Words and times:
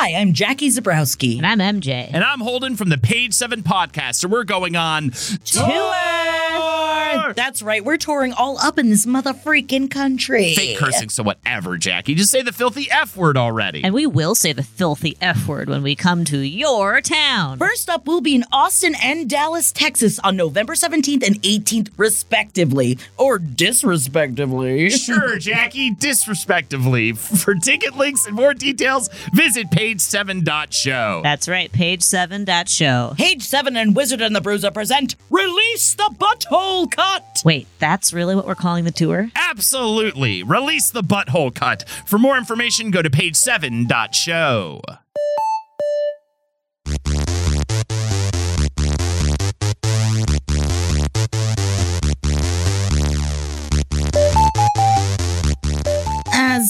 Hi, 0.00 0.14
I'm 0.14 0.32
Jackie 0.32 0.68
Zebrowski. 0.68 1.42
And 1.42 1.60
I'm 1.60 1.80
MJ. 1.80 2.08
And 2.12 2.22
I'm 2.22 2.38
Holden 2.38 2.76
from 2.76 2.88
the 2.88 2.98
Page 2.98 3.34
7 3.34 3.64
podcast, 3.64 4.22
and 4.22 4.32
we're 4.32 4.44
going 4.44 4.76
on 4.76 5.10
tour. 5.44 6.87
That's 7.34 7.62
right. 7.62 7.84
We're 7.84 7.96
touring 7.96 8.32
all 8.32 8.58
up 8.58 8.78
in 8.78 8.90
this 8.90 9.06
mother 9.06 9.32
freaking 9.32 9.90
country. 9.90 10.54
Fake 10.54 10.78
cursing, 10.78 11.08
so 11.08 11.22
whatever, 11.22 11.76
Jackie. 11.76 12.14
Just 12.14 12.30
say 12.30 12.42
the 12.42 12.52
filthy 12.52 12.90
F 12.90 13.16
word 13.16 13.36
already. 13.36 13.82
And 13.84 13.94
we 13.94 14.06
will 14.06 14.34
say 14.34 14.52
the 14.52 14.62
filthy 14.62 15.16
F 15.20 15.46
word 15.46 15.68
when 15.68 15.82
we 15.82 15.94
come 15.94 16.24
to 16.26 16.38
your 16.38 17.00
town. 17.00 17.58
First 17.58 17.88
up, 17.88 18.06
we'll 18.06 18.20
be 18.20 18.34
in 18.34 18.44
Austin 18.52 18.94
and 19.02 19.28
Dallas, 19.28 19.72
Texas 19.72 20.18
on 20.20 20.36
November 20.36 20.74
17th 20.74 21.26
and 21.26 21.40
18th, 21.42 21.90
respectively. 21.96 22.98
Or 23.16 23.38
disrespectively. 23.38 24.90
Sure, 24.90 25.38
Jackie, 25.38 25.90
disrespectively. 25.94 27.12
For 27.12 27.54
ticket 27.54 27.96
links 27.96 28.26
and 28.26 28.34
more 28.34 28.54
details, 28.54 29.08
visit 29.32 29.70
page7.show. 29.70 31.20
That's 31.22 31.48
right, 31.48 31.70
page7.show. 31.72 33.14
Page 33.16 33.42
7 33.42 33.76
and 33.76 33.96
Wizard 33.96 34.20
and 34.20 34.34
the 34.34 34.40
Bruiser 34.40 34.70
present 34.70 35.16
Release 35.30 35.94
the 35.94 36.14
Butthole 36.18 36.90
Cut. 36.98 37.42
Wait, 37.44 37.68
that's 37.78 38.12
really 38.12 38.34
what 38.34 38.44
we're 38.44 38.56
calling 38.56 38.84
the 38.84 38.90
tour? 38.90 39.30
Absolutely. 39.36 40.42
Release 40.42 40.90
the 40.90 41.02
butthole 41.02 41.54
cut. 41.54 41.88
For 42.04 42.18
more 42.18 42.36
information, 42.36 42.90
go 42.90 43.02
to 43.02 43.08
page7.show. 43.08 44.80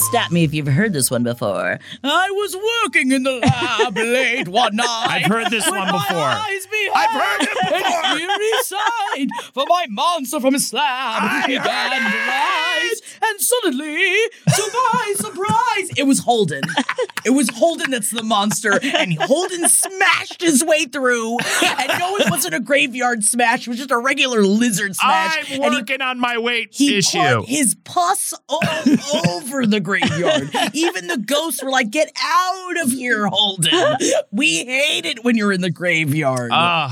Stop 0.09 0.31
me 0.31 0.43
if 0.43 0.53
you've 0.55 0.65
heard 0.67 0.91
this 0.93 1.11
one 1.11 1.23
before. 1.23 1.77
I 2.03 2.29
was 2.31 2.57
working 2.83 3.11
in 3.11 3.21
the 3.23 3.33
lab 3.33 3.95
late 3.97 4.47
one 4.47 4.75
night. 4.75 5.05
I've 5.07 5.25
heard 5.25 5.51
this 5.51 5.69
one 5.69 5.85
before. 5.85 6.17
I've 6.17 7.11
heard 7.11 7.41
it 7.41 7.49
before. 7.61 8.13
Weary 8.15 8.63
sight, 8.63 9.27
for 9.53 9.65
my 9.67 9.85
monster 9.89 10.39
from 10.39 10.53
his 10.53 10.67
slab 10.67 11.45
began 11.45 11.61
to 11.91 12.17
rise, 12.17 13.01
and 13.21 13.39
suddenly, 13.39 14.15
surprise, 14.47 15.17
surprise, 15.19 15.89
it 15.97 16.07
was 16.07 16.19
Holden. 16.19 16.63
it 17.29 17.35
was 17.35 17.47
Holden 17.51 17.91
that's 17.91 18.09
the 18.09 18.23
monster, 18.23 18.79
and 18.83 19.13
Holden 19.13 19.69
smashed 19.69 20.41
his 20.41 20.65
way 20.65 20.85
through. 20.85 21.37
And 21.63 21.99
no, 21.99 22.17
it 22.17 22.27
wasn't 22.31 22.55
a 22.55 22.59
graveyard 22.59 23.23
smash; 23.23 23.67
it 23.67 23.69
was 23.69 23.77
just 23.77 23.91
a 23.91 23.99
regular 23.99 24.41
lizard 24.41 24.95
smash. 24.95 25.51
I'm 25.51 25.61
working 25.61 25.99
he, 25.99 26.03
on 26.03 26.19
my 26.19 26.39
weight 26.39 26.69
he 26.71 26.97
issue. 26.97 27.43
His 27.45 27.75
pus 27.83 28.33
all 28.49 28.61
over 29.29 29.67
the 29.67 29.79
graveyard. 29.79 30.49
Even 30.73 31.05
the 31.05 31.19
ghosts 31.19 31.61
were 31.61 31.69
like, 31.69 31.91
"Get 31.91 32.11
out 32.19 32.81
of 32.83 32.91
here, 32.91 33.27
Holden! 33.27 33.97
We 34.31 34.65
hate 34.65 35.05
it 35.05 35.23
when 35.23 35.37
you're 35.37 35.53
in 35.53 35.61
the 35.61 35.69
graveyard." 35.69 36.49
Ugh, 36.51 36.91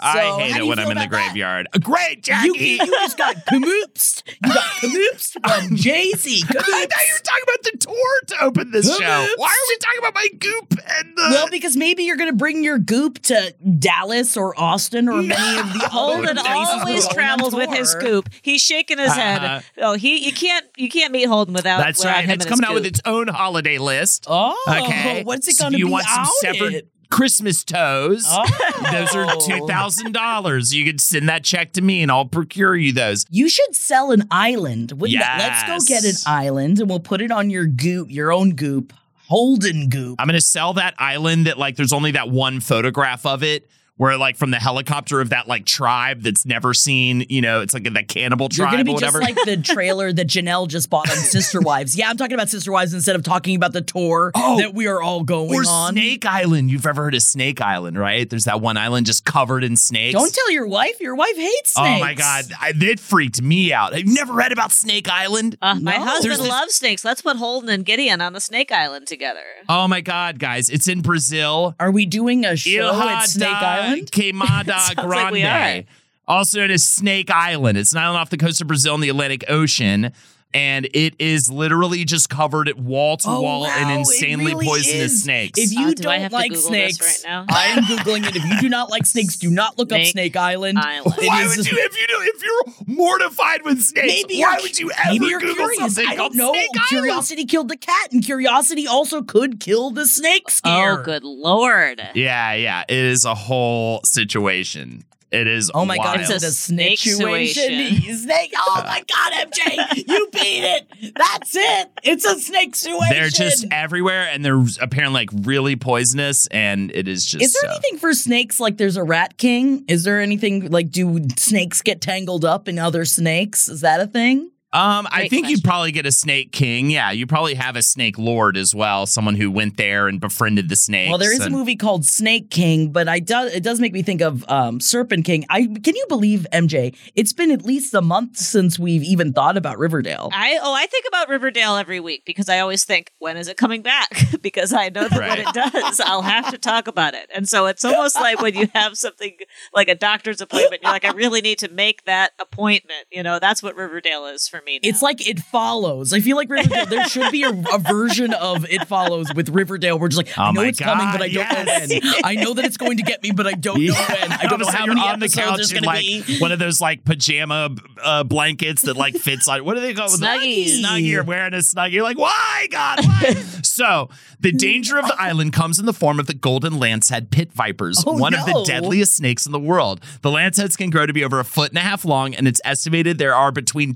I 0.00 0.40
hate 0.40 0.56
it 0.56 0.66
when 0.66 0.78
I'm 0.78 0.90
in 0.90 0.98
the 0.98 1.06
graveyard. 1.06 1.68
That? 1.72 1.82
Great, 1.82 2.22
Jackie. 2.22 2.48
You, 2.58 2.64
you 2.84 2.86
just 2.86 3.16
got 3.18 3.36
camoopsed. 3.48 4.22
You 4.44 4.52
got 4.54 4.64
camoopsed 4.80 5.36
from 5.46 5.76
Jay 5.76 6.10
Z. 6.16 6.42
I 6.48 6.52
thought 6.52 6.66
you 6.68 7.14
were 7.14 7.22
talking 7.22 7.44
about 7.44 7.62
the 7.62 7.78
tour 7.78 8.20
to 8.28 8.44
open 8.44 8.70
this 8.70 8.86
show. 8.98 9.26
Why 9.36 9.46
are 9.48 9.68
we 9.68 9.76
talking 9.78 9.98
about 9.98 10.14
my 10.14 10.28
goop 10.38 10.70
and 10.98 11.16
the? 11.16 11.22
Well, 11.30 11.48
because 11.50 11.76
maybe 11.76 12.04
you're 12.04 12.16
going 12.16 12.30
to 12.30 12.36
bring 12.36 12.62
your 12.64 12.78
goop 12.78 13.20
to 13.24 13.54
Dallas 13.78 14.36
or 14.36 14.58
Austin 14.58 15.08
or 15.08 15.22
many 15.22 15.58
of 15.60 15.72
the 15.72 15.88
Holden 15.88 16.38
other 16.38 16.48
always 16.48 17.06
travels 17.08 17.54
with 17.54 17.70
his 17.70 17.90
scoop. 17.90 18.28
He's 18.42 18.60
shaking 18.62 18.98
his 18.98 19.12
head. 19.12 19.42
Uh-huh. 19.42 19.60
Oh, 19.78 19.92
he 19.94 20.24
you 20.26 20.32
can't 20.32 20.66
you 20.76 20.88
can't 20.88 21.12
meet 21.12 21.24
Holden 21.26 21.54
without. 21.54 21.78
That's 21.78 22.00
without 22.00 22.14
right. 22.16 22.24
Him 22.24 22.30
It's 22.32 22.46
coming 22.46 22.64
out 22.64 22.74
with 22.74 22.86
its 22.86 23.00
own 23.04 23.28
holiday 23.28 23.78
list. 23.78 24.26
Oh, 24.28 24.56
Okay. 24.68 25.24
what's 25.24 25.48
it 25.48 25.58
going 25.58 25.72
to 25.72 25.76
be? 25.76 25.80
you 25.80 25.88
want 25.88 26.06
some 26.06 26.26
it? 26.42 26.88
Christmas 27.10 27.64
toes. 27.64 28.24
Oh. 28.28 28.44
Those 28.92 29.14
are 29.14 29.26
two 29.40 29.66
thousand 29.66 30.12
dollars. 30.12 30.74
You 30.74 30.84
could 30.84 31.00
send 31.00 31.28
that 31.28 31.44
check 31.44 31.72
to 31.74 31.82
me, 31.82 32.02
and 32.02 32.10
I'll 32.10 32.24
procure 32.26 32.76
you 32.76 32.92
those. 32.92 33.24
You 33.30 33.48
should 33.48 33.74
sell 33.74 34.10
an 34.12 34.26
island. 34.30 34.92
Wouldn't 34.92 35.18
that- 35.20 35.64
let's 35.68 35.88
go 35.88 35.94
get 35.94 36.04
an 36.04 36.16
island 36.26 36.78
and 36.80 36.88
we'll 36.88 37.00
put 37.00 37.20
it 37.22 37.30
on 37.30 37.50
your 37.50 37.66
goop, 37.66 38.10
your 38.10 38.32
own 38.32 38.50
goop, 38.50 38.92
Holden 39.28 39.88
goop. 39.88 40.20
I'm 40.20 40.26
gonna 40.28 40.40
sell 40.40 40.74
that 40.74 40.94
island 40.98 41.46
that 41.46 41.58
like 41.58 41.74
there's 41.76 41.92
only 41.92 42.12
that 42.12 42.30
one 42.30 42.60
photograph 42.60 43.26
of 43.26 43.42
it. 43.42 43.68
Where 43.98 44.18
like 44.18 44.36
from 44.36 44.50
the 44.50 44.58
helicopter 44.58 45.22
of 45.22 45.30
that 45.30 45.48
like 45.48 45.64
tribe 45.64 46.20
that's 46.22 46.44
never 46.44 46.74
seen, 46.74 47.24
you 47.30 47.40
know, 47.40 47.62
it's 47.62 47.72
like 47.72 47.84
that 47.84 48.08
cannibal 48.08 48.50
tribe. 48.50 48.56
You're 48.58 48.66
tribe 48.66 48.72
gonna 48.74 48.84
be 48.84 48.90
or 48.92 49.00
just 49.00 49.14
whatever. 49.14 49.34
like 49.34 49.44
the 49.46 49.56
trailer 49.74 50.12
that 50.12 50.26
Janelle 50.26 50.68
just 50.68 50.90
bought 50.90 51.08
on 51.08 51.16
Sister 51.16 51.62
Wives. 51.62 51.96
Yeah, 51.96 52.10
I'm 52.10 52.18
talking 52.18 52.34
about 52.34 52.50
Sister 52.50 52.70
Wives 52.72 52.92
instead 52.92 53.16
of 53.16 53.22
talking 53.22 53.56
about 53.56 53.72
the 53.72 53.80
tour 53.80 54.32
Oh. 54.34 54.58
that 54.58 54.74
we 54.74 54.86
are 54.86 55.00
all 55.00 55.22
going 55.22 55.54
or 55.54 55.62
on. 55.66 55.94
Snake 55.94 56.26
Island. 56.26 56.70
You've 56.70 56.84
ever 56.84 57.04
heard 57.04 57.14
of 57.14 57.22
Snake 57.22 57.62
Island, 57.62 57.98
right? 57.98 58.28
There's 58.28 58.44
that 58.44 58.60
one 58.60 58.76
island 58.76 59.06
just 59.06 59.24
covered 59.24 59.64
in 59.64 59.76
snakes. 59.76 60.12
Don't 60.12 60.32
tell 60.34 60.50
your 60.50 60.66
wife. 60.66 61.00
Your 61.00 61.14
wife 61.14 61.36
hates 61.36 61.72
snakes. 61.72 61.96
Oh 61.96 61.98
my 62.00 62.12
god, 62.12 62.44
I, 62.60 62.74
it 62.76 63.00
freaked 63.00 63.40
me 63.40 63.72
out. 63.72 63.94
Have 63.94 64.06
you 64.06 64.12
never 64.12 64.34
read 64.34 64.52
about 64.52 64.72
Snake 64.72 65.08
Island? 65.08 65.56
Uh, 65.62 65.76
my 65.80 65.92
husband 65.92 66.24
There's 66.32 66.38
this- 66.40 66.48
loves 66.48 66.74
snakes. 66.74 67.02
Let's 67.02 67.22
put 67.22 67.38
Holden 67.38 67.70
and 67.70 67.82
Gideon 67.84 68.20
on 68.20 68.34
the 68.34 68.40
Snake 68.40 68.70
Island 68.72 69.06
together. 69.06 69.40
Oh 69.70 69.88
my 69.88 70.02
god, 70.02 70.38
guys, 70.38 70.68
it's 70.68 70.86
in 70.86 71.00
Brazil. 71.00 71.74
Are 71.80 71.90
we 71.90 72.04
doing 72.04 72.44
a 72.44 72.56
show 72.56 72.70
Ilha 72.92 73.06
at 73.06 73.20
Snake 73.22 73.48
da 73.48 73.85
Island? 73.86 74.10
Queimada 74.12 74.94
Grande. 74.96 75.42
like. 75.42 75.86
Also 76.28 76.58
known 76.60 76.70
as 76.72 76.82
Snake 76.84 77.30
Island. 77.30 77.78
It's 77.78 77.92
an 77.92 77.98
island 77.98 78.18
off 78.18 78.30
the 78.30 78.36
coast 78.36 78.60
of 78.60 78.66
Brazil 78.66 78.94
in 78.96 79.00
the 79.00 79.08
Atlantic 79.08 79.44
Ocean. 79.48 80.12
And 80.56 80.88
it 80.94 81.14
is 81.18 81.50
literally 81.50 82.04
just 82.04 82.30
covered 82.30 82.68
at 82.68 82.78
wall 82.78 83.16
to 83.18 83.28
Oh, 83.28 83.40
wall 83.42 83.60
wow, 83.62 83.74
and 83.76 83.90
insanely 83.98 84.52
really 84.54 84.64
poisonous 84.66 85.12
is. 85.12 85.22
snakes. 85.22 85.58
If 85.60 85.72
you 85.72 85.86
Uh, 85.88 85.90
do 85.94 86.02
don't 86.04 86.20
have 86.20 86.32
like 86.32 86.50
Google 86.50 86.68
snakes, 86.68 87.00
right 87.00 87.18
now? 87.30 87.44
I 87.54 87.66
am 87.66 87.84
googling 87.84 88.26
it. 88.26 88.36
If 88.36 88.44
you 88.44 88.60
do 88.60 88.68
not 88.68 88.90
like 88.90 89.04
snakes, 89.06 89.36
do 89.36 89.50
not 89.50 89.76
look 89.78 89.92
up 89.92 89.98
Snake 89.98 90.10
Snake 90.12 90.36
Island. 90.36 90.78
Island. 90.78 91.14
Why 91.18 91.42
is- 91.42 91.56
would 91.56 91.70
you 91.70 91.76
if 91.78 92.00
you 92.00 92.06
do 92.06 92.16
if 92.22 92.42
you're 92.42 92.96
mortified 92.96 93.64
with 93.64 93.82
snakes? 93.82 94.06
Maybe 94.06 94.40
why 94.40 94.58
would 94.62 94.78
you 94.78 94.90
ever 94.92 95.12
maybe 95.12 95.26
you're 95.26 95.40
Google 95.40 95.54
curious. 95.68 95.78
something 95.94 96.06
I 96.08 96.16
don't 96.16 96.34
know. 96.34 96.52
Snake 96.52 96.68
Island? 96.74 96.88
Curiosity 96.88 97.44
killed 97.44 97.68
the 97.68 97.76
cat, 97.76 98.12
and 98.12 98.24
curiosity 98.24 98.86
also 98.86 99.22
could 99.22 99.60
kill 99.60 99.90
the 99.90 100.06
snake 100.06 100.48
scare. 100.50 101.00
Oh, 101.00 101.02
good 101.04 101.24
lord! 101.24 102.00
Yeah, 102.14 102.54
yeah. 102.54 102.84
It 102.88 102.96
is 102.96 103.24
a 103.24 103.34
whole 103.34 104.00
situation. 104.04 105.04
It 105.36 105.46
is. 105.46 105.70
Oh 105.74 105.84
my 105.84 105.96
god, 105.96 106.18
wild. 106.18 106.30
it's 106.30 106.44
a 106.44 106.52
snake 106.52 106.86
snake 106.86 106.98
situation. 107.16 108.16
Snake. 108.16 108.52
Oh 108.56 108.82
my 108.84 109.04
god, 109.06 109.32
MJ, 109.32 110.08
you 110.08 110.28
beat 110.32 110.64
it. 110.64 111.14
That's 111.16 111.56
it. 111.56 111.90
It's 112.02 112.24
a 112.24 112.38
snake 112.38 112.74
situation. 112.74 113.08
They're 113.10 113.28
just 113.28 113.66
everywhere, 113.70 114.28
and 114.32 114.44
they're 114.44 114.62
apparently 114.80 115.20
like 115.20 115.30
really 115.46 115.76
poisonous, 115.76 116.46
and 116.48 116.90
it 116.92 117.08
is 117.08 117.24
just. 117.24 117.44
Is 117.44 117.52
there 117.60 117.70
uh, 117.70 117.74
anything 117.74 117.98
for 117.98 118.12
snakes 118.14 118.60
like 118.60 118.76
there's 118.76 118.96
a 118.96 119.04
rat 119.04 119.36
king? 119.38 119.84
Is 119.88 120.04
there 120.04 120.20
anything 120.20 120.70
like 120.70 120.90
do 120.90 121.20
snakes 121.36 121.82
get 121.82 122.00
tangled 122.00 122.44
up 122.44 122.68
in 122.68 122.78
other 122.78 123.04
snakes? 123.04 123.68
Is 123.68 123.80
that 123.82 124.00
a 124.00 124.06
thing? 124.06 124.50
Um, 124.72 125.06
I 125.10 125.20
Great 125.20 125.30
think 125.30 125.48
you'd 125.48 125.64
probably 125.64 125.92
get 125.92 126.06
a 126.06 126.12
snake 126.12 126.52
king. 126.52 126.90
Yeah, 126.90 127.10
you 127.10 127.26
probably 127.26 127.54
have 127.54 127.76
a 127.76 127.82
snake 127.82 128.18
lord 128.18 128.56
as 128.56 128.74
well, 128.74 129.06
someone 129.06 129.36
who 129.36 129.50
went 129.50 129.76
there 129.76 130.08
and 130.08 130.20
befriended 130.20 130.68
the 130.68 130.76
snake. 130.76 131.08
Well, 131.08 131.18
there 131.18 131.32
is 131.32 131.46
a 131.46 131.50
movie 131.50 131.76
called 131.76 132.04
Snake 132.04 132.50
King, 132.50 132.90
but 132.90 133.08
I 133.08 133.20
do, 133.20 133.44
it 133.44 133.62
does 133.62 133.80
make 133.80 133.92
me 133.92 134.02
think 134.02 134.20
of 134.20 134.44
um, 134.50 134.80
Serpent 134.80 135.24
King. 135.24 135.46
I 135.48 135.66
can 135.66 135.94
you 135.94 136.04
believe 136.08 136.46
MJ? 136.52 136.94
It's 137.14 137.32
been 137.32 137.52
at 137.52 137.64
least 137.64 137.94
a 137.94 138.02
month 138.02 138.36
since 138.36 138.78
we've 138.78 139.04
even 139.04 139.32
thought 139.32 139.56
about 139.56 139.78
Riverdale. 139.78 140.30
I 140.32 140.58
oh 140.60 140.74
I 140.74 140.86
think 140.86 141.06
about 141.08 141.28
Riverdale 141.28 141.76
every 141.76 142.00
week 142.00 142.24
because 142.26 142.48
I 142.48 142.58
always 142.58 142.84
think 142.84 143.12
when 143.18 143.36
is 143.36 143.48
it 143.48 143.56
coming 143.56 143.82
back 143.82 144.10
because 144.42 144.72
I 144.72 144.88
know 144.88 145.08
that 145.08 145.18
when 145.18 145.38
it 145.38 145.54
does 145.54 146.00
I'll 146.00 146.22
have 146.22 146.50
to 146.50 146.58
talk 146.58 146.88
about 146.88 147.14
it 147.14 147.30
and 147.34 147.48
so 147.48 147.66
it's 147.66 147.84
almost 147.86 148.16
like 148.16 148.42
when 148.42 148.54
you 148.54 148.68
have 148.74 148.98
something 148.98 149.36
like 149.74 149.88
a 149.88 149.94
doctor's 149.94 150.40
appointment 150.40 150.82
you're 150.82 150.92
like 150.92 151.04
I 151.04 151.12
really 151.12 151.40
need 151.40 151.58
to 151.60 151.68
make 151.70 152.04
that 152.04 152.32
appointment 152.38 153.06
you 153.10 153.22
know 153.22 153.38
that's 153.38 153.62
what 153.62 153.76
Riverdale 153.76 154.26
is 154.26 154.48
for 154.48 154.55
me 154.64 154.80
now. 154.82 154.88
It's 154.88 155.02
like 155.02 155.26
It 155.26 155.40
Follows. 155.40 156.12
I 156.12 156.20
feel 156.20 156.36
like 156.36 156.48
Riverdale. 156.50 156.86
there 156.86 157.04
should 157.08 157.30
be 157.32 157.42
a, 157.42 157.50
a 157.50 157.78
version 157.78 158.32
of 158.34 158.64
It 158.70 158.86
Follows 158.86 159.32
with 159.34 159.48
Riverdale. 159.50 159.98
We're 159.98 160.08
just 160.08 160.18
like, 160.18 160.36
I 160.38 160.48
Oh 160.48 160.52
know 160.52 160.62
my 160.62 160.68
it's 160.68 160.78
coming, 160.78 161.06
but 161.12 161.18
God, 161.18 161.22
I 161.22 161.28
don't 161.28 161.66
yes. 161.66 161.90
know 161.90 161.98
when. 162.02 162.24
I 162.24 162.34
know 162.34 162.54
that 162.54 162.64
it's 162.64 162.76
going 162.76 162.96
to 162.98 163.02
get 163.02 163.22
me, 163.22 163.30
but 163.32 163.46
I 163.46 163.52
don't 163.52 163.80
know 163.80 163.92
when. 163.94 164.32
I 164.32 164.46
don't 164.48 164.60
know 164.60 164.68
how 164.68 164.86
many 164.86 165.00
on 165.00 165.18
the 165.18 165.26
episodes 165.26 165.46
couch 165.46 165.56
there's 165.56 165.72
in 165.72 165.82
going 165.82 165.86
like 165.86 166.04
to 166.04 166.22
be. 166.26 166.38
one 166.40 166.52
of 166.52 166.58
those 166.58 166.80
like 166.80 167.04
pajama 167.04 167.74
uh, 168.02 168.24
blankets 168.24 168.82
that 168.82 168.96
like 168.96 169.16
fits 169.16 169.48
on. 169.48 169.64
What 169.64 169.74
do 169.74 169.80
they 169.80 169.94
call 169.94 170.06
it? 170.06 170.20
Snuggies. 170.20 170.80
Snuggie. 170.80 171.06
You're 171.08 171.24
wearing 171.24 171.54
a 171.54 171.58
snuggie. 171.58 171.92
You're 171.92 172.02
like, 172.02 172.18
why, 172.18 172.68
God? 172.70 173.04
Why? 173.04 173.34
so 173.62 174.08
the 174.40 174.52
danger 174.52 174.98
of 174.98 175.06
the 175.06 175.16
island 175.18 175.52
comes 175.52 175.78
in 175.78 175.86
the 175.86 175.92
form 175.92 176.20
of 176.20 176.26
the 176.26 176.34
golden 176.34 176.74
lancehead 176.74 177.30
pit 177.30 177.52
vipers, 177.52 178.02
Oh, 178.06 178.16
one 178.18 178.34
of 178.34 178.44
the 178.46 178.64
deadliest 178.66 179.14
snakes 179.14 179.46
in 179.46 179.52
the 179.52 179.58
world. 179.60 180.00
The 180.22 180.30
lanceheads 180.30 180.76
can 180.76 180.90
grow 180.90 181.06
to 181.06 181.12
be 181.12 181.24
over 181.24 181.40
a 181.40 181.44
foot 181.44 181.70
and 181.70 181.78
a 181.78 181.82
half 181.82 182.04
long, 182.04 182.34
and 182.34 182.46
it's 182.46 182.60
estimated 182.64 183.18
there 183.18 183.34
are 183.34 183.50
between 183.52 183.94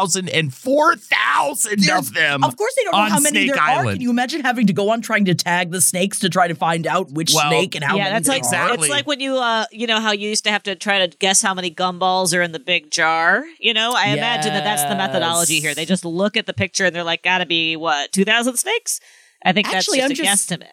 2,000 0.00 0.28
and 0.30 0.52
4,000 0.54 1.90
of 1.90 2.14
them. 2.14 2.44
Of 2.44 2.56
course, 2.56 2.74
they 2.76 2.84
don't 2.84 2.92
know 2.92 2.98
how 3.04 3.20
many 3.20 3.46
Snake 3.46 3.54
there 3.54 3.62
are. 3.62 3.84
Can 3.84 4.00
you 4.00 4.10
imagine 4.10 4.40
having 4.42 4.66
to 4.66 4.72
go 4.72 4.90
on 4.90 5.00
trying 5.00 5.24
to 5.26 5.34
tag 5.34 5.70
the 5.70 5.80
snakes 5.80 6.18
to 6.20 6.28
try 6.28 6.48
to 6.48 6.54
find 6.54 6.86
out 6.86 7.10
which 7.10 7.32
Well, 7.34 7.50
snake 7.50 7.74
and 7.74 7.84
how 7.84 7.96
yeah, 7.96 8.04
many 8.04 8.14
that's 8.14 8.26
there 8.26 8.36
like 8.36 8.44
are? 8.44 8.46
Exactly. 8.74 8.86
it's 8.88 8.90
like 8.90 9.06
when 9.06 9.20
you 9.20 9.36
uh 9.36 9.64
you 9.70 9.86
know 9.86 10.00
how 10.00 10.12
you 10.12 10.28
used 10.28 10.44
to 10.44 10.50
have 10.50 10.62
to 10.64 10.74
try 10.74 11.06
to 11.06 11.16
guess 11.18 11.42
how 11.42 11.54
many 11.54 11.70
gumballs 11.70 12.36
are 12.36 12.42
in 12.42 12.52
the 12.52 12.58
big 12.58 12.90
jar. 12.90 13.44
You 13.58 13.74
know, 13.74 13.92
I 13.94 14.08
imagine 14.08 14.52
that 14.54 14.64
that's 14.64 14.84
the 14.84 14.94
methodology 14.96 15.60
here. 15.60 15.74
They 15.74 15.84
just 15.84 16.04
look 16.04 16.36
at 16.36 16.46
the 16.46 16.54
picture 16.54 16.84
and 16.86 16.94
they're 16.94 17.04
like, 17.04 17.22
gotta 17.22 17.46
be 17.46 17.76
what 17.76 18.12
two 18.12 18.24
thousand 18.24 18.56
snakes. 18.56 19.00
I 19.44 19.52
think 19.52 19.68
Actually, 19.72 20.00
that's 20.00 20.10
I'm 20.10 20.16
just 20.16 20.48
just- 20.48 20.52
a 20.62 20.64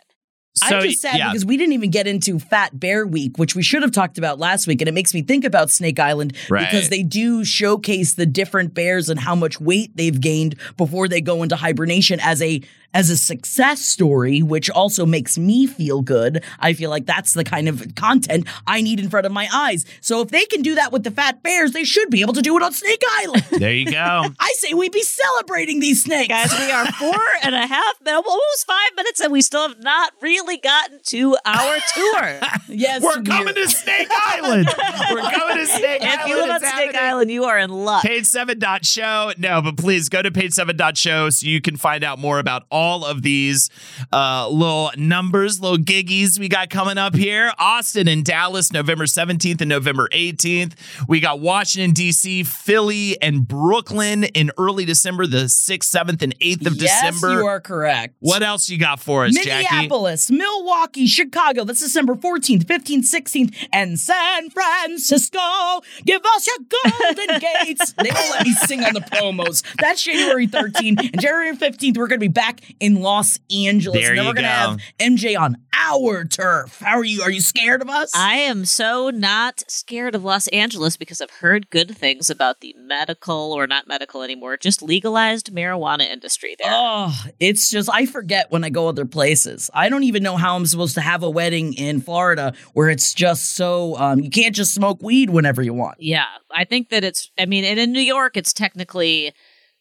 guesstimate. 0.60 0.74
I'm 0.74 0.82
just 0.84 1.02
sad 1.02 1.18
yeah. 1.18 1.30
because 1.30 1.46
we 1.46 1.58
didn't 1.58 1.74
even 1.74 1.90
get 1.92 2.08
into 2.08 2.40
Fat 2.40 2.80
Bear 2.80 3.06
Week, 3.06 3.38
which 3.38 3.56
we 3.56 3.64
should 3.64 3.82
have 3.82 3.92
talked 3.92 4.18
about 4.18 4.40
last 4.40 4.68
week, 4.68 4.82
and 4.82 4.88
it 4.88 4.94
makes 4.94 5.14
me 5.14 5.22
think 5.22 5.44
about 5.44 5.70
Snake 5.72 6.00
Island 6.00 6.36
Right. 6.50 6.70
because 6.70 6.90
they 6.90 7.04
do 7.04 7.44
showcase 7.44 8.14
the 8.14 8.26
different 8.26 8.74
bears 8.74 9.10
and 9.10 9.20
how 9.20 9.36
much 9.36 9.60
weight 9.60 9.96
they've 9.96 10.20
gained 10.20 10.56
before 10.78 11.08
they 11.08 11.22
go 11.22 11.44
into 11.44 11.56
hibernation 11.56 12.20
as 12.22 12.42
a 12.42 12.62
as 12.98 13.12
a 13.12 13.16
success 13.16 13.80
story, 13.80 14.42
which 14.42 14.72
also 14.72 15.06
makes 15.06 15.38
me 15.38 15.68
feel 15.68 16.02
good. 16.02 16.44
I 16.60 16.74
feel 16.74 16.90
like 16.90 17.06
that's 17.06 17.34
the 17.36 17.44
kind 17.44 17.70
of 17.70 17.94
content 17.94 18.48
I 18.66 18.82
need 18.82 19.00
in 19.00 19.08
front 19.08 19.28
of 19.28 19.32
my 19.32 19.48
eyes. 19.54 19.86
So 20.02 20.22
if 20.22 20.30
they 20.30 20.46
can 20.46 20.64
do 20.64 20.74
that 20.74 20.92
with 20.92 21.04
the 21.04 21.12
fat 21.12 21.44
bears, 21.44 21.74
they 21.74 21.84
should 21.84 22.10
be 22.10 22.22
able 22.22 22.34
to 22.34 22.42
do 22.42 22.58
it 22.58 22.64
on 22.64 22.74
Snake 22.74 23.04
Island. 23.20 23.44
there 23.60 23.72
you 23.72 23.92
go. 23.92 24.26
I 24.40 24.54
say 24.58 24.74
we 24.74 24.90
be 24.90 25.04
celebrating 25.04 25.80
these 25.80 26.02
snakes. 26.04 26.30
Guys, 26.30 26.52
we 26.60 26.72
are 26.72 26.92
four 26.94 27.22
and 27.44 27.54
a 27.54 27.68
half, 27.68 27.94
no, 28.04 28.16
almost 28.16 28.66
five 28.66 28.96
minutes, 28.96 29.20
and 29.22 29.32
we 29.32 29.42
still 29.44 29.68
have 29.68 29.78
not 29.84 30.14
really 30.24 30.58
gotten 30.58 31.00
to 31.10 31.38
our 31.46 31.76
tour. 31.94 32.40
yes, 32.68 33.04
We're 33.04 33.22
coming 33.22 33.54
to 33.54 33.70
Snake 33.70 34.08
Island. 34.10 34.70
We're 35.12 35.22
coming 35.30 35.58
to 35.58 35.68
Snake 35.68 36.02
Island. 36.02 36.22
if 36.22 36.28
you 36.30 36.36
live 36.38 36.50
on 36.50 36.60
Snake 36.62 36.72
happening. 36.72 37.02
Island, 37.02 37.32
you 37.32 37.44
are 37.44 37.60
in 37.60 37.70
luck. 37.70 38.04
page7.show. 38.04 39.34
No, 39.38 39.62
but 39.62 39.78
please 39.78 40.10
go 40.10 40.24
to 40.24 40.32
page7.show 40.32 41.30
so 41.30 41.46
you 41.46 41.62
can 41.62 41.78
find 41.78 42.04
out 42.04 42.18
more 42.18 42.40
about 42.40 42.64
all 42.72 42.87
of 42.96 43.22
these 43.22 43.70
uh, 44.12 44.48
little 44.50 44.92
numbers, 44.98 45.60
little 45.62 45.78
giggies 45.78 46.40
we 46.40 46.48
got 46.48 46.70
coming 46.70 46.98
up 46.98 47.16
here. 47.16 47.52
Austin 47.58 48.08
and 48.08 48.24
Dallas, 48.24 48.72
November 48.72 49.06
17th 49.06 49.62
and 49.62 49.70
November 49.70 50.08
18th. 50.10 50.74
We 51.08 51.20
got 51.20 51.40
Washington, 51.40 51.92
D.C., 51.92 52.44
Philly, 52.44 53.22
and 53.22 53.48
Brooklyn 53.48 54.24
in 54.24 54.52
early 54.58 54.86
December, 54.86 55.28
the 55.28 55.46
6th, 55.46 55.80
7th, 55.80 56.22
and 56.22 56.38
8th 56.40 56.68
of 56.68 56.76
yes, 56.76 57.02
December. 57.02 57.42
you 57.42 57.46
are 57.46 57.60
correct. 57.60 58.16
what 58.20 58.44
else 58.44 58.70
you 58.70 58.78
got 58.78 59.00
for 59.00 59.26
us, 59.26 59.34
Jackie? 59.34 59.76
Minneapolis, 59.76 60.32
Milwaukee, 60.32 61.08
Chicago. 61.08 61.64
That's 61.64 61.82
December 61.82 62.16
14th, 62.16 62.66
15th, 62.66 63.12
16th, 63.12 63.68
and 63.72 64.00
San 64.00 64.50
Francisco. 64.50 65.40
Give 66.06 66.22
us 66.36 66.48
your 66.48 66.58
golden 66.84 67.40
gates. 67.66 67.94
They 67.94 68.10
won't 68.12 68.30
let 68.32 68.44
me 68.46 68.54
sing 68.54 68.84
on 68.84 68.94
the 68.94 69.02
promos. 69.02 69.64
That's 69.78 70.04
January 70.04 70.48
13th. 70.48 71.00
And 71.00 71.22
January 71.22 71.56
15th, 71.56 71.98
we're 71.98 72.08
going 72.08 72.20
to 72.20 72.24
be 72.24 72.28
back 72.28 72.62
in 72.80 73.02
Los 73.02 73.40
Angeles. 73.56 74.00
There 74.00 74.10
and 74.12 74.18
then 74.18 74.26
you 74.26 74.30
we're 74.30 74.34
gonna 74.36 74.48
go. 74.48 74.54
have 74.54 74.80
MJ 75.00 75.40
on 75.40 75.58
our 75.74 76.26
turf. 76.26 76.80
How 76.80 76.98
are 76.98 77.04
you? 77.04 77.22
Are 77.22 77.32
you 77.32 77.42
scared 77.42 77.82
of 77.82 77.90
us? 77.90 78.12
I 78.16 78.36
am 78.36 78.66
so 78.66 79.10
not 79.10 79.64
scared 79.68 80.16
of 80.16 80.24
Los 80.24 80.48
Angeles 80.50 80.98
because 80.98 81.22
I've 81.22 81.32
heard 81.32 81.70
good 81.70 81.96
things 81.96 82.30
about 82.30 82.62
the 82.62 82.76
medical 82.78 83.54
or 83.54 83.68
not 83.68 83.88
medical 83.88 84.22
anymore, 84.22 84.58
just 84.58 84.82
legalized 84.82 85.54
marijuana 85.54 86.08
industry 86.08 86.56
there. 86.60 86.72
Oh, 86.72 87.14
it's 87.40 87.70
just 87.70 87.90
I 87.92 88.06
forget 88.06 88.52
when 88.52 88.64
I 88.64 88.70
go 88.70 88.88
other 88.88 89.06
places. 89.06 89.70
I 89.74 89.90
don't 89.90 90.04
even 90.04 90.24
know 90.24 90.38
how 90.38 90.56
I'm 90.56 90.66
supposed 90.66 90.96
to 90.96 91.02
have 91.02 91.24
a 91.24 91.30
wedding 91.30 91.74
in 91.74 92.02
Florida 92.02 92.54
where 92.74 92.90
it's 92.90 93.14
just 93.14 93.56
so 93.56 93.96
um, 93.98 94.20
you 94.20 94.30
can't 94.30 94.56
just 94.56 94.74
smoke 94.74 95.02
weed 95.02 95.30
whenever 95.30 95.62
you 95.62 95.74
want. 95.74 95.98
Yeah, 96.00 96.26
I 96.52 96.66
think 96.66 96.90
that 96.90 97.04
it's. 97.04 97.32
I 97.38 97.46
mean, 97.46 97.64
and 97.64 97.80
in 97.80 97.92
New 97.92 98.02
York, 98.02 98.36
it's 98.36 98.54
technically 98.54 99.34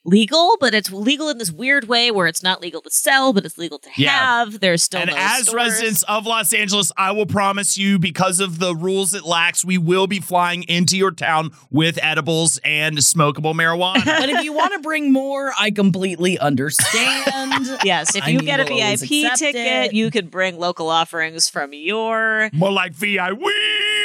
legal, 0.06 0.56
but 0.61 0.73
it's 0.75 0.91
legal 0.93 1.29
in 1.29 1.38
this 1.38 1.50
weird 1.53 1.88
way 1.88 2.11
where 2.11 2.26
it's 2.26 2.43
not 2.43 2.61
legal 2.62 2.81
to 2.81 2.91
sell, 2.91 3.32
but 3.32 3.44
it's 3.44 3.58
legal 3.58 3.79
to 3.81 3.91
Yeah. 3.97 4.11
have. 4.11 4.61
There's 4.61 4.82
still 4.82 5.00
And 5.00 5.11
no 5.11 5.17
as 5.17 5.43
stores. 5.43 5.55
residents 5.55 6.03
of 6.05 6.25
Los 6.26 6.53
Angeles, 6.53 6.93
I 6.97 7.11
will 7.11 7.26
promise 7.26 7.76
you, 7.76 7.99
because 7.99 8.38
of 8.41 8.58
the 8.58 8.75
rules 8.75 9.12
it 9.14 9.25
lacks, 9.25 9.64
we 9.64 9.76
will 9.79 10.06
be 10.06 10.20
flying 10.20 10.62
into 10.64 10.97
your 10.97 11.11
town 11.11 11.50
with 11.70 11.99
edibles 12.03 12.58
and 12.64 12.99
smokable 12.99 13.53
marijuana. 13.55 14.05
But 14.26 14.31
if 14.31 14.44
you 14.44 14.53
want 14.53 14.73
to 14.73 14.79
bring 14.79 15.12
more, 15.12 15.53
I 15.58 15.70
completely 15.70 16.38
understand. 16.38 17.67
Yes, 17.85 18.14
if 18.17 18.25
I 18.25 18.29
you 18.29 18.38
mean, 18.38 18.47
get 18.47 18.61
a 18.61 18.64
VIP 18.64 19.35
ticket, 19.37 19.87
it. 19.87 19.93
you 19.93 20.11
can 20.11 20.26
bring 20.29 20.58
local 20.58 20.88
offerings 20.88 21.49
from 21.49 21.73
your. 21.73 22.49
More 22.53 22.73
like 22.73 22.93
VI. 22.94 23.32
We 23.32 23.53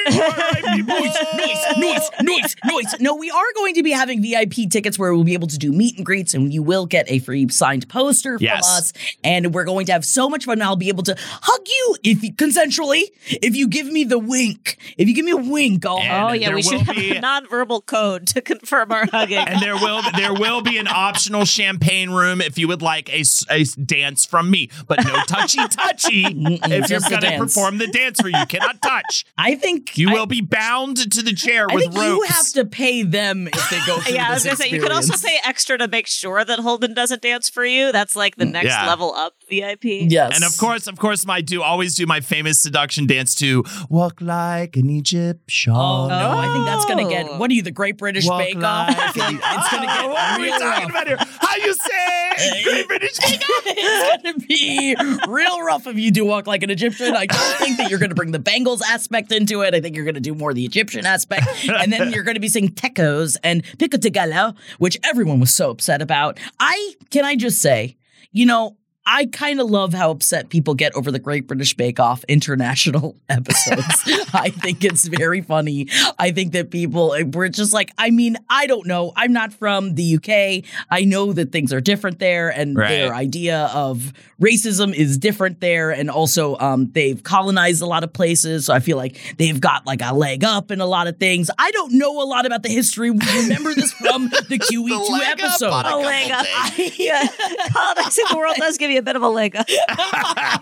noise, 0.09 1.15
noise, 1.35 1.77
noise, 1.77 2.09
noise, 2.21 2.55
noise. 2.65 2.95
No, 2.99 3.15
we 3.15 3.29
are 3.29 3.43
going 3.55 3.75
to 3.75 3.83
be 3.83 3.91
having 3.91 4.21
VIP 4.21 4.69
tickets 4.69 4.97
where 4.97 5.13
we'll 5.13 5.23
be 5.23 5.33
able 5.33 5.47
to 5.47 5.57
do 5.57 5.71
meet 5.71 5.90
and 5.97 6.05
greets, 6.05 6.33
and 6.33 6.53
you 6.53 6.63
will 6.63 6.85
get 6.85 7.09
a 7.09 7.19
free 7.19 7.47
signed 7.49 7.87
poster 7.89 8.37
from 8.37 8.47
us. 8.47 8.93
And 9.23 9.53
we're 9.53 9.63
going 9.65 9.85
to 9.87 9.91
have 9.91 10.05
so 10.05 10.29
much 10.29 10.45
fun. 10.45 10.61
I'll 10.61 10.75
be 10.75 10.89
able 10.89 11.03
to 11.03 11.15
hug 11.17 11.61
you 11.67 11.95
if 12.03 12.23
you, 12.23 12.33
consensually. 12.33 13.03
If 13.27 13.55
you 13.55 13.67
give 13.67 13.87
me 13.87 14.03
the 14.03 14.19
wink, 14.19 14.77
if 14.97 15.07
you 15.07 15.13
give 15.15 15.25
me 15.25 15.31
a 15.31 15.37
wink, 15.37 15.85
I'll 15.85 15.99
And. 15.99 16.11
Oh 16.31 16.33
yeah, 16.33 16.53
we 16.53 16.61
should 16.61 16.81
have 16.81 16.95
be- 16.95 17.11
a 17.11 17.21
nonverbal 17.21 17.85
code 17.85 18.27
to 18.27 18.41
confirm 18.41 18.91
our 18.91 19.05
hugging. 19.07 19.37
and 19.37 19.61
there 19.61 19.75
will 19.75 20.01
there 20.15 20.33
will 20.33 20.61
be 20.61 20.77
an 20.77 20.87
optional 20.87 21.45
champagne 21.45 22.09
room 22.11 22.41
if 22.41 22.57
you 22.57 22.67
would 22.67 22.81
like 22.81 23.09
a, 23.09 23.23
a 23.49 23.63
dance 23.85 24.25
from 24.25 24.49
me, 24.51 24.69
but 24.87 25.03
no 25.05 25.13
touchy 25.27 25.59
touchy. 25.69 26.25
if 26.27 26.89
you're 26.89 26.99
going 27.01 27.21
to 27.21 27.37
perform 27.37 27.77
the 27.77 27.87
dance 27.87 28.21
where 28.21 28.31
you 28.31 28.45
cannot 28.47 28.81
touch, 28.81 29.25
I 29.37 29.55
think 29.55 29.97
you 29.97 30.09
I- 30.09 30.13
will 30.13 30.25
be 30.27 30.41
bound 30.41 30.97
to 31.11 31.21
the 31.21 31.33
chair 31.33 31.67
I 31.69 31.75
with 31.75 31.83
think 31.85 31.95
ropes. 31.95 32.05
you 32.05 32.23
have 32.23 32.47
to 32.53 32.65
pay 32.65 33.03
them 33.03 33.47
if 33.47 33.69
they 33.69 33.79
go 33.85 33.99
through 34.01 34.13
yeah, 34.15 34.29
I 34.29 34.33
this 34.33 34.43
was 34.43 34.45
gonna 34.45 34.55
say 34.57 34.69
you 34.75 34.81
could 34.81 34.91
also 34.91 35.13
experience. 35.13 35.41
pay 35.43 35.49
extra 35.49 35.77
to 35.81 35.87
make 35.87 36.07
sure 36.07 36.43
that 36.43 36.59
Holden 36.59 36.93
doesn't 36.93 37.21
dance 37.21 37.49
for 37.49 37.65
you. 37.65 37.91
That's 37.91 38.15
like 38.15 38.35
the 38.37 38.45
mm, 38.45 38.51
next 38.51 38.67
Yeah. 38.67 38.85
level 38.87 39.13
up 39.13 39.33
VIP. 39.49 39.85
Yes, 40.09 40.35
And 40.35 40.43
of 40.43 40.57
course, 40.57 40.87
of 40.87 40.97
course, 40.97 41.25
my 41.25 41.41
do 41.41 41.61
always 41.61 41.95
do 41.95 42.05
my 42.05 42.19
famous 42.21 42.59
seduction 42.59 43.05
dance 43.07 43.35
to 43.35 43.63
"Walk 43.89 44.21
Like 44.21 44.75
an 44.77 44.89
Egyptian." 44.89 45.73
Oh 45.75 46.07
no, 46.07 46.31
I 46.37 46.51
think 46.53 46.65
that's 46.65 46.85
gonna 46.85 47.09
get. 47.09 47.27
Oh. 47.29 47.37
What 47.37 47.51
are 47.51 47.53
you, 47.53 47.61
the 47.61 47.71
Great 47.71 47.97
British 47.97 48.25
Walk 48.27 48.39
Bake 48.39 48.63
Off? 48.63 48.87
Like 48.89 48.97
it's 49.15 49.17
gonna 49.17 49.85
get 49.85 50.01
Oh, 50.03 50.07
what 50.09 50.17
are 50.19 50.39
we 50.39 50.45
real 50.45 50.59
talking 50.59 50.83
rough. 50.83 50.89
about 50.91 51.07
here? 51.07 51.17
How 51.39 51.55
you 51.57 51.73
say? 51.73 52.63
Great 52.63 52.87
British 52.87 53.17
Bake 53.19 53.41
Off? 53.41 53.63
it's 53.65 54.23
gonna 54.23 54.37
be 54.47 54.95
real 55.27 55.61
rough 55.61 55.85
if 55.87 55.97
you 55.97 56.11
do 56.11 56.25
walk 56.25 56.47
like 56.47 56.63
an 56.63 56.69
Egyptian. 56.69 57.15
I 57.15 57.25
don't 57.25 57.55
think 57.57 57.77
that 57.77 57.89
you're 57.89 57.99
gonna 57.99 58.15
bring 58.15 58.31
the 58.31 58.39
Bangles 58.39 58.81
aspect 58.81 59.31
into 59.31 59.61
it. 59.61 59.75
I 59.75 59.81
think 59.81 59.95
you're 59.95 60.05
gonna 60.05 60.19
do 60.21 60.33
more 60.33 60.53
the 60.53 60.63
Egyptian 60.65 61.05
aspect, 61.05 61.45
and 61.69 61.91
then 61.91 62.11
you're 62.13 62.23
gonna 62.23 62.39
be 62.39 62.47
saying 62.47 62.69
tecos 62.69 63.35
and 63.43 63.63
pico 63.77 63.97
de 63.97 64.09
gallo, 64.09 64.53
which 64.79 64.97
everyone 65.03 65.39
was 65.39 65.53
so 65.53 65.60
upset 65.69 66.01
about. 66.01 66.39
I 66.59 66.95
can 67.09 67.25
I 67.25 67.35
just 67.35 67.61
say, 67.61 67.97
you 68.31 68.45
know. 68.45 68.77
I 69.13 69.25
kind 69.25 69.59
of 69.59 69.69
love 69.69 69.93
how 69.93 70.09
upset 70.11 70.47
people 70.49 70.73
get 70.73 70.95
over 70.95 71.11
the 71.11 71.19
Great 71.19 71.45
British 71.45 71.75
Bake 71.75 71.99
Off 71.99 72.23
international 72.29 73.17
episodes. 73.29 73.85
I 74.33 74.49
think 74.51 74.85
it's 74.85 75.05
very 75.05 75.41
funny. 75.41 75.87
I 76.17 76.31
think 76.31 76.53
that 76.53 76.71
people 76.71 77.13
we're 77.33 77.49
just 77.49 77.73
like, 77.73 77.91
I 77.97 78.09
mean, 78.09 78.37
I 78.49 78.67
don't 78.67 78.87
know. 78.87 79.11
I'm 79.17 79.33
not 79.33 79.51
from 79.53 79.95
the 79.95 80.15
UK. 80.15 80.63
I 80.89 81.03
know 81.03 81.33
that 81.33 81.51
things 81.51 81.73
are 81.73 81.81
different 81.81 82.19
there, 82.19 82.49
and 82.49 82.77
Right. 82.77 82.87
their 82.89 83.13
idea 83.13 83.69
of 83.73 84.13
racism 84.41 84.93
is 84.95 85.17
different 85.17 85.59
there, 85.59 85.91
and 85.91 86.09
also 86.09 86.57
um, 86.59 86.89
they've 86.93 87.21
colonized 87.21 87.81
a 87.81 87.85
lot 87.85 88.05
of 88.05 88.13
places. 88.13 88.67
So 88.67 88.73
I 88.73 88.79
feel 88.79 88.95
like 88.95 89.17
they've 89.37 89.59
got 89.59 89.85
like 89.85 90.01
a 90.01 90.13
leg 90.15 90.45
up 90.45 90.71
in 90.71 90.79
a 90.79 90.85
lot 90.85 91.07
of 91.07 91.17
things. 91.17 91.49
I 91.59 91.71
don't 91.71 91.93
know 91.93 92.21
a 92.21 92.25
lot 92.25 92.45
about 92.45 92.63
the 92.63 92.69
history. 92.69 93.09
Remember 93.11 93.73
this 93.75 93.91
from 93.91 94.29
the 94.49 94.57
QE2 94.57 95.09
leg 95.09 95.21
up 95.33 95.39
episode. 95.43 95.69
on 95.71 95.85
a 95.85 95.95
A 95.95 95.97
leg 95.97 96.31
up. 96.31 96.45
things. 96.45 96.97
yeah. 96.97 97.27
Colonizing 97.73 98.25
the 98.31 98.37
world 98.37 98.55
does 98.57 98.77
give 98.77 98.89
you 98.89 99.00
a 99.01 99.03
bit 99.03 99.15
of 99.15 99.23
a 99.23 99.27
leg 99.29 99.55
up. 99.55 99.65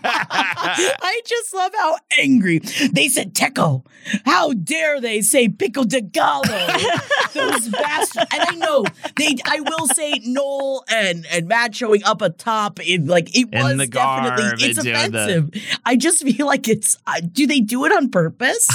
I 0.02 1.22
just 1.26 1.54
love 1.54 1.72
how 1.78 1.98
angry 2.18 2.60
they 2.92 3.08
said 3.10 3.36
Teco. 3.36 3.84
How 4.26 4.54
dare 4.54 5.00
they 5.02 5.22
say 5.22 5.50
Pico 5.50 5.84
de 5.84 6.02
Gallo? 6.02 6.44
Those 7.34 7.68
bastards. 7.70 8.26
And 8.34 8.42
I 8.42 8.56
know 8.56 8.86
they. 9.18 9.36
I 9.46 9.60
will 9.60 9.88
say 9.88 10.20
Noel 10.26 10.84
and 10.90 11.26
and 11.32 11.48
Matt 11.48 11.76
showing 11.76 12.04
up 12.04 12.22
atop. 12.22 12.80
It 12.82 13.06
like 13.06 13.30
it 13.38 13.50
In 13.52 13.78
was 13.78 13.90
definitely 13.90 14.70
it's 14.70 14.82
doing 14.82 15.12
the- 15.12 15.20
offensive. 15.20 15.80
I 15.86 15.96
just 15.96 16.24
feel 16.24 16.46
like 16.48 16.68
it's. 16.68 16.98
Uh, 17.06 17.22
do 17.32 17.46
they 17.46 17.60
do 17.60 17.86
it 17.86 17.92
on 17.92 18.10
purpose 18.10 18.68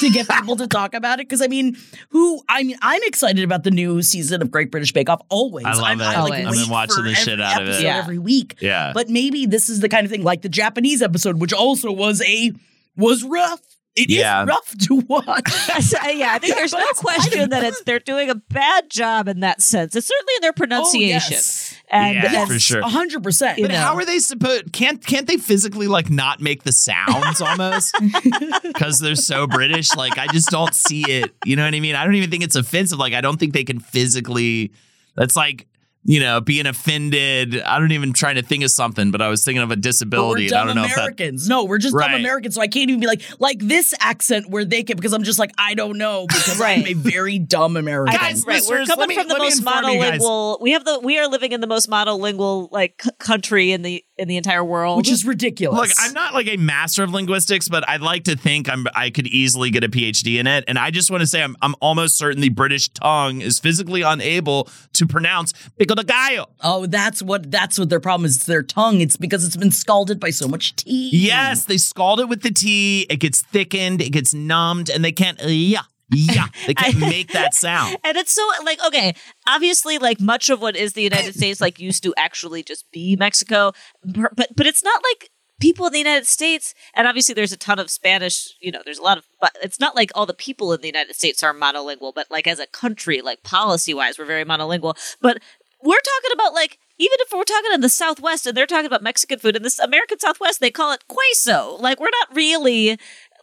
to 0.00 0.10
get 0.10 0.28
people 0.28 0.56
to 0.56 0.66
talk 0.66 0.94
about 0.94 1.20
it? 1.20 1.28
Because 1.28 1.40
I 1.42 1.46
mean, 1.46 1.76
who? 2.10 2.42
I 2.48 2.64
mean, 2.64 2.76
I'm 2.82 3.02
excited 3.04 3.44
about 3.44 3.62
the 3.64 3.70
new 3.70 4.02
season 4.02 4.42
of 4.42 4.50
Great 4.50 4.70
British 4.70 4.92
Bake 4.92 5.08
Off. 5.08 5.22
Always, 5.28 5.64
I 5.64 5.74
love 5.74 5.84
I'm, 5.84 6.00
it. 6.00 6.04
I, 6.04 6.06
like, 6.06 6.16
Always. 6.16 6.46
I've 6.46 6.64
been 6.64 6.72
watching 6.72 7.04
the 7.04 7.14
shit 7.14 7.40
out 7.40 7.62
of 7.62 7.68
it. 7.68 7.82
Yeah. 7.82 7.98
every 7.98 8.18
week. 8.18 8.56
Yeah. 8.60 8.92
But 8.92 9.01
maybe 9.08 9.46
this 9.46 9.68
is 9.68 9.80
the 9.80 9.88
kind 9.88 10.04
of 10.04 10.10
thing 10.10 10.22
like 10.24 10.42
the 10.42 10.48
Japanese 10.48 11.02
episode, 11.02 11.40
which 11.40 11.52
also 11.52 11.90
was 11.92 12.20
a 12.22 12.52
was 12.96 13.22
rough. 13.24 13.60
It 13.94 14.08
is 14.08 14.16
Yeah. 14.16 14.44
rough 14.46 14.74
to 14.86 14.96
watch. 15.06 15.50
So, 15.82 15.98
yeah, 16.08 16.32
I 16.32 16.38
think 16.38 16.54
there's 16.54 16.72
no 16.72 16.86
question 16.96 17.50
that 17.50 17.62
it's 17.64 17.82
they're 17.82 17.98
doing 17.98 18.30
a 18.30 18.34
bad 18.34 18.88
job 18.90 19.28
in 19.28 19.40
that 19.40 19.60
sense. 19.60 19.94
It's 19.94 20.06
certainly 20.06 20.32
in 20.36 20.40
their 20.42 20.52
pronunciation. 20.54 21.32
Oh, 21.32 21.36
yes. 21.36 21.76
And 21.90 22.14
Yeah, 22.22 22.40
and- 22.42 22.48
for 22.50 22.58
sure. 22.58 22.80
A 22.80 22.88
hundred 22.88 23.22
percent. 23.22 23.58
But 23.60 23.70
know. 23.70 23.76
how 23.76 23.94
are 23.96 24.04
they 24.06 24.18
supposed? 24.18 24.72
Can't 24.72 25.04
can't 25.04 25.26
they 25.26 25.36
physically 25.36 25.88
like 25.88 26.08
not 26.08 26.40
make 26.40 26.62
the 26.62 26.72
sounds 26.72 27.42
almost 27.42 27.94
because 28.62 28.98
they're 29.00 29.14
so 29.14 29.46
British? 29.46 29.94
Like 29.94 30.16
I 30.16 30.26
just 30.28 30.48
don't 30.48 30.74
see 30.74 31.02
it. 31.02 31.34
You 31.44 31.56
know 31.56 31.64
what 31.64 31.74
I 31.74 31.80
mean? 31.80 31.94
I 31.94 32.04
don't 32.04 32.14
even 32.14 32.30
think 32.30 32.44
it's 32.44 32.56
offensive. 32.56 32.98
Like 32.98 33.12
I 33.12 33.20
don't 33.20 33.38
think 33.38 33.52
they 33.52 33.64
can 33.64 33.78
physically. 33.80 34.72
That's 35.16 35.36
like 35.36 35.66
you 36.04 36.20
know 36.20 36.40
being 36.40 36.66
offended. 36.66 37.60
I 37.62 37.78
don't 37.78 37.92
even 37.92 38.12
trying 38.12 38.34
to 38.36 38.42
think 38.42 38.64
of 38.64 38.70
something, 38.70 39.10
but 39.10 39.22
I 39.22 39.28
was 39.28 39.44
thinking 39.44 39.62
of 39.62 39.70
a 39.70 39.76
But 39.76 39.78
we're 39.78 39.82
disability. 39.82 40.46
and 40.48 40.54
I 40.56 40.64
don't 40.66 40.74
know 40.76 40.82
if 40.84 40.88
that. 40.94 40.98
Americans. 40.98 41.48
no, 41.48 41.64
we're 41.64 41.78
just 41.78 41.94
Right. 41.94 42.10
dumb 42.10 42.20
Americans. 42.20 42.54
So 42.54 42.60
I 42.60 42.66
can't 42.68 42.88
even 42.90 43.00
be 43.00 43.06
like 43.06 43.22
like 43.38 43.58
this 43.60 43.94
accent 44.00 44.50
where 44.50 44.64
they 44.64 44.82
can 44.82 44.96
because 44.96 45.12
I'm 45.12 45.22
just 45.22 45.38
like 45.38 45.52
I 45.58 45.74
don't 45.74 45.98
know 45.98 46.26
because 46.28 46.54
I'm 46.54 46.60
Right. 46.60 46.86
a 46.88 46.94
very 46.94 47.38
dumb 47.38 47.76
American. 47.76 48.16
Guys, 48.18 48.44
right, 48.46 48.62
we're 48.68 48.84
coming 48.86 49.08
me- 49.08 49.14
from 49.14 49.28
the 49.28 49.38
most 49.38 49.58
inform 49.58 49.84
you 49.86 50.00
guys. 50.00 50.20
monolingual. 50.20 50.60
We 50.60 50.72
have 50.72 50.84
the 50.84 50.98
we 51.00 51.18
are 51.18 51.28
living 51.28 51.52
in 51.52 51.60
the 51.60 51.66
most 51.66 51.88
monolingual 51.88 52.68
like 52.72 53.00
c- 53.02 53.10
country 53.18 53.72
in 53.72 53.82
the 53.82 54.04
in 54.18 54.28
the 54.28 54.36
entire 54.36 54.62
world. 54.64 54.98
which 54.98 55.10
is 55.10 55.24
ridiculous. 55.24 55.78
Look, 55.78 55.90
I'm 55.98 56.12
not 56.12 56.34
like 56.34 56.46
a 56.46 56.56
master 56.56 57.02
of 57.02 57.10
linguistics, 57.10 57.68
but 57.68 57.88
I'd 57.88 58.02
like 58.02 58.24
to 58.24 58.36
think 58.36 58.68
I'm 58.70 58.86
I 58.94 59.10
could 59.10 59.26
easily 59.26 59.70
get 59.70 59.84
a 59.84 59.88
PhD 59.88 60.38
in 60.38 60.46
it. 60.46 60.64
And 60.68 60.78
I 60.78 60.90
just 60.90 61.10
want 61.10 61.22
to 61.22 61.26
say 61.26 61.42
I'm 61.42 61.56
I'm 61.62 61.74
almost 61.80 62.18
certain 62.18 62.40
the 62.40 62.50
British 62.50 62.88
tongue 62.90 63.40
is 63.40 63.58
physically 63.58 64.02
unable 64.02 64.68
to 64.94 65.06
pronounce 65.06 65.52
pico 65.78 65.94
de 65.94 66.04
gallo. 66.04 66.46
Oh, 66.60 66.86
that's 66.86 67.22
what 67.22 67.50
that's 67.50 67.78
what 67.78 67.88
their 67.88 68.00
problem 68.00 68.26
is. 68.26 68.36
It's 68.36 68.46
their 68.46 68.62
tongue. 68.62 69.00
It's 69.00 69.16
because 69.16 69.44
it's 69.44 69.56
been 69.56 69.70
scalded 69.70 70.20
by 70.20 70.30
so 70.30 70.46
much 70.46 70.76
tea. 70.76 71.10
Yes, 71.12 71.64
they 71.64 71.78
scald 71.78 72.20
it 72.20 72.28
with 72.28 72.42
the 72.42 72.50
tea. 72.52 73.06
It 73.08 73.16
gets 73.16 73.40
thickened. 73.42 74.02
It 74.02 74.10
gets 74.10 74.34
numbed, 74.34 74.90
and 74.90 75.04
they 75.04 75.12
can't. 75.12 75.40
Yeah, 75.42 75.82
yeah. 76.12 76.46
They 76.66 76.74
can't 76.74 76.98
make 77.00 77.32
that 77.32 77.54
sound. 77.54 77.96
and 78.04 78.16
it's 78.16 78.32
so 78.32 78.46
like 78.64 78.78
okay 78.86 79.14
obviously 79.46 79.98
like 79.98 80.20
much 80.20 80.50
of 80.50 80.60
what 80.60 80.76
is 80.76 80.92
the 80.92 81.02
united 81.02 81.34
states 81.34 81.60
like 81.60 81.78
used 81.78 82.02
to 82.02 82.14
actually 82.16 82.62
just 82.62 82.84
be 82.92 83.16
mexico 83.16 83.72
but 84.04 84.48
but 84.54 84.66
it's 84.66 84.84
not 84.84 85.02
like 85.02 85.30
people 85.60 85.86
in 85.86 85.92
the 85.92 85.98
united 85.98 86.26
states 86.26 86.74
and 86.94 87.06
obviously 87.06 87.34
there's 87.34 87.52
a 87.52 87.56
ton 87.56 87.78
of 87.78 87.90
spanish 87.90 88.54
you 88.60 88.70
know 88.72 88.80
there's 88.84 88.98
a 88.98 89.02
lot 89.02 89.16
of 89.18 89.24
but 89.40 89.52
it's 89.62 89.78
not 89.80 89.94
like 89.94 90.10
all 90.14 90.26
the 90.26 90.34
people 90.34 90.72
in 90.72 90.80
the 90.80 90.88
united 90.88 91.14
states 91.14 91.42
are 91.42 91.54
monolingual 91.54 92.12
but 92.14 92.30
like 92.30 92.46
as 92.46 92.58
a 92.58 92.66
country 92.66 93.20
like 93.22 93.42
policy 93.42 93.94
wise 93.94 94.18
we're 94.18 94.24
very 94.24 94.44
monolingual 94.44 94.94
but 95.20 95.38
we're 95.82 95.96
talking 95.96 96.30
about 96.34 96.52
like 96.54 96.78
even 96.98 97.16
if 97.20 97.32
we're 97.32 97.42
talking 97.44 97.72
in 97.74 97.80
the 97.80 97.88
southwest 97.88 98.46
and 98.46 98.56
they're 98.56 98.66
talking 98.66 98.86
about 98.86 99.02
mexican 99.02 99.38
food 99.38 99.56
in 99.56 99.62
this 99.62 99.78
american 99.78 100.18
southwest 100.18 100.60
they 100.60 100.70
call 100.70 100.92
it 100.92 101.04
queso 101.08 101.76
like 101.80 102.00
we're 102.00 102.06
not 102.20 102.36
really 102.36 102.98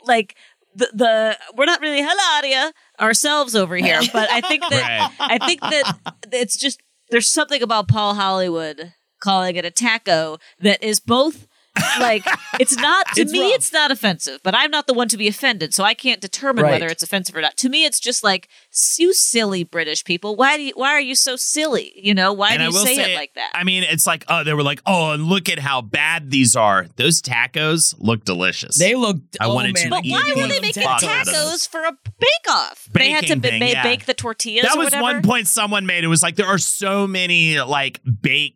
like 0.05 0.35
the, 0.75 0.89
the 0.93 1.38
we're 1.55 1.65
not 1.65 1.81
really 1.81 2.01
hilaria 2.01 2.71
ourselves 2.99 3.55
over 3.55 3.75
here 3.75 3.99
but 4.13 4.29
i 4.31 4.41
think 4.41 4.61
that 4.69 5.11
Right. 5.19 5.31
i 5.31 5.45
think 5.45 5.61
that 5.61 5.97
it's 6.31 6.57
just 6.57 6.79
there's 7.09 7.27
something 7.27 7.61
about 7.61 7.88
paul 7.88 8.13
hollywood 8.15 8.93
calling 9.19 9.55
it 9.55 9.65
a 9.65 9.71
taco 9.71 10.38
that 10.61 10.81
is 10.83 10.99
both 10.99 11.47
like 11.99 12.25
it's 12.59 12.75
not 12.77 13.05
to 13.15 13.21
It's 13.21 13.31
me 13.31 13.41
rough. 13.41 13.53
it's 13.55 13.73
not 13.73 13.91
offensive 13.91 14.39
but 14.43 14.53
i'm 14.55 14.71
not 14.71 14.88
the 14.88 14.93
one 14.93 15.07
to 15.09 15.17
be 15.17 15.27
offended 15.27 15.73
so 15.73 15.83
i 15.83 15.93
can't 15.93 16.19
determine 16.21 16.63
Right. 16.63 16.71
whether 16.71 16.88
it's 16.88 17.03
offensive 17.03 17.35
or 17.35 17.41
not 17.41 17.55
to 17.57 17.69
me 17.69 17.85
it's 17.85 17.99
just 17.99 18.23
like 18.23 18.49
you 18.97 19.13
silly 19.13 19.63
british 19.63 20.03
people 20.03 20.35
why 20.35 20.57
do 20.57 20.63
you 20.63 20.73
why 20.75 20.89
are 20.89 20.99
you 21.01 21.15
so 21.15 21.35
silly 21.35 21.91
you 21.95 22.13
know 22.13 22.33
why 22.33 22.51
and 22.53 22.59
do 22.59 22.63
I 22.63 22.67
you 22.67 22.85
say, 22.85 22.95
say, 22.95 23.13
it 23.13 23.15
like 23.15 23.33
that 23.35 23.51
I 23.53 23.63
mean, 23.63 23.83
it's 23.83 24.05
like, 24.07 24.23
oh, 24.29 24.43
they 24.43 24.53
were 24.53 24.63
like, 24.63 24.81
oh, 24.85 25.11
and 25.11 25.25
look 25.25 25.49
at 25.49 25.59
how 25.59 25.81
bad 25.81 26.29
these 26.31 26.55
are. 26.55 26.88
Those 26.95 27.21
tacos 27.21 27.93
look 27.97 28.23
delicious. 28.23 28.77
They 28.77 28.95
look. 28.95 29.17
I 29.39 29.47
oh, 29.47 29.53
wanted 29.55 29.73
man, 29.73 29.83
to 29.85 29.89
but 29.89 30.05
eat 30.05 30.11
why 30.11 30.21
one 30.35 30.41
were 30.43 30.47
they 30.47 30.53
them 30.53 30.61
making 30.61 30.83
tacos 30.83 31.03
out 31.03 31.19
of 31.21 31.25
this. 31.25 31.35
tacos 31.35 31.67
for 31.67 31.83
a 31.83 31.91
bake-off? 32.19 32.88
they 32.93 33.09
had 33.09 33.21
to 33.25 33.35
Baking 33.35 33.41
ba- 33.41 33.47
thing, 33.49 33.59
ba- 33.59 33.67
yeah. 33.71 33.83
bake 33.83 34.05
the 34.05 34.13
tortillas. 34.13 34.63
that 34.63 34.75
or 34.75 34.77
was 34.77 34.85
whatever. 34.85 35.01
one 35.03 35.21
point 35.23 35.47
someone 35.47 35.85
made. 35.85 36.03
It 36.03 36.07
was 36.07 36.21
like 36.23 36.35
there 36.35 36.47
are 36.47 36.57
so 36.59 37.07
many 37.07 37.59
like 37.59 37.99
bake 38.21 38.55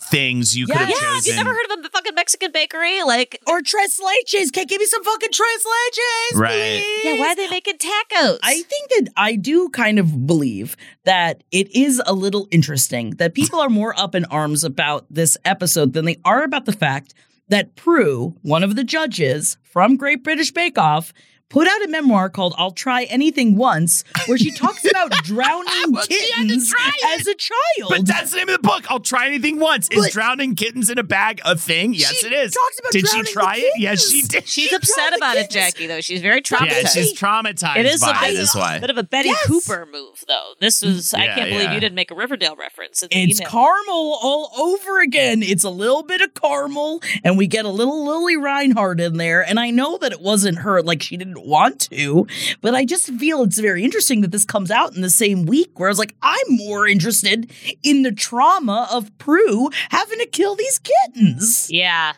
things 0.00 0.56
you 0.56 0.66
could 0.66 0.76
have 0.76 0.88
Yeah, 0.88 0.96
Yeah, 1.00 1.14
chosen. 1.14 1.30
you 1.32 1.36
never 1.44 1.54
heard 1.54 1.78
of 1.78 1.84
a 1.84 1.88
fucking 1.90 2.14
Mexican 2.14 2.52
bakery? 2.52 3.02
Like, 3.02 3.40
Or 3.46 3.60
tres 3.62 3.98
leches. 4.00 4.52
Can 4.52 4.66
give 4.66 4.80
me 4.80 4.86
some 4.86 5.02
fucking 5.04 5.30
tres 5.32 5.64
leches, 5.64 6.38
Right. 6.38 6.50
please? 6.82 7.04
yeah, 7.04 7.18
why 7.20 7.28
are 7.28 7.36
they 7.36 7.48
making 7.48 7.74
tacos? 7.78 8.38
I 8.42 8.62
think 8.62 8.90
that 8.90 9.08
I 9.16 9.36
do 9.36 9.68
kind 9.70 9.98
of 9.98 10.26
believe 10.26 10.76
that 11.04 11.42
it 11.50 11.74
is 11.74 12.00
a 12.06 12.12
little 12.12 12.48
interesting 12.50 13.10
that 13.16 13.34
people 13.34 13.60
are 13.60 13.68
more 13.70 13.98
up 13.98 14.14
in 14.14 14.24
arms 14.26 14.64
about 14.64 15.06
this 15.10 15.36
episode 15.44 15.92
than 15.92 16.04
they 16.04 16.18
are 16.24 16.42
about 16.42 16.64
the 16.64 16.72
fact 16.72 17.14
that 17.48 17.76
Prue, 17.76 18.34
one 18.42 18.62
of 18.62 18.74
the 18.76 18.84
judges 18.84 19.58
from 19.62 19.96
Great 19.96 20.24
British 20.24 20.50
Bake 20.50 20.78
Off, 20.78 21.12
put 21.50 21.68
out 21.68 21.84
a 21.84 21.88
memoir 21.88 22.28
called 22.30 22.54
I'll 22.58 22.70
Try 22.72 23.04
Anything 23.04 23.56
Once, 23.56 24.02
where 24.26 24.36
she 24.38 24.50
talks 24.50 24.84
about 24.90 25.12
drowning 25.24 25.92
Well, 25.92 26.04
she 26.08 26.14
had 26.32 26.42
to 26.42 26.48
kittens 26.48 26.74
as 27.06 27.26
a 27.26 27.34
child. 27.34 27.90
But 27.90 28.06
that's 28.06 28.30
the 28.32 28.38
name 28.38 28.48
of 28.48 28.54
the 28.60 28.66
book. 28.68 28.90
I'll 28.90 29.00
try 29.00 29.26
anything 29.26 29.58
once. 29.60 29.88
Is 29.90 30.10
drowning 30.10 30.54
kittens 30.56 30.90
in 30.90 30.98
a 30.98 31.02
bag 31.02 31.40
a 31.44 31.56
thing? 31.56 31.94
Yes, 31.94 32.24
it 32.24 32.32
is. 32.32 32.52
talks 32.54 32.78
about 32.80 32.92
did 32.92 33.06
she 33.08 33.22
try 33.32 33.56
it? 33.58 33.72
Yes, 33.78 34.08
she 34.10 34.22
did. 34.22 34.48
She's 34.48 34.68
She 34.68 34.74
upset 34.74 34.94
drowned 34.96 35.12
the 35.12 35.16
about 35.18 35.36
it. 35.36 35.50
Jackie, 35.50 35.86
though. 35.86 36.00
She's 36.00 36.20
very 36.22 36.40
traumatized. 36.42 36.70
yeah, 36.82 36.88
she's 36.88 37.14
traumatized 37.18 37.76
It 37.76 37.86
is 37.86 38.02
a 38.02 38.06
by 38.06 38.20
bit, 38.20 38.30
it. 38.30 38.36
Is 38.40 38.54
why. 38.54 38.78
bit 38.80 38.90
of 38.90 38.98
a 38.98 39.02
Betty 39.04 39.28
Yes. 39.28 39.46
Cooper 39.46 39.86
move, 39.90 40.24
though. 40.26 40.52
This 40.60 40.82
was, 40.82 41.14
I 41.14 41.26
can't 41.26 41.50
believe 41.50 41.72
you 41.72 41.80
didn't 41.80 41.94
make 41.94 42.10
a 42.10 42.14
Riverdale 42.14 42.56
reference. 42.56 43.02
In 43.02 43.08
the 43.10 43.22
It's 43.30 43.40
email. 43.40 43.50
caramel 43.50 44.18
all 44.22 44.50
over 44.58 45.00
again. 45.00 45.42
It's 45.42 45.64
a 45.64 45.70
little 45.70 46.02
bit 46.02 46.20
of 46.20 46.34
caramel, 46.34 47.02
and 47.22 47.38
we 47.38 47.46
get 47.46 47.64
a 47.64 47.68
little 47.68 48.04
Lili 48.06 48.36
Reinhart 48.36 49.00
in 49.00 49.16
there. 49.18 49.42
And 49.46 49.60
I 49.60 49.70
know 49.70 49.98
that 49.98 50.12
it 50.12 50.20
wasn't 50.20 50.58
her, 50.58 50.82
like 50.82 51.02
she 51.02 51.16
didn't 51.16 51.33
want 51.38 51.88
to, 51.90 52.26
but 52.60 52.74
I 52.74 52.84
just 52.84 53.06
feel 53.14 53.42
it's 53.42 53.58
very 53.58 53.84
interesting 53.84 54.20
that 54.22 54.32
this 54.32 54.44
comes 54.44 54.70
out 54.70 54.94
in 54.94 55.00
the 55.02 55.10
same 55.10 55.46
week. 55.46 55.78
Where 55.78 55.88
I 55.88 55.90
was 55.90 55.98
like, 55.98 56.14
I'm 56.22 56.46
more 56.48 56.86
interested 56.86 57.50
in 57.82 58.02
the 58.02 58.12
trauma 58.12 58.88
of 58.92 59.16
Prue 59.18 59.70
having 59.90 60.18
to 60.18 60.26
kill 60.26 60.54
these 60.54 60.80
kittens. 60.80 61.70
Yeah. 61.70 62.14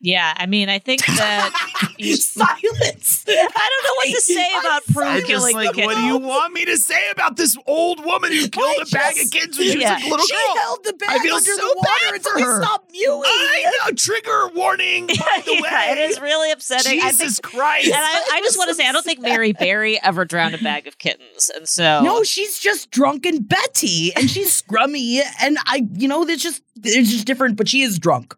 Yeah. 0.00 0.32
I 0.36 0.46
mean, 0.46 0.68
I 0.68 0.78
think 0.78 1.04
that. 1.04 1.92
you, 1.98 2.14
Silence. 2.16 3.24
I 3.28 3.32
don't 3.34 3.84
know 3.84 3.94
what 3.96 4.14
to 4.14 4.20
say 4.20 4.48
about 4.60 4.84
Prue 4.86 5.14
just 5.20 5.26
killing 5.26 5.54
like, 5.56 5.74
the 5.74 5.84
what 5.86 5.94
do 5.96 6.02
you 6.02 6.18
want 6.18 6.54
me 6.54 6.64
to 6.66 6.76
say 6.76 7.10
about 7.10 7.36
this 7.36 7.56
old 7.66 8.04
woman 8.04 8.30
who 8.32 8.48
killed 8.48 8.76
I 8.78 8.82
a 8.82 8.86
bag 8.86 9.12
of 9.12 9.18
just- 9.18 9.32
kids 9.32 9.58
when 9.58 9.66
she 9.72 9.80
Yeah. 9.80 9.94
was 9.96 10.04
a 10.04 10.08
little 10.08 10.26
she 10.26 10.34
girl? 10.34 10.56
held 10.62 10.84
the 10.84 10.92
bag 10.94 11.08
I 11.10 11.18
feel 11.18 11.34
under 11.34 11.50
so 11.50 11.56
the 11.56 11.74
water 11.76 11.90
bad 12.04 12.14
until 12.14 12.44
her. 12.44 12.62
stopped 12.62 12.92
mewing. 12.92 13.22
I 13.24 13.72
know. 13.86 13.94
Trigger 13.96 14.48
warning. 14.54 15.06
By 15.08 15.14
the 15.44 15.52
way, 15.54 15.60
yeah, 15.64 15.92
it 15.92 15.98
is 16.10 16.20
really 16.20 16.52
upsetting. 16.52 16.98
I 17.00 17.10
think 17.10 17.18
Jesus 17.18 17.40
Christ. 17.40 17.86
And 17.86 17.96
I, 17.96 18.22
I 18.34 18.40
just 18.42 18.56
want 18.56 18.68
to 18.68 18.74
say, 18.76 18.86
I 18.86 18.92
don't 18.92 19.04
think 19.04 19.20
Mary 19.20 19.52
Berry 19.52 20.00
ever 20.02 20.24
drowned 20.24 20.54
a 20.54 20.58
bag 20.58 20.86
of 20.86 20.98
kittens, 20.98 21.50
and 21.54 21.68
so 21.68 22.02
No, 22.02 22.22
she's 22.22 22.58
just 22.58 22.90
drunken 22.92 23.42
Betty, 23.42 24.12
and 24.14 24.30
she's 24.30 24.62
scrummy, 24.62 25.22
and 25.40 25.58
I, 25.66 25.86
you 25.94 26.06
know, 26.06 26.24
there's 26.24 26.42
just 26.42 26.62
it's 26.84 27.10
just 27.10 27.26
different, 27.26 27.56
but 27.56 27.68
she 27.68 27.82
is 27.82 27.98
drunk. 27.98 28.36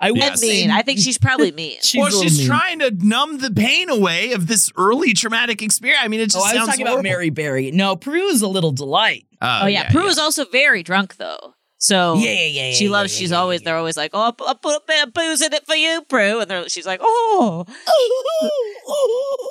I 0.00 0.10
would 0.10 0.22
and 0.22 0.40
mean. 0.40 0.70
I 0.70 0.82
think 0.82 0.98
she's 1.00 1.18
probably 1.18 1.52
mean. 1.52 1.78
she's 1.82 2.00
well, 2.00 2.22
she's 2.22 2.38
mean. 2.38 2.46
trying 2.46 2.78
to 2.80 2.90
numb 2.90 3.38
the 3.38 3.50
pain 3.50 3.88
away 3.90 4.32
of 4.32 4.46
this 4.46 4.70
early 4.76 5.12
traumatic 5.14 5.62
experience. 5.62 6.02
I 6.04 6.08
mean, 6.08 6.20
it 6.20 6.26
just 6.30 6.36
Oh, 6.36 6.40
I 6.40 6.52
was 6.52 6.52
sounds 6.54 6.68
talking 6.70 6.86
about. 6.86 7.02
Mary 7.02 7.30
Berry. 7.30 7.70
No, 7.70 7.96
Prue 7.96 8.28
is 8.28 8.42
a 8.42 8.48
little 8.48 8.72
delight. 8.72 9.26
oh, 9.40 9.60
oh 9.62 9.66
yeah, 9.66 9.90
Prue 9.90 10.06
is 10.06 10.18
also 10.18 10.44
very 10.46 10.82
drunk 10.82 11.16
though. 11.16 11.54
So 11.80 12.14
Yeah, 12.16 12.32
yeah, 12.32 12.46
yeah, 12.46 12.72
she 12.72 12.86
yeah, 12.86 12.90
loves. 12.90 13.14
yeah, 13.14 13.18
she's 13.20 13.30
yeah, 13.30 13.38
always. 13.38 13.62
They're 13.62 13.76
always 13.76 13.96
like, 13.96 14.10
"Oh, 14.12 14.20
I 14.20 14.30
put, 14.32 14.48
I 14.48 14.54
put 14.54 14.74
a 14.74 14.82
bit 14.84 15.06
of 15.06 15.14
booze 15.14 15.40
in 15.40 15.52
it 15.52 15.64
for 15.64 15.76
you, 15.76 16.02
Prue," 16.08 16.40
and 16.40 16.50
they're, 16.50 16.68
she's 16.68 16.86
like, 16.86 16.98
"Oh, 17.00 17.64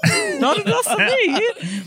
not 0.39 0.59
enough 0.59 0.83
for 0.85 0.97
me." 0.97 1.39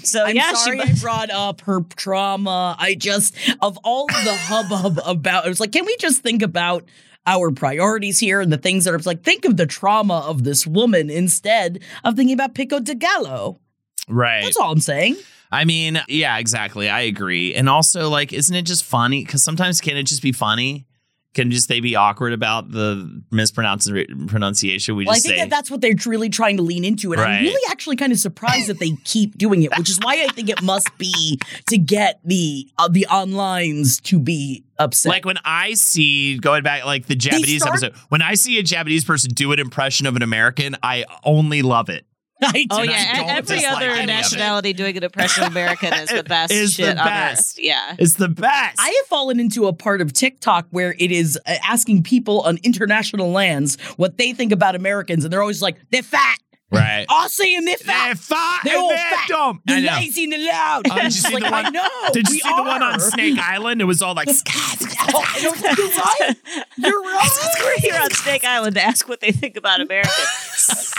So 0.02 0.25
I'm 0.25 0.35
yeah, 0.35 0.52
sorry 0.54 0.80
she. 0.80 0.90
I 0.90 0.95
brought 1.00 1.30
up 1.30 1.61
her 1.62 1.80
trauma. 1.97 2.75
I 2.78 2.95
just 2.95 3.35
of 3.61 3.78
all 3.85 4.07
the 4.07 4.35
hubbub 4.35 4.99
about 5.04 5.45
it 5.47 5.49
was 5.50 5.61
like, 5.61 5.73
can 5.73 5.85
we 5.85 5.95
just 5.99 6.23
think 6.23 6.42
about 6.42 6.85
our 7.30 7.52
priorities 7.52 8.18
here 8.18 8.40
and 8.40 8.52
the 8.52 8.58
things 8.58 8.84
that 8.84 8.94
are 8.94 8.99
like 8.99 9.22
think 9.22 9.44
of 9.44 9.56
the 9.56 9.66
trauma 9.66 10.25
of 10.26 10.42
this 10.42 10.66
woman 10.66 11.10
instead 11.10 11.80
of 12.02 12.16
thinking 12.16 12.34
about 12.34 12.54
Pico 12.54 12.80
de 12.80 12.94
Gallo. 12.94 13.60
Right. 14.08 14.42
That's 14.42 14.56
all 14.56 14.72
I'm 14.72 14.80
saying. 14.80 15.16
I 15.52 15.64
mean, 15.64 16.00
yeah, 16.08 16.38
exactly. 16.38 16.88
I 16.88 17.02
agree. 17.02 17.54
And 17.54 17.68
also, 17.68 18.08
like, 18.08 18.32
isn't 18.32 18.54
it 18.54 18.62
just 18.62 18.84
funny? 18.84 19.25
Because 19.25 19.42
sometimes 19.44 19.80
can 19.80 19.96
it 19.96 20.04
just 20.04 20.22
be 20.22 20.32
funny? 20.32 20.87
Can 21.32 21.50
just 21.52 21.68
they 21.68 21.78
be 21.78 21.94
awkward 21.94 22.32
about 22.32 22.72
the 22.72 23.22
mispronunciation? 23.30 24.26
Pronunciation? 24.26 24.96
We 24.96 25.04
Well, 25.04 25.12
I 25.12 25.16
just 25.16 25.26
think 25.26 25.37
say 25.38 25.44
that 25.44 25.50
that's 25.50 25.70
what 25.70 25.80
they're 25.80 25.94
really 26.06 26.28
trying 26.28 26.56
to 26.56 26.62
lean 26.62 26.84
into, 26.84 27.12
and 27.12 27.20
I'm 27.20 27.44
really 27.44 27.60
actually 27.70 27.96
kind 27.96 28.12
of 28.12 28.18
surprised 28.18 28.66
that 28.66 28.80
they 28.80 28.92
keep 29.04 29.38
doing 29.38 29.62
it, 29.62 29.76
which 29.78 29.88
is 29.88 29.99
why 30.02 30.25
I 30.25 30.32
think 30.32 30.49
it 30.49 30.60
must 30.62 30.90
be 30.99 31.38
to 31.68 31.78
get 31.78 32.20
the 32.25 32.68
uh, 32.78 32.88
the 32.88 33.06
onlines 33.08 34.02
to 34.02 34.18
be 34.18 34.64
upset. 34.78 35.10
like 35.10 35.25
when 35.25 35.38
I 35.44 35.75
see 35.75 36.38
going 36.38 36.64
back 36.64 36.84
like 36.84 37.06
the 37.06 37.14
Japanese 37.14 37.62
start- 37.62 37.82
episode. 37.82 37.94
When 38.08 38.22
I 38.22 38.34
see 38.34 38.58
a 38.58 38.62
Japanese 38.62 39.04
person 39.04 39.30
do 39.32 39.52
an 39.52 39.60
impression 39.60 40.06
of 40.06 40.16
an 40.16 40.22
American, 40.22 40.76
I 40.82 41.04
only 41.22 41.62
love 41.62 41.88
it. 41.88 42.06
I 42.42 42.66
Oh 42.70 42.82
do- 42.85 42.90
I 42.90 42.92
yeah, 42.94 43.16
don't 43.16 43.28
every 43.30 43.64
other 43.64 43.87
any 43.90 43.99
of 43.99 44.04
it. 44.04 44.06
nationality 44.06 44.73
doing 44.73 44.97
an 44.97 45.04
impression 45.04 45.44
of 45.44 45.50
American 45.50 45.92
is 45.94 46.09
the 46.11 46.23
best 46.26 46.52
Is 46.52 46.76
the 46.76 46.82
shit 46.85 46.99
on 46.99 47.04
best. 47.04 47.59
earth. 47.59 47.64
Yeah. 47.64 47.97
It's 47.99 48.14
the 48.14 48.28
best. 48.28 48.76
I 48.80 48.88
have 48.88 49.06
fallen 49.06 49.38
into 49.40 49.66
a 49.66 49.73
part 49.73 50.00
of 50.00 50.12
TikTok 50.12 50.66
where 50.70 50.94
it 50.99 51.11
is 51.12 51.38
uh, 51.47 51.54
asking 51.62 52.02
people 52.02 52.40
on 52.42 52.59
international 52.62 53.30
lands 53.30 53.78
what 53.97 54.16
they 54.18 54.32
think 54.32 54.52
about 54.52 54.75
Americans, 54.75 55.25
and 55.25 55.32
they're 55.32 55.40
always 55.42 55.61
like, 55.62 55.76
"They're 55.90 56.02
fat." 56.02 56.38
right. 56.73 57.04
Aussie 57.09 57.56
and 57.56 57.66
they're 57.66 57.76
They're 57.85 58.14
fat. 58.14 58.18
fat. 58.18 58.61
They're 58.62 58.78
all 58.78 58.90
fat. 58.90 59.11
they're 59.28 59.37
dumb. 59.37 59.61
I 59.66 59.73
They're 59.73 59.90
know. 59.90 59.97
lazy 59.97 60.23
and 60.23 60.32
they're 60.32 60.47
loud. 60.52 60.82
Oh, 60.88 60.94
did 60.94 61.04
you 61.06 61.11
see 61.20 61.35
like, 61.35 61.42
the 61.42 61.50
one? 61.50 61.66
I 61.66 61.70
know. 61.70 61.88
Did 62.12 62.28
you 62.28 62.35
we 62.37 62.38
see 62.40 62.49
the 62.56 62.62
one 62.62 62.80
on. 62.82 63.00
Snake 63.00 63.38
Island? 63.40 63.80
It 63.80 63.87
was 63.87 64.00
all 64.02 64.14
like. 64.14 64.28
Oh, 64.28 65.25
and 65.37 65.47
I 65.47 65.50
was 65.50 65.62
like, 65.62 65.78
You're 65.78 65.90
right. 65.90 66.37
You're 66.78 67.02
right. 67.02 67.54
We're 67.61 67.78
here 67.80 68.00
on 68.00 68.11
Snake 68.12 68.44
Island 68.44 68.76
to 68.76 68.82
ask 68.85 69.09
what 69.09 69.20
they 69.20 69.32
think 69.32 69.56
about 69.56 69.80
Americans. 69.80 70.92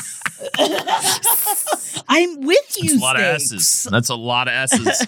I'm 2.08 2.42
with 2.42 2.78
you, 2.78 2.90
That's 2.92 3.02
a 3.02 3.04
lot 3.04 3.16
of. 3.18 3.22
S's. 3.22 3.88
That's 3.90 4.10
a 4.10 4.16
lot 4.16 4.48
of 4.48 4.54
S's. 4.54 5.08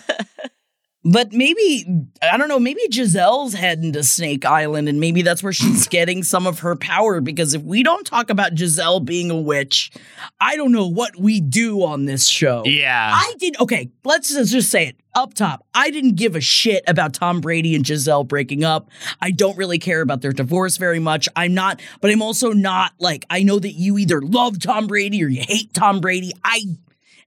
But 1.06 1.34
maybe 1.34 1.86
I 2.22 2.38
don't 2.38 2.48
know. 2.48 2.60
Maybe 2.60 2.82
Gisele's 2.90 3.54
heading 3.54 3.92
to 3.94 4.04
Snake 4.04 4.46
Island, 4.46 4.88
and 4.88 5.00
maybe 5.00 5.22
that's 5.22 5.44
where 5.44 5.52
she's 5.52 5.88
getting 5.90 6.24
some 6.24 6.48
of 6.48 6.60
her 6.60 6.76
power. 6.76 7.20
Because 7.20 7.54
if 7.54 7.62
we 7.62 7.84
don't 7.84 8.06
talk 8.06 8.30
about 8.30 8.56
Gisele 8.56 9.02
being 9.02 9.30
a 9.30 9.40
witch, 9.40 9.92
I 10.40 10.56
don't 10.56 10.72
know 10.72 10.88
what 10.88 11.18
we 11.20 11.42
do 11.42 11.84
on 11.84 12.06
this 12.06 12.28
show. 12.28 12.64
yeah. 12.66 13.12
I 13.14 13.34
did 13.38 13.60
okay. 13.60 13.90
Let's 14.06 14.34
just 14.34 14.52
just 14.52 14.70
say 14.72 14.88
it 14.88 14.96
up 15.14 15.34
top. 15.34 15.66
I 15.74 15.90
didn't 15.90 16.16
give 16.16 16.36
a 16.36 16.42
shit 16.42 16.84
about 16.88 17.14
Tom 17.14 17.42
Brady 17.42 17.76
and 17.76 17.84
Gisele 17.84 18.24
breaking 18.24 18.64
up. 18.64 18.90
I 19.22 19.32
don't 19.32 19.58
really 19.58 19.80
care 19.80 20.02
about 20.02 20.22
their 20.22 20.32
divorce 20.32 20.78
very 20.78 21.00
much. 21.00 21.28
I'm 21.36 21.54
not, 21.54 21.82
but 22.00 22.12
I'm 22.12 22.22
also 22.22 22.52
not 22.52 22.94
like 23.00 23.26
I 23.30 23.44
know 23.44 23.60
that 23.60 23.74
you 23.74 23.98
either 23.98 24.22
love 24.22 24.60
Tom 24.60 24.88
Brady 24.88 25.22
or 25.24 25.28
you 25.28 25.44
hate 25.46 25.74
Tom 25.74 26.00
Brady. 26.00 26.32
I 26.46 26.62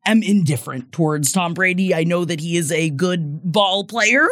am 0.06 0.22
indifferent 0.22 0.92
towards 0.92 1.32
Tom 1.32 1.54
Brady. 1.54 1.94
I 1.94 2.04
know 2.04 2.24
that 2.24 2.40
he 2.40 2.56
is 2.56 2.72
a 2.72 2.90
good 2.90 3.52
ball 3.52 3.84
player. 3.84 4.26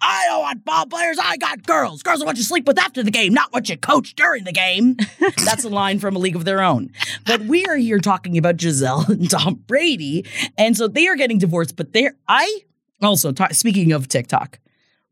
I 0.00 0.26
don't 0.28 0.40
want 0.42 0.64
ball 0.64 0.86
players. 0.86 1.18
I 1.20 1.36
got 1.36 1.66
girls. 1.66 2.02
Girls 2.02 2.22
are 2.22 2.26
what 2.26 2.36
you 2.36 2.42
sleep 2.42 2.66
with 2.66 2.78
after 2.78 3.02
the 3.02 3.10
game, 3.10 3.34
not 3.34 3.52
what 3.52 3.68
you 3.68 3.76
coach 3.76 4.14
during 4.14 4.44
the 4.44 4.52
game. 4.52 4.96
That's 5.44 5.64
a 5.64 5.68
line 5.68 5.98
from 5.98 6.14
A 6.14 6.18
League 6.18 6.36
of 6.36 6.44
Their 6.44 6.62
Own. 6.62 6.92
But 7.26 7.42
we 7.42 7.66
are 7.66 7.76
here 7.76 7.98
talking 7.98 8.38
about 8.38 8.56
Gisele 8.56 9.04
and 9.08 9.28
Tom 9.28 9.54
Brady, 9.66 10.24
and 10.56 10.76
so 10.76 10.86
they 10.86 11.08
are 11.08 11.16
getting 11.16 11.38
divorced. 11.38 11.74
But 11.76 11.92
they're 11.92 12.14
I 12.28 12.60
also 13.02 13.32
ta- 13.32 13.48
speaking 13.52 13.92
of 13.92 14.08
TikTok. 14.08 14.58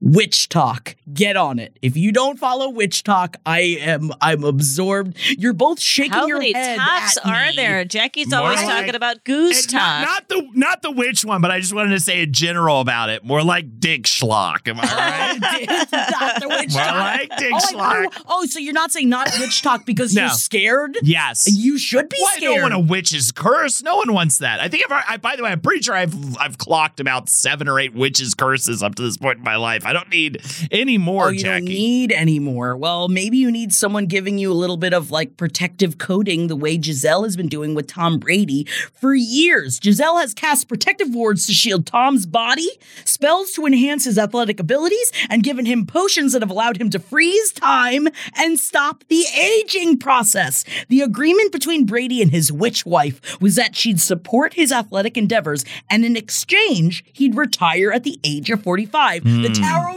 WitchTok. 0.04 0.94
Get 1.12 1.36
on 1.36 1.58
it. 1.58 1.78
If 1.80 1.96
you 1.96 2.12
don't 2.12 2.38
follow 2.38 2.70
WitchTok, 2.70 3.36
I 3.46 3.60
am 3.80 4.12
I'm 4.20 4.44
absorbed. 4.44 5.16
You're 5.38 5.52
both 5.54 5.80
shaking 5.80 6.12
How 6.12 6.26
your 6.26 6.38
many 6.38 6.52
head 6.52 6.78
talks 6.78 7.16
at 7.16 7.26
are 7.26 7.46
me. 7.46 7.56
there? 7.56 7.84
Jackie's 7.84 8.28
More 8.30 8.40
always 8.40 8.62
like- 8.62 8.68
talking 8.68 8.94
about 8.94 9.24
goose 9.24 9.64
It's 9.64 9.72
not, 9.72 10.04
talk. 10.04 10.08
not 10.08 10.28
the 10.28 10.48
not 10.52 10.82
the 10.82 10.90
witch 10.90 11.24
one, 11.24 11.40
but 11.40 11.50
I 11.50 11.60
just 11.60 11.72
wanted 11.72 11.90
to 11.90 12.00
say 12.00 12.22
in 12.22 12.32
general 12.32 12.80
about 12.80 13.08
it. 13.08 13.24
More 13.24 13.42
like 13.42 13.80
Dick 13.80 14.02
Schlock. 14.02 14.68
Am 14.68 14.78
I 14.80 14.82
right? 15.40 16.10
Not 16.10 16.40
the 16.42 16.48
witch 16.48 16.72
More 16.74 16.82
talk. 16.82 16.94
like 16.94 17.36
Dick 17.38 17.52
oh, 17.54 17.58
Schlock. 17.72 17.76
wonder- 18.04 18.08
oh, 18.28 18.44
so 18.46 18.58
you're 18.58 18.74
not 18.74 18.90
saying 18.92 19.08
not 19.08 19.30
witch 19.40 19.62
talk 19.62 19.86
because 19.86 20.14
No. 20.14 20.22
you're 20.26 20.30
scared? 20.32 20.98
Yes. 21.02 21.48
You 21.50 21.78
should 21.78 22.10
be 22.10 22.16
Why 22.18 22.32
I 22.34 22.36
scared. 22.36 22.52
don't 22.54 22.62
want 22.62 22.74
a 22.74 22.78
witch's 22.80 23.32
curse. 23.32 23.82
No 23.82 23.96
one 23.96 24.12
wants 24.12 24.38
that. 24.38 24.60
I 24.60 24.68
think 24.68 24.84
I've, 24.90 25.04
I, 25.08 25.16
by 25.16 25.36
the 25.36 25.42
way, 25.42 25.50
I'm 25.50 25.60
pretty 25.60 25.82
sure 25.82 25.94
I've 25.94 26.14
I've 26.38 26.58
clocked 26.58 27.00
about 27.00 27.28
seven 27.30 27.66
or 27.66 27.80
eight 27.80 27.94
witches 27.94 28.34
curses 28.34 28.82
up 28.82 28.94
to 28.96 29.02
this 29.02 29.16
point 29.16 29.38
in 29.38 29.44
my 29.44 29.56
life. 29.56 29.85
I 29.86 29.92
don't 29.92 30.10
need 30.10 30.42
any 30.70 30.98
more, 30.98 31.26
Oh, 31.26 31.28
you 31.28 31.38
Jackie. 31.38 31.64
don't 31.66 31.74
need 31.74 32.12
any 32.12 32.38
more. 32.40 32.76
Well, 32.76 33.08
maybe 33.08 33.36
you 33.38 33.50
need 33.50 33.72
someone 33.72 34.06
giving 34.06 34.36
you 34.38 34.50
a 34.50 34.54
little 34.54 34.76
bit 34.76 34.92
of 34.92 35.10
like 35.10 35.36
protective 35.36 35.98
coating 35.98 36.48
the 36.48 36.56
way 36.56 36.76
Gisele 36.76 37.22
has 37.22 37.36
been 37.36 37.48
doing 37.48 37.74
with 37.74 37.86
Tom 37.86 38.18
Brady 38.18 38.66
for 38.92 39.14
years. 39.14 39.78
Gisele 39.78 40.18
has 40.18 40.34
cast 40.34 40.68
protective 40.68 41.14
wards 41.14 41.46
to 41.46 41.52
shield 41.52 41.86
Tom's 41.86 42.26
body, 42.26 42.68
spells 43.04 43.52
to 43.52 43.64
enhance 43.64 44.04
his 44.04 44.18
athletic 44.18 44.58
abilities, 44.58 45.12
and 45.30 45.42
given 45.44 45.66
him 45.66 45.86
potions 45.86 46.32
that 46.32 46.42
have 46.42 46.50
allowed 46.50 46.78
him 46.78 46.90
to 46.90 46.98
freeze 46.98 47.52
time 47.52 48.08
and 48.36 48.58
stop 48.58 49.04
the 49.08 49.24
aging 49.40 49.98
process. 49.98 50.64
The 50.88 51.00
agreement 51.02 51.52
between 51.52 51.86
Brady 51.86 52.20
and 52.20 52.30
his 52.32 52.50
witch 52.50 52.84
wife 52.84 53.40
was 53.40 53.54
that 53.54 53.76
she'd 53.76 54.00
support 54.00 54.54
his 54.54 54.72
athletic 54.72 55.16
endeavors, 55.16 55.64
and 55.88 56.04
in 56.04 56.16
exchange, 56.16 57.04
he'd 57.12 57.36
retire 57.36 57.92
at 57.92 58.02
the 58.02 58.18
age 58.24 58.50
of 58.50 58.62
45. 58.62 59.22
The 59.24 59.30
hmm. 59.30 59.52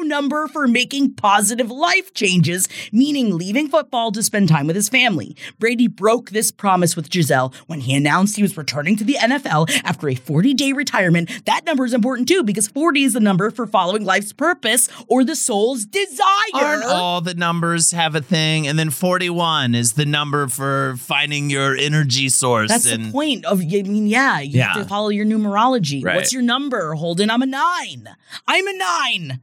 Number 0.10 0.48
for 0.48 0.68
making 0.68 1.14
positive 1.14 1.70
life 1.70 2.16
changes, 2.16 2.68
meaning 2.92 3.38
leaving 3.38 3.70
football 3.70 4.12
to 4.12 4.24
spend 4.24 4.50
time 4.50 4.66
with 4.66 4.76
his 4.76 4.90
family. 4.90 5.36
Brady 5.60 5.88
broke 5.88 6.32
this 6.32 6.52
promise 6.52 6.96
with 6.96 7.12
Gisele 7.12 7.54
when 7.68 7.80
he 7.80 7.96
announced 7.96 8.36
he 8.36 8.42
was 8.42 8.58
returning 8.58 8.98
to 8.98 9.04
the 9.04 9.14
NFL 9.14 9.70
after 9.84 10.10
a 10.10 10.16
40 10.16 10.56
day 10.56 10.74
retirement. 10.74 11.46
That 11.46 11.64
number 11.64 11.86
is 11.86 11.94
important 11.94 12.28
too 12.28 12.44
because 12.44 12.68
40 12.68 13.04
is 13.04 13.14
the 13.14 13.20
number 13.20 13.52
for 13.52 13.68
following 13.68 14.04
life's 14.04 14.34
purpose 14.34 14.90
or 15.08 15.24
the 15.24 15.36
soul's 15.36 15.86
desire. 15.86 16.26
Aren't 16.56 16.86
all 16.86 17.22
the 17.22 17.36
numbers 17.36 17.92
have 17.92 18.16
a 18.16 18.22
thing? 18.22 18.68
And 18.68 18.80
then 18.80 18.90
41 18.90 19.76
is 19.76 19.94
the 19.94 20.08
number 20.08 20.48
for 20.48 20.96
finding 20.98 21.52
your 21.52 21.76
energy 21.76 22.30
source. 22.30 22.70
That's 22.70 22.88
and 22.88 23.06
the 23.06 23.12
point 23.12 23.46
of, 23.46 23.62
I 23.62 23.84
mean, 23.84 24.08
yeah, 24.08 24.40
you 24.40 24.62
have 24.64 24.76
to 24.78 24.86
follow 24.86 25.10
your 25.10 25.26
numerology. 25.26 26.04
Right. 26.04 26.16
What's 26.16 26.34
your 26.34 26.42
number, 26.42 26.96
Holden? 26.96 27.30
I'm 27.30 27.44
a 27.44 27.46
nine. 27.46 28.10
I'm 28.48 28.68
a 28.68 28.74
nine. 28.74 29.42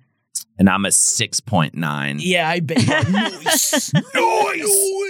And 0.58 0.68
I'm 0.68 0.84
a 0.84 0.88
6.9. 0.88 2.16
Yeah, 2.20 2.48
I 2.48 2.60
bet. 2.60 2.78
nice. 3.10 3.92
Noise! 3.94 4.02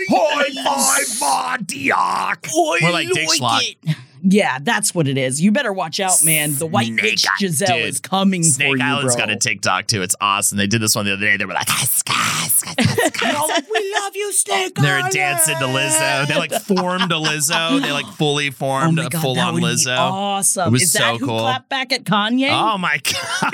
High 0.08 1.04
five, 1.18 1.66
Montiac! 1.66 2.50
More 2.82 2.90
like 2.90 3.08
Dick 3.10 3.28
Schlock. 3.28 3.96
It. 4.26 4.32
Yeah, 4.34 4.58
that's 4.60 4.94
what 4.94 5.08
it 5.08 5.16
is. 5.18 5.40
You 5.40 5.52
better 5.52 5.72
watch 5.72 6.00
out, 6.00 6.24
man. 6.24 6.54
The 6.54 6.66
White 6.66 6.86
Snake 6.88 7.02
Witch 7.02 7.26
Eye- 7.26 7.34
Gisele 7.38 7.66
Dude, 7.78 7.86
is 7.86 8.00
coming 8.00 8.42
for 8.42 8.48
Snake 8.50 8.76
you, 8.78 8.82
Island's 8.84 9.16
bro. 9.16 9.26
got 9.26 9.30
a 9.34 9.36
TikTok 9.36 9.86
too. 9.86 10.02
It's 10.02 10.16
awesome. 10.20 10.58
They 10.58 10.66
did 10.66 10.80
this 10.82 10.94
one 10.94 11.04
the 11.06 11.12
other 11.12 11.24
day. 11.24 11.36
They 11.36 11.44
were 11.44 11.52
like, 11.54 11.68
"Ah, 11.70 11.84
ska, 11.88 12.12
ska, 12.48 12.82
ska, 12.82 13.10
ska." 13.14 13.36
All 13.36 13.48
like, 13.48 13.68
we 13.70 13.94
love 14.00 14.16
you, 14.16 14.32
Snake 14.32 14.56
Island. 14.56 14.72
they're 14.78 14.96
Island." 14.98 15.14
dancing 15.14 15.56
to 15.58 15.64
Lizzo. 15.64 16.26
They 16.28 16.36
like 16.36 16.52
formed 16.52 17.12
a 17.12 17.16
Lizzo. 17.16 17.80
They 17.86 17.92
like 17.92 18.06
fully 18.14 18.48
Oh 18.48 18.52
formed 18.52 18.96
my 18.96 19.06
a 19.06 19.10
full 19.10 19.38
on 19.38 19.54
Lizzo. 19.56 19.96
awesome. 19.96 20.68
It 20.68 20.72
was 20.72 20.82
is 20.82 20.92
so 20.92 20.98
that 21.00 21.16
who 21.20 21.26
cool. 21.26 21.38
clapped 21.40 21.68
back 21.68 21.92
at 21.92 22.04
Kanye? 22.04 22.50
Oh 22.50 22.78
my 22.78 22.98
god! 23.04 23.52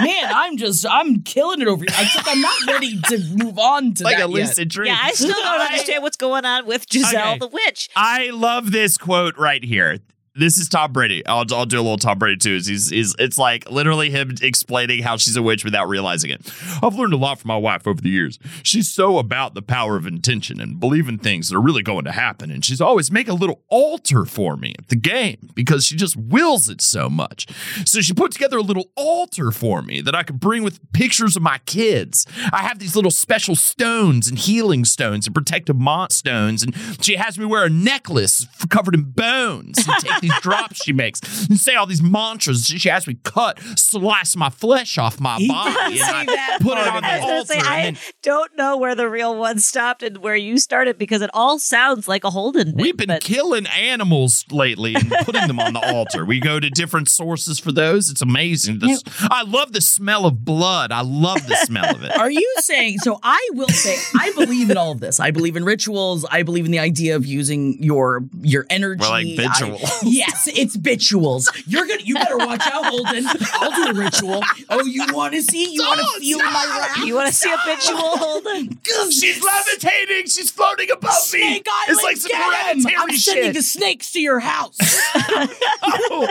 Man, 0.00 0.30
I'm 0.34 0.56
just, 0.56 0.86
I'm 0.88 1.22
killing 1.22 1.60
it 1.60 1.68
over 1.68 1.84
here. 1.84 1.94
Except 2.00 2.26
I'm 2.28 2.40
not 2.40 2.54
ready 2.66 3.00
to 3.00 3.18
move 3.36 3.58
on 3.58 3.94
to 3.94 4.04
like 4.04 4.16
that 4.16 4.26
a 4.28 4.30
yet. 4.32 4.48
lucid 4.48 4.68
dream. 4.68 4.88
yeah, 4.88 4.98
I 5.02 5.12
still 5.12 5.28
don't 5.30 5.44
I- 5.60 5.66
understand 5.66 6.02
what's 6.02 6.16
going 6.16 6.44
on 6.44 6.66
with 6.66 6.88
Gisele 6.88 7.20
Okay. 7.32 7.38
the 7.38 7.48
witch. 7.48 7.88
I 7.96 8.30
love 8.30 8.70
this 8.72 8.96
quote 8.96 9.36
right 9.36 9.62
here 9.62 9.81
here. 9.82 9.98
This 10.34 10.56
is 10.56 10.66
Tom 10.66 10.92
Brady. 10.94 11.24
I'll, 11.26 11.44
I'll 11.52 11.66
do 11.66 11.78
a 11.78 11.82
little 11.82 11.98
Tom 11.98 12.18
Brady 12.18 12.38
too. 12.38 12.54
He's, 12.54 12.88
he's, 12.88 13.14
it's 13.18 13.36
like 13.36 13.70
literally 13.70 14.08
him 14.08 14.34
explaining 14.40 15.02
how 15.02 15.18
she's 15.18 15.36
a 15.36 15.42
witch 15.42 15.62
without 15.62 15.88
realizing 15.88 16.30
it. 16.30 16.50
I've 16.82 16.94
learned 16.94 17.12
a 17.12 17.18
lot 17.18 17.38
from 17.38 17.48
my 17.48 17.56
wife 17.58 17.86
over 17.86 18.00
the 18.00 18.08
years. 18.08 18.38
She's 18.62 18.90
so 18.90 19.18
about 19.18 19.52
the 19.52 19.60
power 19.60 19.96
of 19.98 20.06
intention 20.06 20.58
and 20.58 20.80
believing 20.80 21.18
things 21.18 21.50
that 21.50 21.56
are 21.56 21.60
really 21.60 21.82
going 21.82 22.06
to 22.06 22.12
happen. 22.12 22.50
And 22.50 22.64
she's 22.64 22.80
always 22.80 23.10
make 23.10 23.28
a 23.28 23.34
little 23.34 23.60
altar 23.68 24.24
for 24.24 24.56
me 24.56 24.74
at 24.78 24.88
the 24.88 24.96
game 24.96 25.50
because 25.54 25.84
she 25.84 25.96
just 25.96 26.16
wills 26.16 26.70
it 26.70 26.80
so 26.80 27.10
much. 27.10 27.46
So 27.84 28.00
she 28.00 28.14
put 28.14 28.32
together 28.32 28.56
a 28.56 28.62
little 28.62 28.90
altar 28.96 29.50
for 29.50 29.82
me 29.82 30.00
that 30.00 30.14
I 30.14 30.22
could 30.22 30.40
bring 30.40 30.62
with 30.62 30.80
pictures 30.94 31.36
of 31.36 31.42
my 31.42 31.58
kids. 31.66 32.26
I 32.54 32.62
have 32.62 32.78
these 32.78 32.96
little 32.96 33.10
special 33.10 33.54
stones 33.54 34.28
and 34.28 34.38
healing 34.38 34.86
stones 34.86 35.26
and 35.26 35.34
protective 35.34 35.76
mont 35.76 36.10
stones. 36.10 36.62
And 36.62 36.74
she 37.04 37.16
has 37.16 37.38
me 37.38 37.44
wear 37.44 37.66
a 37.66 37.70
necklace 37.70 38.46
covered 38.70 38.94
in 38.94 39.10
bones 39.10 39.76
these 40.22 40.38
drops 40.40 40.82
she 40.82 40.92
makes 40.92 41.20
and 41.48 41.58
say 41.60 41.74
all 41.74 41.86
these 41.86 42.02
mantras. 42.02 42.64
She 42.66 42.88
has 42.88 43.06
me 43.06 43.18
cut, 43.22 43.60
slice 43.76 44.34
my 44.36 44.48
flesh 44.48 44.96
off 44.96 45.20
my 45.20 45.36
He 45.36 45.48
body, 45.48 46.00
and 46.00 46.02
I 46.10 46.24
that 46.24 46.58
put 46.62 46.78
it 46.78 46.86
on 46.88 47.02
the 47.02 47.08
I 47.08 47.16
was 47.18 47.20
gonna 47.20 47.34
altar. 47.36 47.52
say, 47.52 47.58
I 47.60 47.78
and 47.80 47.96
then 47.96 48.02
don't 48.22 48.56
know 48.56 48.76
where 48.78 48.94
the 48.94 49.08
real 49.08 49.36
one 49.36 49.58
stopped 49.58 50.02
and 50.02 50.18
where 50.18 50.36
you 50.36 50.56
started 50.58 50.96
because 50.98 51.20
it 51.22 51.30
all 51.34 51.58
sounds 51.58 52.08
like 52.08 52.24
a 52.24 52.30
Holden. 52.30 52.74
We've 52.76 52.96
been 52.96 53.08
but 53.08 53.22
killing 53.22 53.66
animals 53.66 54.44
lately 54.50 54.94
and 54.94 55.10
putting 55.24 55.46
them 55.46 55.60
on 55.60 55.72
the 55.74 55.80
altar. 55.80 56.24
We 56.24 56.40
go 56.40 56.58
to 56.60 56.70
different 56.70 57.08
sources 57.08 57.58
for 57.58 57.72
those. 57.72 58.08
It's 58.08 58.22
amazing. 58.22 58.78
The- 58.78 59.02
I 59.30 59.42
love 59.42 59.72
the 59.72 59.80
smell 59.80 60.24
of 60.26 60.44
blood. 60.44 60.92
I 60.92 61.02
love 61.02 61.46
the 61.46 61.56
smell 61.66 61.94
of 61.94 62.02
it. 62.04 62.16
Are 62.18 62.30
you 62.30 62.54
saying 62.60 62.98
so? 62.98 63.18
I 63.22 63.48
will 63.52 63.68
say 63.68 63.96
I 64.18 64.32
believe 64.32 64.70
in 64.70 64.76
all 64.76 64.92
of 64.92 65.00
this. 65.00 65.18
I 65.20 65.30
believe 65.32 65.56
in 65.56 65.64
rituals. 65.64 66.24
I 66.30 66.42
believe 66.42 66.64
in 66.64 66.70
the 66.70 66.78
idea 66.78 67.16
of 67.16 67.26
using 67.26 67.82
your 67.82 68.22
your 68.40 68.66
energy. 68.70 69.00
We're 69.00 69.08
like 69.08 69.26
I- 69.26 69.36
bituals. 69.36 70.02
Yes, 70.12 70.48
it's 70.48 70.76
bituals. 70.76 71.50
You're 71.66 71.86
gonna. 71.86 72.02
You 72.02 72.14
better 72.14 72.36
watch 72.38 72.62
out, 72.66 72.86
Holden. 72.86 73.24
I'll 73.54 73.92
do 73.92 73.98
a 73.98 74.04
ritual. 74.04 74.42
Oh, 74.68 74.84
you 74.84 75.06
want 75.12 75.34
to 75.34 75.42
see? 75.42 75.72
You 75.72 75.82
want 75.82 76.00
to 76.00 76.06
Don't 76.06 76.20
feel 76.20 76.38
stop. 76.38 76.52
my 76.52 76.78
wrath? 76.78 77.06
you 77.06 77.14
want 77.14 77.28
to 77.28 77.34
see 77.34 77.50
a 77.50 77.56
ritual 77.66 78.16
Holden? 78.16 78.78
She's 79.10 79.42
levitating. 79.42 80.26
She's 80.26 80.50
floating 80.50 80.90
above 80.90 81.12
Snake 81.14 81.64
me. 81.64 81.72
Island, 81.72 81.90
it's 81.90 82.02
like 82.02 82.16
some 82.16 82.32
hereditary 82.34 82.94
I'm 82.98 83.16
sending 83.16 83.52
the 83.52 83.62
snakes 83.62 84.12
to 84.12 84.20
your 84.20 84.40
house. 84.40 84.76
oh, 85.14 86.28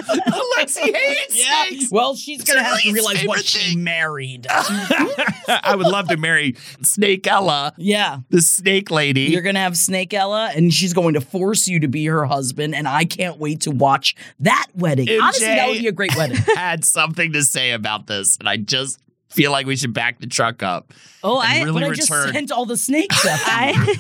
Alexi 0.58 0.96
hates 0.96 1.44
snakes. 1.44 1.92
Well, 1.92 2.16
she's 2.16 2.44
gonna 2.44 2.64
have 2.64 2.82
to 2.82 2.92
realize 2.92 3.26
what 3.26 3.40
favorite 3.40 3.46
she 3.46 3.76
married. 3.76 4.48
I 4.50 5.76
would 5.76 5.88
love 5.88 6.08
to 6.10 6.18
marry 6.18 6.56
Snake 6.82 7.28
Ella, 7.28 7.74
yeah. 7.78 8.20
the 8.30 8.42
snake 8.42 8.92
lady. 8.92 9.22
You're 9.22 9.42
gonna 9.42 9.60
have 9.60 9.78
Snake 9.78 10.14
Ella, 10.14 10.52
and 10.56 10.74
she's 10.74 10.94
going 10.94 11.14
to 11.14 11.22
force 11.22 11.68
you 11.68 11.80
to 11.80 11.88
be 11.88 12.06
her 12.06 12.26
husband, 12.26 12.76
and 12.76 12.88
I 12.88 13.06
can't 13.06 13.38
wait 13.38 13.62
to 13.62 13.71
watch 13.80 14.16
that 14.40 14.68
wedding. 14.74 15.08
MJ 15.08 15.22
Honestly, 15.22 15.46
that 15.48 15.68
would 15.70 15.80
be 15.80 15.88
a 15.88 15.92
great 15.92 16.16
wedding. 16.16 16.38
had 16.56 16.86
something 16.86 17.34
to 17.34 17.44
say 17.44 17.72
about 17.72 18.08
this, 18.08 18.38
and 18.38 18.48
I 18.48 18.58
just 18.58 19.00
feel 19.30 19.52
like 19.52 19.66
we 19.66 19.76
should 19.76 19.94
back 19.94 20.20
the 20.20 20.28
truck 20.28 20.62
up. 20.64 20.94
Oh, 21.24 21.38
I, 21.38 21.62
really 21.64 21.82
but 21.82 21.92
I 21.92 21.94
just 21.94 22.08
sent 22.08 22.52
all 22.52 22.66
the 22.66 22.78
snakes 22.78 23.26
up. 23.26 23.40
I, 23.46 23.98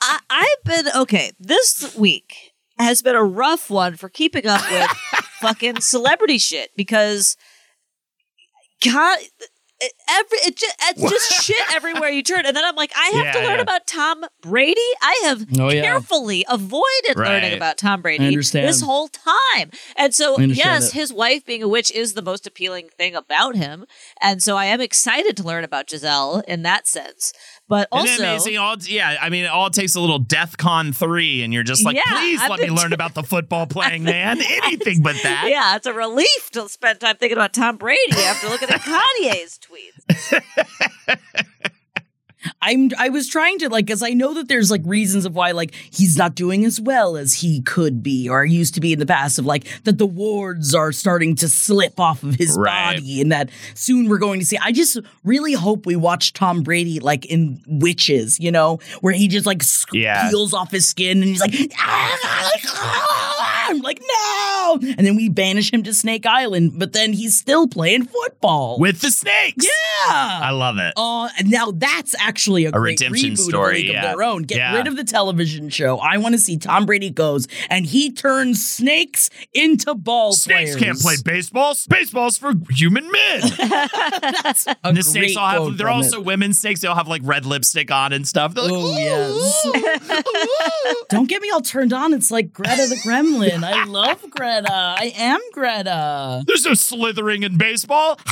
I 0.00 0.18
I've 0.30 0.64
been 0.64 0.92
okay. 0.96 1.32
This 1.38 1.94
week 1.96 2.52
has 2.78 3.02
been 3.02 3.14
a 3.14 3.24
rough 3.24 3.70
one 3.70 3.96
for 3.96 4.08
keeping 4.08 4.46
up 4.46 4.62
with 4.70 4.90
fucking 5.40 5.80
celebrity 5.80 6.38
shit 6.38 6.70
because 6.76 7.36
God. 8.84 9.18
It, 9.84 9.92
every 10.08 10.38
it 10.38 10.56
just, 10.56 10.76
it's 10.80 11.10
just 11.10 11.44
shit 11.44 11.74
everywhere 11.74 12.08
you 12.08 12.22
turn, 12.22 12.46
and 12.46 12.56
then 12.56 12.64
I'm 12.64 12.74
like, 12.76 12.92
I 12.96 13.08
have 13.16 13.34
to 13.34 13.40
learn 13.40 13.56
yeah. 13.56 13.62
about 13.62 13.86
Tom 13.86 14.24
Brady. 14.40 14.80
I 15.02 15.20
have 15.24 15.46
Oh, 15.58 15.70
yeah. 15.70 15.82
carefully 15.82 16.44
avoided 16.48 17.16
Right. 17.16 17.28
learning 17.42 17.52
about 17.56 17.76
Tom 17.78 18.00
Brady 18.02 18.34
this 18.36 18.80
whole 18.80 19.08
time, 19.08 19.70
and 19.96 20.14
so 20.14 20.38
yes, 20.40 20.88
it. 20.88 20.94
his 20.94 21.12
wife 21.12 21.44
being 21.44 21.62
a 21.62 21.68
witch 21.68 21.92
is 21.92 22.14
the 22.14 22.22
most 22.22 22.46
appealing 22.46 22.88
thing 22.96 23.14
about 23.14 23.56
him, 23.56 23.84
and 24.22 24.42
so 24.42 24.56
I 24.56 24.66
am 24.66 24.80
excited 24.80 25.36
to 25.36 25.42
learn 25.42 25.64
about 25.64 25.88
Gisele 25.88 26.42
in 26.48 26.62
that 26.62 26.86
sense. 26.86 27.32
But 27.66 27.88
also, 27.90 28.22
amazing? 28.22 28.58
All 28.58 28.76
yeah, 28.82 29.16
I 29.20 29.30
mean, 29.30 29.44
it 29.44 29.50
all 29.50 29.70
takes 29.70 29.94
a 29.94 30.00
little 30.00 30.18
DEF 30.18 30.56
CON 30.56 30.92
three, 30.92 31.42
and 31.42 31.52
you're 31.52 31.62
just 31.62 31.84
like, 31.84 31.96
Yeah, 31.96 32.02
please 32.06 32.40
I've 32.42 32.50
let 32.50 32.60
me 32.60 32.68
learn 32.70 32.90
t- 32.90 32.94
about 32.94 33.14
the 33.14 33.22
football 33.24 33.66
playing 33.66 34.04
man. 34.04 34.38
Anything 34.40 35.02
but 35.02 35.16
that. 35.22 35.46
Yeah, 35.48 35.74
it's 35.76 35.86
a 35.86 35.94
relief 35.94 36.50
to 36.52 36.68
spend 36.68 37.00
time 37.00 37.16
thinking 37.16 37.38
about 37.38 37.54
Tom 37.54 37.76
Brady 37.78 38.00
after 38.18 38.48
looking 38.48 38.68
at 38.68 38.80
Kanye's 38.82 39.58
tweets. 39.58 40.42
I'm 42.62 42.90
I 42.98 43.08
was 43.08 43.28
trying 43.28 43.58
to 43.60 43.68
like 43.68 43.86
because 43.86 44.02
I 44.02 44.10
know 44.10 44.34
that 44.34 44.48
there's 44.48 44.70
like 44.70 44.82
reasons 44.84 45.24
of 45.24 45.34
why 45.34 45.52
like 45.52 45.74
he's 45.74 46.16
not 46.16 46.34
doing 46.34 46.64
as 46.64 46.80
well 46.80 47.16
as 47.16 47.34
he 47.34 47.60
could 47.62 48.02
be 48.02 48.28
or 48.28 48.44
used 48.44 48.74
to 48.74 48.80
be 48.80 48.92
in 48.92 48.98
the 48.98 49.06
past 49.06 49.38
of 49.38 49.46
like 49.46 49.64
that 49.84 49.98
the 49.98 50.06
wards 50.06 50.74
are 50.74 50.92
starting 50.92 51.34
to 51.36 51.48
slip 51.48 51.98
off 51.98 52.22
of 52.22 52.34
his 52.34 52.56
Right. 52.56 52.96
body 52.96 53.20
and 53.20 53.32
that 53.32 53.50
soon 53.74 54.08
we're 54.08 54.18
going 54.18 54.40
to 54.40 54.46
see 54.46 54.58
I 54.62 54.72
just 54.72 54.98
really 55.24 55.52
hope 55.54 55.86
we 55.86 55.96
watch 55.96 56.32
Tom 56.32 56.62
Brady 56.62 57.00
like 57.00 57.24
in 57.26 57.60
Witches, 57.66 58.38
you 58.40 58.50
know, 58.52 58.78
where 59.00 59.12
he 59.14 59.28
just 59.28 59.46
like 59.46 59.62
Yeah. 59.92 60.28
peels 60.30 60.52
off 60.54 60.70
his 60.70 60.86
skin 60.86 61.18
and 61.18 61.24
he's 61.28 61.40
like 61.40 61.54
ah, 61.78 62.18
ah, 62.24 62.50
ah, 62.66 63.53
I'm 63.66 63.80
like 63.80 64.00
no 64.00 64.78
and 64.82 65.06
then 65.06 65.16
we 65.16 65.28
banish 65.28 65.72
him 65.72 65.82
to 65.84 65.94
Snake 65.94 66.26
Island 66.26 66.72
but 66.78 66.92
then 66.92 67.12
he's 67.12 67.36
still 67.36 67.66
playing 67.68 68.04
football. 68.06 68.78
With 68.78 69.00
the 69.00 69.10
snakes. 69.10 69.64
yeah. 69.64 70.40
I 70.42 70.50
love 70.50 70.78
it. 70.78 70.92
Uh, 70.96 71.28
now 71.44 71.70
that's 71.72 72.14
actually 72.18 72.64
a, 72.66 72.72
great 72.72 73.00
redemption 73.00 73.32
reboot 73.32 73.38
story, 73.38 73.82
of 73.88 73.90
a 73.90 73.92
yeah. 73.92 74.10
of 74.10 74.16
their 74.18 74.22
own. 74.26 74.42
Get 74.42 74.58
Yeah. 74.58 74.76
rid 74.76 74.86
of 74.86 74.96
the 74.96 75.04
television 75.04 75.68
show. 75.70 75.98
I 75.98 76.18
want 76.18 76.34
to 76.34 76.38
see 76.38 76.56
Tom 76.58 76.86
Brady 76.86 77.10
goes 77.10 77.46
and 77.70 77.86
he 77.86 78.10
turns 78.12 78.64
snakes 78.66 79.30
into 79.52 79.94
ball 79.94 80.32
Snakes 80.32 80.72
players. 80.74 80.76
can't 80.82 80.98
play 81.00 81.14
baseball. 81.24 81.74
Baseball's 81.88 82.36
for 82.38 82.52
human 82.70 83.10
men. 83.10 83.40
That's 83.58 84.66
a 84.66 84.76
And 84.84 84.96
the 84.96 85.02
snakes 85.02 85.36
all 85.36 85.48
have. 85.68 85.78
They're 85.78 85.88
also 85.88 86.18
it. 86.20 86.24
women 86.24 86.52
snakes. 86.54 86.80
They 86.80 86.88
all 86.88 86.94
have 86.96 87.08
like 87.08 87.22
red 87.24 87.46
lipstick 87.46 87.90
on 87.90 88.12
and 88.12 88.26
stuff. 88.26 88.54
They're 88.54 88.64
like, 88.64 88.72
Oh, 88.72 88.92
"Ooh, 88.92 88.98
yes. 88.98 89.66
ooh." 89.66 91.04
Don't 91.10 91.28
get 91.28 91.40
me 91.42 91.50
all 91.50 91.60
turned 91.60 91.92
on. 91.92 92.12
It's 92.12 92.30
like 92.30 92.52
Greta 92.52 92.86
the 92.88 92.96
Gremlin. 93.04 93.53
I 93.62 93.84
love 93.84 94.24
Greta. 94.30 94.72
I 94.72 95.12
am 95.16 95.40
Greta. 95.52 96.42
There's 96.46 96.64
no 96.64 96.74
slithering 96.74 97.42
in 97.42 97.56
baseball. 97.58 98.18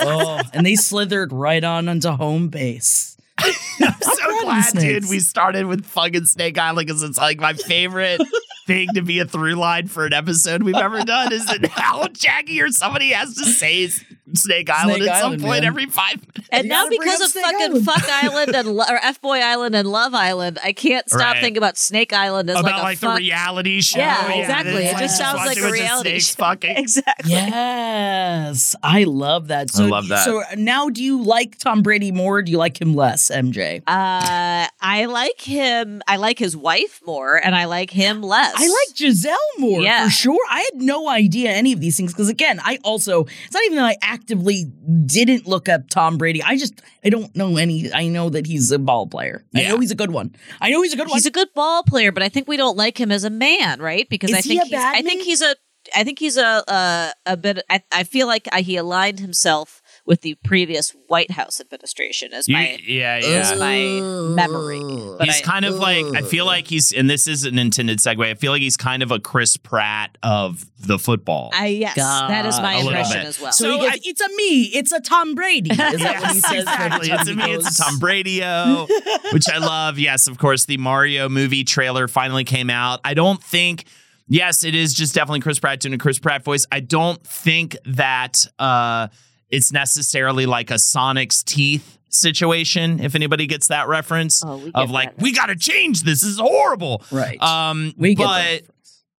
Oh, 0.00 0.40
and 0.52 0.66
they 0.66 0.74
slithered 0.74 1.32
right 1.32 1.62
on 1.62 1.88
onto 1.88 2.10
home 2.10 2.48
base. 2.48 3.16
I'm 3.38 3.52
so 4.00 4.42
glad, 4.42 4.72
dude. 4.74 5.08
We 5.08 5.20
started 5.20 5.66
with 5.66 5.84
fucking 5.86 6.24
Snake 6.24 6.58
Island 6.58 6.88
because 6.88 7.04
it's 7.04 7.18
like 7.18 7.38
my 7.38 7.52
favorite 7.52 8.20
thing 8.66 8.88
to 8.94 9.02
be 9.02 9.20
a 9.20 9.24
through 9.24 9.54
line 9.54 9.86
for 9.86 10.06
an 10.06 10.12
episode 10.12 10.64
we've 10.64 10.74
ever 10.74 11.04
done. 11.04 11.32
Is 11.32 11.46
that 11.46 11.64
how 11.66 12.08
Jackie 12.08 12.60
or 12.60 12.70
somebody 12.70 13.10
has 13.10 13.34
to 13.36 13.44
say 13.44 13.90
Snake 14.34 14.68
Island 14.70 14.96
Snake 15.02 15.08
at 15.10 15.18
some 15.20 15.26
Island, 15.32 15.42
point 15.42 15.60
man. 15.62 15.64
every 15.68 15.86
five 15.86 16.16
minutes. 16.16 16.48
And 16.52 16.64
You 16.64 16.70
now 16.70 16.88
because 16.88 17.20
of 17.20 17.28
Snake 17.28 17.44
fucking 17.44 17.60
Island. 17.70 17.84
Fuck 17.84 18.08
Island 18.24 18.54
and 18.56 18.68
Lo- 18.68 18.84
or 18.88 18.96
F 19.02 19.20
Boy 19.20 19.38
Island 19.40 19.74
and 19.74 19.88
Love 19.88 20.14
Island, 20.14 20.58
I 20.64 20.72
can't 20.72 21.08
stop 21.08 21.20
Right. 21.20 21.40
thinking 21.40 21.58
about 21.58 21.76
Snake 21.78 22.12
Island 22.12 22.50
as 22.50 22.58
About 22.58 22.72
like 22.72 22.82
like, 22.82 22.96
a 22.98 23.00
the 23.00 23.06
fuck. 23.06 23.18
reality 23.18 23.80
show. 23.80 23.98
Yeah, 23.98 24.32
exactly. 24.32 24.84
It 24.84 24.96
just 24.98 25.16
sounds 25.18 25.38
like 25.46 25.58
a 25.58 25.70
reality 25.70 26.10
snakes 26.20 26.26
show. 26.30 26.36
Fucking. 26.44 26.76
Exactly. 26.86 27.32
Yes, 27.32 28.74
I 28.82 29.04
love 29.04 29.48
that. 29.48 29.70
So, 29.70 29.84
I 29.84 29.88
love 29.88 30.08
that. 30.08 30.24
So 30.24 30.42
now, 30.56 30.88
do 30.88 31.02
you 31.02 31.22
like 31.22 31.58
Tom 31.58 31.82
Brady 31.82 32.12
more? 32.12 32.38
Or 32.38 32.42
do 32.42 32.50
you 32.52 32.58
like 32.58 32.80
him 32.80 32.94
less, 32.94 33.30
MJ? 33.30 33.78
Uh, 33.86 34.66
I 34.80 35.06
like 35.08 35.40
him. 35.40 36.02
I 36.08 36.16
like 36.16 36.38
his 36.38 36.56
wife 36.56 37.00
more, 37.06 37.36
and 37.36 37.54
I 37.54 37.64
like 37.66 37.90
him 37.90 38.22
less. 38.22 38.54
I 38.56 38.66
like 38.66 38.96
Gisele 38.96 39.36
more 39.58 39.80
Yeah. 39.82 40.04
for 40.04 40.10
sure. 40.10 40.38
I 40.50 40.58
had 40.72 40.82
no 40.82 41.08
idea 41.08 41.50
any 41.50 41.72
of 41.72 41.80
these 41.80 41.96
things 41.96 42.12
because 42.12 42.28
again, 42.28 42.60
I 42.64 42.78
also 42.84 43.24
it's 43.24 43.54
not 43.54 43.62
even 43.64 43.76
that 43.78 43.84
I 44.02 44.15
actively 44.16 44.64
didn't 45.06 45.46
look 45.46 45.68
up 45.68 45.88
Tom 45.90 46.16
Brady. 46.18 46.42
I 46.42 46.56
just 46.56 46.80
I 47.04 47.10
don't 47.10 47.34
know 47.36 47.56
any. 47.56 47.92
I 47.92 48.08
know 48.08 48.30
that 48.30 48.46
he's 48.46 48.70
a 48.72 48.78
ball 48.78 49.06
player. 49.06 49.44
I 49.54 49.64
know 49.68 49.78
he's 49.78 49.90
a 49.90 49.96
good 49.96 50.10
one. 50.10 50.34
I 50.60 50.70
know 50.70 50.82
he's 50.82 50.94
a 50.94 50.96
good 50.96 51.08
one. 51.08 51.16
He's 51.16 51.26
a 51.26 51.30
good 51.30 51.48
ball 51.54 51.82
player, 51.82 52.12
but 52.12 52.22
I 52.22 52.28
think 52.28 52.48
we 52.48 52.56
don't 52.56 52.76
like 52.76 52.98
him 52.98 53.12
as 53.12 53.24
a 53.24 53.30
man, 53.30 53.80
right? 53.80 54.08
Because 54.08 54.30
Is 54.30 54.36
I 54.36 54.40
he 54.40 54.48
think 54.58 54.62
a 54.62 54.64
he's, 54.66 54.74
I 54.74 55.02
think 55.02 55.22
he's 55.22 55.42
a. 55.42 55.54
I 55.94 56.02
think 56.02 56.18
he's 56.18 56.36
a 56.36 56.64
a, 56.66 57.12
a 57.26 57.36
bit. 57.36 57.62
I, 57.70 57.82
I 57.92 58.02
feel 58.04 58.26
like 58.26 58.48
I, 58.52 58.62
he 58.62 58.76
aligned 58.76 59.20
himself 59.20 59.82
with 60.06 60.20
the 60.20 60.36
previous 60.44 60.94
White 61.08 61.32
House 61.32 61.60
administration 61.60 62.32
as 62.32 62.46
You- 62.48 62.54
my 62.54 62.78
yeah, 62.86 63.16
as 63.22 63.50
yeah. 63.50 63.56
my 63.58 64.00
memory. 64.34 64.80
But 65.18 65.26
he's 65.26 65.38
I- 65.40 65.42
kind 65.42 65.64
of 65.64 65.74
like 65.74 66.06
I 66.14 66.22
feel 66.22 66.46
like 66.46 66.68
he's 66.68 66.92
and 66.92 67.10
this 67.10 67.26
is 67.26 67.44
an 67.44 67.58
intended 67.58 67.98
segue. 67.98 68.24
I 68.24 68.34
feel 68.34 68.52
like 68.52 68.62
he's 68.62 68.76
kind 68.76 69.02
of 69.02 69.10
a 69.10 69.18
Chris 69.18 69.56
Pratt 69.56 70.16
of 70.22 70.64
the 70.78 70.98
football. 70.98 71.50
I 71.52 71.66
yes, 71.68 71.96
that 71.96 72.46
is 72.46 72.58
my 72.60 72.74
A 72.74 72.80
impression 72.80 73.22
as 73.26 73.40
well. 73.40 73.50
so, 73.52 73.64
So 73.64 73.72
he 73.72 73.78
goes, 73.78 73.90
I- 73.94 73.98
it's 74.04 74.20
a 74.20 74.28
me. 74.36 74.62
It's 74.74 74.92
a 74.92 75.00
Tom 75.00 75.34
Brady. 75.34 75.70
Is 75.70 75.76
that 75.78 75.92
what 75.94 76.00
he 76.00 76.02
Yes, 76.36 76.40
says? 76.48 76.62
exactly. 76.62 77.10
It's 77.10 77.28
a 77.28 77.34
me. 77.34 77.52
It's 77.54 77.78
a? 77.80 77.82
Tom 77.82 77.98
Brady-o, 77.98 78.86
which 79.32 79.48
I 79.48 79.58
love. 79.58 79.98
Yes, 79.98 80.26
of 80.28 80.38
course, 80.38 80.66
the 80.66 80.76
Mario 80.76 81.28
movie 81.28 81.64
trailer 81.64 82.06
finally 82.08 82.44
came 82.44 82.70
out. 82.70 83.00
I 83.04 83.14
don't 83.14 83.42
think. 83.42 83.84
Yes, 84.28 84.64
it 84.64 84.74
is 84.74 84.92
just 84.92 85.14
definitely 85.14 85.38
Chris 85.40 85.58
Pratt 85.60 85.78
doing 85.80 85.94
a 85.94 85.98
Chris 85.98 86.18
Pratt 86.18 86.42
voice. 86.42 86.66
I 86.72 86.80
don't 86.80 87.22
think 87.24 87.76
that 87.84 88.44
uh, 88.58 89.06
it's 89.50 89.72
necessarily 89.72 90.46
like 90.46 90.70
a 90.70 90.78
Sonic's 90.78 91.42
teeth 91.42 91.98
situation. 92.08 93.00
If 93.00 93.14
anybody 93.14 93.46
gets 93.46 93.68
that 93.68 93.88
reference 93.88 94.42
Oh, 94.44 94.58
get 94.58 94.74
of 94.74 94.90
like, 94.90 95.16
that 95.16 95.22
we 95.22 95.32
got 95.32 95.46
to 95.46 95.56
change 95.56 96.02
this. 96.02 96.22
This 96.22 96.30
is 96.30 96.38
horrible. 96.38 97.02
Right. 97.10 97.40
Um, 97.42 97.92
we 97.96 98.14
get 98.14 98.24
but 98.24 98.38
that 98.42 98.62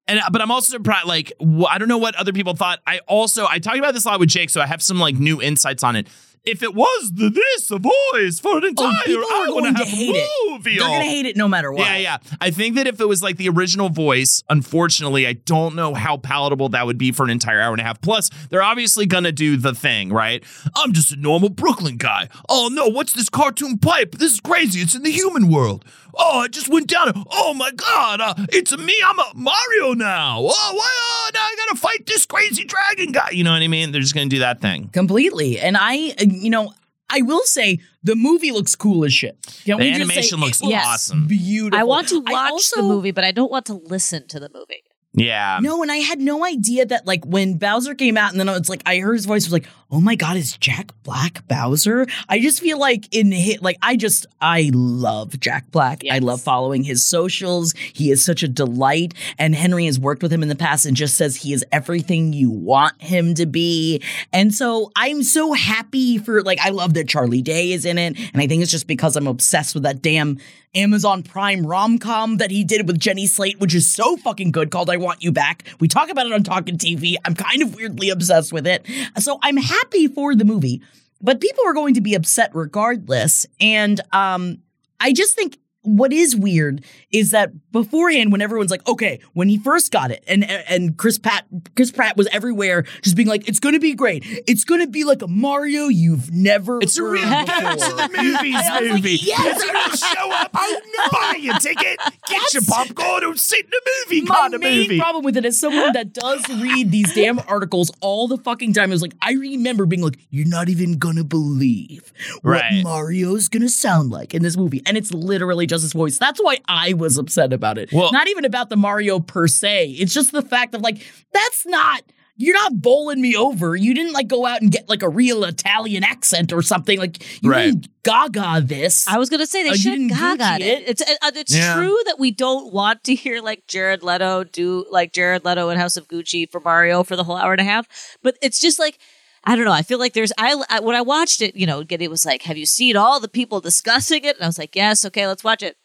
and 0.08 0.22
but 0.32 0.42
I'm 0.42 0.52
also 0.52 0.72
surprised. 0.72 1.08
Like 1.08 1.34
wh- 1.40 1.72
I 1.72 1.78
don't 1.78 1.88
know 1.88 1.98
what 1.98 2.16
other 2.16 2.34
people 2.34 2.56
thought. 2.56 2.80
I 2.88 3.00
also 3.08 3.46
I 3.46 3.60
talked 3.60 3.78
about 3.78 3.94
this 3.94 4.06
a 4.06 4.10
lot 4.10 4.20
with 4.20 4.30
Jake, 4.30 4.50
so 4.50 4.62
I 4.62 4.66
have 4.66 4.82
some 4.82 5.00
like 5.00 5.16
new 5.16 5.42
insights 5.42 5.84
on 5.84 5.96
it. 5.96 6.08
If 6.48 6.64
it 6.64 6.74
was 6.74 7.12
the 7.14 7.30
this 7.30 7.70
a 7.72 7.78
voice 7.80 8.40
for 8.40 8.58
an 8.58 8.66
entire, 8.66 8.88
Oh, 8.88 9.02
people 9.06 9.24
I 9.24 9.46
are 9.50 9.54
want 9.54 9.64
going 9.64 9.76
to 9.76 9.84
to 9.84 9.90
hate 9.90 10.16
a 10.16 10.18
it. 10.18 10.64
They're 10.64 10.78
gonna 10.80 11.04
hate 11.04 11.26
it 11.26 11.38
no 11.38 11.48
matter 11.48 11.72
what. 11.72 11.86
Yeah, 11.86 11.98
yeah. 11.98 12.18
I 12.42 12.52
think 12.52 12.76
that 12.76 12.88
if 12.88 13.00
it 13.00 13.08
was 13.08 13.22
like 13.22 13.38
the 13.38 13.50
original 13.50 13.90
voice, 13.90 14.44
unfortunately, 14.50 15.28
I 15.28 15.34
don't 15.34 15.76
know 15.76 15.94
how 15.94 16.18
palatable 16.18 16.70
that 16.70 16.86
would 16.86 16.98
be 16.98 17.12
for 17.12 17.24
an 17.24 17.30
entire 17.30 17.60
hour 17.62 17.74
and 17.74 17.82
a 17.82 17.84
half. 17.84 18.02
Plus, 18.02 18.30
they're 18.50 18.64
obviously 18.64 19.06
gonna 19.06 19.32
do 19.32 19.58
the 19.58 19.74
thing, 19.74 20.12
right? 20.12 20.44
I'm 20.76 20.94
just 20.94 21.12
a 21.12 21.16
normal 21.16 21.50
Brooklyn 21.50 21.98
guy. 21.98 22.30
Oh 22.50 22.70
no, 22.72 22.88
what's 22.88 23.14
this 23.14 23.30
cartoon 23.30 23.78
pipe? 23.78 24.14
This 24.16 24.34
is 24.34 24.40
crazy. 24.40 24.82
It's 24.82 24.96
in 24.96 25.04
the 25.04 25.12
human 25.12 25.50
world. 25.52 25.86
Oh, 26.16 26.40
I 26.40 26.48
just 26.48 26.70
went 26.70 26.88
down. 26.88 27.24
Oh 27.32 27.54
my 27.54 27.72
god, 27.72 28.22
uh, 28.22 28.34
it's 28.50 28.76
me. 28.78 28.96
I'm 29.06 29.20
a 29.20 29.32
Mario 29.36 29.94
now. 29.94 30.40
Oh, 30.40 30.74
why? 30.76 30.92
Oh, 30.96 31.30
now 31.34 31.40
I 31.42 31.56
gotta 31.58 31.80
fight 31.80 32.06
this 32.06 32.26
crazy 32.26 32.64
dragon 32.64 33.12
guy. 33.12 33.30
You 33.32 33.44
know 33.44 33.52
what 33.52 33.62
I 33.62 33.68
mean? 33.68 33.92
They're 33.92 34.02
just 34.02 34.14
gonna 34.16 34.28
do 34.28 34.40
that 34.40 34.62
thing. 34.62 34.90
completely. 34.90 35.60
And 35.60 35.78
I, 35.78 36.10
uh, 36.20 36.26
you 36.28 36.50
know, 36.50 36.74
I 37.10 37.22
will 37.22 37.44
say 37.44 37.80
the 38.04 38.16
movie 38.16 38.52
looks 38.52 38.76
cool 38.76 39.06
as 39.06 39.14
shit. 39.14 39.38
Can 39.66 39.78
The 39.78 39.84
we 39.86 39.90
just 39.92 40.02
animation 40.02 40.40
say 40.40 40.46
looks 40.46 40.62
Yes. 40.64 40.86
awesome. 40.86 41.28
Beautiful. 41.28 41.80
I 41.80 41.84
want 41.84 42.10
to 42.10 42.20
watch 42.20 42.52
also- 42.52 42.82
the 42.82 42.88
movie, 42.88 43.12
but 43.12 43.24
I 43.24 43.32
don't 43.32 43.52
want 43.52 43.66
to 43.68 43.76
listen 43.76 44.28
to 44.30 44.40
the 44.40 44.50
movie. 44.54 44.84
Yeah. 45.14 45.58
No, 45.62 45.82
and 45.82 45.92
I 45.92 45.98
had 45.98 46.20
no 46.20 46.46
idea 46.46 46.86
that 46.86 47.08
like 47.08 47.26
when 47.26 47.58
Bowser 47.58 47.96
came 47.96 48.18
out, 48.18 48.32
and 48.32 48.40
then 48.40 48.48
it's 48.50 48.70
like 48.70 48.84
I 48.86 49.00
heard 49.00 49.14
his 49.16 49.26
voice 49.26 49.46
was 49.46 49.54
like, 49.54 49.66
"Oh 49.90 50.02
my 50.02 50.16
god, 50.16 50.38
is 50.38 50.58
Jack 50.58 50.92
Black 51.04 51.48
Bowser?" 51.48 52.08
I 52.28 52.40
just 52.40 52.60
feel 52.60 52.80
like 52.80 53.14
in 53.16 53.32
hit 53.32 53.62
like 53.62 53.78
I 53.82 53.96
just 53.96 54.26
I 54.42 54.72
love 54.74 55.40
Jack 55.40 55.72
Black. 55.72 56.02
I 56.12 56.20
love 56.20 56.42
following 56.42 56.84
his 56.84 57.06
socials. 57.06 57.74
He 57.94 58.12
is 58.12 58.24
such 58.24 58.44
a 58.44 58.48
delight, 58.48 59.14
and 59.38 59.56
Henry 59.56 59.86
has 59.86 60.00
worked 60.00 60.22
with 60.22 60.34
him 60.34 60.44
in 60.44 60.50
the 60.50 60.56
past 60.56 60.86
and 60.86 60.96
just 60.96 61.16
says 61.16 61.38
he 61.38 61.54
is 61.54 61.66
everything 61.72 62.34
you 62.34 62.50
want 62.50 63.02
him 63.02 63.34
to 63.36 63.46
be. 63.46 64.02
And 64.34 64.54
so 64.54 64.92
I'm 64.96 65.24
so 65.24 65.54
happy 65.54 66.18
for 66.18 66.42
like 66.44 66.60
I 66.60 66.70
love 66.70 66.94
that 66.96 67.08
Charlie 67.08 67.42
Day 67.42 67.72
is 67.72 67.86
in 67.86 67.98
it, 67.98 68.18
and 68.34 68.42
I 68.42 68.48
think 68.48 68.62
it's 68.62 68.72
just 68.72 68.88
because 68.88 69.16
I'm 69.16 69.28
obsessed 69.28 69.74
with 69.74 69.84
that 69.84 70.02
damn 70.02 70.38
Amazon 70.76 71.24
Prime 71.24 71.66
rom 71.66 71.98
com 71.98 72.38
that 72.38 72.52
he 72.52 72.64
did 72.64 72.88
with 72.88 73.00
Jenny 73.00 73.26
Slate, 73.26 73.60
which 73.60 73.74
is 73.74 73.90
so 73.90 74.18
fucking 74.18 74.52
good, 74.52 74.70
called 74.70 74.90
I 74.90 74.98
Want 74.98 75.24
You 75.24 75.32
Back. 75.32 75.64
We 75.80 75.88
talk 75.88 76.10
about 76.10 76.28
it 76.28 76.34
on 76.34 76.44
Talking 76.44 76.78
TV. 76.78 77.16
I'm 77.26 77.34
kind 77.34 77.64
of 77.64 77.74
weirdly 77.76 78.10
obsessed 78.10 78.54
with 78.54 78.68
it. 78.68 78.86
So 79.18 79.40
I'm 79.42 79.58
happy 79.58 79.77
for 80.14 80.36
the 80.36 80.46
movie, 80.46 80.82
but 81.22 81.42
people 81.42 81.64
are 81.66 81.74
going 81.74 81.94
to 81.96 82.02
be 82.02 82.16
upset 82.16 82.52
regardless. 82.54 83.46
And 83.60 84.00
um, 84.12 84.60
I 85.00 85.14
just 85.14 85.36
think 85.36 85.58
what 85.88 86.12
is 86.14 86.36
weird 86.36 86.84
is 87.12 87.32
that 87.32 87.52
beforehand, 87.72 88.32
when 88.32 88.42
everyone's 88.42 88.72
like, 88.72 88.88
okay, 88.88 89.20
when 89.34 89.48
he 89.50 89.58
first 89.58 89.92
got 89.92 90.12
it, 90.12 90.24
and 90.28 90.44
and 90.44 90.98
Chris 90.98 91.18
Pratt, 91.18 91.46
Chris 91.76 91.92
Pratt 91.92 92.18
was 92.18 92.28
everywhere, 92.28 92.84
just 93.02 93.16
being 93.16 93.28
like, 93.28 93.48
it's 93.48 93.60
gonna 93.60 93.80
be 93.80 93.94
great. 93.94 94.24
It's 94.48 94.64
gonna 94.64 94.88
be 94.88 95.04
like 95.04 95.22
a 95.22 95.28
Mario 95.28 95.88
you've 95.88 96.32
never. 96.32 96.80
It's 96.82 96.98
a 96.98 97.04
real 97.04 97.22
the 97.24 98.10
before." 98.10 98.24
Movies 98.24 98.56
I 98.70 98.80
was 98.82 98.90
like, 98.90 98.94
movie. 98.94 99.16
yes, 99.22 99.62
it's 99.64 99.72
gonna 99.72 99.98
show 100.16 100.32
up. 100.32 100.52
Buy 100.52 101.36
your 101.40 101.58
ticket, 101.60 101.98
get 102.28 102.54
your 102.54 102.64
popcorn, 102.68 103.24
and 103.24 103.40
sit 103.40 103.64
in 103.66 103.70
the 103.72 103.82
movie 104.06 104.22
My 104.24 104.36
kind 104.36 104.54
of 104.54 104.62
main 104.62 104.80
movie. 104.82 105.00
problem 105.00 105.24
with 105.24 105.38
it 105.38 105.46
is 105.46 105.60
someone 105.60 105.94
that 105.94 106.14
does 106.14 106.48
read 106.62 106.92
these 106.92 107.14
damn 107.14 107.40
articles 107.48 107.92
all 108.02 108.28
the 108.28 108.38
fucking 108.38 108.74
time. 108.74 108.90
It 108.92 108.96
was 108.96 109.02
like, 109.02 109.14
I 109.22 109.34
remember 109.34 109.86
being 109.86 110.02
like, 110.02 110.18
you're 110.30 110.48
not 110.48 110.70
even 110.70 110.98
gonna 110.98 111.24
believe 111.24 112.12
what 112.42 112.52
Right. 112.58 112.84
Mario's 112.84 113.48
gonna 113.50 113.70
sound 113.70 114.10
like 114.10 114.34
in 114.34 114.42
this 114.44 114.58
movie. 114.58 114.82
And 114.86 114.98
it's 114.98 115.14
literally 115.14 115.66
just 115.68 115.77
his 115.82 115.94
voice. 115.94 116.18
That's 116.18 116.40
why 116.42 116.60
I 116.68 116.94
was 116.94 117.18
upset 117.18 117.54
about 117.54 117.78
it. 117.78 117.92
Well- 117.92 118.12
not 118.12 118.28
even 118.28 118.46
about 118.46 118.70
the 118.70 118.78
Mario 118.78 119.20
per 119.20 119.48
se. 119.48 119.92
It's 120.00 120.14
just 120.14 120.32
the 120.32 120.42
fact 120.42 120.74
of 120.76 120.82
like, 120.82 120.98
that's 121.34 121.66
not. 121.66 122.04
You're 122.40 122.54
not 122.54 122.80
bowling 122.80 123.20
me 123.20 123.36
over. 123.36 123.76
You 123.76 123.96
didn't 123.96 124.14
like 124.14 124.28
go 124.28 124.46
out 124.46 124.62
and 124.62 124.72
get 124.72 124.88
like 124.88 125.02
a 125.02 125.10
real 125.10 125.44
Italian 125.44 126.04
accent 126.04 126.54
or 126.54 126.62
something. 126.62 127.00
Like 127.00 127.42
you 127.44 127.50
Right. 127.50 127.64
didn't 127.72 127.88
gaga 128.04 128.62
this. 128.64 129.08
I 129.08 129.18
was 129.18 129.32
gonna 129.32 129.48
say 129.48 129.64
they 129.64 129.70
you 129.70 129.76
should 129.78 129.90
didn't 129.94 130.10
gaga 130.10 130.56
it. 130.58 130.62
it? 130.62 130.84
It's 130.88 131.02
uh, 131.02 131.32
it's 131.34 131.56
Yeah. 131.56 131.74
true 131.74 131.98
that 132.06 132.20
we 132.20 132.30
don't 132.30 132.72
want 132.72 133.04
to 133.06 133.16
hear 133.16 133.42
like 133.42 133.66
Jared 133.66 134.04
Leto 134.04 134.44
do 134.44 134.86
like 134.92 135.14
Jared 135.14 135.46
Leto 135.46 135.70
in 135.70 135.80
House 135.80 135.98
of 135.98 136.08
Gucci 136.08 136.48
for 136.48 136.60
Mario 136.62 137.02
for 137.02 137.16
the 137.16 137.24
whole 137.24 137.38
hour 137.38 137.54
and 137.54 137.62
a 137.62 137.64
half, 137.64 137.88
but 138.22 138.38
it's 138.44 138.60
just 138.60 138.78
like. 138.78 139.00
I 139.48 139.56
don't 139.56 139.64
know. 139.66 139.72
I 139.72 139.82
feel 139.82 139.98
like 139.98 140.12
there's 140.14 140.34
I, 140.38 140.62
I 140.70 140.82
when 140.82 140.96
I 140.96 141.02
watched 141.02 141.42
it, 141.42 141.56
you 141.56 141.66
know, 141.66 141.82
it 141.90 142.10
was 142.10 142.26
like, 142.26 142.42
"Have 142.44 142.58
you 142.58 142.66
seen 142.66 142.98
all 142.98 143.20
the 143.22 143.30
people 143.30 143.62
discussing 143.62 144.26
it?" 144.26 144.36
And 144.36 144.44
I 144.44 144.48
was 144.48 144.60
like, 144.60 144.76
"Yes, 144.76 145.06
okay, 145.06 145.26
let's 145.26 145.44
watch 145.44 145.64
it." 145.64 145.78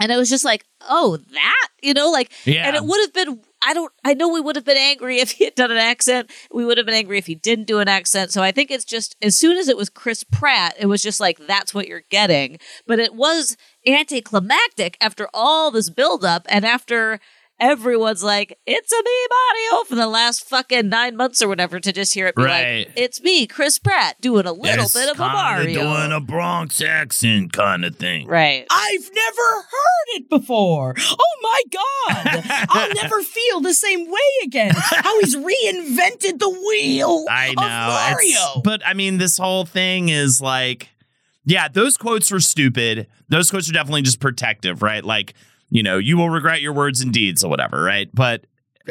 And 0.00 0.10
it 0.12 0.16
was 0.16 0.28
just 0.28 0.44
like, 0.44 0.64
"Oh, 0.82 1.16
that," 1.16 1.68
you 1.82 1.94
know, 1.94 2.10
like, 2.10 2.30
Yeah. 2.44 2.66
and 2.66 2.74
it 2.76 2.84
would 2.84 3.00
have 3.00 3.12
been. 3.14 3.40
I 3.62 3.74
don't. 3.74 3.92
I 4.04 4.14
know 4.14 4.28
we 4.28 4.40
would 4.40 4.56
have 4.56 4.64
been 4.64 4.76
angry 4.76 5.20
if 5.20 5.30
he 5.30 5.44
had 5.44 5.54
done 5.54 5.70
an 5.70 5.78
accent. 5.78 6.30
We 6.52 6.64
would 6.64 6.78
have 6.78 6.86
been 6.86 6.94
angry 6.96 7.16
if 7.18 7.26
he 7.26 7.36
didn't 7.36 7.66
do 7.68 7.78
an 7.78 7.88
accent. 7.88 8.32
So 8.32 8.42
I 8.42 8.50
think 8.52 8.70
it's 8.72 8.84
just 8.84 9.14
as 9.22 9.38
soon 9.38 9.56
as 9.56 9.68
it 9.68 9.76
was 9.76 9.88
Chris 9.88 10.24
Pratt, 10.24 10.74
it 10.78 10.86
was 10.86 11.00
just 11.02 11.20
like 11.20 11.38
that's 11.46 11.72
what 11.72 11.86
you're 11.86 12.04
getting. 12.10 12.58
But 12.86 12.98
it 12.98 13.14
was 13.14 13.56
anticlimactic 13.86 14.96
after 15.00 15.28
all 15.32 15.70
this 15.70 15.90
buildup 15.90 16.46
and 16.48 16.64
after 16.64 17.20
everyone's 17.58 18.22
like, 18.22 18.58
"It's 18.66 18.92
a 18.92 18.96
me, 18.96 19.26
Mario," 19.30 19.84
for 19.84 19.94
the 19.94 20.06
last 20.06 20.44
fucking 20.48 20.88
nine 20.88 21.16
months 21.16 21.40
or 21.42 21.48
whatever 21.48 21.80
to 21.80 21.92
just 21.92 22.14
hear 22.14 22.26
it 22.26 22.36
be 22.36 22.42
Right. 22.44 22.86
like, 22.88 22.92
"It's 22.96 23.20
me, 23.22 23.46
Chris 23.46 23.78
Pratt, 23.78 24.20
doing 24.20 24.46
a 24.46 24.52
little 24.52 24.88
bit 24.92 25.08
of 25.10 25.18
a 25.20 25.26
Mario." 25.28 25.80
Doing 25.82 26.12
a 26.12 26.20
Bronx 26.20 26.80
accent 26.80 27.52
kind 27.52 27.84
of 27.84 27.96
thing. 27.96 28.26
right. 28.26 28.66
I've 28.70 29.10
never 29.14 29.52
heard 29.62 30.06
it 30.16 30.28
before. 30.30 30.94
Oh 30.98 31.36
my 31.42 31.62
God. 31.72 32.66
I'll 32.70 32.94
never 32.94 33.22
feel 33.22 33.60
the 33.60 33.74
same 33.74 34.10
way 34.10 34.18
again. 34.44 34.72
How 34.74 35.20
he's 35.20 35.36
reinvented 35.36 36.38
the 36.38 36.48
wheel 36.50 37.24
I 37.30 37.48
of 37.48 37.56
know. 37.56 37.62
it's- 37.62 38.12
Mario. 38.12 38.60
but 38.62 38.82
I 38.86 38.94
mean, 38.94 39.18
this 39.18 39.38
whole 39.38 39.64
thing 39.64 40.08
is 40.08 40.40
like, 40.40 40.88
yeah, 41.44 41.68
those 41.68 41.96
quotes 41.96 42.30
were 42.30 42.40
stupid. 42.40 43.06
Those 43.28 43.50
quotes 43.50 43.68
are 43.68 43.72
definitely 43.72 44.02
just 44.02 44.20
protective, 44.20 44.82
right? 44.82 45.04
Like, 45.04 45.34
you 45.70 45.82
know, 45.82 45.98
you 45.98 46.16
will 46.16 46.30
regret 46.30 46.60
your 46.60 46.72
words 46.72 47.00
and 47.00 47.12
deeds 47.12 47.42
or 47.44 47.50
whatever, 47.50 47.82
right? 47.82 48.08
But 48.14 48.44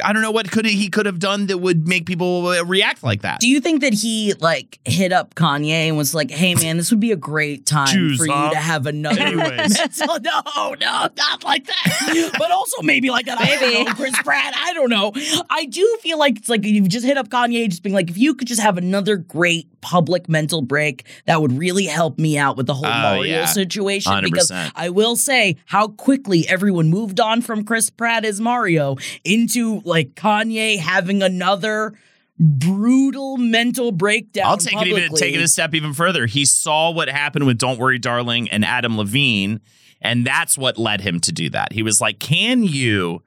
I 0.04 0.12
don't 0.12 0.22
know 0.22 0.30
what 0.30 0.50
could 0.50 0.66
he 0.66 0.88
could 0.88 1.06
have 1.06 1.18
done 1.18 1.46
that 1.46 1.58
would 1.58 1.86
make 1.88 2.06
people 2.06 2.46
uh, 2.48 2.64
react 2.64 3.02
like 3.02 3.22
that. 3.22 3.40
Do 3.40 3.48
you 3.48 3.60
think 3.60 3.80
that 3.80 3.92
he 3.94 4.34
like 4.40 4.78
hit 4.84 5.12
up 5.12 5.34
Kanye 5.34 5.70
and 5.88 5.96
was 5.96 6.14
like, 6.14 6.30
"Hey 6.30 6.54
man, 6.54 6.76
this 6.76 6.90
would 6.90 7.00
be 7.00 7.12
a 7.12 7.16
great 7.16 7.66
time 7.66 7.86
Choose, 7.88 8.18
for 8.18 8.26
huh? 8.30 8.44
you 8.46 8.50
to 8.52 8.56
have 8.58 8.86
another"? 8.86 9.20
Anyways. 9.26 9.78
mental- 9.78 10.18
no, 10.20 10.74
no, 10.80 11.08
not 11.16 11.44
like 11.44 11.66
that. 11.66 12.32
but 12.38 12.50
also 12.50 12.82
maybe 12.82 13.10
like 13.10 13.26
that. 13.26 13.40
I 13.40 13.44
Maybe. 13.44 13.72
don't 13.74 13.84
know, 13.88 13.94
Chris 13.94 14.14
Pratt. 14.22 14.54
I 14.56 14.72
don't 14.74 14.90
know. 14.90 15.12
I 15.50 15.66
do 15.66 15.98
feel 16.02 16.18
like 16.18 16.38
it's 16.38 16.48
like 16.48 16.64
you 16.64 16.86
just 16.88 17.04
hit 17.06 17.16
up 17.16 17.28
Kanye, 17.28 17.68
just 17.68 17.82
being 17.82 17.94
like, 17.94 18.10
if 18.10 18.18
you 18.18 18.34
could 18.34 18.48
just 18.48 18.60
have 18.60 18.78
another 18.78 19.16
great 19.16 19.68
public 19.80 20.28
mental 20.28 20.62
break, 20.62 21.06
that 21.26 21.40
would 21.40 21.52
really 21.52 21.86
help 21.86 22.18
me 22.18 22.36
out 22.38 22.56
with 22.56 22.66
the 22.66 22.74
whole 22.74 22.86
Oh, 22.86 22.90
Mario 22.90 23.22
yeah. 23.22 23.44
situation. 23.46 24.12
Because 24.22 24.50
100%. 24.50 24.72
I 24.74 24.90
will 24.90 25.16
say 25.16 25.56
how 25.66 25.88
quickly 25.88 26.46
everyone 26.48 26.88
moved 26.88 27.20
on 27.20 27.40
from 27.42 27.64
Chris 27.64 27.88
Pratt 27.90 28.24
as 28.24 28.40
Mario 28.40 28.96
into 29.24 29.80
like 29.86 30.14
Kanye 30.14 30.78
having 30.78 31.22
another 31.22 31.94
brutal 32.38 33.36
mental 33.36 33.92
breakdown. 33.92 34.46
I'll 34.46 34.56
take 34.56 34.80
it 34.80 34.86
even 34.88 35.14
take 35.14 35.34
it 35.34 35.40
a 35.40 35.48
step 35.48 35.74
even 35.74 35.92
further. 35.92 36.26
He 36.26 36.44
saw 36.44 36.90
what 36.90 37.08
happened 37.08 37.46
with 37.46 37.58
Don't 37.58 37.78
Worry 37.78 37.98
Darling 37.98 38.48
and 38.50 38.64
Adam 38.64 38.96
Levine, 38.96 39.60
and 40.00 40.26
that's 40.26 40.58
what 40.58 40.78
led 40.78 41.00
him 41.00 41.20
to 41.20 41.32
do 41.32 41.50
that. 41.50 41.72
He 41.72 41.82
was 41.82 42.00
like, 42.00 42.18
Can 42.18 42.64
you 42.64 43.22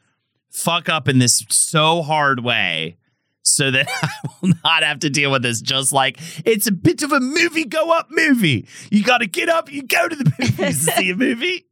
fuck 0.50 0.90
up 0.90 1.08
in 1.08 1.20
this 1.20 1.46
so 1.50 2.02
hard 2.02 2.44
way 2.44 2.98
so 3.42 3.72
that 3.72 3.88
I 4.04 4.10
will 4.42 4.54
not 4.64 4.84
have 4.84 5.00
to 5.00 5.10
deal 5.10 5.32
with 5.32 5.42
this? 5.42 5.62
Just 5.62 5.92
like 5.92 6.20
it's 6.46 6.68
a 6.68 6.72
bit 6.72 7.02
of 7.02 7.12
a 7.12 7.20
movie 7.20 7.66
go 7.66 7.92
up 7.92 8.08
movie. 8.12 8.68
You 8.92 9.04
gotta 9.04 9.28
get 9.28 9.50
up, 9.50 9.72
you 9.72 9.84
go 9.84 10.08
to 10.08 10.16
the 10.16 10.32
movies 10.40 10.86
to 10.86 10.92
see 10.92 11.10
a 11.12 11.16
movie. 11.16 11.66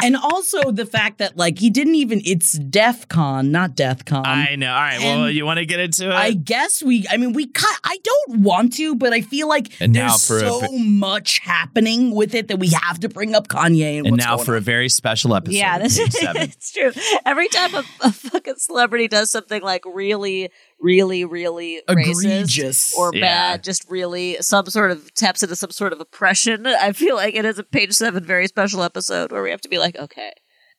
And 0.00 0.16
also 0.16 0.70
the 0.70 0.86
fact 0.86 1.18
that 1.18 1.36
like 1.36 1.58
he 1.58 1.70
didn't 1.70 1.96
even 1.96 2.22
it's 2.24 2.52
DEF 2.52 3.08
CON, 3.08 3.50
not 3.50 3.74
Death 3.76 4.04
Con. 4.04 4.24
I 4.24 4.56
know. 4.56 4.72
All 4.72 4.80
right, 4.80 4.98
well, 5.00 5.30
you 5.30 5.44
want 5.44 5.58
to 5.58 5.66
get 5.66 5.80
into 5.80 6.08
it? 6.08 6.14
I 6.14 6.32
guess 6.32 6.82
we. 6.82 7.06
I 7.10 7.16
mean, 7.16 7.32
we. 7.32 7.46
Cut, 7.46 7.78
I 7.84 7.98
don't 8.02 8.40
want 8.40 8.72
to, 8.74 8.94
but 8.94 9.12
I 9.12 9.20
feel 9.20 9.48
like 9.48 9.72
And 9.80 9.92
now 9.92 10.08
there's 10.08 10.26
for 10.26 10.36
a 10.36 10.40
so 10.40 10.60
bit- 10.62 10.70
much 10.80 11.40
happening 11.40 12.14
with 12.14 12.34
it 12.34 12.48
that 12.48 12.58
we 12.58 12.68
have 12.68 13.00
to 13.00 13.08
bring 13.08 13.34
up 13.34 13.48
Kanye 13.48 13.98
and, 13.98 14.06
and 14.06 14.16
now 14.16 14.36
for 14.38 14.56
a 14.56 14.60
very 14.60 14.88
special 14.88 15.34
episode. 15.34 15.56
Yeah, 15.56 15.78
this 15.78 15.98
is 15.98 16.08
it's 16.20 16.72
true. 16.72 16.92
Every 17.26 17.48
time 17.48 17.74
a, 17.74 17.84
a 18.02 18.12
fucking 18.12 18.56
celebrity 18.56 19.08
does 19.08 19.30
something 19.30 19.62
like 19.62 19.84
really, 19.84 20.50
really, 20.82 21.24
really 21.24 21.80
racist 21.88 22.24
Egregious. 22.24 22.94
or 22.98 23.12
Yeah. 23.14 23.20
bad, 23.20 23.64
just 23.64 23.88
really 23.90 24.36
some 24.40 24.66
sort 24.66 24.90
of 24.90 25.14
taps 25.14 25.42
into 25.42 25.56
some 25.56 25.70
sort 25.70 25.92
of 25.92 26.00
oppression, 26.00 26.66
I 26.80 26.92
feel 26.92 27.16
like 27.16 27.34
it 27.34 27.44
is 27.44 27.58
a 27.58 27.64
page 27.64 27.92
seven 27.92 28.24
very 28.24 28.46
special 28.48 28.82
episode 28.82 29.32
where 29.32 29.42
we 29.42 29.50
have 29.50 29.60
to 29.62 29.68
be 29.68 29.78
like, 29.78 29.96
okay, 29.96 30.32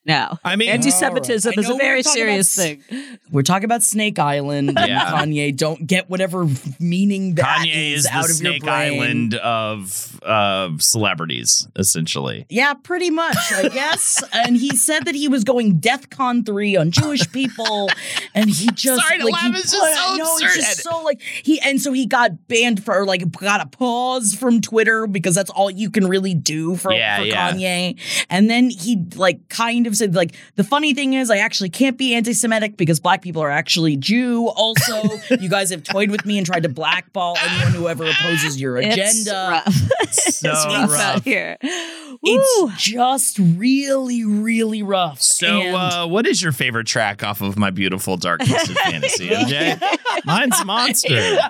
now. 0.06 0.38
I 0.44 0.56
mean- 0.56 0.68
anti-Semitism 0.68 1.48
All 1.48 1.52
right. 1.56 1.58
I 1.58 1.60
is 1.62 1.70
a 1.70 1.78
very 1.78 2.02
serious 2.02 2.54
about 2.54 2.64
thing. 2.90 3.18
We're 3.30 3.42
talking 3.42 3.64
about 3.64 3.82
Snake 3.82 4.18
Island. 4.18 4.68
and 4.76 4.78
Yeah. 4.88 5.10
Kanye, 5.10 5.56
don't 5.56 5.86
get 5.86 6.10
whatever 6.10 6.46
meaning 6.78 7.36
that 7.36 7.64
Kanye 7.66 7.94
is 7.94 8.06
out 8.06 8.24
the 8.24 8.30
of 8.30 8.36
Snake 8.36 8.62
your 8.62 8.70
brain. 8.70 9.00
Island 9.02 9.34
of 9.36 10.13
of 10.24 10.82
celebrities, 10.82 11.68
essentially. 11.76 12.46
Yeah, 12.48 12.74
pretty 12.74 13.10
much, 13.10 13.36
I 13.52 13.68
guess. 13.68 14.22
and 14.32 14.56
he 14.56 14.76
said 14.76 15.04
that 15.04 15.14
he 15.14 15.28
was 15.28 15.44
going 15.44 15.78
DEF 15.78 16.10
CON 16.10 16.44
3 16.44 16.76
on 16.76 16.90
Jewish 16.90 17.30
people. 17.32 17.88
and 18.34 18.50
he 18.50 18.68
just 18.68 19.06
Sorry 19.06 19.18
to 19.18 19.24
like 19.24 19.34
laugh, 19.34 19.52
he 19.52 19.58
it's 19.60 19.72
just 19.72 19.94
so 19.94 20.16
no, 20.16 20.34
absurd. 20.34 20.46
it's 20.46 20.56
just 20.56 20.82
so 20.82 21.02
like 21.02 21.20
he 21.20 21.60
and 21.60 21.80
so 21.80 21.92
he 21.92 22.06
got 22.06 22.48
banned 22.48 22.84
for 22.84 23.04
like 23.04 23.30
got 23.32 23.60
a 23.60 23.66
pause 23.66 24.34
from 24.34 24.60
Twitter 24.60 25.06
because 25.06 25.34
that's 25.34 25.50
all 25.50 25.70
you 25.70 25.90
can 25.90 26.06
really 26.08 26.34
do 26.34 26.76
for, 26.76 26.92
Yeah, 26.92 27.18
for 27.18 27.24
yeah. 27.24 27.52
Kanye. 27.52 28.26
And 28.30 28.48
then 28.50 28.70
he 28.70 29.02
like 29.16 29.48
kind 29.48 29.86
of 29.86 29.96
said 29.96 30.14
like 30.14 30.34
the 30.56 30.64
funny 30.64 30.94
thing 30.94 31.14
is 31.14 31.30
I 31.30 31.38
actually 31.38 31.70
can't 31.70 31.96
be 31.98 32.14
anti-Semitic 32.14 32.76
because 32.76 33.00
black 33.00 33.22
people 33.22 33.42
are 33.42 33.50
actually 33.50 33.96
Jew. 33.96 34.48
Also, 34.48 35.02
you 35.40 35.48
guys 35.48 35.70
have 35.70 35.82
toyed 35.82 36.10
with 36.10 36.24
me 36.26 36.38
and 36.38 36.46
tried 36.46 36.62
to 36.64 36.68
blackball 36.68 37.36
anyone 37.38 37.72
who 37.72 37.88
ever 37.88 38.04
opposes 38.04 38.60
your 38.60 38.78
It's 38.78 38.94
agenda. 39.26 39.62
rough. 40.26 40.34
So 40.34 40.50
it's 40.50 40.66
rough, 40.66 40.90
rough. 40.90 41.00
out 41.16 41.22
here. 41.24 41.56
Woo. 41.62 42.18
It's 42.22 42.82
just 42.82 43.38
really, 43.38 44.24
really 44.24 44.82
rough. 44.82 45.20
So, 45.20 45.46
And- 45.60 45.76
uh, 45.76 46.06
what 46.06 46.26
is 46.26 46.42
your 46.42 46.52
favorite 46.52 46.86
track 46.86 47.22
off 47.22 47.40
of 47.40 47.58
my 47.58 47.70
beautiful 47.70 48.16
dark 48.16 48.40
twisted 48.44 48.76
fantasy, 48.84 49.28
MJ? 49.28 49.80
Mine's 50.24 50.64
Monster. 50.64 51.38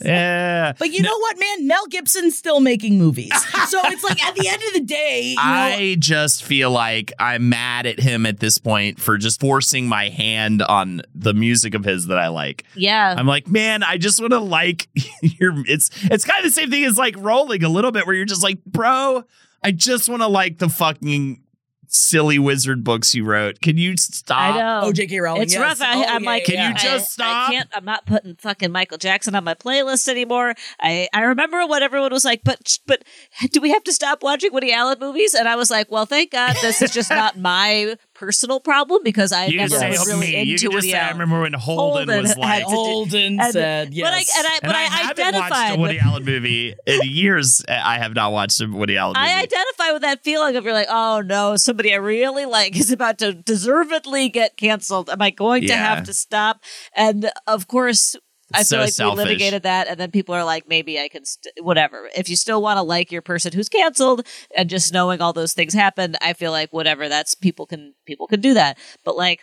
Yeah. 0.00 0.72
but 0.78 0.90
you 0.92 1.02
know 1.02 1.16
what, 1.18 1.38
man? 1.38 1.66
Mel 1.66 1.86
Gibson's 1.86 2.36
still 2.36 2.60
making 2.60 2.98
movies. 2.98 3.32
so 3.68 3.80
it's 3.86 4.04
like 4.04 4.22
at 4.24 4.34
the 4.34 4.48
end 4.48 4.62
of 4.68 4.72
the 4.74 4.80
day, 4.80 5.30
you 5.30 5.34
know, 5.36 5.42
I 5.42 5.96
just 5.98 6.44
feel 6.44 6.70
like 6.70 7.12
I'm 7.18 7.48
mad 7.48 7.86
at 7.86 7.98
him 8.00 8.26
at 8.26 8.40
this 8.40 8.58
point 8.58 9.00
for 9.00 9.16
just 9.18 9.40
forcing 9.40 9.86
my 9.88 10.08
hand 10.08 10.62
on 10.62 11.02
the 11.14 11.34
music 11.34 11.74
of 11.74 11.84
his 11.84 12.06
that 12.08 12.18
I 12.18 12.28
like. 12.28 12.64
yeah. 12.74 13.14
I'm 13.16 13.26
like, 13.26 13.48
man, 13.48 13.82
I 13.82 13.96
just 13.98 14.20
want 14.20 14.32
to 14.32 14.38
like 14.40 14.88
your. 15.20 15.54
It's 15.66 15.90
it's 16.04 16.24
kind 16.24 16.38
of 16.38 16.44
the 16.44 16.54
same 16.60 16.70
thing 16.70 16.84
as 16.84 16.96
like 16.98 17.14
rolling 17.18 17.62
a 17.68 17.72
little 17.72 17.92
bit, 17.92 18.06
where 18.06 18.14
you're 18.14 18.24
just 18.24 18.42
like, 18.42 18.64
bro, 18.64 19.24
I 19.62 19.70
just 19.70 20.08
want 20.08 20.22
to 20.22 20.28
like 20.28 20.58
the 20.58 20.68
fucking 20.68 21.42
silly 21.90 22.38
wizard 22.38 22.84
books 22.84 23.14
you 23.14 23.24
wrote. 23.24 23.60
Can 23.60 23.76
you 23.76 23.96
stop? 23.96 24.54
I 24.54 24.58
know. 24.58 24.80
Oh, 24.84 24.92
J.K. 24.92 25.20
Rowling. 25.20 25.42
It's 25.42 25.54
yes. 25.54 25.62
rough. 25.62 25.80
I, 25.80 25.96
Oh, 25.98 26.04
I'm 26.04 26.22
yeah, 26.22 26.30
like, 26.30 26.44
Can 26.44 26.54
yeah. 26.56 26.68
you 26.68 26.74
just 26.74 26.86
I, 26.86 26.98
stop? 26.98 27.48
I 27.48 27.52
can't. 27.52 27.68
I'm 27.74 27.84
not 27.84 28.06
putting 28.06 28.34
fucking 28.36 28.70
Michael 28.70 28.98
Jackson 28.98 29.34
on 29.34 29.44
my 29.44 29.54
playlist 29.54 30.08
anymore. 30.08 30.54
I 30.80 31.08
I 31.12 31.22
remember 31.22 31.66
what 31.66 31.82
everyone 31.82 32.12
was 32.12 32.24
like, 32.24 32.42
but 32.44 32.78
but 32.86 33.04
do 33.52 33.60
we 33.60 33.70
have 33.70 33.84
to 33.84 33.92
stop 33.92 34.22
watching 34.22 34.52
Woody 34.52 34.72
Allen 34.72 34.98
movies? 35.00 35.34
And 35.34 35.48
I 35.48 35.56
was 35.56 35.70
like, 35.70 35.90
well, 35.90 36.06
thank 36.06 36.32
God 36.32 36.56
this 36.60 36.82
is 36.82 36.90
just 36.90 37.10
not 37.22 37.38
my 37.38 37.96
personal 38.18 38.58
problem 38.58 39.02
because 39.04 39.30
I 39.32 39.46
You 39.46 39.58
never 39.58 39.74
was 39.74 40.06
really 40.08 40.20
me. 40.20 40.36
Into 40.36 40.48
can 40.50 40.56
just 40.56 40.74
Woody 40.74 40.90
say, 40.90 40.98
I 40.98 41.10
remember 41.10 41.40
when 41.42 41.52
Holden, 41.52 42.08
Holden 42.08 42.22
was 42.22 42.36
like. 42.36 42.64
to 42.64 42.70
Holden 42.70 43.40
and- 43.40 43.52
said 43.52 43.94
yes. 43.94 44.04
But 44.04 44.14
I 44.14 44.38
and 44.38 44.46
I 44.46 44.52
and 44.54 44.60
but 44.62 44.74
I, 44.74 44.78
I, 44.78 44.86
haven't 45.06 45.24
identified 45.24 45.50
watched 45.50 45.76
a 45.76 45.80
Woody 45.80 45.94
with, 45.94 46.02
Allen 46.02 46.24
movie 46.24 46.74
in 46.86 47.00
years. 47.04 47.62
I 47.68 47.98
have 47.98 48.14
not 48.14 48.32
watched 48.32 48.60
a 48.60 48.66
Woody 48.66 48.96
Allen 48.96 49.14
movie. 49.16 49.30
I 49.30 49.40
identify 49.40 49.92
with 49.92 50.02
that 50.02 50.24
feeling 50.24 50.56
of 50.56 50.64
you're 50.64 50.74
like, 50.74 50.88
oh 50.90 51.20
no, 51.20 51.56
somebody 51.56 51.92
I 51.92 51.96
really 51.96 52.44
like 52.44 52.76
is 52.76 52.90
about 52.90 53.18
to 53.18 53.32
deservedly 53.32 54.28
get 54.28 54.56
canceled. 54.56 55.10
Am 55.10 55.22
I 55.22 55.30
going 55.30 55.66
to 55.68 55.76
have 55.76 56.04
to 56.04 56.12
stop? 56.12 56.60
And 56.94 57.30
of 57.46 57.68
course, 57.68 58.16
I 58.52 58.62
So 58.62 58.76
feel 58.76 58.80
like 58.80 58.92
selfish. 58.92 59.22
we 59.22 59.24
litigated 59.24 59.62
that, 59.64 59.88
and 59.88 59.98
then 60.00 60.10
people 60.10 60.34
are 60.34 60.44
like, 60.44 60.68
maybe 60.68 60.98
I 61.00 61.08
can, 61.08 61.24
st- 61.24 61.54
whatever. 61.62 62.08
If 62.16 62.28
you 62.28 62.36
still 62.36 62.62
want 62.62 62.78
to 62.78 62.82
like 62.82 63.12
your 63.12 63.22
person 63.22 63.52
who's 63.52 63.68
canceled, 63.68 64.26
and 64.56 64.68
just 64.70 64.92
knowing 64.92 65.20
all 65.20 65.32
those 65.32 65.52
things 65.52 65.74
happened, 65.74 66.16
I 66.20 66.32
feel 66.32 66.50
like 66.50 66.72
whatever. 66.72 67.08
That's 67.08 67.34
people 67.34 67.66
can 67.66 67.94
people 68.06 68.26
can 68.26 68.40
do 68.40 68.54
that, 68.54 68.78
but 69.04 69.16
like, 69.16 69.42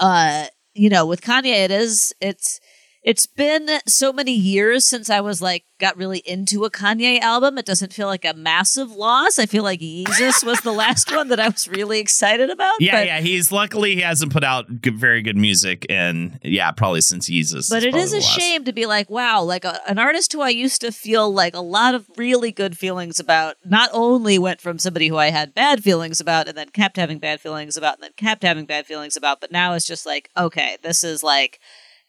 uh, 0.00 0.46
you 0.74 0.88
know, 0.90 1.06
with 1.06 1.20
Kanye, 1.22 1.64
it 1.64 1.70
is 1.70 2.14
it's 2.20 2.60
it's 3.06 3.24
been 3.24 3.68
so 3.86 4.12
many 4.12 4.32
years 4.32 4.84
since 4.84 5.08
I 5.08 5.20
was 5.20 5.40
like 5.40 5.64
got 5.78 5.96
really 5.96 6.18
into 6.26 6.64
a 6.64 6.70
Kanye 6.70 7.20
album. 7.20 7.56
It 7.56 7.64
doesn't 7.64 7.92
feel 7.92 8.08
like 8.08 8.24
a 8.24 8.34
massive 8.34 8.90
loss. 8.90 9.38
I 9.38 9.46
feel 9.46 9.62
like 9.62 9.78
Yeezus 9.78 10.44
was 10.44 10.60
the 10.62 10.72
last 10.72 11.14
one 11.14 11.28
that 11.28 11.38
I 11.38 11.48
was 11.48 11.68
really 11.68 12.00
excited 12.00 12.50
about. 12.50 12.74
Yeah, 12.80 12.96
but, 12.96 13.06
yeah. 13.06 13.20
He's 13.20 13.52
luckily 13.52 13.94
he 13.94 14.00
hasn't 14.00 14.32
put 14.32 14.42
out 14.42 14.82
good, 14.82 14.98
very 14.98 15.22
good 15.22 15.36
music, 15.36 15.86
and 15.88 16.40
yeah, 16.42 16.72
probably 16.72 17.00
since 17.00 17.30
Yeezus. 17.30 17.70
But 17.70 17.84
it 17.84 17.94
is 17.94 18.12
a 18.12 18.16
last. 18.16 18.28
shame 18.28 18.64
to 18.64 18.72
be 18.72 18.86
like, 18.86 19.08
wow, 19.08 19.40
like 19.40 19.64
a, 19.64 19.78
an 19.88 20.00
artist 20.00 20.32
who 20.32 20.40
I 20.40 20.48
used 20.48 20.80
to 20.80 20.90
feel 20.90 21.32
like 21.32 21.54
a 21.54 21.60
lot 21.60 21.94
of 21.94 22.08
really 22.16 22.50
good 22.50 22.76
feelings 22.76 23.20
about, 23.20 23.54
not 23.64 23.88
only 23.92 24.36
went 24.36 24.60
from 24.60 24.80
somebody 24.80 25.06
who 25.06 25.16
I 25.16 25.30
had 25.30 25.54
bad 25.54 25.84
feelings 25.84 26.20
about 26.20 26.48
and 26.48 26.58
then 26.58 26.70
kept 26.70 26.96
having 26.96 27.20
bad 27.20 27.40
feelings 27.40 27.76
about 27.76 27.94
and 27.94 28.02
then 28.02 28.12
kept 28.16 28.42
having 28.42 28.66
bad 28.66 28.84
feelings 28.84 29.16
about, 29.16 29.40
but 29.40 29.52
now 29.52 29.74
it's 29.74 29.86
just 29.86 30.06
like, 30.06 30.28
okay, 30.36 30.76
this 30.82 31.04
is 31.04 31.22
like, 31.22 31.60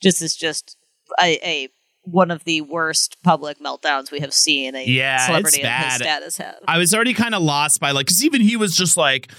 just 0.02 0.22
is 0.22 0.36
just 0.36 0.77
a, 1.22 1.38
a 1.48 1.70
one 2.04 2.32
of 2.32 2.43
the 2.46 2.62
worst 2.62 3.17
public 3.22 3.60
meltdowns 3.60 4.12
we 4.12 4.20
have 4.22 4.34
seen 4.34 4.76
a 4.76 4.86
Yeah, 4.86 5.26
celebrity 5.26 5.62
of 5.63 5.70
his 5.70 5.93
status 5.96 6.38
have. 6.38 6.56
I 6.67 6.78
was 6.78 6.93
already 6.93 7.13
kind 7.13 7.36
of 7.36 7.41
lost 7.41 7.80
by 7.82 7.91
like, 7.91 8.06
because 8.06 8.24
even 8.24 8.41
he 8.41 8.56
was 8.56 8.76
just 8.76 8.98
like. 8.98 9.30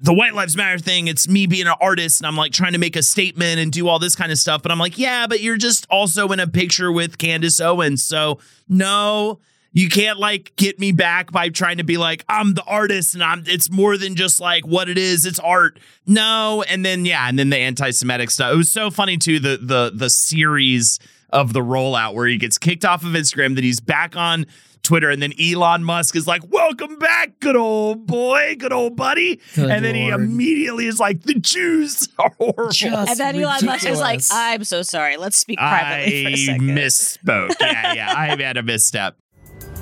The 0.00 0.12
White 0.12 0.34
Lives 0.34 0.54
Matter 0.54 0.78
thing, 0.78 1.08
it's 1.08 1.28
me 1.28 1.46
being 1.46 1.66
an 1.66 1.76
artist 1.80 2.20
and 2.20 2.26
I'm 2.26 2.36
like 2.36 2.52
trying 2.52 2.72
to 2.74 2.78
make 2.78 2.94
a 2.94 3.02
statement 3.02 3.58
and 3.58 3.72
do 3.72 3.88
all 3.88 3.98
this 3.98 4.14
kind 4.14 4.30
of 4.30 4.36
stuff. 4.36 4.60
But 4.60 4.70
I'm 4.70 4.78
like, 4.78 4.98
yeah, 4.98 5.26
but 5.26 5.40
you're 5.40 5.56
just 5.56 5.86
also 5.88 6.28
in 6.28 6.40
a 6.40 6.46
picture 6.46 6.92
with 6.92 7.16
Candace 7.16 7.58
Owens. 7.58 8.04
So, 8.04 8.38
no, 8.68 9.38
you 9.74 9.88
can't 9.88 10.18
like 10.18 10.54
get 10.56 10.78
me 10.78 10.92
back 10.92 11.32
by 11.32 11.48
trying 11.48 11.78
to 11.78 11.84
be 11.84 11.98
like, 11.98 12.24
I'm 12.28 12.54
the 12.54 12.62
artist 12.62 13.14
and 13.14 13.22
I'm, 13.22 13.42
it's 13.46 13.70
more 13.70 13.98
than 13.98 14.14
just 14.14 14.40
like 14.40 14.66
what 14.66 14.88
it 14.88 14.96
is, 14.96 15.26
it's 15.26 15.40
art. 15.40 15.78
No. 16.06 16.64
And 16.68 16.86
then, 16.86 17.04
yeah, 17.04 17.28
and 17.28 17.38
then 17.38 17.50
the 17.50 17.58
anti 17.58 17.90
Semitic 17.90 18.30
stuff. 18.30 18.54
It 18.54 18.56
was 18.56 18.68
so 18.70 18.90
funny 18.90 19.18
too, 19.18 19.40
the, 19.40 19.58
the, 19.60 19.92
the 19.92 20.08
series 20.08 21.00
of 21.30 21.52
the 21.52 21.60
rollout 21.60 22.14
where 22.14 22.28
he 22.28 22.38
gets 22.38 22.56
kicked 22.56 22.84
off 22.84 23.02
of 23.02 23.10
Instagram, 23.10 23.56
that 23.56 23.64
he's 23.64 23.80
back 23.80 24.16
on 24.16 24.46
Twitter, 24.84 25.10
and 25.10 25.20
then 25.20 25.32
Elon 25.40 25.82
Musk 25.82 26.14
is 26.14 26.26
like, 26.26 26.42
"Welcome 26.48 26.98
back, 26.98 27.40
good 27.40 27.56
old 27.56 28.06
boy, 28.06 28.54
good 28.58 28.72
old 28.72 28.96
buddy," 28.96 29.40
Good 29.54 29.70
and 29.70 29.84
then 29.84 29.94
he 29.94 30.08
immediately 30.10 30.86
is 30.86 31.00
like, 31.00 31.22
"The 31.22 31.34
Jews 31.34 32.06
are 32.18 32.30
horrible." 32.38 32.68
Just 32.70 33.10
and 33.10 33.18
then 33.18 33.42
Elon 33.42 33.64
Musk 33.64 33.86
is 33.88 33.98
like. 33.98 34.20
I'm 34.30 34.62
so 34.62 34.82
sorry. 34.82 35.16
Let's 35.16 35.38
speak 35.38 35.58
I 35.58 35.80
privately 35.80 36.24
for 36.24 36.30
a 36.30 36.36
second. 36.36 36.68
misspoke. 36.68 37.54
Yeah, 37.60 37.92
yeah, 37.94 38.14
I 38.14 38.26
had 38.40 38.58
a 38.58 38.62
misstep. 38.62 39.16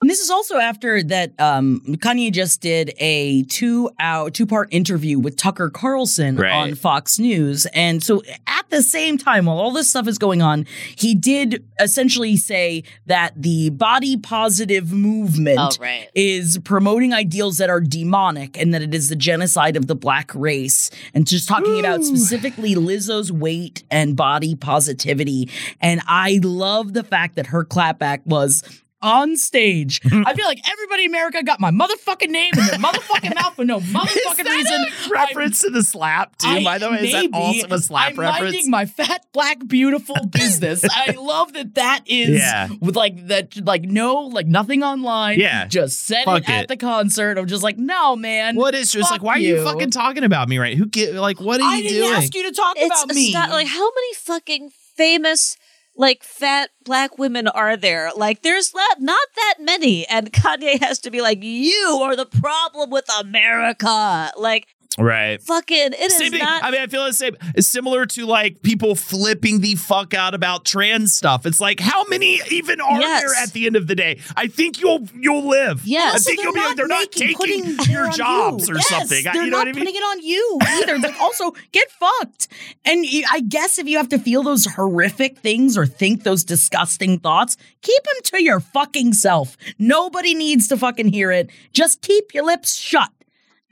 And 0.00 0.08
this 0.08 0.20
is 0.20 0.30
also 0.30 0.58
after 0.58 1.02
that 1.02 1.32
um, 1.40 1.80
Kanye 1.96 2.30
just 2.32 2.60
did 2.60 2.92
a 2.98 3.42
two 3.44 3.90
hour, 3.98 4.30
two 4.30 4.46
part 4.46 4.68
interview 4.72 5.18
with 5.18 5.36
Tucker 5.36 5.70
Carlson 5.70 6.36
Right. 6.36 6.52
on 6.52 6.74
Fox 6.76 7.18
News. 7.18 7.66
And 7.74 8.00
so 8.00 8.22
at 8.46 8.70
the 8.70 8.80
same 8.80 9.18
time, 9.18 9.46
while 9.46 9.58
all 9.58 9.72
this 9.72 9.90
stuff 9.90 10.06
is 10.06 10.16
going 10.16 10.40
on, 10.40 10.66
he 10.94 11.16
did 11.16 11.64
essentially 11.80 12.36
say 12.36 12.84
that 13.06 13.32
the 13.42 13.70
body 13.70 14.16
positive 14.16 14.92
movement 14.92 15.58
Oh, 15.58 15.70
right. 15.80 16.08
is 16.14 16.58
promoting 16.58 17.12
ideals 17.12 17.58
that 17.58 17.68
are 17.68 17.80
demonic 17.80 18.56
and 18.56 18.72
that 18.74 18.82
it 18.82 18.94
is 18.94 19.08
the 19.08 19.16
genocide 19.16 19.76
of 19.76 19.88
the 19.88 19.96
black 19.96 20.30
race. 20.32 20.92
And 21.12 21.26
just 21.26 21.48
talking 21.48 21.80
about 21.80 22.04
specifically 22.04 22.76
Lizzo's 22.76 23.32
weight 23.32 23.82
and 23.90 24.16
body 24.16 24.54
positivity. 24.54 25.50
And 25.80 26.02
I 26.06 26.38
love 26.44 26.92
the 26.92 27.02
fact 27.02 27.34
that 27.34 27.48
her 27.48 27.64
clapback 27.64 28.24
was 28.24 28.62
on 29.00 29.36
stage. 29.36 30.00
I 30.06 30.34
feel 30.34 30.46
like 30.46 30.60
everybody 30.70 31.04
in 31.04 31.10
America 31.10 31.42
got 31.42 31.60
my 31.60 31.70
motherfucking 31.70 32.30
name 32.30 32.50
in 32.56 32.66
their 32.66 32.78
motherfucking 32.78 33.34
mouth 33.34 33.54
for 33.54 33.64
no 33.64 33.80
motherfucking 33.80 34.44
reason. 34.44 34.86
reference 35.10 35.60
to 35.62 35.70
the 35.70 35.82
slap 35.82 36.36
too. 36.38 36.48
I- 36.48 36.64
by 36.64 36.78
the 36.78 36.90
way, 36.90 37.06
is 37.06 37.12
that 37.12 37.28
also 37.32 37.66
a 37.70 37.78
slap 37.78 38.12
I'm 38.12 38.18
reference? 38.20 38.54
minding 38.54 38.70
my 38.70 38.86
fat 38.86 39.24
black 39.32 39.58
beautiful 39.66 40.16
business. 40.30 40.84
I 40.90 41.12
love 41.12 41.52
that 41.52 41.74
that 41.76 42.00
is 42.06 42.40
Yeah. 42.40 42.68
with 42.80 42.96
like 42.96 43.28
that 43.28 43.64
like 43.64 43.82
no 43.82 44.16
like 44.22 44.46
nothing 44.46 44.82
online. 44.82 45.38
Yeah. 45.38 45.66
just 45.66 46.00
said 46.00 46.24
Fuck 46.24 46.42
it 46.42 46.50
at 46.50 46.68
the 46.68 46.76
concert. 46.76 47.38
I'm 47.38 47.46
just 47.46 47.62
like 47.62 47.78
no 47.78 48.16
man. 48.16 48.56
what 48.56 48.74
is 48.74 48.90
just 48.92 49.10
like? 49.10 49.20
Fuck 49.20 49.26
Why 49.26 49.32
are 49.34 49.38
you 49.38 49.56
you. 49.58 49.64
fucking 49.64 49.90
talking 49.90 50.24
about 50.24 50.48
me? 50.48 50.58
Right? 50.58 50.76
Who 50.76 50.86
get 50.86 51.14
like? 51.14 51.40
What 51.40 51.60
are 51.60 51.68
I 51.68 51.76
you 51.76 51.82
didn't 51.88 52.02
doing? 52.02 52.14
ask 52.14 52.34
you 52.34 52.42
to 52.48 52.52
talk 52.52 52.74
it's 52.78 53.02
about 53.04 53.14
me. 53.14 53.34
asti- 53.34 53.52
like 53.52 53.66
how 53.68 53.84
many 53.90 54.14
fucking 54.14 54.70
famous 54.96 55.56
like 55.98 56.22
fat 56.22 56.70
black 56.84 57.18
women 57.18 57.48
are 57.48 57.76
there? 57.76 58.10
Like 58.16 58.42
there's 58.42 58.72
not, 58.72 59.00
not 59.00 59.28
that 59.36 59.56
many, 59.60 60.06
and 60.06 60.32
Kanye 60.32 60.80
has 60.80 60.98
to 61.00 61.10
be 61.10 61.20
like, 61.20 61.42
"You 61.42 62.00
are 62.02 62.16
the 62.16 62.24
problem 62.24 62.88
with 62.88 63.04
America." 63.20 64.32
Like 64.38 64.68
right. 64.98 65.40
fucking, 65.42 65.92
it 65.92 66.00
is 66.00 66.16
Same 66.16 66.30
thing. 66.32 66.40
not. 66.40 66.64
I 66.64 66.70
mean, 66.70 66.80
I 66.80 66.86
feel 66.86 67.04
the 67.04 67.12
same. 67.12 67.36
It's 67.54 67.66
similar 67.68 68.06
to 68.06 68.26
like 68.26 68.62
people 68.62 68.94
flipping 68.94 69.60
the 69.60 69.74
fuck 69.76 70.14
out 70.14 70.34
about 70.34 70.64
trans 70.64 71.12
stuff. 71.16 71.46
It's 71.46 71.60
like, 71.60 71.80
how 71.80 72.04
many 72.04 72.40
even 72.50 72.80
are 72.80 73.00
Yes. 73.00 73.22
there 73.22 73.42
at 73.42 73.52
the 73.52 73.66
end 73.66 73.76
of 73.76 73.86
the 73.86 73.94
day? 73.94 74.20
I 74.36 74.46
think 74.48 74.80
you'll 74.80 75.06
you'll 75.14 75.48
live. 75.48 75.82
Yes. 75.84 76.14
I 76.14 76.18
think 76.18 76.42
you'll 76.42 76.52
be. 76.52 76.60
not 76.60 76.76
They're 76.76 76.86
not 76.86 77.08
making- 77.18 77.34
taking 77.36 77.90
your 77.90 78.10
jobs 78.10 78.68
you. 78.68 78.74
or 78.74 78.78
Yes, 78.78 78.88
something. 78.88 79.26
I- 79.26 79.32
They're 79.32 79.44
you 79.44 79.50
know 79.50 79.58
not 79.58 79.66
what 79.66 79.68
I 79.68 79.72
mean? 79.72 79.84
putting 79.84 79.94
it 79.94 80.04
on 80.04 80.22
you 80.22 80.58
either. 80.66 80.98
like, 80.98 81.20
also, 81.20 81.52
get 81.72 81.90
fucked. 81.92 82.48
And 82.84 83.04
I 83.30 83.40
guess 83.40 83.78
if 83.78 83.86
you 83.86 83.96
have 83.98 84.08
to 84.10 84.18
feel 84.18 84.42
those 84.42 84.64
horrific 84.64 85.38
things 85.38 85.76
or 85.78 85.86
think 85.86 86.24
those 86.24 86.44
disgusting 86.44 87.18
thoughts, 87.18 87.56
keep 87.82 88.02
them 88.04 88.14
to 88.24 88.42
your 88.42 88.60
fucking 88.60 89.12
self. 89.14 89.56
Nobody 89.78 90.34
needs 90.34 90.68
to 90.68 90.76
fucking 90.76 91.08
hear 91.08 91.30
it. 91.30 91.50
Just 91.72 92.02
keep 92.02 92.34
your 92.34 92.44
lips 92.44 92.74
shut 92.74 93.10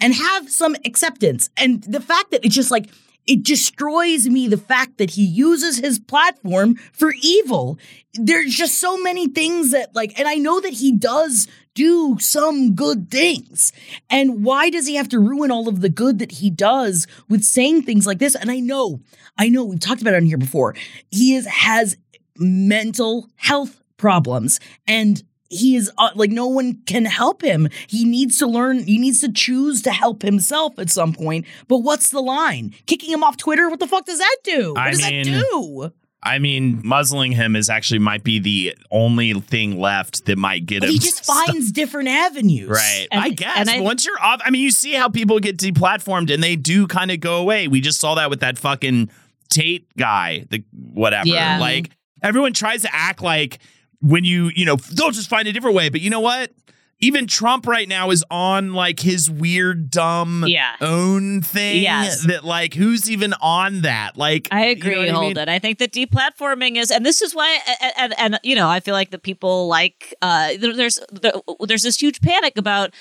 and 0.01 0.15
have 0.15 0.51
some 0.51 0.77
acceptance. 0.85 1.51
And 1.57 1.83
the 1.85 2.01
fact 2.01 2.31
that 2.31 2.45
it's 2.45 2.55
just 2.55 2.71
like, 2.71 2.91
it 3.27 3.43
destroys 3.43 4.29
me 4.29 4.47
the 4.47 4.57
fact 4.57 4.99
that 4.99 5.11
he 5.11 5.25
uses 5.25 5.79
his 5.79 5.99
platform 5.99 6.77
for 6.93 7.13
evil. 7.23 7.79
There's 8.15 8.55
just 8.55 8.79
so 8.79 8.97
many 9.03 9.27
things 9.27 9.73
that, 9.73 9.95
like, 9.97 10.17
and 10.19 10.29
I 10.29 10.37
know 10.37 10.61
that 10.61 10.75
he 10.75 10.93
does 10.93 11.49
do 11.75 12.19
some 12.21 12.75
good 12.75 13.11
things. 13.11 13.73
And 14.09 14.45
why 14.45 14.71
does 14.71 14.87
he 14.87 14.95
have 14.95 15.09
to 15.09 15.19
ruin 15.19 15.51
all 15.51 15.69
of 15.69 15.81
the 15.81 15.89
good 15.89 16.21
that 16.21 16.33
he 16.33 16.51
does 16.51 17.07
with 17.29 17.43
saying 17.43 17.83
things 17.83 18.07
like 18.07 18.19
this? 18.19 18.37
And 18.37 18.51
I 18.51 18.61
know, 18.61 19.01
I 19.37 19.49
know, 19.49 19.65
we've 19.65 19.81
talked 19.81 20.03
about 20.03 20.15
it 20.15 20.19
on 20.19 20.27
here 20.27 20.39
before. 20.39 20.75
He 21.11 21.35
is, 21.35 21.47
has 21.47 21.97
mental 22.39 23.29
health 23.37 23.83
problems 23.97 24.61
and 24.87 25.23
he 25.49 25.77
is 25.77 25.91
uh, 25.99 26.11
like 26.15 26.31
no 26.31 26.47
one 26.47 26.81
can 26.87 27.05
help 27.05 27.43
him. 27.43 27.69
He 27.87 28.05
needs 28.05 28.39
to 28.39 28.47
learn. 28.47 28.81
He 28.85 28.99
needs 28.99 29.21
to 29.21 29.33
choose 29.33 29.83
to 29.83 29.91
help 29.93 30.23
himself 30.23 30.79
at 30.79 30.91
some 30.91 31.13
point. 31.13 31.47
But 31.69 31.79
what's 31.79 32.11
the 32.11 32.21
line? 32.21 32.75
Kicking 32.87 33.11
him 33.11 33.23
off 33.23 33.37
Twitter? 33.37 33.69
What 33.69 33.81
the 33.81 33.87
fuck 33.87 34.07
does 34.07 34.19
that 34.19 34.37
do? 34.45 34.75
What 34.75 34.81
I 34.83 34.91
does 34.91 35.03
mean, 35.03 35.25
that 35.25 35.41
do? 35.51 35.93
I 36.23 36.41
mean, 36.41 36.81
muzzling 36.83 37.31
him 37.31 37.55
is 37.55 37.71
actually 37.71 38.01
might 38.01 38.25
be 38.25 38.41
the 38.41 38.75
only 38.91 39.33
thing 39.35 39.79
left 39.79 40.25
that 40.25 40.37
might 40.37 40.67
get 40.67 40.81
But 40.81 40.89
him. 40.89 40.95
he 40.95 40.99
just 40.99 41.25
finds 41.25 41.71
different 41.71 42.09
avenues. 42.09 42.69
Right. 42.69 43.07
And- 43.13 43.21
I 43.23 43.29
guess. 43.29 43.59
and 43.59 43.71
I- 43.71 43.81
Once 43.81 44.05
you're 44.05 44.21
off, 44.21 44.41
I 44.45 44.51
mean, 44.51 44.63
you 44.63 44.73
see 44.73 44.93
how 44.93 45.09
people 45.09 45.39
get 45.39 45.57
deplatformed 45.57 46.33
and 46.35 46.43
they 46.43 46.57
do 46.57 46.89
kind 46.89 47.13
of 47.13 47.21
go 47.21 47.37
away. 47.41 47.69
We 47.69 47.81
just 47.81 48.01
saw 48.01 48.17
that 48.17 48.29
with 48.31 48.41
that 48.41 48.59
fucking 48.59 49.09
Tate 49.51 49.87
guy, 49.97 50.45
the 50.51 50.65
whatever. 50.73 51.29
Yeah. 51.29 51.61
Like 51.61 51.91
everyone 52.23 52.53
tries 52.55 52.83
to 52.83 52.89
act 52.93 53.23
like 53.23 53.61
when 54.01 54.25
you, 54.25 54.51
you 54.55 54.65
know, 54.65 54.77
they'll 54.77 55.11
just 55.11 55.29
find 55.29 55.49
a 55.49 55.53
different 55.53 55.77
way. 55.77 55.89
But 55.89 56.01
you 56.01 56.11
know 56.11 56.21
what? 56.21 56.53
Even 56.99 57.27
Trump 57.27 57.67
right 57.67 57.87
now 57.87 58.11
is 58.11 58.25
on 58.31 58.73
like 58.73 59.01
his 59.01 59.31
weird, 59.31 59.91
dumb 59.91 60.45
Yeah. 60.47 60.77
own 60.81 61.43
thing. 61.43 61.83
Yes. 61.83 62.25
That 62.25 62.43
like, 62.43 62.73
who's 62.73 63.11
even 63.11 63.35
on 63.43 63.83
that? 63.83 64.17
Like, 64.17 64.49
I 64.51 64.67
you 64.69 64.73
agree, 64.73 64.91
know 64.93 64.99
what 65.01 65.09
I 65.09 65.13
mean? 65.13 65.15
Holden. 65.15 65.49
I 65.51 65.59
think 65.59 65.77
that 65.79 65.93
deplatforming 65.93 66.77
is, 66.77 66.91
and 66.91 67.05
this 67.05 67.21
is 67.21 67.35
why, 67.35 67.59
and, 67.83 67.93
and, 67.99 68.15
and 68.19 68.41
you 68.43 68.57
know, 68.57 68.69
I 68.69 68.81
feel 68.81 68.95
like 68.95 69.11
the 69.11 69.19
people 69.19 69.69
like 69.69 70.15
uh, 70.23 70.53
there, 70.59 70.75
there's 70.75 70.99
there, 71.13 71.33
there's 71.61 71.83
this 71.83 72.01
huge 72.01 72.23
panic 72.23 72.57
about 72.57 72.95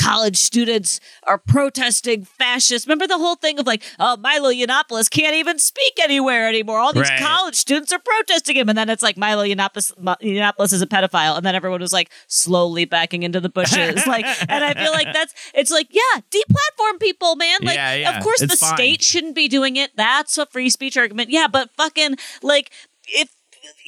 college 0.00 0.36
students 0.36 1.00
are 1.24 1.38
protesting 1.38 2.24
fascists. 2.24 2.86
Remember 2.86 3.06
the 3.06 3.18
whole 3.18 3.36
thing 3.36 3.58
of 3.58 3.66
like, 3.66 3.82
oh, 3.98 4.16
Milo 4.16 4.50
Yiannopoulos 4.50 5.10
can't 5.10 5.34
even 5.36 5.58
speak 5.58 5.92
anywhere 6.00 6.48
anymore. 6.48 6.78
All 6.78 6.92
these 6.92 7.08
Right. 7.10 7.20
college 7.20 7.54
students 7.56 7.92
are 7.92 7.98
protesting 7.98 8.56
him, 8.56 8.68
and 8.68 8.76
then 8.78 8.88
it's 8.88 9.02
like 9.02 9.16
Milo 9.16 9.44
Yiannopoulos, 9.44 9.92
Yiannopoulos 10.22 10.72
is 10.72 10.82
a 10.82 10.86
pedophile, 10.86 11.36
and 11.36 11.44
then 11.44 11.54
everyone 11.54 11.80
was 11.80 11.92
like 11.92 12.10
slowly 12.26 12.84
backing 12.84 13.22
into 13.22 13.40
the 13.40 13.48
bushes, 13.48 14.06
like, 14.06 14.24
and 14.48 14.64
I 14.64 14.74
feel 14.74 14.92
like 14.92 15.12
that's 15.12 15.34
it's 15.54 15.70
like, 15.70 15.88
yeah, 15.90 16.20
deplatform 16.30 17.00
people, 17.00 17.36
man. 17.36 17.56
Like, 17.62 17.76
Yeah, 17.76 17.94
yeah, 17.94 18.16
of 18.18 18.22
course 18.24 18.40
it's 18.40 18.52
the 18.52 18.56
fine. 18.58 18.76
state 18.76 19.02
shouldn't 19.02 19.34
be 19.34 19.48
doing 19.48 19.76
it. 19.76 19.90
That's 19.96 20.38
a 20.38 20.46
free 20.46 20.70
speech 20.70 20.96
argument. 20.96 21.30
Yeah, 21.30 21.46
but 21.46 21.70
fucking 21.76 22.16
like 22.42 22.70
if 23.08 23.30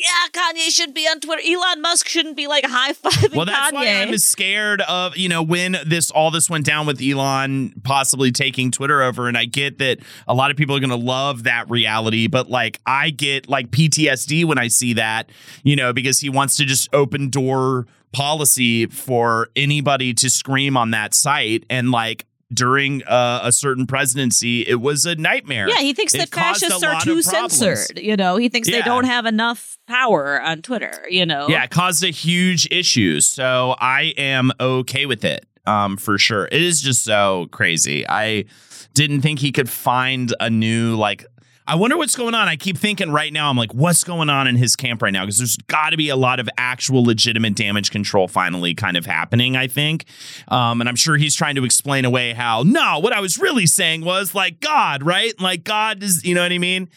yeah, 0.02 0.28
Kanye 0.32 0.68
shouldn't 0.70 0.94
be 0.94 1.06
on 1.06 1.20
Twitter. 1.20 1.42
Elon 1.46 1.80
Musk 1.80 2.08
shouldn't 2.08 2.36
be 2.36 2.46
like 2.46 2.64
high 2.66 2.92
fiving 2.92 3.34
Well, 3.36 3.46
that's 3.46 3.70
Kanye. 3.70 3.74
why 3.74 3.86
I'm 4.02 4.18
scared 4.18 4.80
of 4.82 5.16
you 5.16 5.28
know 5.28 5.42
when 5.42 5.76
this 5.86 6.10
all 6.10 6.30
this 6.30 6.50
went 6.50 6.66
down 6.66 6.86
with 6.86 7.00
Elon 7.00 7.74
possibly 7.84 8.32
taking 8.32 8.70
Twitter 8.70 9.02
over, 9.02 9.28
and 9.28 9.38
I 9.38 9.44
get 9.44 9.78
that 9.78 9.98
a 10.26 10.34
lot 10.34 10.50
of 10.50 10.56
people 10.56 10.76
are 10.76 10.80
going 10.80 10.90
to 10.90 10.96
love 10.96 11.44
that 11.44 11.70
reality, 11.70 12.26
but 12.26 12.50
like 12.50 12.80
I 12.86 13.10
get 13.10 13.48
like 13.48 13.70
PTSD 13.70 14.44
when 14.44 14.58
I 14.58 14.68
see 14.68 14.94
that, 14.94 15.30
you 15.62 15.76
know, 15.76 15.92
because 15.92 16.18
he 16.20 16.28
wants 16.28 16.56
to 16.56 16.64
just 16.64 16.92
open 16.92 17.30
door 17.30 17.86
policy 18.12 18.86
for 18.86 19.48
anybody 19.56 20.12
to 20.14 20.28
scream 20.28 20.76
on 20.76 20.90
that 20.90 21.14
site, 21.14 21.64
and 21.70 21.90
like 21.90 22.26
during 22.52 23.02
uh, 23.04 23.40
a 23.42 23.52
certain 23.52 23.86
presidency, 23.86 24.66
it 24.66 24.80
was 24.80 25.06
a 25.06 25.14
nightmare. 25.14 25.68
yeah, 25.68 25.78
he 25.78 25.92
thinks 25.92 26.14
It 26.14 26.18
that 26.18 26.28
fascists 26.28 26.82
are 26.82 27.00
too 27.00 27.22
censored. 27.22 27.98
You 27.98 28.16
know, 28.16 28.36
he 28.36 28.48
thinks 28.48 28.68
they 28.68 28.82
don't 28.82 29.04
have 29.04 29.26
enough 29.26 29.78
power 29.86 30.40
on 30.40 30.62
Twitter. 30.62 30.92
You 31.08 31.26
know, 31.26 31.48
Yeah, 31.48 31.64
it 31.64 31.70
caused 31.70 32.04
a 32.04 32.10
huge 32.10 32.68
issue. 32.70 33.20
So 33.20 33.76
I 33.78 34.14
am 34.16 34.52
okay 34.60 35.06
with 35.06 35.24
it. 35.24 35.46
Um, 35.64 35.96
for 35.96 36.18
sure. 36.18 36.46
It 36.50 36.60
is 36.60 36.80
just 36.82 37.04
so 37.04 37.46
crazy. 37.52 38.04
I 38.08 38.46
didn't 38.94 39.22
think 39.22 39.38
he 39.38 39.52
could 39.52 39.70
find 39.70 40.34
a 40.40 40.50
new 40.50 40.96
like 40.96 41.24
I 41.64 41.76
wonder 41.76 41.96
what's 41.96 42.16
going 42.16 42.34
on. 42.34 42.48
I 42.48 42.56
keep 42.56 42.76
thinking 42.76 43.12
right 43.12 43.32
now, 43.32 43.48
I'm 43.48 43.56
like, 43.56 43.72
what's 43.72 44.02
going 44.02 44.28
on 44.28 44.48
in 44.48 44.56
his 44.56 44.74
camp 44.74 45.00
right 45.00 45.12
now? 45.12 45.24
Because 45.24 45.38
there's 45.38 45.56
got 45.68 45.90
to 45.90 45.96
be 45.96 46.08
a 46.08 46.16
lot 46.16 46.40
of 46.40 46.48
actual 46.58 47.04
legitimate 47.04 47.54
damage 47.54 47.92
control 47.92 48.26
finally 48.26 48.74
kind 48.74 48.96
of 48.96 49.06
happening, 49.06 49.56
I 49.56 49.68
think. 49.68 50.04
Um, 50.48 50.80
and 50.80 50.88
I'm 50.88 50.96
sure 50.96 51.16
he's 51.16 51.36
trying 51.36 51.54
to 51.54 51.64
explain 51.64 52.04
away 52.04 52.32
how, 52.32 52.64
no, 52.64 52.98
what 52.98 53.12
I 53.12 53.20
was 53.20 53.38
really 53.38 53.66
saying 53.66 54.04
was 54.04 54.34
like 54.34 54.58
God, 54.60 55.04
right? 55.04 55.38
Like 55.40 55.62
God 55.62 56.02
is, 56.02 56.24
you 56.24 56.34
know 56.34 56.42
what 56.42 56.52
I 56.52 56.58
mean? 56.58 56.88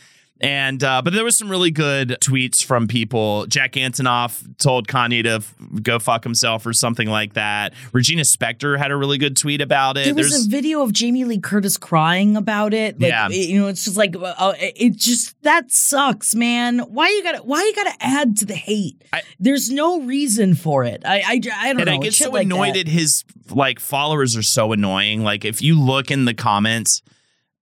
And 0.42 0.84
uh, 0.84 1.02
but 1.02 1.14
there 1.14 1.24
was 1.24 1.38
some 1.38 1.50
really 1.50 1.72
good 1.72 2.18
tweets 2.20 2.62
from 2.64 2.88
people. 2.90 3.46
Jack 3.48 3.72
Antonoff 3.74 4.46
told 4.58 4.86
Kanye 4.86 5.24
to 5.24 5.30
f- 5.36 5.56
go 5.82 5.98
fuck 5.98 6.26
himself 6.26 6.66
or 6.66 6.74
something 6.74 7.08
like 7.08 7.36
that. 7.36 7.74
Regina 7.94 8.24
Spektor 8.24 8.78
had 8.78 8.92
a 8.92 8.98
really 8.98 9.18
good 9.18 9.38
tweet 9.38 9.62
about 9.62 9.96
it. 9.96 10.04
There 10.06 10.14
was 10.14 10.32
There's 10.32 10.46
a 10.48 10.50
video 10.50 10.82
of 10.82 10.92
Jamie 10.92 11.24
Lee 11.24 11.40
Curtis 11.40 11.78
crying 11.78 12.36
about 12.36 12.74
it. 12.74 13.00
Like, 13.00 13.12
Yeah. 13.12 13.30
it- 13.30 13.48
you 13.50 13.62
know, 13.62 13.68
it's 13.68 13.86
just 13.86 13.96
like 13.96 14.14
uh, 14.22 14.54
it 14.60 14.74
it 14.76 14.96
just 14.98 15.42
that 15.44 15.72
sucks, 15.72 16.36
man. 16.36 16.80
Why 16.80 17.08
you 17.08 17.24
gotta 17.24 17.38
why 17.42 17.64
you 17.64 17.74
gotta 17.74 17.96
add 18.02 18.36
to 18.40 18.46
the 18.46 18.56
hate? 18.56 19.06
I- 19.14 19.22
There's 19.40 19.72
no 19.72 20.02
reason 20.02 20.54
for 20.54 20.84
it. 20.84 21.04
I 21.06 21.20
I, 21.26 21.42
I 21.54 21.72
don't 21.72 21.80
and 21.80 21.86
know. 21.86 21.94
I 21.94 21.98
get 21.98 22.14
so 22.14 22.30
like 22.30 22.44
annoyed 22.44 22.76
that. 22.76 22.82
at 22.82 22.88
his 22.90 23.24
like 23.52 23.80
followers 23.80 24.36
are 24.36 24.44
so 24.44 24.74
annoying. 24.74 25.24
Like 25.24 25.46
if 25.46 25.62
you 25.62 25.80
look 25.82 26.12
in 26.12 26.26
the 26.26 26.34
comments, 26.34 27.02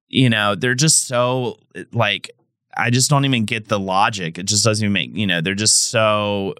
you 0.07 0.27
know, 0.31 0.55
they're 0.55 0.73
just 0.73 1.05
so 1.07 1.59
like 1.91 2.31
I 2.77 2.89
just 2.89 3.09
don't 3.09 3.25
even 3.25 3.45
get 3.45 3.67
the 3.67 3.79
logic. 3.79 4.37
It 4.37 4.43
just 4.43 4.63
doesn't 4.63 4.83
even 4.83 4.93
make, 4.93 5.15
you 5.15 5.27
know, 5.27 5.41
they're 5.41 5.55
just 5.55 5.89
so 5.89 6.53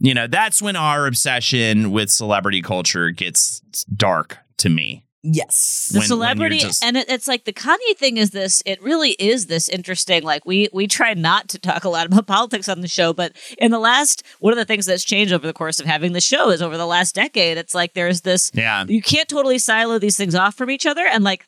you 0.00 0.12
know, 0.12 0.26
that's 0.26 0.60
when 0.60 0.74
our 0.76 1.06
obsession 1.06 1.92
with 1.92 2.10
celebrity 2.10 2.60
culture 2.60 3.10
gets 3.10 3.60
dark 3.96 4.38
to 4.58 4.68
me. 4.68 5.06
Yes. 5.22 5.88
the 5.90 5.98
when- 5.98 6.00
when 6.02 6.08
celebrity 6.08 6.58
just- 6.58 6.84
and 6.84 6.96
it, 6.98 7.08
it's 7.08 7.26
like 7.26 7.44
the 7.44 7.52
kanye 7.52 7.96
thing 7.96 8.18
is 8.18 8.32
this 8.32 8.62
it 8.66 8.82
really 8.82 9.12
is 9.12 9.46
this 9.46 9.70
interesting 9.70 10.22
like 10.22 10.44
we 10.44 10.68
we 10.74 10.86
try 10.86 11.14
not 11.14 11.48
to 11.48 11.58
talk 11.58 11.84
a 11.84 11.88
lot 11.88 12.04
about 12.04 12.26
politics 12.36 12.68
on 12.68 12.82
the 12.82 12.88
show 12.88 13.14
but 13.14 13.32
in 13.56 13.70
the 13.70 13.78
last 13.78 14.22
one 14.40 14.52
of 14.52 14.58
the 14.58 14.66
things 14.66 14.84
that's 14.84 15.02
changed 15.02 15.32
over 15.32 15.46
the 15.46 15.54
course 15.54 15.80
of 15.80 15.86
having 15.86 16.12
the 16.12 16.20
show 16.20 16.50
is 16.50 16.60
over 16.60 16.76
the 16.76 16.84
last 16.86 17.14
decade 17.14 17.56
it's 17.56 17.74
like 17.74 17.94
there's 17.94 18.20
this 18.20 18.50
Yeah. 18.52 18.84
you 18.86 19.00
can't 19.00 19.26
totally 19.26 19.56
silo 19.58 19.98
these 19.98 20.18
things 20.18 20.34
off 20.34 20.56
from 20.56 20.68
each 20.68 20.84
other 20.84 21.06
and 21.10 21.24
like 21.24 21.46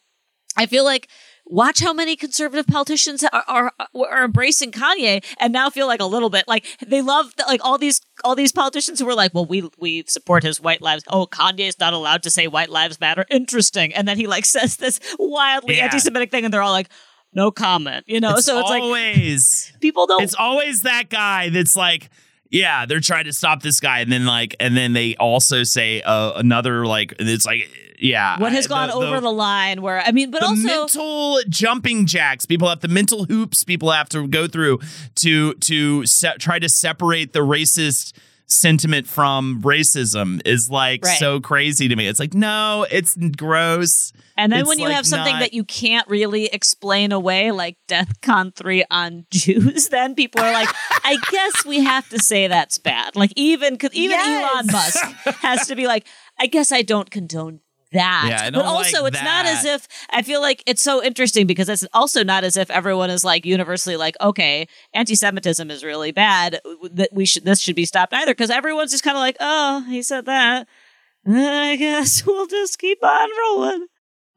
i 0.56 0.64
feel 0.64 0.84
like 0.84 1.08
watch 1.48 1.80
how 1.80 1.92
many 1.92 2.16
conservative 2.16 2.66
politicians 2.66 3.22
are, 3.24 3.44
are 3.46 3.72
are 3.94 4.24
embracing 4.24 4.72
Kanye 4.72 5.24
and 5.38 5.52
now 5.52 5.70
feel 5.70 5.86
like 5.86 6.00
a 6.00 6.04
little 6.06 6.28
bit 6.30 6.44
like 6.48 6.66
they 6.84 7.00
love 7.02 7.32
like 7.46 7.60
all 7.64 7.78
these 7.78 8.00
all 8.24 8.34
these 8.34 8.52
politicians 8.52 8.98
who 8.98 9.06
were 9.06 9.14
like, 9.14 9.32
well, 9.32 9.46
we 9.46 9.68
we 9.78 10.04
support 10.08 10.42
his 10.42 10.60
white 10.60 10.82
lives. 10.82 11.04
Oh, 11.08 11.26
Kanye 11.26 11.68
is 11.68 11.78
not 11.78 11.92
allowed 11.92 12.22
to 12.24 12.30
say 12.30 12.46
white 12.48 12.70
lives 12.70 12.98
matter. 13.00 13.24
Interesting. 13.30 13.94
And 13.94 14.06
then 14.08 14.16
he 14.16 14.26
like 14.26 14.44
says 14.56 14.76
this 14.76 14.98
wildly 15.18 15.76
Yeah. 15.76 15.84
anti-Semitic 15.84 16.30
thing, 16.30 16.44
and 16.44 16.52
they're 16.52 16.62
all 16.62 16.72
like, 16.72 16.88
no 17.32 17.50
comment. 17.50 18.04
You 18.08 18.20
know, 18.20 18.34
It's 18.36 18.46
so 18.46 18.58
it's 18.60 18.70
like 18.70 18.82
always 18.82 19.72
people 19.80 20.06
don't. 20.06 20.22
it's 20.22 20.34
always 20.34 20.82
that 20.82 21.10
guy 21.10 21.50
that's 21.50 21.76
like 21.76 22.10
Yeah, 22.50 22.86
they're 22.86 23.00
trying 23.00 23.24
to 23.24 23.32
stop 23.32 23.62
this 23.62 23.80
guy, 23.80 24.00
and 24.00 24.10
then 24.10 24.24
like, 24.24 24.54
and 24.60 24.76
then 24.76 24.92
they 24.92 25.16
also 25.16 25.62
say 25.64 26.00
uh, 26.02 26.32
another 26.36 26.86
like, 26.86 27.14
it's 27.18 27.44
like, 27.44 27.68
yeah, 27.98 28.38
What 28.38 28.52
has 28.52 28.66
I- 28.66 28.68
gone 28.68 28.90
over 28.90 29.20
the 29.20 29.32
line? 29.32 29.82
Where 29.82 30.00
I 30.00 30.12
mean, 30.12 30.30
but 30.30 30.40
the 30.40 30.46
also 30.46 30.62
mental 30.62 31.38
jumping 31.48 32.06
jacks. 32.06 32.46
People 32.46 32.68
have 32.68 32.80
the 32.80 32.88
mental 32.88 33.24
hoops. 33.24 33.64
People 33.64 33.90
have 33.90 34.08
to 34.10 34.26
go 34.28 34.46
through 34.46 34.80
to 35.16 35.54
to 35.54 36.04
se- 36.06 36.36
try 36.38 36.58
to 36.58 36.68
separate 36.68 37.32
the 37.32 37.40
racist 37.40 38.12
sentiment 38.46 39.06
from 39.06 39.60
racism 39.62 40.40
is 40.46 40.70
like 40.70 41.04
Right. 41.04 41.18
so 41.18 41.40
crazy 41.40 41.88
to 41.88 41.96
me. 41.96 42.06
It's 42.06 42.20
like 42.20 42.34
no, 42.34 42.86
it's 42.90 43.16
gross. 43.36 44.12
And 44.38 44.52
then 44.52 44.60
It's, 44.60 44.68
when 44.68 44.78
you 44.78 44.84
like, 44.86 44.94
have 44.96 45.06
something 45.06 45.32
not- 45.32 45.40
that 45.40 45.54
you 45.54 45.64
can't 45.64 46.06
really 46.08 46.46
explain 46.46 47.10
away, 47.10 47.50
like 47.52 47.76
Death 47.88 48.20
Con 48.20 48.52
3 48.52 48.84
on 48.90 49.26
Jews, 49.30 49.88
then 49.88 50.14
people 50.14 50.42
are 50.42 50.52
like, 50.52 50.68
I 51.04 51.16
guess 51.30 51.64
we 51.64 51.80
have 51.82 52.08
to 52.10 52.18
say 52.18 52.46
that's 52.46 52.76
bad. 52.78 53.16
Like 53.16 53.32
even 53.36 53.78
cause 53.78 53.90
even 53.94 54.18
Yes. 54.18 54.54
Elon 54.54 54.66
Musk 54.70 55.04
has 55.42 55.66
to 55.68 55.74
be 55.76 55.86
like, 55.86 56.06
I 56.38 56.46
guess 56.46 56.70
I 56.70 56.82
don't 56.82 57.10
condone 57.10 57.60
that. 57.96 58.26
Yeah, 58.28 58.44
I 58.44 58.50
but 58.50 58.64
also 58.64 59.02
like 59.02 59.14
it's 59.14 59.22
not 59.22 59.46
as 59.46 59.64
if 59.64 59.88
I 60.10 60.22
feel 60.22 60.40
like 60.40 60.62
it's 60.66 60.82
so 60.82 61.02
interesting 61.02 61.46
because 61.46 61.68
it's 61.68 61.86
also 61.92 62.22
not 62.22 62.44
as 62.44 62.56
if 62.56 62.70
everyone 62.70 63.10
is 63.10 63.24
like 63.24 63.44
universally 63.44 63.96
like, 63.96 64.16
okay, 64.20 64.68
anti-Semitism 64.94 65.70
is 65.70 65.84
really 65.84 66.12
bad. 66.12 66.60
That 66.92 67.12
we 67.12 67.26
should 67.26 67.44
this 67.44 67.60
should 67.60 67.76
be 67.76 67.84
stopped 67.84 68.12
either. 68.14 68.32
Because 68.32 68.50
everyone's 68.50 68.92
just 68.92 69.04
kind 69.04 69.16
of 69.16 69.20
like, 69.20 69.36
oh, 69.40 69.84
he 69.88 70.02
said 70.02 70.26
that. 70.26 70.68
I 71.26 71.76
guess 71.76 72.24
we'll 72.24 72.46
just 72.46 72.78
keep 72.78 73.02
on 73.02 73.28
rolling. 73.40 73.86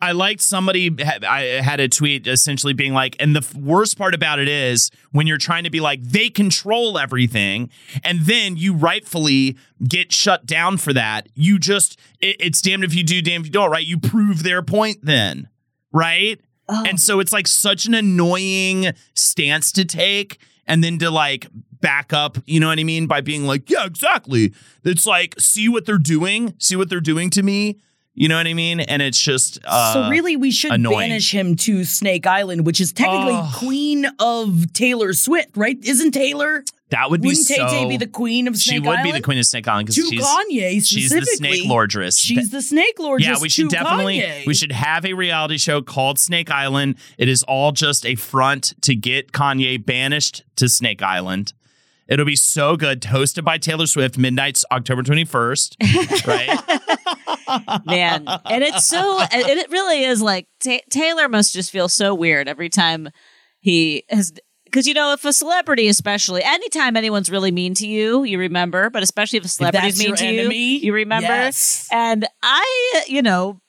I 0.01 0.13
liked 0.13 0.41
somebody 0.41 0.95
I 1.03 1.61
had 1.61 1.81
a 1.81 1.89
tweet 1.89 2.25
essentially 2.25 2.73
being 2.73 2.93
like, 2.93 3.17
and 3.19 3.35
the 3.35 3.45
worst 3.57 3.97
part 3.97 4.15
about 4.15 4.39
it 4.39 4.47
is 4.47 4.91
when 5.11 5.27
you're 5.27 5.37
trying 5.37 5.65
to 5.65 5.69
be 5.69 5.81
like, 5.81 6.01
they 6.01 6.29
control 6.29 6.97
everything, 6.97 7.69
and 8.03 8.21
then 8.21 8.55
you 8.55 8.73
rightfully 8.73 9.57
get 9.85 10.13
shut 10.13 10.45
down 10.45 10.77
for 10.77 10.93
that. 10.93 11.27
You 11.35 11.59
just, 11.59 11.99
it, 12.21 12.37
it's 12.39 12.61
damned 12.61 12.85
if 12.85 12.95
you 12.95 13.03
do, 13.03 13.21
damned 13.21 13.41
if 13.41 13.47
you 13.47 13.51
don't, 13.51 13.71
right? 13.71 13.85
You 13.85 13.99
prove 13.99 14.43
their 14.43 14.61
point 14.61 14.99
then, 15.03 15.49
right? 15.91 16.39
Oh. 16.69 16.85
And 16.87 16.99
so 16.99 17.19
it's 17.19 17.33
like 17.33 17.47
such 17.47 17.85
an 17.85 17.93
annoying 17.93 18.93
stance 19.15 19.71
to 19.73 19.83
take, 19.83 20.37
and 20.65 20.81
then 20.83 20.97
to 20.99 21.11
like 21.11 21.47
back 21.81 22.13
up, 22.13 22.37
you 22.45 22.59
know 22.59 22.67
what 22.67 22.79
I 22.79 22.83
mean? 22.83 23.07
By 23.07 23.21
being 23.21 23.45
like, 23.45 23.69
yeah, 23.69 23.85
exactly. 23.85 24.53
It's 24.83 25.05
like, 25.05 25.37
see 25.39 25.67
what 25.67 25.85
they're 25.85 25.97
doing, 25.97 26.53
see 26.57 26.75
what 26.75 26.89
they're 26.89 27.01
doing 27.01 27.29
to 27.31 27.43
me. 27.43 27.79
You 28.19 28.27
know 28.27 28.35
what 28.35 28.47
I 28.47 28.53
mean? 28.53 28.81
And 28.81 29.01
it's 29.01 29.19
just 29.19 29.59
uh, 29.65 29.93
so 29.93 30.09
really, 30.09 30.35
we 30.35 30.51
should 30.51 30.73
annoying. 30.73 31.09
banish 31.09 31.31
him 31.33 31.55
to 31.55 31.85
Snake 31.85 32.27
Island, 32.27 32.65
which 32.65 32.81
is 32.81 32.91
technically 32.91 33.33
Oh. 33.33 33.51
queen 33.57 34.05
of 34.19 34.73
Taylor 34.73 35.13
Swift, 35.13 35.55
right? 35.55 35.77
Isn't 35.81 36.11
Taylor? 36.11 36.65
that 36.89 37.09
would 37.11 37.21
be 37.21 37.27
Wouldn't 37.29 37.45
so. 37.45 37.67
Tay 37.69 37.87
be 37.87 37.97
the 37.97 38.07
queen 38.07 38.47
of 38.47 38.57
Snake 38.57 38.81
Island? 38.81 38.83
she 38.83 38.89
would 38.89 38.97
Island? 38.99 39.13
be 39.13 39.19
the 39.19 39.23
queen 39.23 39.37
of 39.37 39.45
Snake 39.45 39.67
Island 39.67 39.87
because 39.87 40.09
she's 40.09 40.21
Kanye 40.21 40.85
she's 40.85 41.09
the. 41.11 41.21
Snake 41.23 41.63
Lordress. 41.65 42.19
She's 42.19 42.49
the 42.49 42.61
Snake 42.61 42.99
Lord. 42.99 43.21
yeah, 43.21 43.35
we 43.39 43.47
should 43.47 43.69
definitely 43.69 44.19
Kanye. 44.19 44.45
we 44.45 44.53
should 44.53 44.71
have 44.73 45.05
a 45.05 45.13
reality 45.13 45.57
show 45.57 45.81
called 45.81 46.19
Snake 46.19 46.51
Island. 46.51 46.95
It 47.17 47.29
is 47.29 47.43
all 47.43 47.71
just 47.71 48.05
a 48.05 48.15
front 48.15 48.73
to 48.81 48.95
get 48.95 49.31
Kanye 49.31 49.85
banished 49.85 50.43
to 50.57 50.67
Snake 50.67 51.01
Island. 51.01 51.53
It'll 52.07 52.25
be 52.25 52.35
so 52.35 52.75
good. 52.75 53.01
Hosted 53.03 53.43
by 53.45 53.59
Taylor 53.59 53.85
Swift, 53.85 54.17
midnight's 54.17 54.65
October 54.71 55.03
twenty 55.03 55.23
first. 55.25 55.77
Right? 56.25 56.59
Man 57.85 58.25
and 58.45 58.63
it's 58.63 58.85
so 58.85 59.19
and 59.19 59.43
it 59.47 59.69
really 59.69 60.03
is 60.03 60.21
like 60.21 60.47
Ta 60.59 60.79
taylor 60.89 61.27
must 61.29 61.53
just 61.53 61.71
feel 61.71 61.89
so 61.89 62.13
weird 62.13 62.47
every 62.47 62.69
time 62.69 63.09
he 63.59 64.03
has 64.09 64.33
because 64.65 64.87
you 64.87 64.93
know 64.93 65.13
if 65.13 65.25
a 65.25 65.33
celebrity 65.33 65.87
especially 65.87 66.43
anytime 66.43 66.95
anyone's 66.95 67.29
really 67.29 67.51
mean 67.51 67.73
to 67.73 67.87
you 67.87 68.23
you 68.23 68.37
remember 68.37 68.89
but 68.89 69.03
especially 69.03 69.37
if 69.37 69.45
a 69.45 69.47
celebrity's 69.47 69.99
mean 69.99 70.15
to 70.15 70.25
enemy, 70.25 70.73
you 70.75 70.79
you 70.87 70.93
remember. 70.93 71.27
Yes. 71.27 71.87
and 71.91 72.27
i 72.43 73.03
you 73.07 73.21
know 73.21 73.59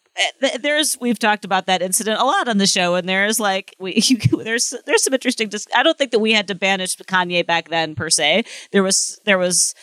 eh, 0.43 0.59
there's 0.59 0.99
we've 1.01 1.19
talked 1.19 1.45
about 1.45 1.67
that 1.67 1.83
incident 1.83 2.21
a 2.21 2.25
lot 2.25 2.49
on 2.49 2.59
the 2.59 2.67
show 2.67 2.95
and 2.95 3.09
there's 3.09 3.41
like 3.41 3.75
we 3.79 3.95
you, 4.05 4.19
there's 4.45 4.75
there's 4.87 5.03
some 5.03 5.15
interesting 5.15 5.49
dis- 5.49 5.67
i 5.75 5.83
don't 5.83 5.97
think 5.99 6.11
that 6.11 6.19
we 6.21 6.33
had 6.33 6.49
to 6.49 6.55
banish 6.55 6.97
kanye 6.97 7.47
back 7.47 7.69
then 7.69 7.95
per 7.95 8.11
se. 8.11 8.45
There 8.73 8.83
was 8.83 9.19
there 9.25 9.39
was 9.39 9.75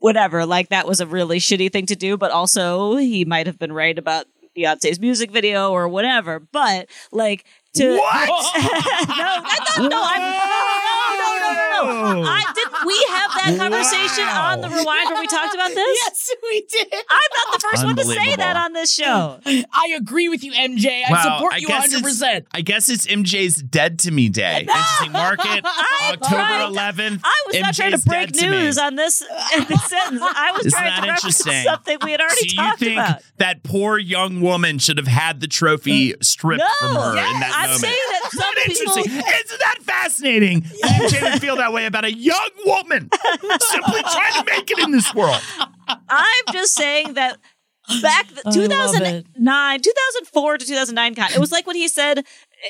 whatever. 0.00 0.44
Like 0.44 0.70
that 0.70 0.86
was 0.86 1.00
a 1.00 1.06
really 1.06 1.38
shitty 1.38 1.72
thing 1.72 1.86
to 1.86 1.96
do, 1.96 2.16
but 2.16 2.32
also 2.32 2.96
he 2.96 3.24
might 3.24 3.46
have 3.46 3.58
been 3.58 3.72
right 3.72 3.96
about 3.96 4.26
Beyonce's 4.56 4.98
music 4.98 5.30
video 5.30 5.70
or 5.70 5.88
whatever. 5.88 6.40
But 6.40 6.88
like 7.12 7.44
to 7.74 7.96
What? 7.96 8.28
no, 8.56 8.62
that, 8.62 9.74
no, 9.78 9.88
no, 9.88 10.02
I'm, 10.02 10.20
no, 10.20 11.20
no, 11.20 11.38
no, 11.38 12.12
no, 12.12 12.22
no. 12.22 12.28
I 12.28 12.42
didn't. 12.54 12.70
We 12.86 12.96
have 13.10 13.30
that 13.34 13.54
conversation 13.58 14.24
Wow. 14.26 14.52
on 14.52 14.60
the 14.60 14.68
rewind 14.68 15.10
where 15.10 15.20
we 15.20 15.26
talked 15.28 15.54
about 15.54 15.68
this. 15.68 15.98
Yes, 16.02 16.30
we 16.42 16.66
did. 16.68 16.88
I'm 16.92 17.30
not 17.46 17.54
the 17.54 17.60
first 17.70 17.84
one 17.84 17.96
to 17.96 18.04
say 18.04 18.36
that 18.36 18.56
on 18.56 18.72
this 18.72 18.92
show. 18.92 19.38
I 19.46 19.94
agree 19.96 20.28
with 20.28 20.42
you, 20.42 20.52
MJ. 20.52 21.02
I 21.06 21.10
Wow, 21.12 21.36
support 21.36 21.54
I 21.54 21.56
you 21.58 21.68
100. 21.68 22.02
percent 22.02 22.46
I 22.52 22.62
guess 22.62 22.88
it's 22.88 23.06
MJ's 23.06 23.62
Dead 23.62 23.98
to 24.00 24.10
Me 24.10 24.28
Day. 24.28 24.60
Interesting 24.68 25.12
market, 25.12 25.62
I 25.64 26.10
October 26.14 26.34
tried- 26.36 26.94
11th. 26.96 27.20
I 27.24 27.42
was 27.46 27.60
not 27.60 27.74
trying 27.74 27.92
to 27.92 27.98
break 28.06 28.32
Dead 28.32 28.40
to 28.40 28.50
news 28.50 28.78
on 28.78 28.96
this, 28.96 29.22
in 29.56 29.64
this 29.68 29.84
sentence. 29.84 30.22
I 30.22 30.50
was 30.52 30.66
Isn't 30.66 30.78
trying 30.78 30.90
that 30.90 31.00
to 31.02 31.10
reference 31.12 31.40
interesting? 31.40 31.64
something 31.64 31.98
we 32.02 32.12
had 32.12 32.20
already 32.20 32.48
So 32.48 32.62
you 32.62 32.68
talked 32.68 32.80
think 32.80 32.92
about. 32.98 33.22
that 33.38 33.62
poor 33.62 33.98
young 33.98 34.40
woman 34.40 34.78
should 34.78 34.98
have 34.98 35.06
had 35.08 35.40
the 35.40 35.46
trophy 35.48 36.14
stripped 36.20 36.62
from 36.80 36.94
No, 36.94 37.00
her 37.00 37.10
in 37.10 37.40
that 37.40 37.59
I'm 37.60 37.66
moment? 37.66 37.80
saying 37.80 37.96
that 38.10 38.30
some 38.32 38.40
Isn't 38.40 38.54
that 38.56 38.66
people. 38.66 38.96
interesting? 38.96 39.34
Isn't 39.44 39.60
that 39.60 39.78
fascinating? 39.82 40.64
That 40.80 41.10
MJ 41.10 41.22
would 41.32 41.40
feel 41.40 41.56
that 41.56 41.72
way 41.72 41.86
about 41.86 42.04
a 42.04 42.12
young 42.12 42.50
woman 42.64 43.10
simply 43.60 44.02
trying 44.02 44.32
to 44.34 44.44
make 44.46 44.70
it 44.70 44.78
in 44.78 44.90
this 44.90 45.14
world. 45.14 45.40
I'm 45.88 46.44
just 46.52 46.74
saying 46.74 47.14
that 47.14 47.38
back 48.02 48.28
the, 48.28 48.42
I 48.46 48.50
2009, 48.50 49.80
2004 49.80 50.58
to 50.58 50.66
2009 50.66 51.14
con. 51.14 51.32
It 51.34 51.38
was 51.38 51.52
like 51.52 51.66
what 51.66 51.76
he 51.76 51.88
said 51.88 52.24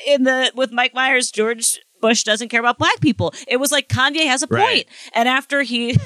in 0.07 0.23
the 0.23 0.51
with 0.55 0.71
Mike 0.71 0.93
Myers, 0.93 1.31
George 1.31 1.79
Bush 2.01 2.23
doesn't 2.23 2.49
care 2.49 2.59
about 2.59 2.77
black 2.77 2.99
people. 2.99 3.33
It 3.47 3.57
was 3.57 3.71
like 3.71 3.87
Kanye 3.87 4.27
has 4.27 4.41
a 4.43 4.47
point. 4.47 4.61
Right. 4.61 4.87
And 5.13 5.29
after 5.29 5.61
he 5.61 5.97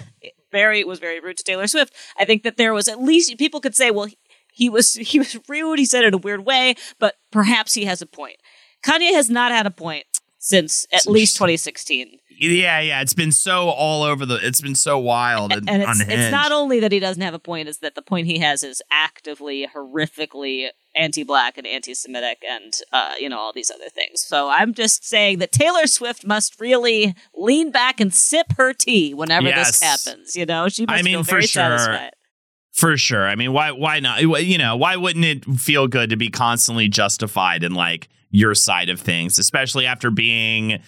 very 0.51 0.83
was 0.83 0.99
very 0.99 1.19
rude 1.19 1.37
to 1.37 1.43
Taylor 1.43 1.67
Swift, 1.67 1.93
I 2.17 2.25
think 2.25 2.43
that 2.43 2.57
there 2.57 2.73
was 2.73 2.87
at 2.87 3.01
least 3.01 3.37
people 3.37 3.59
could 3.61 3.75
say, 3.75 3.91
well, 3.91 4.05
he, 4.05 4.17
he 4.51 4.69
was 4.69 4.93
he 4.93 5.19
was 5.19 5.37
rude. 5.47 5.79
He 5.79 5.85
said 5.85 6.03
it 6.03 6.07
in 6.07 6.13
a 6.13 6.17
weird 6.17 6.45
way, 6.45 6.75
but 6.99 7.15
perhaps 7.31 7.73
he 7.73 7.85
has 7.85 8.01
a 8.01 8.05
point. 8.05 8.37
Kanye 8.85 9.13
has 9.13 9.29
not 9.29 9.51
had 9.51 9.65
a 9.65 9.71
point 9.71 10.05
since 10.37 10.85
at 10.93 11.07
least 11.07 11.35
2016. 11.37 12.19
Yeah, 12.37 12.81
yeah. 12.81 13.01
It's 13.01 13.13
been 13.13 13.31
so 13.31 13.69
all 13.69 14.03
over 14.03 14.25
the. 14.25 14.35
It's 14.45 14.59
been 14.59 14.75
so 14.75 14.99
wild 14.99 15.53
and, 15.53 15.69
and 15.69 15.81
it's, 15.81 16.01
it's 16.01 16.31
not 16.31 16.51
only 16.51 16.81
that 16.81 16.91
he 16.91 16.99
doesn't 16.99 17.21
have 17.21 17.33
a 17.33 17.39
point 17.39 17.69
is 17.69 17.77
that 17.79 17.95
the 17.95 18.01
point 18.01 18.27
he 18.27 18.39
has 18.39 18.61
is 18.61 18.81
actively 18.91 19.65
horrifically 19.73 20.67
anti-black 20.97 21.57
and 21.57 21.65
anti-semitic 21.67 22.37
and 22.49 22.73
uh, 22.93 23.13
you 23.19 23.27
know 23.29 23.37
all 23.39 23.51
these 23.53 23.69
other 23.69 23.89
things 23.89 24.21
so 24.21 24.47
i'm 24.47 24.73
just 24.73 25.05
saying 25.05 25.39
that 25.39 25.51
taylor 25.51 25.87
swift 25.87 26.25
must 26.25 26.57
really 26.57 27.13
lean 27.35 27.69
back 27.69 27.99
and 27.99 28.13
sip 28.13 28.47
her 28.55 28.71
tea 28.71 29.13
whenever 29.13 29.47
Yes. 29.47 29.79
this 29.79 29.83
happens 29.83 30.37
you 30.37 30.45
know 30.45 30.69
she 30.69 30.85
must 30.85 30.97
I 30.97 31.01
mean, 31.01 31.15
feel 31.15 31.23
for 31.25 31.31
very 31.31 31.41
sure. 31.47 31.77
satisfied 31.77 32.11
For 32.71 32.95
sure. 32.97 33.27
I 33.27 33.35
mean, 33.35 33.51
why 33.53 33.71
why 33.71 33.99
not? 34.01 34.21
You 34.21 34.57
know, 34.57 34.75
why 34.77 34.95
wouldn't 34.97 35.23
it 35.25 35.45
feel 35.45 35.87
good 35.87 36.09
to 36.11 36.17
be 36.17 36.29
constantly 36.29 36.87
justified 36.89 37.63
in 37.63 37.73
like 37.73 38.07
your 38.35 38.53
side 38.53 38.89
of 38.89 38.99
things, 38.99 39.39
especially 39.39 39.85
after 39.85 40.11
being 40.11 40.79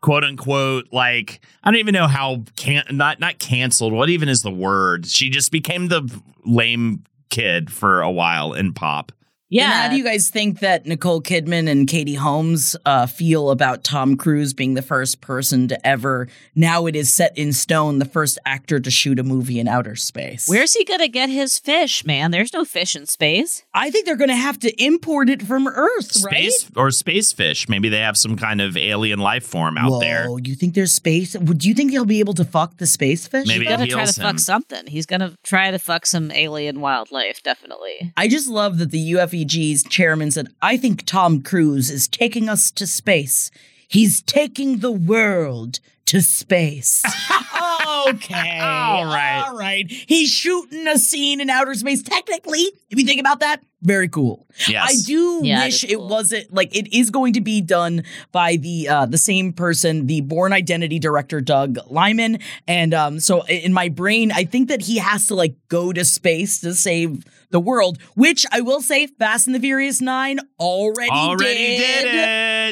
quote 0.00 0.24
unquote 0.24 0.88
like 0.92 1.40
I 1.62 1.70
don't 1.70 1.78
even 1.78 1.94
know 1.94 2.08
how 2.08 2.42
can 2.56 2.84
not 2.90 3.20
not 3.20 3.38
canceled. 3.38 3.92
What 3.92 4.10
even 4.10 4.28
is 4.28 4.42
the 4.42 4.50
word? 4.50 5.06
She 5.06 5.30
just 5.30 5.52
became 5.52 5.88
the 5.88 6.08
lame 6.44 7.04
kid 7.30 7.72
for 7.72 8.02
a 8.02 8.10
while 8.10 8.52
in 8.52 8.72
pop. 8.72 9.12
And 9.48 9.58
yeah 9.58 9.82
how 9.82 9.88
do 9.90 9.96
you 9.96 10.02
guys 10.04 10.28
think 10.28 10.58
that 10.60 10.86
Nicole 10.86 11.22
Kidman 11.22 11.68
and 11.68 11.86
Katie 11.86 12.14
Holmes 12.14 12.74
uh, 12.84 13.06
feel 13.06 13.50
about 13.50 13.84
Tom 13.84 14.16
Cruise 14.16 14.52
being 14.52 14.74
the 14.74 14.82
first 14.82 15.20
person 15.20 15.68
to 15.68 15.86
ever? 15.86 16.26
Now 16.54 16.86
it 16.86 16.96
is 16.96 17.12
set 17.12 17.36
in 17.38 17.52
stone, 17.52 17.98
the 18.00 18.04
first 18.04 18.38
actor 18.44 18.80
to 18.80 18.90
shoot 18.90 19.18
a 19.18 19.22
movie 19.22 19.60
in 19.60 19.68
outer 19.68 19.94
space. 19.94 20.48
where's 20.48 20.74
he 20.74 20.84
gonna 20.84 21.08
get 21.08 21.28
his 21.28 21.58
fish 21.58 22.04
man 22.04 22.30
there's 22.30 22.52
no 22.52 22.64
fish 22.64 22.96
in 22.96 23.06
space 23.06 23.62
I 23.72 23.90
think 23.90 24.06
they're 24.06 24.16
going 24.16 24.30
to 24.30 24.36
have 24.36 24.58
to 24.60 24.82
import 24.82 25.28
it 25.28 25.42
from 25.42 25.68
Earth, 25.68 26.10
Space 26.12 26.70
or 26.76 26.90
space 26.90 27.32
fish. 27.32 27.68
Maybe 27.68 27.88
they 27.88 27.98
have 28.00 28.16
some 28.16 28.36
kind 28.36 28.60
of 28.60 28.76
alien 28.76 29.18
life 29.18 29.44
form 29.44 29.76
right? 29.76 29.84
out 29.84 29.90
Whoa, 29.90 30.00
there. 30.00 30.28
you 30.42 30.54
think 30.54 30.74
there's 30.74 30.92
space? 30.92 31.36
Would 31.36 31.64
you 31.64 31.74
think 31.74 31.90
he'll 31.90 32.04
be 32.06 32.20
able 32.20 32.34
to 32.34 32.44
fuck 32.44 32.78
the 32.78 32.86
space 32.86 33.26
fish? 33.26 33.46
Maybe 33.46 33.66
he's 33.66 33.68
gonna 33.76 33.86
try 33.86 34.04
to 34.04 34.12
heals 34.12 34.18
fuck 34.18 34.38
something 34.38 34.86
he's 34.86 35.06
gonna 35.06 35.36
try 35.42 35.70
to 35.70 35.78
fuck 35.78 36.06
some 36.06 36.30
alien 36.30 36.80
wildlife 36.80 37.42
definitely 37.42 38.12
I 38.16 38.28
just 38.28 38.48
love 38.48 38.78
that 38.78 38.90
the 38.90 38.98
UFEG's 39.44 39.84
chairman 39.84 40.30
said, 40.30 40.48
I 40.62 40.76
think 40.76 41.04
Tom 41.04 41.42
Cruise 41.42 41.90
is 41.90 42.08
taking 42.08 42.48
us 42.48 42.70
to 42.72 42.86
space. 42.86 43.50
He's 43.88 44.22
taking 44.22 44.78
the 44.78 44.92
world 44.92 45.80
to 46.06 46.20
space. 46.20 47.02
okay. 48.08 48.58
All 48.60 49.04
right. 49.04 49.44
All 49.46 49.56
right. 49.56 49.90
He's 49.90 50.30
shooting 50.30 50.86
a 50.86 50.98
scene 50.98 51.40
in 51.40 51.50
outer 51.50 51.74
space. 51.74 52.02
Technically, 52.02 52.64
if 52.90 52.98
you 52.98 53.04
think 53.04 53.20
about 53.20 53.40
that, 53.40 53.62
very 53.86 54.08
cool. 54.08 54.46
Yes. 54.68 54.90
I 54.90 55.06
do 55.06 55.40
Yeah, 55.44 55.64
wish 55.64 55.84
is 55.84 55.92
it 55.92 55.96
cool. 55.96 56.08
wasn't 56.08 56.52
like 56.52 56.74
it 56.76 56.92
is 56.94 57.10
going 57.10 57.34
to 57.34 57.40
be 57.40 57.60
done 57.60 58.02
by 58.32 58.56
the 58.56 58.88
uh 58.88 59.06
the 59.06 59.18
same 59.18 59.52
person, 59.52 60.06
the 60.06 60.20
Bourne 60.22 60.52
Identity 60.52 60.98
director 60.98 61.40
Doug 61.40 61.78
Liman, 61.88 62.38
and 62.66 62.92
um 62.94 63.20
so 63.20 63.44
in 63.46 63.72
my 63.72 63.88
brain 63.88 64.32
I 64.32 64.44
think 64.44 64.68
that 64.68 64.82
he 64.82 64.98
has 64.98 65.26
to 65.28 65.34
like 65.34 65.54
go 65.68 65.92
to 65.92 66.04
space 66.04 66.60
to 66.60 66.74
save 66.74 67.24
the 67.50 67.60
world, 67.60 67.98
which 68.16 68.44
I 68.50 68.60
will 68.60 68.80
say 68.80 69.06
Fast 69.06 69.46
and 69.46 69.54
the 69.54 69.60
Furious 69.60 70.00
9 70.00 70.40
already 70.58 71.10
Already 71.10 71.76
did 71.76 72.04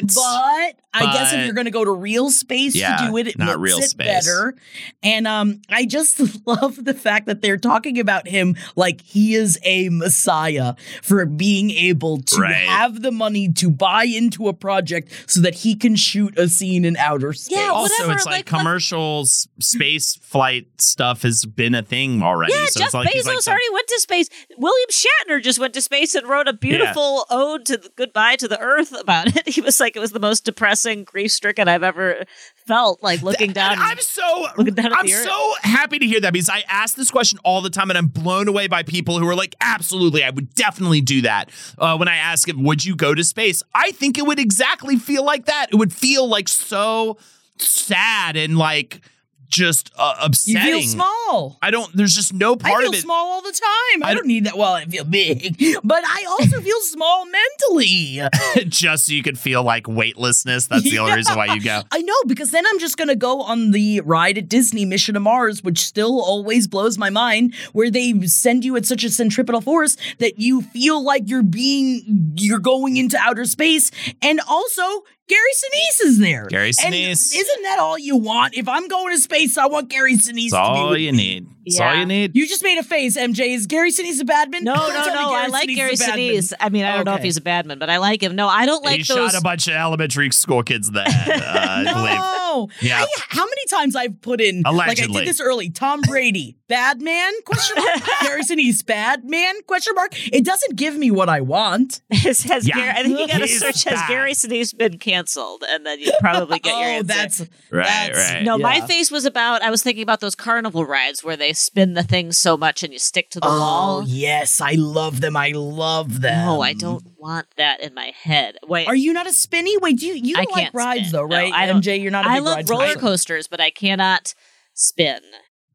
it. 0.03 0.13
But 0.13 0.75
I 0.93 1.13
guess 1.13 1.33
if 1.33 1.45
you're 1.45 1.53
going 1.53 1.65
to 1.65 1.71
go 1.71 1.85
to 1.85 1.91
real 1.91 2.29
space 2.29 2.75
Yeah, 2.75 2.97
to 2.97 3.07
do 3.07 3.17
it, 3.17 3.27
it 3.27 3.37
not 3.37 3.47
makes 3.47 3.59
real 3.59 3.77
it 3.79 3.89
space. 3.89 4.05
better. 4.25 4.53
And 5.01 5.27
um, 5.27 5.61
I 5.69 5.85
just 5.85 6.19
love 6.47 6.83
the 6.83 6.93
fact 6.93 7.27
that 7.27 7.41
they're 7.41 7.57
talking 7.57 7.99
about 7.99 8.27
him 8.27 8.55
like 8.75 8.99
he 9.01 9.33
is 9.35 9.57
a 9.63 9.87
messiah 9.89 10.75
for 11.05 11.25
being 11.25 11.69
able 11.71 12.19
to 12.21 12.37
Right. 12.41 12.53
have 12.67 13.01
the 13.03 13.11
money 13.11 13.51
to 13.53 13.69
buy 13.69 14.05
into 14.05 14.47
a 14.47 14.53
project 14.53 15.11
so 15.27 15.39
that 15.41 15.53
he 15.55 15.75
can 15.75 15.95
shoot 15.95 16.37
a 16.37 16.49
scene 16.49 16.83
in 16.83 16.97
outer 16.97 17.31
space. 17.33 17.57
Yeah, 17.57 17.69
also, 17.69 17.93
whatever, 17.93 18.13
it's 18.13 18.25
like, 18.25 18.33
like, 18.37 18.51
what- 18.51 18.59
commercial 18.59 19.25
space 19.25 20.15
flight 20.21 20.67
stuff 20.79 21.21
has 21.21 21.45
been 21.45 21.75
a 21.75 21.83
thing 21.83 22.21
already. 22.23 22.53
Yeah, 22.53 22.65
so 22.67 22.79
Jeff 22.79 22.87
it's 22.87 22.93
like 22.93 23.09
he's 23.09 23.23
Bezos 23.23 23.27
like 23.35 23.41
some- 23.43 23.51
already 23.51 23.69
went 23.73 23.87
to 23.87 23.99
space. 24.01 24.29
William 24.57 24.89
Shatner 24.89 25.43
just 25.43 25.59
went 25.59 25.73
to 25.75 25.81
space 25.81 26.15
and 26.15 26.27
wrote 26.27 26.47
a 26.47 26.53
beautiful 26.53 27.25
ode 27.29 27.65
to 27.67 27.77
the, 27.77 27.89
goodbye 27.95 28.35
to 28.37 28.47
the 28.47 28.59
Earth 28.59 28.91
about 28.99 29.27
it. 29.35 29.43
He 29.55 29.61
was 29.61 29.79
like, 29.79 29.95
it 29.95 29.99
was 29.99 30.11
the 30.11 30.19
most 30.19 30.43
depressing, 30.43 31.03
grief 31.03 31.31
stricken 31.31 31.67
I've 31.67 31.83
ever 31.83 32.25
felt. 32.67 33.01
Like 33.03 33.21
looking 33.21 33.51
down. 33.53 33.73
And 33.73 33.81
I'm 33.81 33.99
so 33.99 34.47
Looking 34.57 34.73
down 34.73 34.87
at 34.87 34.97
I'm 34.99 35.05
the 35.05 35.13
earth. 35.13 35.25
so 35.25 35.53
happy 35.61 35.99
to 35.99 36.05
hear 36.05 36.19
that 36.21 36.33
because 36.33 36.49
I 36.49 36.63
ask 36.67 36.95
this 36.95 37.11
question 37.11 37.39
all 37.43 37.61
the 37.61 37.69
time 37.69 37.89
and 37.89 37.97
I'm 37.97 38.07
blown 38.07 38.47
away 38.47 38.67
by 38.67 38.83
people 38.83 39.19
who 39.19 39.27
are 39.27 39.35
like, 39.35 39.55
absolutely, 39.61 40.23
I 40.23 40.29
would 40.31 40.53
definitely 40.55 40.84
do 41.01 41.21
that. 41.21 41.49
Uh, 41.77 41.97
when 41.97 42.07
I 42.07 42.15
ask 42.17 42.47
him, 42.47 42.63
would 42.63 42.83
you 42.83 42.95
go 42.95 43.13
to 43.13 43.23
space? 43.23 43.63
I 43.73 43.91
think 43.91 44.17
it 44.17 44.25
would 44.25 44.39
exactly 44.39 44.97
feel 44.97 45.23
like 45.23 45.45
that. 45.45 45.67
It 45.71 45.75
would 45.75 45.93
feel 45.93 46.27
like 46.27 46.47
so 46.47 47.17
sad 47.57 48.35
and 48.35 48.57
like 48.57 49.01
just 49.49 49.91
uh, 49.97 50.15
you 50.19 50.25
upsetting. 50.25 50.61
feel 50.61 50.81
small. 50.81 51.57
I 51.61 51.71
don't. 51.71 51.95
There's 51.95 52.15
just 52.15 52.33
no 52.33 52.55
part 52.55 52.83
of 52.85 52.93
it. 52.93 52.97
small 52.97 53.27
all 53.27 53.41
the 53.41 53.51
time. 53.51 54.03
I, 54.03 54.11
I 54.11 54.13
don't 54.13 54.27
need 54.27 54.45
that. 54.45 54.57
Well, 54.57 54.73
I 54.73 54.85
feel 54.85 55.03
big, 55.03 55.57
but 55.83 56.03
I 56.05 56.25
also 56.29 56.61
feel 56.61 56.79
small 56.81 57.25
mentally. 57.25 58.21
just 58.67 59.05
so 59.05 59.13
you 59.13 59.23
could 59.23 59.39
feel 59.39 59.63
like 59.63 59.87
weightlessness. 59.87 60.67
That's 60.67 60.83
the 60.83 60.99
only 60.99 61.15
reason 61.15 61.35
why 61.35 61.53
you 61.53 61.61
go. 61.61 61.81
I 61.91 62.01
know 62.01 62.15
because 62.27 62.51
then 62.51 62.65
I'm 62.67 62.79
just 62.79 62.97
gonna 62.97 63.15
go 63.15 63.41
on 63.41 63.71
the 63.71 64.01
ride 64.01 64.37
at 64.37 64.49
Disney 64.49 64.85
Mission 64.85 65.13
to 65.13 65.19
Mars, 65.19 65.63
which 65.63 65.79
still 65.79 66.21
always 66.21 66.67
blows 66.67 66.97
my 66.97 67.09
mind, 67.09 67.53
where 67.73 67.89
they 67.89 68.19
send 68.27 68.65
you 68.65 68.75
at 68.75 68.85
such 68.85 69.03
a 69.03 69.09
centripetal 69.09 69.61
force 69.61 69.97
that 70.19 70.39
you 70.39 70.61
feel 70.61 71.03
like 71.03 71.23
you're 71.25 71.43
being 71.43 72.33
you're 72.37 72.59
going 72.59 72.97
into 72.97 73.17
outer 73.17 73.45
space, 73.45 73.91
and 74.21 74.39
also 74.47 75.03
Gary 75.27 75.49
Sinise 75.55 76.05
is 76.05 76.19
there. 76.19 76.45
Gary 76.47 76.71
And 76.83 76.93
Sinise. 76.93 77.35
isn't 77.35 77.63
that 77.63 77.79
all 77.79 77.97
you 77.97 78.15
want? 78.17 78.55
If 78.55 78.67
I'm 78.69 78.87
going 78.87 79.13
to 79.15 79.19
space, 79.19 79.57
I 79.57 79.65
want 79.65 79.89
Gary 79.89 80.13
Sinise. 80.15 80.51
That's 80.51 80.67
to 80.69 80.73
be 80.73 80.79
all 80.79 80.97
you 80.97 81.11
need. 81.11 81.47
That's 81.65 81.79
all 81.79 81.93
Yeah. 81.93 81.99
you 82.01 82.05
need. 82.05 82.35
You 82.35 82.47
just 82.47 82.63
made 82.63 82.77
a 82.77 82.83
face, 82.83 83.17
MJ. 83.17 83.53
Is 83.55 83.65
Gary 83.67 83.91
Sinise 83.91 84.21
a 84.21 84.25
badman? 84.25 84.63
no, 84.63 84.73
Don't 84.75 84.93
no, 84.93 85.13
no. 85.13 85.33
I 85.33 85.47
like 85.47 85.67
Sinise's 85.69 85.75
Gary 85.75 85.93
a 85.93 85.97
badman. 85.97 86.17
Sinise. 86.35 86.53
I 86.59 86.69
mean, 86.69 86.83
I 86.85 86.95
don't 86.95 87.05
know 87.05 87.15
if 87.15 87.23
he's 87.23 87.37
a 87.37 87.41
badman, 87.41 87.79
but 87.79 87.89
I 87.89 87.97
like 87.97 88.21
him. 88.21 88.35
No, 88.35 88.47
I 88.47 88.65
don't 88.65 88.83
like 88.83 88.97
he 88.97 89.03
those. 89.03 89.31
shot 89.31 89.35
a 89.39 89.41
bunch 89.43 89.67
of 89.67 89.73
elementary 89.73 90.31
school 90.31 90.63
kids 90.63 90.87
in 90.87 90.93
the 90.93 91.03
head. 91.03 91.41
Uh, 91.41 91.43
I 91.55 91.83
believe. 91.93 92.15
No. 92.19 92.69
Yeah. 92.81 93.01
I- 93.03 93.07
how 93.29 93.43
many 93.45 93.65
times 93.69 93.95
I've 93.95 94.21
put 94.21 94.39
in 94.39 94.61
like 94.61 94.65
I 94.65 94.69
Allegedly. 94.69 95.21
did 95.21 95.27
this 95.29 95.41
early. 95.41 95.69
Tom 95.69 95.99
Brady, 96.01 96.55
bad 96.69 97.01
man? 97.01 97.33
Question 97.45 97.83
mark. 97.83 97.99
Gary 98.21 98.43
Sinise, 98.43 98.85
bad 98.85 99.25
man? 99.25 99.55
Question 99.67 99.93
mark. 99.95 100.13
It 100.33 100.45
doesn't 100.45 100.75
give 100.77 100.95
me 100.95 101.11
what 101.11 101.27
I 101.27 101.41
want. 101.41 102.01
has, 102.11 102.43
has 102.43 102.65
Yeah. 102.67 102.75
Gary, 102.75 102.89
I 102.91 103.03
think 103.03 103.19
you 103.19 103.27
got 103.27 103.39
to 103.39 103.45
He's 103.45 103.59
search 103.59 103.83
has 103.85 103.99
bad. 103.99 104.07
Gary 104.07 104.31
Sinise 104.33 104.77
been 104.77 104.97
canceled, 104.99 105.63
and 105.67 105.85
then 105.85 105.99
you 105.99 106.13
probably 106.21 106.59
get 106.59 106.69
your 106.77 106.77
oh, 106.77 106.91
answer. 106.91 107.07
that's 107.07 107.39
Right, 107.71 107.85
that's- 107.85 108.33
right. 108.35 108.43
No, 108.43 108.57
my 108.57 108.79
face 108.81 109.11
was 109.11 109.25
about. 109.25 109.61
I 109.61 109.69
was 109.69 109.83
thinking 109.83 110.03
about 110.03 110.21
those 110.21 110.35
carnival 110.35 110.85
rides 110.85 111.23
where 111.23 111.35
they 111.35 111.51
spin 111.55 111.93
the 111.93 112.03
thing 112.03 112.31
so 112.31 112.55
much 112.57 112.83
and 112.83 112.93
you 112.93 112.99
stick 112.99 113.29
to 113.31 113.39
the 113.39 113.47
Oh 113.47 113.49
wall. 113.59 114.03
yes, 114.05 114.61
I 114.61 114.73
love 114.73 115.21
them. 115.21 115.35
I 115.35 115.51
love 115.55 116.21
them. 116.21 116.45
No, 116.45 116.61
I 116.61 116.73
don't 116.73 117.03
want 117.17 117.47
that 117.57 117.79
in 117.81 117.93
my 117.93 118.11
head. 118.21 118.57
Wait, 118.67 118.87
Are 118.87 118.95
you 118.95 119.13
not 119.13 119.25
a 119.27 119.33
spinny? 119.33 119.77
Wait, 119.77 119.97
do 119.99 120.05
you 120.07 120.13
you 120.13 120.35
I 120.37 120.43
don't 120.45 120.51
like 120.55 120.73
rides 120.73 121.09
spin. 121.09 121.11
though, 121.13 121.25
No, 121.27 121.35
right? 121.37 121.53
I 121.53 121.65
don't- 121.65 121.81
MJ, 121.81 122.01
you're 122.01 122.11
not 122.11 122.25
a 122.25 122.29
I 122.29 122.39
love 122.39 122.69
roller 122.69 122.85
person. 122.87 122.99
coasters, 123.01 123.47
but 123.47 123.59
I 123.59 123.69
cannot 123.71 124.33
spin. 124.73 125.21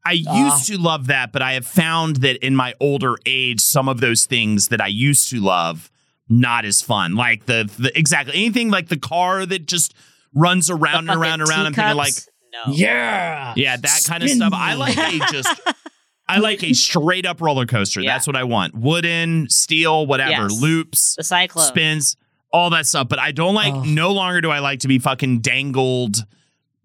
I 0.05 0.13
used 0.13 0.65
to 0.67 0.77
love 0.79 1.07
that, 1.07 1.31
but 1.31 1.41
I 1.43 1.53
have 1.53 1.65
found 1.67 2.17
that 2.17 2.43
in 2.43 2.55
my 2.55 2.73
older 2.79 3.17
age, 3.25 3.61
some 3.61 3.87
of 3.87 3.99
those 3.99 4.25
things 4.25 4.69
that 4.69 4.81
I 4.81 4.87
used 4.87 5.29
to 5.29 5.39
love 5.39 5.91
not 6.27 6.65
as 6.65 6.81
fun. 6.81 7.13
Like 7.15 7.45
the, 7.45 7.69
the 7.77 7.95
exactly 7.97 8.33
anything 8.35 8.71
like 8.71 8.87
the 8.87 8.97
car 8.97 9.45
that 9.45 9.67
just 9.67 9.93
runs 10.33 10.69
around 10.71 11.09
and 11.09 11.19
around 11.21 11.41
and 11.41 11.49
around. 11.49 11.65
I'm 11.67 11.73
thinking 11.73 11.97
like? 11.97 12.13
No. 12.53 12.73
Yeah. 12.73 13.53
yeah, 13.55 13.77
that 13.77 14.01
kind 14.05 14.23
of 14.23 14.29
Spin 14.29 14.37
stuff. 14.39 14.53
I 14.55 14.73
like 14.75 14.97
a 14.97 15.19
just. 15.31 15.61
I 16.27 16.37
like 16.39 16.63
a 16.63 16.71
straight 16.73 17.25
up 17.25 17.41
roller 17.41 17.65
coaster. 17.65 17.99
Yeah. 17.99 18.13
That's 18.13 18.25
what 18.25 18.37
I 18.37 18.45
want. 18.45 18.73
Wooden, 18.73 19.49
steel, 19.49 20.05
whatever, 20.05 20.43
Yes. 20.43 20.61
loops, 20.61 21.15
the 21.15 21.23
cyclone. 21.25 21.65
spins, 21.65 22.15
all 22.53 22.69
that 22.69 22.85
stuff. 22.85 23.09
But 23.09 23.19
I 23.19 23.31
don't 23.33 23.53
like. 23.53 23.73
Oh. 23.73 23.83
No 23.83 24.11
longer 24.13 24.39
do 24.39 24.49
I 24.49 24.59
like 24.59 24.79
to 24.81 24.87
be 24.87 24.97
fucking 24.97 25.41
dangled, 25.41 26.17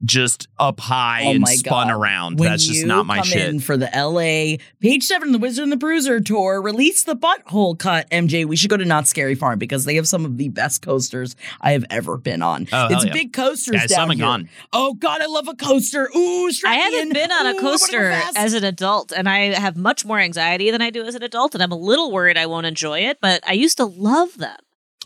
just 0.05 0.47
up 0.59 0.79
high 0.79 1.23
Oh 1.25 1.31
and 1.33 1.49
spun 1.49 1.89
God. 1.89 1.97
around. 1.97 2.39
When 2.39 2.51
That's 2.51 2.67
just 2.67 2.81
you 2.81 2.87
not 2.87 3.07
my 3.07 3.17
come 3.17 3.25
shit. 3.25 3.49
in 3.49 3.61
for 3.61 3.77
the 3.77 3.89
LA 3.95 4.63
Page 4.81 5.03
Seven, 5.05 5.33
the 5.33 5.39
Wizard 5.39 5.63
and 5.63 5.73
the 5.73 5.77
Bruiser 5.77 6.21
tour, 6.21 6.61
release 6.61 7.03
the 7.05 7.17
butthole 7.17 7.79
cut. 7.79 8.09
MJ, 8.11 8.45
we 8.45 8.57
should 8.57 8.69
go 8.71 8.77
to 8.77 8.85
Knott's 8.85 9.09
Scary 9.11 9.35
Farm 9.35 9.59
because 9.59 9.85
they 9.87 9.95
have 9.97 10.07
some 10.07 10.25
of 10.25 10.37
the 10.37 10.49
best 10.51 10.83
coasters 10.83 11.35
I 11.61 11.73
have 11.73 11.85
ever 11.91 12.19
been 12.19 12.43
on. 12.43 12.69
Oh, 12.73 12.89
it's 12.91 13.07
yeah. 13.07 13.13
big 13.13 13.33
coasters 13.33 13.75
Yeah, 13.75 13.87
down 13.87 14.11
here. 14.11 14.19
gone. 14.25 14.49
Oh 14.73 14.95
God, 14.95 15.23
I 15.23 15.27
love 15.27 15.49
a 15.49 15.55
coaster. 15.55 16.09
Ooh, 16.15 16.53
strap 16.53 16.73
I 16.73 16.77
haven't 16.77 17.13
been 17.15 17.33
on 17.33 17.47
Ooh, 17.47 17.49
I 17.49 17.53
a 17.53 17.61
coaster 17.61 18.11
fast. 18.11 18.37
as 18.37 18.53
an 18.55 18.65
adult, 18.65 19.13
and 19.13 19.29
I 19.29 19.59
have 19.59 19.77
much 19.77 20.05
more 20.05 20.19
anxiety 20.21 20.71
than 20.71 20.83
I 20.83 20.91
do 20.91 21.05
as 21.05 21.15
an 21.15 21.23
adult, 21.23 21.55
and 21.55 21.63
I'm 21.63 21.73
a 21.73 21.77
little 21.77 22.13
worried 22.13 22.37
I 22.37 22.47
won't 22.47 22.67
enjoy 22.67 23.01
it. 23.01 23.19
But 23.23 23.43
I 23.49 23.53
used 23.55 23.79
to 23.79 23.87
love 23.87 24.37
them. 24.37 24.57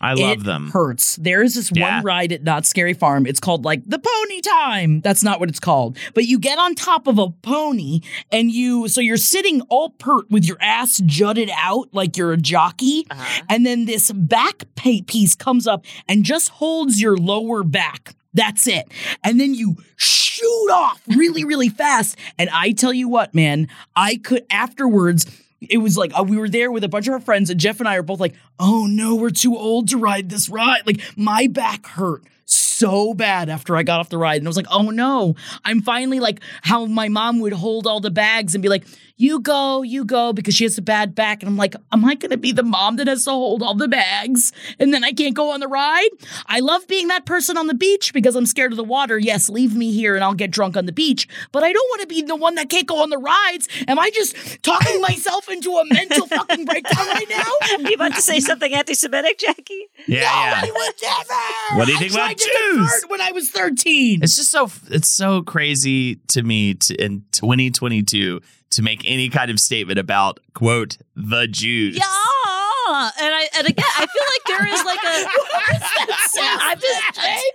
I 0.00 0.14
love 0.14 0.38
it 0.40 0.44
them. 0.44 0.70
Hurts. 0.72 1.16
There 1.16 1.42
is 1.42 1.54
this 1.54 1.70
Yeah. 1.74 1.96
one 1.96 2.04
ride 2.04 2.32
at 2.32 2.42
Knott's 2.42 2.68
Scary 2.68 2.94
Farm. 2.94 3.26
It's 3.26 3.40
called 3.40 3.64
like 3.64 3.82
the 3.86 3.98
Pony 3.98 4.40
Time. 4.40 5.00
That's 5.00 5.22
not 5.22 5.40
what 5.40 5.48
it's 5.48 5.60
called. 5.60 5.98
But 6.14 6.24
you 6.24 6.38
get 6.38 6.58
on 6.58 6.74
top 6.74 7.06
of 7.06 7.18
a 7.18 7.30
pony 7.30 8.00
and 8.32 8.50
you 8.50 8.88
so 8.88 9.00
you're 9.00 9.16
sitting 9.16 9.60
all 9.62 9.90
pert 9.90 10.30
with 10.30 10.44
your 10.46 10.56
ass 10.60 11.00
jutted 11.04 11.50
out 11.56 11.88
like 11.92 12.16
you're 12.16 12.32
a 12.32 12.36
jockey. 12.36 13.06
Uh-huh. 13.10 13.42
And 13.48 13.66
then 13.66 13.84
this 13.84 14.10
back 14.12 14.64
piece 14.74 15.34
comes 15.34 15.66
up 15.66 15.84
and 16.08 16.24
just 16.24 16.48
holds 16.50 17.00
your 17.00 17.16
lower 17.16 17.62
back. 17.62 18.14
That's 18.32 18.66
it. 18.66 18.90
And 19.24 19.40
then 19.40 19.54
you 19.54 19.76
shoot 19.96 20.70
off 20.72 21.00
really, 21.08 21.44
really 21.44 21.68
fast. 21.68 22.16
And 22.38 22.48
I 22.50 22.70
tell 22.72 22.92
you 22.92 23.08
what, 23.08 23.34
man, 23.34 23.68
I 23.96 24.16
could 24.16 24.46
afterwards. 24.50 25.26
It 25.68 25.78
was 25.78 25.96
like 25.96 26.12
uh, 26.18 26.22
we 26.22 26.38
were 26.38 26.48
there 26.48 26.70
with 26.70 26.84
a 26.84 26.88
bunch 26.88 27.06
of 27.06 27.12
our 27.12 27.20
friends, 27.20 27.50
and 27.50 27.60
Jeff 27.60 27.80
and 27.80 27.88
I 27.88 27.96
are 27.96 28.02
both 28.02 28.20
like, 28.20 28.34
"Oh 28.58 28.86
no, 28.86 29.14
we're 29.14 29.30
too 29.30 29.56
old 29.56 29.88
to 29.88 29.98
ride 29.98 30.30
this 30.30 30.48
ride." 30.48 30.86
Like 30.86 31.00
my 31.16 31.48
back 31.48 31.86
hurt 31.86 32.22
so 32.46 33.14
bad 33.14 33.48
after 33.48 33.76
I 33.76 33.82
got 33.82 34.00
off 34.00 34.08
the 34.08 34.18
ride, 34.18 34.38
and 34.38 34.46
I 34.46 34.50
was 34.50 34.56
like, 34.56 34.70
"Oh 34.70 34.90
no!" 34.90 35.36
I'm 35.64 35.82
finally 35.82 36.18
like 36.18 36.40
how 36.62 36.86
my 36.86 37.08
mom 37.08 37.40
would 37.40 37.52
hold 37.52 37.86
all 37.86 38.00
the 38.00 38.10
bags 38.10 38.54
and 38.54 38.62
be 38.62 38.68
like, 38.70 38.86
"You 39.20 39.40
go, 39.40 39.82
you 39.82 40.04
go," 40.04 40.32
because 40.32 40.54
she 40.54 40.64
has 40.64 40.78
a 40.78 40.82
bad 40.82 41.14
back, 41.14 41.42
and 41.42 41.48
I'm 41.48 41.56
like, 41.56 41.74
"Am 41.92 42.04
I 42.04 42.14
going 42.14 42.30
to 42.30 42.36
be 42.38 42.52
the 42.52 42.62
mom 42.62 42.96
that 42.96 43.06
has 43.06 43.24
to 43.24 43.30
hold 43.30 43.62
all 43.62 43.74
the 43.74 43.88
bags, 43.88 44.52
and 44.78 44.94
then 44.94 45.04
I 45.04 45.12
can't 45.12 45.34
go 45.34 45.50
on 45.50 45.60
the 45.60 45.68
ride?" 45.68 46.08
I 46.46 46.60
love 46.60 46.86
being 46.88 47.08
that 47.08 47.26
person 47.26 47.56
on 47.56 47.66
the 47.66 47.74
beach 47.74 48.12
because 48.12 48.34
I'm 48.34 48.46
scared 48.46 48.72
of 48.72 48.76
the 48.76 48.84
water. 48.84 49.18
Yes, 49.18 49.48
leave 49.50 49.76
me 49.76 49.92
here, 49.92 50.14
and 50.14 50.24
I'll 50.24 50.34
get 50.34 50.50
drunk 50.50 50.76
on 50.76 50.86
the 50.86 50.92
beach, 50.92 51.28
but 51.52 51.62
I 51.62 51.72
don't 51.72 51.88
want 51.90 52.00
to 52.02 52.06
be 52.06 52.22
the 52.22 52.36
one 52.36 52.54
that 52.54 52.70
can't 52.70 52.86
go 52.86 53.02
on 53.02 53.10
the 53.10 53.18
rides. 53.18 53.68
Am 53.86 53.98
I 53.98 54.10
just 54.10 54.62
talking 54.62 55.00
myself 55.10 55.48
into 55.48 55.76
a 55.76 55.84
mental 55.92 56.26
fucking 56.26 56.64
breakdown 56.64 57.06
right 57.06 57.28
now? 57.28 57.52
you 57.88 57.94
about 57.94 58.14
to 58.14 58.22
say 58.22 58.40
something 58.40 58.72
anti-Semitic, 58.72 59.38
Jackie? 59.38 59.86
Yeah, 60.06 60.20
no, 60.20 60.26
yeah. 60.26 60.62
I 60.64 60.70
would 60.70 60.94
never. 61.02 61.78
What 61.78 61.86
do 61.86 61.92
you 61.92 61.98
I 61.98 62.00
think 62.00 62.12
about 62.12 62.36
Jews? 62.38 63.04
when 63.08 63.20
I 63.20 63.32
was 63.32 63.50
13. 63.50 64.22
It's 64.22 64.36
just 64.36 64.50
so 64.50 64.70
it's 64.88 65.08
so 65.08 65.42
crazy 65.42 66.16
to 66.28 66.42
me 66.42 66.74
to, 66.74 66.94
in 66.94 67.24
2022 67.32 68.40
to 68.70 68.82
make 68.82 69.02
any 69.04 69.28
kind 69.28 69.50
of 69.50 69.58
statement 69.60 69.98
about 69.98 70.40
quote 70.54 70.98
the 71.16 71.46
Jews. 71.46 71.96
Yeah, 71.96 72.69
and 72.92 73.34
I 73.34 73.48
and 73.56 73.68
again, 73.68 73.92
I 73.96 74.06
feel 74.06 74.26
like 74.26 74.44
there 74.46 74.74
is 74.74 74.84
like 74.84 75.04
a. 75.04 75.16
I'm 76.42 76.78
just 76.78 77.00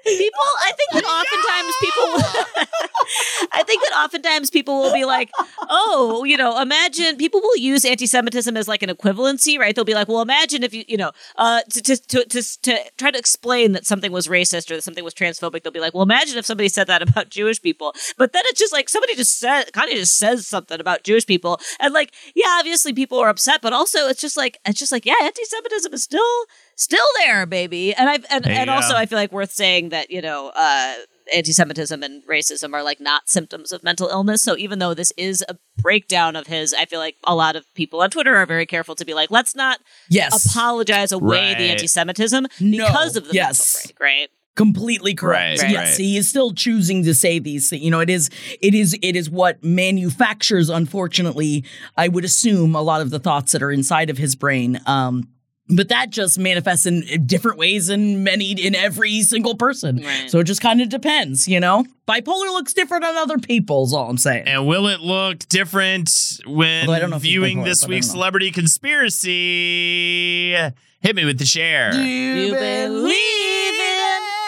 people. 0.04 0.48
I 0.64 0.72
think 0.78 0.92
that 0.92 1.06
oftentimes 1.06 1.76
people. 1.82 2.06
Will, 2.14 3.50
I 3.52 3.64
think 3.64 3.82
that 3.84 3.94
oftentimes 4.04 4.50
people 4.50 4.82
will 4.82 4.94
be 4.94 5.06
like, 5.06 5.32
"Oh, 5.70 6.24
you 6.24 6.38
know, 6.38 6.62
imagine." 6.62 7.18
People 7.18 7.42
will 7.42 7.58
use 7.58 7.86
anti-Semitism 7.86 8.56
as 8.58 8.68
like 8.68 8.84
an 8.84 8.90
equivalency, 8.90 9.58
right? 9.58 9.76
They'll 9.76 9.86
be 9.86 9.94
like, 9.94 10.08
"Well, 10.08 10.22
imagine 10.22 10.64
if 10.64 10.74
you, 10.74 10.84
you 10.88 10.98
know, 10.98 11.12
uh, 11.38 11.62
to 11.70 11.82
to 11.82 11.98
to 11.98 12.26
to, 12.26 12.62
to 12.62 12.80
try 12.98 13.12
to 13.12 13.18
explain 13.18 13.74
that 13.74 13.86
something 13.86 14.12
was 14.12 14.28
racist 14.28 14.72
or 14.72 14.76
that 14.76 14.84
something 14.84 15.04
was 15.04 15.14
transphobic." 15.14 15.64
They'll 15.64 15.72
be 15.72 15.80
like, 15.80 15.94
"Well, 15.94 16.04
imagine 16.04 16.38
if 16.38 16.46
somebody 16.46 16.70
said 16.70 16.88
that 16.88 17.02
about 17.02 17.30
Jewish 17.30 17.62
people." 17.62 17.94
But 18.18 18.34
then 18.34 18.44
it's 18.48 18.60
just 18.60 18.74
like 18.74 18.90
somebody 18.90 19.16
just 19.16 19.40
said, 19.40 19.72
kind 19.74 19.90
of 19.90 19.98
just 19.98 20.18
says 20.18 20.48
something 20.48 20.80
about 20.80 21.04
Jewish 21.04 21.26
people, 21.26 21.60
and 21.80 21.94
like, 21.94 22.14
yeah, 22.36 22.58
obviously 22.60 22.94
people 22.94 23.20
are 23.20 23.30
upset, 23.30 23.62
but 23.62 23.74
also 23.74 24.08
it's 24.08 24.22
just 24.22 24.38
like 24.38 24.60
it's 24.66 24.80
just 24.80 24.92
like, 24.92 25.06
yeah, 25.06 25.16
anti-Semitism 25.26 25.94
is 25.94 26.04
still 26.04 26.46
still 26.76 27.06
there, 27.26 27.46
baby. 27.46 27.94
And 27.94 28.10
I 28.10 28.20
and, 28.30 28.46
you 28.46 28.52
and 28.52 28.70
also. 28.70 28.96
I 28.96 29.06
feel 29.06 29.18
like 29.18 29.32
worth 29.32 29.52
saying 29.52 29.90
that 29.90 30.12
you 30.12 30.22
know. 30.22 30.52
uh 30.56 30.94
Anti-Semitism 31.34 32.04
and 32.04 32.22
racism 32.28 32.76
are 32.76 32.84
like 32.84 33.00
not 33.00 33.28
symptoms 33.30 33.72
of 33.72 33.84
mental 33.84 34.10
illness. 34.10 34.44
So 34.44 34.56
even 34.58 34.78
though 34.78 34.94
this 34.94 35.12
is 35.18 35.44
a 35.50 35.58
breakdown 35.82 36.36
of 36.36 36.46
his, 36.46 36.72
I 36.72 36.86
feel 36.86 37.00
like 37.00 37.16
a 37.24 37.34
lot 37.34 37.56
of 37.56 37.66
people 37.74 38.00
on 38.04 38.12
Twitter 38.12 38.36
are 38.36 38.46
very 38.46 38.68
careful 38.68 38.94
to 38.94 39.04
be 39.04 39.16
like, 39.16 39.32
let's 39.32 39.56
not 39.56 39.80
Yes. 40.08 40.46
apologize 40.46 41.12
away 41.12 41.56
the 41.56 41.64
anti-Semitism 41.72 42.46
No. 42.60 42.86
because 42.86 43.16
of 43.16 43.28
the 43.28 43.34
Yes. 43.34 43.76
mental 43.88 43.96
break, 43.98 44.00
right? 44.00 44.30
Completely 44.56 45.14
correct. 45.14 45.62
Right, 45.62 45.72
yes, 45.72 45.92
right. 45.92 45.98
he 45.98 46.18
is 46.18 46.28
still 46.28 46.54
choosing 46.54 47.04
to 47.04 47.14
say 47.14 47.40
these 47.40 47.70
things. 47.70 47.84
You 47.84 47.92
know, 47.92 48.00
it 48.00 48.10
is 48.10 48.30
it 48.62 48.74
is 48.74 48.98
it 49.02 49.16
is 49.16 49.30
what 49.30 49.64
manufactures 49.64 50.70
unfortunately, 50.70 51.66
I 51.98 52.08
would 52.08 52.26
assume 52.26 52.76
a 52.76 52.82
lot 52.82 53.02
of 53.02 53.10
the 53.10 53.20
thoughts 53.20 53.52
that 53.52 53.62
are 53.62 53.72
inside 53.72 54.10
of 54.10 54.18
his 54.18 54.36
brain. 54.36 54.80
Um 54.86 55.30
but 55.68 55.90
that 55.90 56.12
just 56.12 56.38
manifests 56.38 56.86
in 56.86 57.26
different 57.26 57.58
ways 57.58 57.90
in 57.90 58.24
many 58.24 58.52
in 58.52 58.76
every 58.76 59.24
single 59.24 59.56
person. 59.56 59.98
Right. 59.98 60.30
So 60.30 60.40
it 60.40 60.44
just 60.44 60.62
kind 60.62 60.80
of 60.80 60.90
depends, 60.90 61.48
you 61.48 61.60
know? 61.60 61.86
Bipolar 62.08 62.54
looks 62.54 62.74
different 62.74 63.04
on 63.04 63.18
other 63.18 63.40
people, 63.40 63.84
is 63.84 63.92
all 63.92 64.08
I'm 64.08 64.20
saying. 64.20 64.48
And 64.48 64.68
will 64.68 64.88
it 64.88 65.00
look 65.00 65.40
different 65.50 66.40
when 66.46 66.88
I 66.88 67.00
don't 67.00 67.10
know 67.10 67.18
viewing 67.18 67.60
bipolar, 67.60 67.66
this 67.66 67.88
week's 67.88 68.12
celebrity 68.12 68.52
conspiracy? 68.52 70.52
Hit 70.52 71.16
me 71.16 71.26
with 71.26 71.40
the 71.40 71.46
share. 71.46 71.96
You 71.96 72.52
believe 72.52 72.54
in 72.54 73.04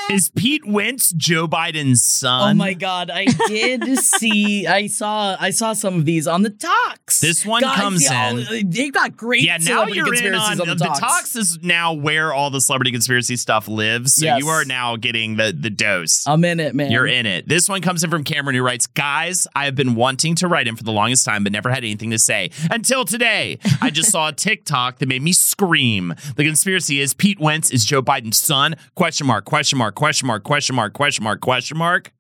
Is 0.09 0.29
Pete 0.29 0.65
Wentz 0.65 1.11
Joe 1.11 1.47
Biden's 1.47 2.03
son? 2.03 2.51
Oh 2.51 2.53
my 2.53 2.73
god, 2.73 3.09
I 3.11 3.25
did 3.25 3.97
see 3.99 4.65
I 4.65 4.87
saw 4.87 5.35
I 5.39 5.49
saw 5.49 5.73
some 5.73 5.95
of 5.95 6.05
these 6.05 6.27
on 6.27 6.43
the 6.43 6.49
talks. 6.49 7.19
This 7.19 7.45
one 7.45 7.61
Guys, 7.61 7.75
comes 7.75 8.03
yeah, 8.03 8.29
in. 8.29 8.39
Oh, 8.39 8.59
They've 8.63 8.93
got 8.93 9.17
great 9.17 9.41
Yeah, 9.43 9.57
now 9.57 9.85
you're 9.85 10.13
in 10.13 10.33
on, 10.33 10.61
on, 10.61 10.67
the, 10.67 10.75
the, 10.75 10.85
talks. 10.85 11.35
is 11.35 11.59
now 11.61 11.93
where 11.93 12.33
all 12.33 12.49
the 12.49 12.61
celebrity 12.61 12.91
conspiracy 12.91 13.35
stuff 13.35 13.67
lives. 13.67 14.15
So 14.15 14.25
Yes. 14.25 14.39
you 14.39 14.47
are 14.49 14.63
now 14.65 14.95
getting 14.95 15.35
the 15.35 15.55
the 15.57 15.69
dose. 15.69 16.25
I'm 16.25 16.43
in 16.45 16.59
it, 16.59 16.73
man. 16.73 16.89
You're 16.91 17.07
in 17.07 17.25
it. 17.25 17.47
This 17.47 17.67
one 17.67 17.81
comes 17.81 18.03
in 18.03 18.09
from 18.09 18.23
Cameron 18.23 18.55
who 18.55 18.63
writes, 18.63 18.87
Guys, 18.87 19.45
I 19.55 19.65
have 19.65 19.75
been 19.75 19.95
wanting 19.95 20.35
to 20.35 20.47
write 20.47 20.67
in 20.67 20.75
for 20.75 20.83
the 20.83 20.91
longest 20.93 21.25
time, 21.25 21.43
but 21.43 21.51
never 21.51 21.69
had 21.69 21.79
anything 21.79 22.11
to 22.11 22.19
say. 22.19 22.51
Until 22.71 23.03
today, 23.03 23.59
I 23.81 23.89
just 23.89 24.11
saw 24.11 24.29
a 24.29 24.33
TikTok 24.33 24.99
that 24.99 25.07
made 25.07 25.21
me 25.21 25.33
scream. 25.33 26.13
The 26.35 26.43
conspiracy 26.45 27.01
is 27.01 27.13
Pete 27.13 27.39
Wentz 27.39 27.71
is 27.71 27.83
Joe 27.83 28.01
Biden's 28.01 28.37
son. 28.37 28.75
Question 28.95 29.27
mark, 29.27 29.45
question 29.45 29.77
mark, 29.77 29.95
question 29.97 30.27
mark, 30.27 30.43
question 30.43 30.75
mark, 30.75 30.93
question 30.93 31.23
mark, 31.23 31.41
question 31.41 31.77
mark. 31.77 32.13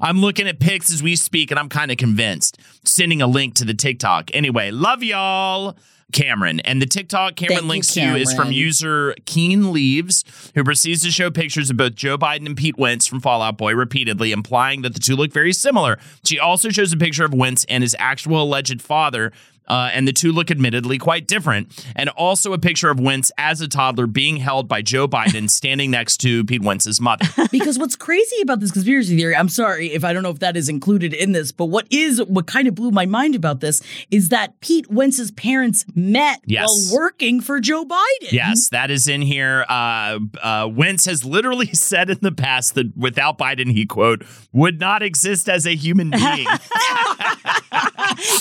I'm 0.00 0.20
looking 0.20 0.46
at 0.46 0.60
pics 0.60 0.92
as 0.92 1.02
we 1.02 1.16
speak, 1.16 1.50
and 1.50 1.58
I'm 1.58 1.68
kind 1.68 1.90
of 1.90 1.96
convinced. 1.96 2.58
Sending 2.84 3.20
a 3.20 3.26
link 3.26 3.54
to 3.56 3.64
the 3.64 3.74
TikTok. 3.74 4.30
Anyway, 4.32 4.70
love 4.70 5.02
y'all. 5.02 5.76
Cameron. 6.12 6.60
And 6.60 6.80
the 6.80 6.86
TikTok 6.86 7.34
Cameron 7.34 7.56
Thank 7.56 7.62
you, 7.64 7.68
links 7.68 7.94
to 7.94 8.16
is 8.16 8.32
from 8.32 8.52
user 8.52 9.16
Keen 9.24 9.72
Leaves, 9.72 10.24
who 10.54 10.62
proceeds 10.62 11.02
to 11.02 11.10
show 11.10 11.28
pictures 11.30 11.70
of 11.70 11.76
both 11.76 11.96
Joe 11.96 12.16
Biden 12.16 12.46
and 12.46 12.56
Pete 12.56 12.78
Wentz 12.78 13.06
from 13.06 13.20
Fall 13.20 13.42
Out 13.42 13.58
Boy 13.58 13.74
repeatedly, 13.74 14.30
implying 14.30 14.82
that 14.82 14.94
the 14.94 15.00
two 15.00 15.16
look 15.16 15.32
very 15.32 15.52
similar. 15.52 15.98
She 16.22 16.38
also 16.38 16.68
shows 16.68 16.92
a 16.92 16.96
picture 16.96 17.24
of 17.24 17.34
Wentz 17.34 17.64
and 17.68 17.82
his 17.82 17.96
actual 17.98 18.42
alleged 18.42 18.80
father. 18.80 19.32
Uh, 19.66 19.90
and 19.92 20.06
the 20.06 20.12
two 20.12 20.30
look 20.32 20.50
admittedly 20.50 20.98
quite 20.98 21.26
different. 21.26 21.68
And 21.96 22.08
also 22.10 22.52
a 22.52 22.58
picture 22.58 22.90
of 22.90 23.00
Wentz 23.00 23.32
as 23.38 23.60
a 23.60 23.68
toddler 23.68 24.06
being 24.06 24.36
held 24.36 24.68
by 24.68 24.82
Joe 24.82 25.08
Biden 25.08 25.48
standing 25.50 25.90
next 25.90 26.18
to 26.18 26.44
Pete 26.44 26.62
Wentz's 26.62 27.00
mother. 27.00 27.24
because 27.50 27.78
what's 27.78 27.96
crazy 27.96 28.40
about 28.42 28.60
this 28.60 28.70
conspiracy 28.70 29.16
theory, 29.16 29.34
I'm 29.34 29.48
sorry 29.48 29.92
if 29.92 30.04
I 30.04 30.12
don't 30.12 30.22
know 30.22 30.30
if 30.30 30.40
that 30.40 30.56
is 30.56 30.68
included 30.68 31.14
in 31.14 31.32
this, 31.32 31.50
but 31.52 31.66
what 31.66 31.86
is 31.90 32.22
what 32.24 32.46
kind 32.46 32.68
of 32.68 32.74
blew 32.74 32.90
my 32.90 33.06
mind 33.06 33.34
about 33.34 33.60
this 33.60 33.82
is 34.10 34.28
that 34.28 34.60
Pete 34.60 34.90
Wentz's 34.90 35.30
parents 35.30 35.86
met 35.94 36.40
Yes. 36.46 36.66
while 36.90 37.00
working 37.00 37.40
for 37.40 37.58
Joe 37.60 37.84
Biden. 37.84 38.32
Yes, 38.32 38.68
that 38.68 38.90
is 38.90 39.08
in 39.08 39.22
here. 39.22 39.64
Uh, 39.68 40.18
uh, 40.42 40.68
Wentz 40.70 41.06
has 41.06 41.24
literally 41.24 41.66
said 41.72 42.10
in 42.10 42.18
the 42.20 42.32
past 42.32 42.74
that 42.74 42.94
without 42.96 43.38
Biden, 43.38 43.72
he 43.72 43.86
quote 43.86 44.24
would 44.52 44.78
not 44.78 45.02
exist 45.02 45.48
as 45.48 45.66
a 45.66 45.74
human 45.74 46.10
being. 46.10 46.46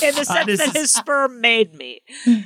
in 0.01 0.15
the 0.15 0.23
sense 0.25 0.27
that 0.27 0.49
is- 0.49 0.61
his 0.73 0.91
sperm 0.91 1.12
made 1.27 1.73
me. 1.73 2.01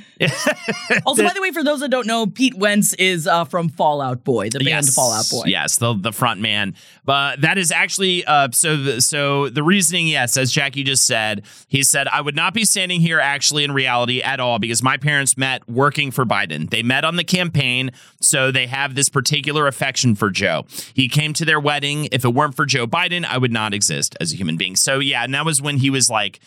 Also, 1.06 1.22
by 1.22 1.32
the 1.32 1.40
way, 1.40 1.52
for 1.52 1.62
those 1.62 1.78
that 1.80 1.90
don't 1.90 2.06
know, 2.06 2.26
Pete 2.26 2.54
Wentz 2.54 2.92
is 2.94 3.26
uh, 3.26 3.44
from 3.44 3.68
Fall 3.68 4.00
Out 4.00 4.24
Boy, 4.24 4.48
the 4.50 4.58
band 4.58 4.88
Fall 4.88 5.12
Out 5.12 5.28
Boy. 5.30 5.44
Yes, 5.46 5.76
the 5.78 5.94
the 5.94 6.12
front 6.12 6.40
man. 6.40 6.74
But 7.04 7.40
that 7.42 7.56
is 7.56 7.70
actually 7.70 8.24
uh, 8.24 8.48
so. 8.50 8.76
The, 8.76 9.00
so 9.00 9.48
the 9.48 9.62
reasoning, 9.62 10.08
yes, 10.08 10.36
as 10.36 10.50
Jackie 10.50 10.82
just 10.82 11.06
said, 11.06 11.44
he 11.68 11.82
said 11.84 12.08
I 12.08 12.20
would 12.20 12.34
not 12.34 12.52
be 12.52 12.64
standing 12.64 13.00
here 13.00 13.20
actually 13.20 13.62
in 13.62 13.72
reality 13.72 14.20
at 14.20 14.40
all 14.40 14.58
because 14.58 14.82
my 14.82 14.96
parents 14.96 15.36
met 15.36 15.68
working 15.68 16.10
for 16.10 16.26
Biden. 16.26 16.68
They 16.68 16.82
met 16.82 17.04
on 17.04 17.16
the 17.16 17.24
campaign, 17.24 17.92
so 18.20 18.50
they 18.50 18.66
have 18.66 18.94
this 18.96 19.08
particular 19.08 19.68
affection 19.68 20.16
for 20.16 20.30
Joe. 20.30 20.66
He 20.94 21.08
came 21.08 21.32
to 21.34 21.44
their 21.44 21.60
wedding. 21.60 22.08
If 22.10 22.24
it 22.24 22.34
weren't 22.34 22.56
for 22.56 22.66
Joe 22.66 22.86
Biden, 22.86 23.24
I 23.24 23.38
would 23.38 23.52
not 23.52 23.72
exist 23.72 24.16
as 24.20 24.32
a 24.32 24.36
human 24.36 24.56
being. 24.56 24.74
So 24.74 24.98
yeah, 24.98 25.22
and 25.22 25.32
that 25.34 25.44
was 25.44 25.62
when 25.62 25.78
he 25.78 25.90
was 25.90 26.10
like 26.10 26.40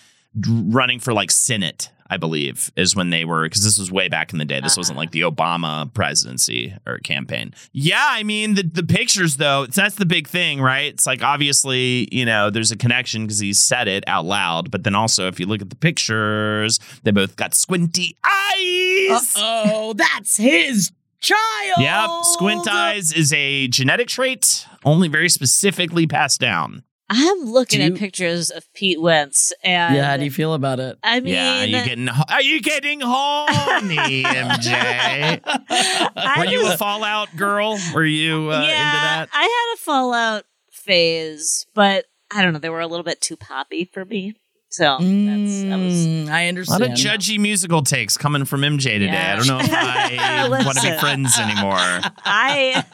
running 0.47 0.99
for 0.99 1.13
like 1.13 1.32
Senate. 1.32 1.89
I 2.12 2.18
believe 2.18 2.74
is 2.76 2.93
when 2.93 3.09
they 3.09 3.24
were 3.24 3.45
because 3.45 3.64
this 3.64 3.80
was 3.80 3.89
way 3.89 4.09
back 4.09 4.34
in 4.34 4.38
the 4.38 4.43
day. 4.43 4.59
This 4.59 4.76
wasn't 4.76 4.97
uh-huh. 4.97 5.03
like 5.03 5.12
the 5.12 5.22
Obama 5.22 5.91
presidency 5.93 6.76
or 6.86 6.97
campaign. 6.97 7.53
Yeah, 7.72 8.05
I 8.05 8.24
mean 8.24 8.55
the 8.55 8.64
the 8.64 8.84
pictures 8.84 9.38
though. 9.38 9.66
That's 9.66 9.95
the 9.95 10.05
big 10.05 10.28
thing, 10.28 10.62
right? 10.62 10.93
It's 10.93 11.05
like 11.05 11.24
obviously 11.24 12.09
you 12.12 12.26
know 12.26 12.49
there's 12.49 12.70
a 12.70 12.76
connection 12.76 13.24
because 13.24 13.39
he 13.39 13.53
said 13.53 13.88
it 13.88 14.03
out 14.07 14.26
loud, 14.26 14.72
but 14.72 14.84
then 14.84 14.93
also 14.93 15.30
if 15.30 15.39
you 15.39 15.45
look 15.45 15.62
at 15.62 15.70
the 15.70 15.76
pictures, 15.78 16.82
they 17.03 17.12
both 17.12 17.38
got 17.38 17.53
squinty 17.53 18.18
eyes. 18.26 19.34
Oh, 19.38 19.93
that's 19.95 20.36
his 20.36 20.91
child. 21.22 21.78
Yep, 21.78 22.09
squint 22.24 22.68
eyes 22.68 23.14
is 23.14 23.32
a 23.32 23.70
genetic 23.70 24.09
trait, 24.09 24.68
only 24.84 25.07
very 25.07 25.30
specifically 25.30 26.07
passed 26.07 26.41
down. 26.41 26.84
I'm 27.14 27.39
looking 27.43 27.80
Do 27.82 27.93
at 27.93 27.99
pictures 27.99 28.49
of 28.49 28.72
Pete 28.74 29.01
Wentz, 29.01 29.51
and 29.64 29.95
Yeah, 29.95 30.05
how 30.05 30.18
do 30.18 30.24
you 30.24 30.32
feel 30.32 30.53
about 30.53 30.80
it? 30.80 30.97
I 31.03 31.20
mean, 31.20 31.34
yeah, 31.34 31.62
are 31.62 31.66
you 31.66 31.84
getting 31.84 32.09
are 32.09 32.41
you 32.41 32.62
getting 32.62 33.01
horny, 33.01 34.24
MJ? 34.24 35.41
I 35.45 36.36
Were 36.39 36.45
you 36.45 36.72
a 36.72 36.78
Fallout 36.78 37.36
girl? 37.36 37.78
Were 37.93 38.05
you 38.05 38.49
uh, 38.51 38.62
yeah, 38.62 38.70
into 38.93 39.01
that? 39.01 39.30
I 39.34 39.41
had 39.41 39.76
a 39.76 39.78
Fallout 39.78 40.45
phase, 40.72 41.66
but 41.74 42.05
I 42.34 42.41
don't 42.41 42.53
know, 42.53 42.59
they 42.59 42.70
were 42.70 42.80
a 42.80 42.88
little 42.88 43.03
bit 43.03 43.20
too 43.22 43.36
poppy 43.36 43.86
for 43.91 44.05
me. 44.05 44.36
So 44.70 44.86
that's 44.86 45.01
I 45.01 45.76
was 45.76 46.07
Mm, 46.07 46.30
I 46.30 46.43
A 46.43 46.45
lot 46.45 46.47
understand. 46.47 46.84
of 46.84 46.89
judgy 46.91 47.38
musical 47.38 47.82
takes 47.84 48.16
coming 48.16 48.45
from 48.45 48.62
MJ 48.62 48.84
today. 48.99 49.07
Yeah. 49.07 49.34
I 49.34 49.36
don't 49.36 49.47
know 49.47 49.59
if 49.59 49.70
I 49.74 50.47
want 50.66 50.78
to 50.78 50.82
be 50.91 50.97
friends 50.97 51.38
anymore. 51.38 51.76
I 52.24 52.86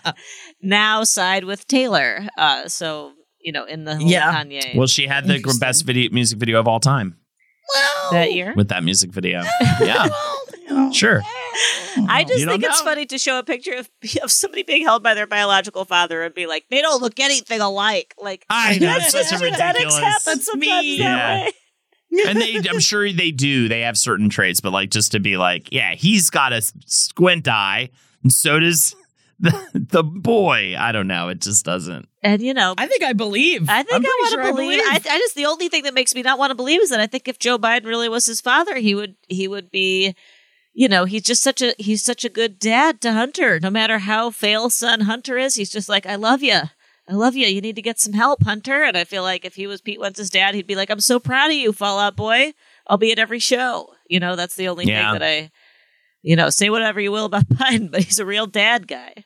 now 0.60 1.04
side 1.04 1.44
with 1.44 1.68
Taylor. 1.68 2.28
Uh, 2.36 2.68
so 2.68 3.12
you 3.48 3.54
know, 3.54 3.64
in 3.64 3.86
the 3.86 3.96
whole 3.96 4.06
Yeah. 4.06 4.44
Kanye 4.44 4.76
Well, 4.76 4.88
she 4.88 5.08
had 5.08 5.26
the 5.26 5.40
best 5.62 5.86
video 5.86 6.12
music 6.12 6.38
video 6.38 6.60
of 6.60 6.68
all 6.68 6.82
time 6.82 7.16
that 8.12 8.34
year. 8.34 8.54
with 8.58 8.68
that 8.68 8.84
music 8.84 9.12
video. 9.12 9.42
Yeah, 9.82 10.10
sure. 10.92 11.24
I 12.10 12.26
just 12.28 12.40
You 12.40 12.46
don't 12.46 12.60
think 12.60 12.66
it's 12.72 12.82
funny 12.82 13.06
to 13.06 13.18
show 13.18 13.40
a 13.40 13.44
picture 13.44 13.76
of, 13.76 13.90
of 14.24 14.32
somebody 14.32 14.64
being 14.64 14.84
held 14.84 15.02
by 15.02 15.14
their 15.14 15.28
biological 15.28 15.86
father 15.86 16.24
and 16.24 16.36
be 16.36 16.46
like, 16.46 16.66
they 16.70 16.82
don't 16.82 17.02
look 17.02 17.20
anything 17.22 17.62
alike. 17.62 18.14
Like 18.18 18.46
I 18.50 18.78
know, 18.80 18.96
it's 18.98 19.12
such 19.12 19.32
a 19.32 19.38
genetics 19.40 19.62
ridiculous- 19.62 19.96
happen 20.00 20.22
That's 20.26 20.56
me. 20.56 20.68
that 20.68 20.84
Yeah. 20.86 21.44
way. 21.46 21.52
And 22.28 22.42
they, 22.42 22.58
I'm 22.70 22.80
sure 22.82 23.12
they 23.14 23.32
do. 23.32 23.68
They 23.70 23.82
have 23.82 23.98
certain 23.98 24.28
traits, 24.30 24.60
but 24.60 24.74
like 24.74 24.90
just 24.92 25.14
to 25.14 25.20
be 25.22 25.38
like, 25.38 25.72
yeah, 25.72 25.94
he's 25.96 26.30
got 26.30 26.52
a 26.52 26.62
squint 26.86 27.48
eye, 27.48 27.90
and 28.24 28.32
so 28.32 28.60
does 28.60 28.94
the 29.40 29.70
the 29.74 30.04
boy. 30.04 30.76
I 30.78 30.92
don't 30.92 31.08
know. 31.08 31.30
It 31.30 31.42
just 31.42 31.64
doesn't. 31.66 32.08
And 32.24 32.42
you 32.42 32.54
know, 32.54 32.74
I 32.78 32.88
think 32.88 33.04
I 33.04 33.14
believe. 33.14 33.70
I 33.70 33.84
think 33.84 33.96
I'm 33.96 34.02
I 34.02 34.06
pretty 34.06 34.22
want 34.22 34.32
sure 34.32 34.44
to 34.44 34.54
believe. 34.54 34.82
I, 34.84 34.96
I 34.96 35.20
just 35.20 35.36
the 35.36 35.46
only 35.46 35.70
thing 35.70 35.84
that 35.84 35.94
makes 35.94 36.16
me 36.16 36.22
not 36.24 36.40
want 36.40 36.52
to 36.52 36.56
believe 36.56 36.82
is 36.82 36.90
that 36.90 37.00
I 37.00 37.08
think 37.08 37.28
if 37.28 37.38
Joe 37.40 37.58
Biden 37.58 37.86
really 37.86 38.10
was 38.10 38.26
his 38.26 38.42
father, 38.42 38.76
he 38.78 38.96
would 38.96 39.16
he 39.28 39.48
would 39.48 39.70
be, 39.70 40.16
you 40.74 40.88
know, 40.88 41.06
he's 41.06 41.22
just 41.24 41.44
such 41.44 41.62
a 41.62 41.76
he's 41.78 42.04
such 42.04 42.26
a 42.26 42.30
good 42.30 42.58
dad 42.60 43.00
to 43.02 43.14
Hunter. 43.14 43.60
No 43.60 43.70
matter 43.70 44.00
how 44.00 44.32
fail 44.32 44.70
son 44.72 45.02
Hunter 45.02 45.38
is, 45.38 45.56
he's 45.56 45.70
just 45.72 45.88
like, 45.90 46.06
I 46.08 46.16
love 46.16 46.42
you. 46.42 46.62
I 47.10 47.14
love 47.14 47.36
you. 47.36 47.48
You 47.48 47.62
need 47.62 47.78
to 47.78 47.82
get 47.82 48.00
some 48.00 48.14
help, 48.14 48.44
Hunter. 48.44 48.84
And 48.84 48.98
I 48.98 49.04
feel 49.06 49.24
like 49.24 49.46
if 49.46 49.56
he 49.56 49.66
was 49.66 49.80
Pete 49.80 50.00
Wentz's 50.00 50.30
dad, 50.30 50.56
he'd 50.56 50.68
be 50.68 50.76
like, 50.76 50.90
I'm 50.90 51.00
so 51.00 51.20
proud 51.20 51.48
of 51.52 51.56
you, 51.56 51.72
Fall 51.72 52.00
Out 52.00 52.18
Boy. 52.18 52.54
I'll 52.86 52.98
be 52.98 53.14
at 53.14 53.20
every 53.20 53.40
show. 53.40 53.94
You 54.10 54.20
know, 54.20 54.36
that's 54.36 54.56
the 54.56 54.68
only 54.68 54.86
Yeah. 54.86 55.12
thing 55.12 55.20
that 55.20 55.26
I, 55.26 55.52
you 56.22 56.36
know, 56.36 56.50
say 56.50 56.70
whatever 56.70 57.00
you 57.00 57.14
will 57.14 57.24
about 57.26 57.48
Biden, 57.50 57.90
but 57.92 58.04
he's 58.04 58.20
a 58.20 58.26
real 58.26 58.46
dad 58.46 58.88
guy. 58.90 59.24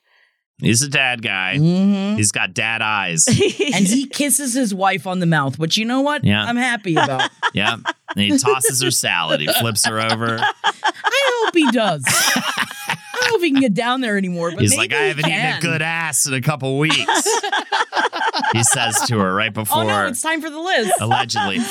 He's 0.62 0.82
a 0.82 0.88
dad 0.88 1.22
guy. 1.22 1.58
Mhm. 1.60 2.16
He's 2.18 2.32
got 2.32 2.54
dad 2.54 2.82
eyes. 2.82 3.28
And 3.74 3.86
he 3.88 4.06
kisses 4.08 4.54
his 4.54 4.74
wife 4.74 5.06
on 5.08 5.20
the 5.20 5.26
mouth, 5.26 5.58
which 5.60 5.76
you 5.78 5.86
know 5.86 6.02
what? 6.02 6.24
Yeah. 6.24 6.44
I'm 6.44 6.56
happy 6.58 6.94
about. 6.96 7.30
Yeah. 7.54 7.74
And 7.74 7.84
he 8.32 8.38
tosses 8.38 8.82
her 8.82 8.92
salad. 8.92 9.42
He 9.42 9.48
flips 9.48 9.86
her 9.86 10.00
over. 10.00 10.40
I 10.40 11.44
hope 11.44 11.54
he 11.54 11.70
does. 11.72 12.02
I 12.08 12.96
don't 13.20 13.30
know 13.30 13.36
if 13.36 13.42
he 13.44 13.52
can 13.52 13.60
get 13.62 13.74
down 13.74 14.00
there 14.00 14.18
anymore, 14.18 14.52
but 14.52 14.62
He's 14.62 14.70
maybe 14.72 14.80
like, 14.82 14.94
I 14.94 15.02
haven't 15.08 15.26
eaten 15.28 15.58
a 15.58 15.60
good 15.60 15.82
ass 15.82 16.26
in 16.28 16.34
a 16.34 16.40
couple 16.42 16.78
weeks. 16.80 16.98
he 18.54 18.64
says 18.64 19.02
to 19.08 19.20
her 19.20 19.34
right 19.34 19.54
before. 19.54 19.84
Oh 19.84 19.88
no, 19.88 20.08
it's 20.08 20.22
time 20.22 20.42
for 20.42 20.50
the 20.50 20.60
list. 20.60 20.94
Allegedly. 21.02 21.58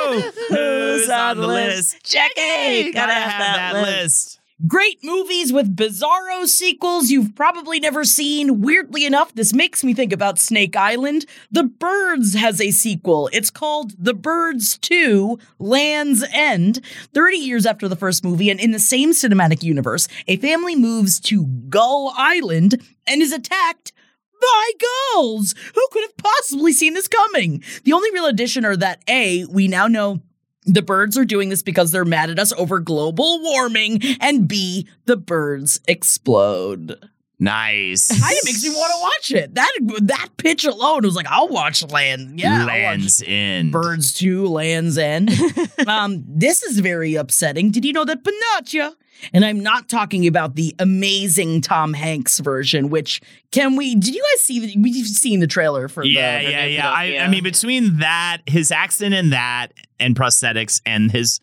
Oh, 0.00 0.32
who's 0.48 1.08
on 1.10 1.36
the 1.38 1.46
list? 1.46 1.96
Jackie, 2.04 2.92
Gotta 2.92 3.12
have 3.12 3.56
that 3.56 3.72
list. 3.82 4.37
Great 4.66 4.98
movies 5.04 5.52
with 5.52 5.76
bizarro 5.76 6.44
sequels 6.44 7.10
you've 7.10 7.36
probably 7.36 7.78
never 7.78 8.02
seen. 8.02 8.60
Weirdly 8.60 9.06
enough, 9.06 9.32
this 9.32 9.52
makes 9.52 9.84
me 9.84 9.94
think 9.94 10.12
about 10.12 10.40
Snake 10.40 10.74
Island. 10.74 11.26
The 11.48 11.62
Birds 11.62 12.34
has 12.34 12.60
a 12.60 12.72
sequel. 12.72 13.30
It's 13.32 13.50
called 13.50 13.92
The 13.96 14.14
Birds 14.14 14.76
2 14.78 15.38
Land's 15.60 16.24
End. 16.32 16.84
30 17.14 17.36
years 17.36 17.66
after 17.66 17.86
the 17.86 17.94
first 17.94 18.24
movie, 18.24 18.50
and 18.50 18.58
in 18.58 18.72
the 18.72 18.80
same 18.80 19.12
cinematic 19.12 19.62
universe, 19.62 20.08
a 20.26 20.38
family 20.38 20.74
moves 20.74 21.20
to 21.20 21.46
Gull 21.68 22.12
Island 22.16 22.82
and 23.06 23.22
is 23.22 23.30
attacked 23.30 23.92
by 24.40 24.70
gulls. 25.14 25.54
Who 25.72 25.86
could 25.92 26.02
have 26.02 26.16
possibly 26.16 26.72
seen 26.72 26.94
this 26.94 27.06
coming? 27.06 27.62
The 27.84 27.92
only 27.92 28.10
real 28.10 28.26
addition 28.26 28.64
are 28.64 28.76
that 28.76 29.04
A, 29.08 29.44
we 29.44 29.68
now 29.68 29.86
know 29.86 30.20
the 30.68 30.82
birds 30.82 31.16
are 31.16 31.24
doing 31.24 31.48
this 31.48 31.62
because 31.62 31.90
they're 31.90 32.04
mad 32.04 32.30
at 32.30 32.38
us 32.38 32.52
over 32.52 32.78
global 32.78 33.42
warming, 33.42 34.00
and 34.20 34.46
B, 34.46 34.86
the 35.06 35.16
birds 35.16 35.80
explode. 35.88 36.98
Nice. 37.40 38.08
Kind 38.08 38.36
of 38.36 38.44
makes 38.44 38.64
me 38.64 38.70
want 38.70 38.92
to 38.92 39.00
watch 39.00 39.42
it. 39.42 39.54
That 39.54 39.72
that 40.02 40.28
pitch 40.38 40.64
alone 40.64 41.02
was 41.02 41.14
like, 41.14 41.28
I'll 41.28 41.48
watch 41.48 41.88
Land. 41.88 42.40
Yeah, 42.40 42.64
Lands 42.64 43.22
in. 43.22 43.70
Birds 43.70 44.12
Two, 44.12 44.46
Land's 44.48 44.98
End. 44.98 45.30
um, 45.86 46.24
this 46.26 46.64
is 46.64 46.80
very 46.80 47.14
upsetting. 47.14 47.70
Did 47.70 47.84
you 47.84 47.92
know 47.92 48.04
that 48.04 48.24
Pinocchio? 48.24 48.92
And 49.32 49.44
I'm 49.44 49.60
not 49.60 49.88
talking 49.88 50.26
about 50.26 50.54
the 50.54 50.74
amazing 50.78 51.60
Tom 51.60 51.92
Hanks 51.92 52.38
version. 52.38 52.90
Which 52.90 53.20
can 53.50 53.76
we? 53.76 53.94
Did 53.94 54.14
you 54.14 54.22
guys 54.32 54.42
see? 54.42 54.60
The, 54.60 54.80
we've 54.80 55.06
seen 55.06 55.40
the 55.40 55.46
trailer 55.46 55.88
for. 55.88 56.04
Yeah, 56.04 56.42
the, 56.42 56.50
yeah, 56.50 56.64
yeah. 56.64 56.90
I, 56.90 57.18
I 57.18 57.28
mean, 57.28 57.42
between 57.42 57.98
that, 57.98 58.38
his 58.46 58.70
accent 58.70 59.14
and 59.14 59.32
that, 59.32 59.68
and 59.98 60.14
prosthetics, 60.14 60.80
and 60.84 61.10
his 61.10 61.40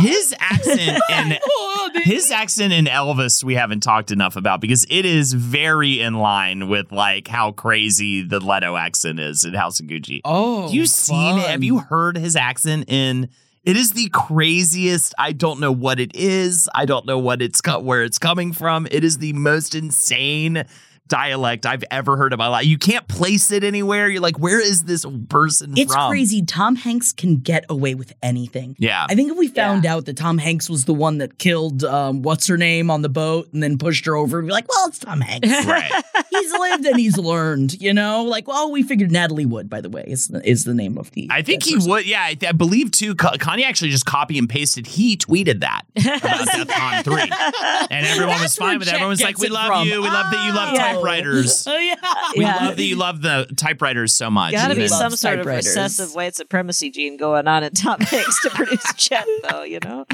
his 0.00 0.34
accent 0.38 1.00
and 1.10 1.38
his 2.02 2.30
accent 2.30 2.72
in 2.72 2.86
Elvis, 2.86 3.44
we 3.44 3.54
haven't 3.54 3.80
talked 3.80 4.10
enough 4.10 4.36
about 4.36 4.60
because 4.60 4.86
it 4.90 5.04
is 5.04 5.32
very 5.32 6.00
in 6.00 6.14
line 6.14 6.68
with 6.68 6.92
like 6.92 7.28
how 7.28 7.52
crazy 7.52 8.22
the 8.22 8.40
Leto 8.40 8.76
accent 8.76 9.20
is 9.20 9.44
in 9.44 9.54
House 9.54 9.80
of 9.80 9.86
Gucci. 9.86 10.20
Oh, 10.24 10.62
Have 10.62 10.74
you 10.74 10.86
seen 10.86 11.38
it? 11.38 11.46
Have 11.46 11.64
you 11.64 11.78
heard 11.78 12.16
his 12.16 12.36
accent 12.36 12.84
in? 12.88 13.28
It 13.62 13.76
is 13.76 13.92
the 13.92 14.08
craziest. 14.08 15.14
I 15.18 15.32
don't 15.32 15.60
know 15.60 15.72
what 15.72 16.00
it 16.00 16.14
is. 16.14 16.68
I 16.74 16.86
don't 16.86 17.04
know 17.04 17.18
what 17.18 17.42
it's 17.42 17.60
co- 17.60 17.80
where 17.80 18.02
it's 18.02 18.18
coming 18.18 18.52
from. 18.52 18.88
It 18.90 19.04
is 19.04 19.18
the 19.18 19.34
most 19.34 19.74
insane 19.74 20.64
dialect 21.10 21.66
I've 21.66 21.84
ever 21.90 22.16
heard 22.16 22.32
in 22.32 22.38
my 22.38 22.46
life. 22.48 22.64
You 22.64 22.78
can't 22.78 23.06
place 23.06 23.50
it 23.50 23.62
anywhere. 23.64 24.08
You're 24.08 24.22
like, 24.22 24.38
where 24.38 24.60
is 24.60 24.84
this 24.84 25.04
person 25.28 25.70
from? 25.72 25.78
It's 25.78 25.92
from? 25.92 26.10
crazy. 26.10 26.42
Tom 26.42 26.76
Hanks 26.76 27.12
can 27.12 27.36
get 27.36 27.66
away 27.68 27.94
with 27.94 28.14
anything. 28.22 28.76
Yeah. 28.78 29.06
I 29.10 29.14
think 29.14 29.30
if 29.30 29.36
we 29.36 29.48
found 29.48 29.84
out 29.84 30.06
that 30.06 30.16
Tom 30.16 30.38
Hanks 30.38 30.70
was 30.70 30.86
the 30.86 30.94
one 30.94 31.18
that 31.18 31.38
killed 31.38 31.84
um, 31.84 32.22
what's 32.22 32.46
her 32.46 32.56
name 32.56 32.90
on 32.90 33.02
the 33.02 33.08
boat 33.10 33.52
and 33.52 33.62
then 33.62 33.76
pushed 33.76 34.06
her 34.06 34.16
over, 34.16 34.40
we'd 34.40 34.46
be 34.46 34.52
like, 34.52 34.68
well, 34.68 34.88
it's 34.88 34.98
Tom 35.00 35.20
Hanks. 35.20 35.48
right. 35.66 35.90
he's 36.30 36.52
lived 36.52 36.86
and 36.86 36.98
he's 36.98 37.18
learned, 37.18 37.80
you 37.80 37.92
know? 37.92 38.22
Like, 38.22 38.48
well, 38.48 38.70
we 38.70 38.82
figured 38.82 39.10
Natalie 39.10 39.46
Wood, 39.46 39.68
by 39.68 39.80
the 39.80 39.90
way, 39.90 40.04
is 40.06 40.28
the, 40.28 40.48
is 40.48 40.64
the 40.64 40.74
name 40.74 40.96
of 40.96 41.10
the. 41.10 41.28
I 41.30 41.42
think 41.42 41.64
he 41.64 41.74
person. 41.74 41.90
would. 41.90 42.06
Yeah, 42.06 42.22
I, 42.22 42.36
I 42.48 42.52
believe 42.52 42.92
too. 42.92 43.14
Ka- 43.16 43.32
Kanye 43.34 43.64
actually 43.64 43.90
just 43.90 44.06
copy 44.06 44.38
and 44.38 44.48
pasted. 44.48 44.86
He 44.86 45.16
tweeted 45.16 45.60
that 45.60 45.82
about 45.96 46.20
Deathcon 46.48 47.04
three, 47.04 47.86
and 47.90 48.06
everyone 48.06 48.40
was 48.40 48.54
fine 48.56 48.68
where 48.68 48.78
with 48.78 48.88
it. 48.88 48.90
Chet 48.92 48.94
Everyone 49.00 49.10
was 49.10 49.22
like, 49.22 49.38
"We 49.38 49.48
love 49.48 49.66
from. 49.66 49.88
you. 49.88 50.00
We 50.02 50.08
love 50.08 50.30
that 50.30 50.46
you 50.46 50.52
love 50.52 50.70
Oh. 50.72 50.99
Typewriters. 51.00 51.66
Oh, 51.70 51.76
yeah. 51.78 51.94
We 52.36 52.44
Yeah. 52.44 52.56
love 52.66 52.76
that 52.76 52.82
you 52.84 52.96
love 52.96 53.22
the 53.22 53.46
typewriters 53.56 54.14
so 54.14 54.30
much." 54.30 54.52
Gotta 54.52 54.74
be 54.74 54.82
And 54.82 54.90
then- 54.90 54.98
some 54.98 55.16
sort 55.16 55.34
of 55.34 55.40
typewriters. 55.40 55.66
recessive 55.66 56.14
white 56.14 56.34
supremacy 56.34 56.90
gene 56.90 57.16
going 57.16 57.46
on 57.48 57.62
in 57.62 57.72
Tom 57.72 58.00
Hanks 58.00 58.40
to 58.42 58.50
produce 58.50 58.84
Chet, 58.96 59.26
though, 59.48 59.62
you 59.62 59.78
know? 59.80 60.04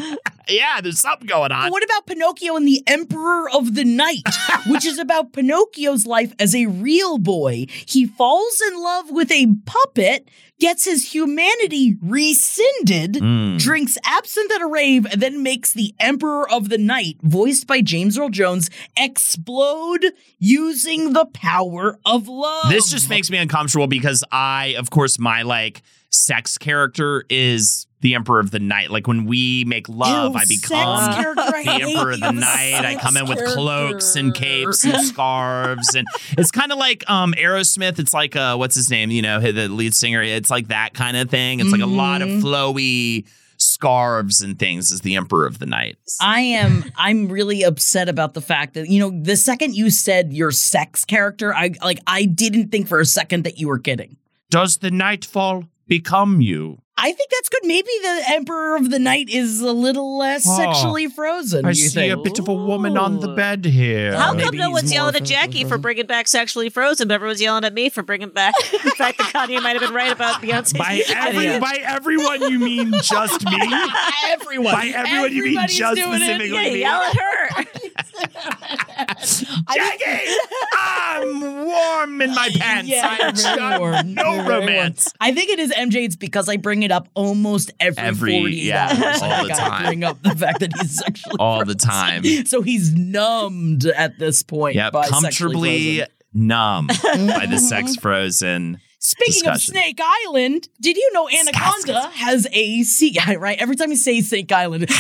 yeah, 0.48 0.80
there's 0.80 0.98
something 1.00 1.26
going 1.26 1.52
on. 1.52 1.66
But 1.66 1.72
what 1.72 1.84
about 1.84 2.06
Pinocchio 2.06 2.56
and 2.56 2.66
the 2.66 2.82
Emperor 2.86 3.48
of 3.50 3.74
the 3.74 3.84
Night, 3.84 4.22
which 4.68 4.84
is 4.84 4.98
about 4.98 5.32
Pinocchio's 5.32 6.06
life 6.06 6.32
as 6.38 6.54
a 6.54 6.66
real 6.66 7.18
boy? 7.18 7.66
He 7.86 8.06
falls 8.06 8.60
in 8.70 8.82
love 8.82 9.10
with 9.10 9.30
a 9.32 9.46
puppet, 9.66 10.28
gets 10.58 10.84
his 10.84 11.12
humanity 11.14 11.96
rescinded, 12.02 13.14
Mm. 13.14 13.58
drinks 13.58 13.98
absinthe 14.04 14.52
at 14.52 14.60
a 14.62 14.66
rave, 14.66 15.04
and 15.06 15.20
then 15.20 15.42
makes 15.42 15.72
the 15.72 15.94
Emperor 16.00 16.50
of 16.50 16.68
the 16.68 16.78
Night, 16.78 17.16
voiced 17.22 17.66
by 17.66 17.80
James 17.82 18.18
Earl 18.18 18.30
Jones, 18.30 18.70
explode 18.96 20.12
using 20.38 21.12
the 21.12 21.26
power 21.26 21.98
of 22.04 22.28
love. 22.28 22.70
This 22.70 22.90
just 22.90 23.08
makes 23.08 23.30
me 23.30 23.38
uncomfortable 23.38 23.86
because 23.86 24.24
I, 24.32 24.74
of 24.78 24.90
course, 24.90 25.18
my 25.18 25.42
like 25.42 25.82
sex 26.10 26.58
character 26.58 27.24
is 27.28 27.86
the 28.00 28.14
Emperor 28.14 28.40
of 28.40 28.50
the 28.50 28.58
Night. 28.60 28.90
Like 28.90 29.06
when 29.06 29.24
we 29.24 29.64
make 29.66 29.88
love, 29.88 30.32
Ew, 30.34 30.38
I 30.38 30.44
become 30.44 30.76
I 30.78 31.62
the 31.64 31.70
Emperor 31.82 32.10
of 32.12 32.20
the 32.20 32.32
Night. 32.32 32.84
I 32.84 32.96
come 33.00 33.16
in 33.16 33.26
with 33.26 33.42
cloaks 33.54 34.16
and 34.16 34.34
capes 34.34 34.84
and 34.84 35.00
scarves, 35.04 35.94
and 35.94 36.06
it's 36.38 36.50
kind 36.50 36.72
of 36.72 36.78
like 36.78 37.08
um 37.10 37.32
Aerosmith. 37.34 37.98
It's 37.98 38.14
like 38.14 38.36
uh, 38.36 38.56
what's 38.56 38.74
his 38.76 38.90
name? 38.90 39.10
You 39.10 39.22
know, 39.22 39.40
the 39.40 39.68
lead 39.68 39.94
singer. 39.94 40.22
It's 40.22 40.50
like 40.50 40.68
that 40.68 40.94
kind 40.94 41.16
of 41.16 41.30
thing. 41.30 41.60
It's 41.60 41.72
like 41.72 41.80
a 41.80 41.86
lot 41.86 42.22
of 42.22 42.28
Mm-hmm. 42.28 42.46
flowy 42.46 43.26
scarves 43.58 44.40
and 44.42 44.58
things 44.58 44.92
as 44.92 45.00
the 45.00 45.16
Emperor 45.16 45.46
of 45.46 45.58
the 45.58 45.66
Night. 45.66 45.96
I 46.20 46.40
am 46.40 46.84
I'm 46.96 47.28
really 47.28 47.62
upset 47.62 48.08
about 48.08 48.34
the 48.34 48.40
fact 48.40 48.74
that 48.74 48.88
you 48.88 49.00
know 49.00 49.10
the 49.22 49.36
second 49.36 49.74
you 49.74 49.90
said 49.90 50.32
your 50.32 50.50
sex 50.50 51.04
character 51.04 51.54
I 51.54 51.72
like 51.82 51.98
I 52.06 52.24
didn't 52.26 52.70
think 52.70 52.88
for 52.88 53.00
a 53.00 53.06
second 53.06 53.44
that 53.44 53.58
you 53.58 53.68
were 53.68 53.78
kidding. 53.78 54.16
Does 54.50 54.78
the 54.78 54.90
nightfall 54.90 55.64
become 55.86 56.40
you? 56.40 56.82
I 56.98 57.12
think 57.12 57.30
that's 57.30 57.50
good. 57.50 57.60
Maybe 57.64 57.90
the 58.00 58.22
Emperor 58.30 58.74
of 58.74 58.88
the 58.90 58.98
Night 58.98 59.28
is 59.28 59.60
a 59.60 59.72
little 59.72 60.16
less 60.16 60.46
Oh, 60.48 60.56
sexually 60.56 61.08
frozen. 61.08 61.66
I 61.66 61.68
you 61.68 61.74
see 61.74 61.88
think? 61.94 62.14
a 62.14 62.22
bit 62.22 62.38
of 62.38 62.48
a 62.48 62.54
woman 62.54 62.96
on 62.96 63.20
the 63.20 63.28
bed 63.34 63.66
here. 63.66 64.16
How 64.16 64.32
maybe 64.32 64.44
come 64.44 64.56
no 64.56 64.70
one's 64.70 64.90
yelling 64.90 65.14
at 65.14 65.18
frozen- 65.18 65.26
Jackie 65.26 65.64
for 65.64 65.76
bringing 65.76 66.06
back 66.06 66.26
Sexually 66.26 66.70
Frozen, 66.70 67.08
but 67.08 67.14
everyone's 67.14 67.42
yelling 67.42 67.64
at 67.64 67.74
me 67.74 67.90
for 67.90 68.02
bringing 68.02 68.30
back 68.30 68.54
the 68.72 68.94
fact 68.96 69.18
that 69.18 69.30
Kanye 69.30 69.62
might 69.62 69.72
have 69.78 69.82
been 69.82 69.92
right 69.92 70.10
about 70.10 70.40
Beyonce. 70.40 70.78
By 70.78 71.02
every, 71.14 71.58
by 71.60 71.78
everyone, 71.82 72.40
you 72.50 72.58
mean 72.58 72.92
just 73.02 73.44
me? 73.44 73.58
Everyone. 74.30 74.72
By 74.72 74.86
everyone, 74.94 75.32
you 75.34 75.44
mean 75.44 75.68
just 75.68 75.96
doing 75.96 76.14
it. 76.14 76.16
specifically 76.16 76.48
Yeah, 76.50 76.72
me? 76.72 76.80
yell 76.80 77.02
at 77.02 77.16
her. 77.16 77.64
Jackie, 79.74 80.32
I'm 80.78 81.40
warm 81.64 82.20
in 82.22 82.34
my 82.34 82.48
pants. 82.58 82.88
Yeah, 82.88 83.16
I'm 83.20 83.34
very 83.36 83.78
warm. 83.78 84.14
no 84.14 84.22
Very 84.22 84.36
warm. 84.36 84.48
romance. 84.48 85.12
I 85.20 85.32
think 85.32 85.50
it 85.50 85.58
is 85.58 85.72
MJ. 85.72 86.04
It's 86.04 86.16
because 86.16 86.48
I 86.48 86.56
bring 86.56 86.82
it 86.82 86.90
up 86.92 87.08
almost 87.14 87.72
every, 87.80 88.02
Every- 88.02 88.38
48 88.38 88.62
yeah, 88.64 88.88
hours. 88.88 89.22
all 89.22 89.30
I 89.32 89.42
the 89.44 89.48
time. 89.54 89.84
Bring 89.86 90.04
up 90.04 90.22
the 90.22 90.34
fact 90.36 90.60
that 90.60 90.72
he's 90.80 90.98
sexually 90.98 91.36
All 91.38 91.64
the 91.64 91.74
time. 91.74 92.24
So 92.46 92.62
he's 92.62 92.92
numbed 92.94 93.86
at 93.86 94.18
this 94.18 94.42
point. 94.42 94.76
Sexually 94.76 95.08
comfortably 95.10 96.02
numb 96.32 96.86
by 96.88 97.46
the 97.48 97.58
sex 97.58 97.96
frozen. 97.96 98.80
Speaking 99.06 99.46
of. 99.46 99.60
Snake 99.60 100.00
Island, 100.02 100.68
did 100.80 100.96
you 100.96 101.12
know 101.12 101.28
Anaconda 101.28 102.10
has 102.14 102.48
a 102.50 102.82
sea? 102.82 103.16
Right. 103.38 103.56
Every 103.60 103.76
time 103.76 103.90
you 103.90 103.96
say 103.96 104.20
Snake 104.20 104.50
Island, 104.50 104.88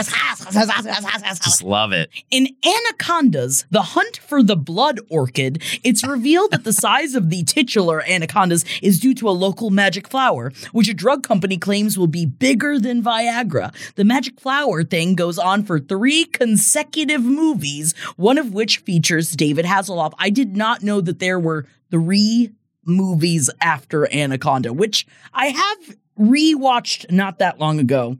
Just 0.00 1.62
love 1.62 1.92
it. 1.92 2.10
in 2.30 2.48
Anacondas, 2.64 3.64
the 3.70 3.82
hunt 3.82 4.16
for 4.16 4.42
the 4.42 4.56
blood 4.56 4.98
orchid, 5.08 5.62
it's 5.84 6.06
revealed 6.06 6.50
that 6.50 6.64
the 6.64 6.72
size 6.84 7.14
of 7.14 7.30
the 7.30 7.44
titular 7.44 8.02
anacondas 8.02 8.64
is 8.82 8.98
due 8.98 9.14
to 9.14 9.28
a 9.28 9.30
local 9.30 9.70
magic 9.70 10.08
flower, 10.08 10.50
which 10.72 10.88
a 10.88 10.94
drug 10.94 11.22
company 11.22 11.58
claims 11.58 11.96
will 11.96 12.08
be 12.08 12.26
bigger 12.26 12.80
than 12.80 13.02
Viagra. 13.02 13.72
The 13.94 14.04
magic 14.04 14.40
flower 14.40 14.82
thing 14.82 15.14
goes 15.14 15.38
on 15.38 15.64
for 15.64 15.78
three 15.78 16.24
consecutive 16.24 17.22
movies, 17.22 17.94
one 18.16 18.38
of 18.38 18.52
which 18.52 18.78
features 18.78 19.30
David 19.32 19.64
Hasselhoff. 19.64 20.12
I 20.18 20.30
did 20.30 20.56
not 20.56 20.82
know 20.82 21.00
that 21.00 21.20
there 21.20 21.38
were 21.38 21.66
three 21.90 22.52
movies 22.88 23.50
after 23.60 24.12
Anaconda, 24.12 24.72
which 24.72 25.06
I 25.32 25.46
have 25.46 25.96
rewatched 26.18 27.10
not 27.10 27.38
that 27.38 27.60
long 27.60 27.78
ago, 27.78 28.16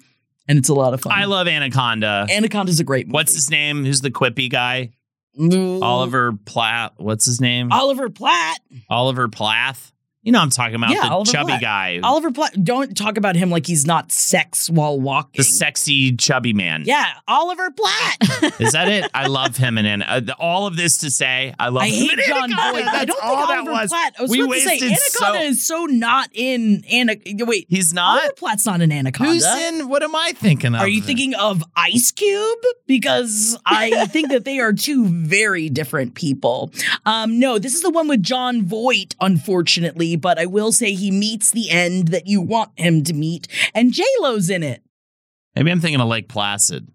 and 0.47 0.59
it's 0.59 0.69
a 0.69 0.75
lot 0.75 0.95
of 0.95 1.01
fun. 1.01 1.13
I 1.13 1.25
love 1.25 1.49
Anaconda. 1.49 2.27
Anaconda's 2.31 2.81
a 2.81 2.85
great 2.85 3.07
movie. 3.07 3.15
What's 3.15 3.35
his 3.35 3.51
name? 3.51 3.85
Who's 3.85 4.01
the 4.01 4.11
quippy 4.11 4.51
guy? 4.51 4.91
Mm. 5.39 5.83
Oliver 5.83 6.33
Platt. 6.33 6.95
What's 6.97 7.25
his 7.25 7.41
name? 7.41 7.73
Oliver 7.73 8.11
Platt. 8.11 8.59
Oliver 8.89 9.29
Plath. 9.29 9.93
You 10.29 10.33
know 10.33 10.41
I'm 10.43 10.51
talking 10.51 10.75
about 10.75 10.91
Yeah, 10.91 11.05
the 11.05 11.11
Oliver 11.11 11.33
chubby 11.33 11.47
Platt. 11.53 11.61
guy, 11.63 12.01
Oliver 12.03 12.31
Platt. 12.31 12.63
Don't 12.63 12.95
talk 12.95 13.17
about 13.17 13.35
him 13.35 13.49
like 13.49 13.67
he's 13.67 13.87
not 13.87 14.13
sex 14.13 14.69
while 14.69 15.01
walking. 15.01 15.39
the 15.39 15.43
sexy 15.43 16.15
chubby 16.17 16.53
man. 16.53 16.83
yeah, 16.85 17.07
Oliver 17.27 17.71
Platt. 17.71 18.61
Is 18.61 18.73
that 18.73 18.89
it? 18.89 19.11
I 19.15 19.27
love 19.29 19.57
him 19.57 19.79
and 19.79 19.87
An- 19.87 20.03
uh, 20.03 20.35
all 20.39 20.67
of 20.67 20.77
this 20.77 20.99
to 20.99 21.11
say, 21.11 21.55
I 21.59 21.71
love 21.71 21.85
I 21.85 21.87
him 21.89 22.09
hate 22.11 22.27
Jon. 22.27 22.51
Voight. 22.51 22.59
I 22.85 23.05
don't 23.07 23.25
all 23.25 23.37
think 23.37 23.49
that 23.49 23.57
Oliver 23.61 23.71
was. 23.73 23.89
Platt. 23.89 24.15
I 24.19 24.23
was 24.23 24.31
we 24.31 24.43
about 24.43 24.53
to 24.53 24.61
say 24.61 24.75
Anaconda 24.77 24.99
so. 25.09 25.35
is 25.35 25.67
so 25.67 25.85
not 25.87 26.29
in 26.35 26.85
Anaconda. 26.93 27.47
Wait, 27.47 27.65
He's 27.71 27.95
not. 27.95 28.19
Oliver 28.21 28.35
Platt's 28.35 28.67
not 28.67 28.83
in 28.83 28.93
Anaconda. 28.93 29.33
Who's 29.33 29.47
in? 29.47 29.89
What 29.89 30.03
am 30.03 30.15
I 30.15 30.33
thinking 30.35 30.75
of? 30.75 30.83
Are 30.83 30.89
you 30.89 31.01
thinking 31.01 31.35
of 31.37 31.65
Ice 31.75 32.11
Cube? 32.13 32.59
Because 32.87 33.59
I 33.65 34.05
think 34.09 34.29
that 34.29 34.45
they 34.45 34.59
are 34.61 34.75
two 34.75 35.07
very 35.07 35.71
different 35.71 36.15
people. 36.15 36.71
Um, 37.07 37.39
no, 37.41 37.59
this 37.59 37.73
is 37.75 37.81
the 37.81 37.89
one 37.91 38.09
with 38.09 38.23
Jon 38.23 38.67
Voight, 38.67 39.15
unfortunately, 39.23 40.17
but 40.21 40.39
I 40.39 40.47
will 40.47 40.73
say 40.73 40.93
he 40.93 41.11
meets 41.11 41.51
the 41.51 41.71
end 41.71 42.09
that 42.09 42.27
you 42.27 42.41
want 42.41 42.71
him 42.79 43.05
to 43.05 43.15
meet, 43.15 43.49
and 43.75 43.93
J 43.93 44.05
Lo's 44.21 44.51
in 44.51 44.63
it. 44.63 44.83
Maybe 45.55 45.71
I'm 45.71 45.81
thinking 45.81 46.01
of 46.01 46.09
Lake 46.09 46.29
Placid. 46.29 46.89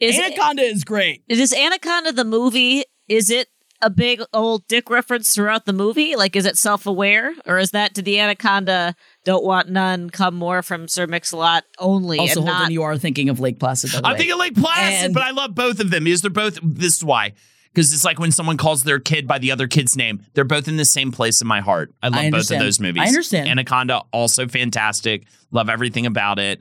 Is 0.00 0.18
Anaconda 0.18 0.62
is 0.62 0.82
great. 0.84 1.22
is 1.28 1.52
Anaconda 1.52 2.12
the 2.12 2.24
movie? 2.24 2.84
Is 3.08 3.30
it 3.30 3.48
a 3.82 3.90
big 3.90 4.22
old 4.32 4.66
dick 4.66 4.88
reference 4.90 5.34
throughout 5.34 5.64
the 5.66 5.72
movie? 5.72 6.16
Like, 6.16 6.36
is 6.36 6.46
it 6.46 6.56
self 6.58 6.86
aware, 6.86 7.32
or 7.46 7.58
is 7.58 7.70
that 7.72 7.94
to 7.94 8.02
the 8.02 8.18
Anaconda 8.18 8.94
don't 9.24 9.44
want 9.44 9.68
none 9.68 10.08
come 10.10 10.34
more 10.34 10.62
from 10.62 10.88
Sir 10.88 11.06
Mix-a-Lot 11.06 11.64
only 11.78 12.18
Also, 12.18 12.40
and 12.40 12.48
hold 12.48 12.58
not? 12.58 12.64
on, 12.66 12.72
you 12.72 12.82
are 12.82 12.96
thinking 12.98 13.28
of 13.28 13.40
Lake 13.40 13.58
Placid. 13.58 13.92
by 13.92 14.00
the 14.00 14.06
I'm 14.06 14.12
way. 14.12 14.18
thinking 14.18 14.38
Lake 14.38 14.54
Placid, 14.54 15.04
And- 15.06 15.14
but 15.14 15.22
I 15.22 15.30
love 15.32 15.54
both 15.54 15.80
of 15.80 15.90
them 15.90 16.06
Is 16.06 16.22
they're 16.22 16.30
both. 16.30 16.58
This 16.62 16.96
is 16.96 17.04
why. 17.04 17.32
Because 17.72 17.92
it's 17.92 18.04
like 18.04 18.18
when 18.18 18.32
someone 18.32 18.56
calls 18.56 18.82
their 18.82 18.98
kid 18.98 19.28
by 19.28 19.38
the 19.38 19.52
other 19.52 19.68
kid's 19.68 19.96
name, 19.96 20.24
they're 20.34 20.44
both 20.44 20.66
in 20.66 20.76
the 20.76 20.84
same 20.84 21.12
place 21.12 21.40
in 21.40 21.46
my 21.46 21.60
heart. 21.60 21.92
I 22.02 22.08
love 22.08 22.32
both 22.32 22.50
of 22.50 22.58
those 22.58 22.80
movies. 22.80 23.02
I 23.04 23.06
understand. 23.06 23.48
Anaconda, 23.48 24.02
also 24.12 24.48
fantastic. 24.48 25.26
Love 25.52 25.68
everything 25.68 26.06
about 26.06 26.38
it. 26.38 26.60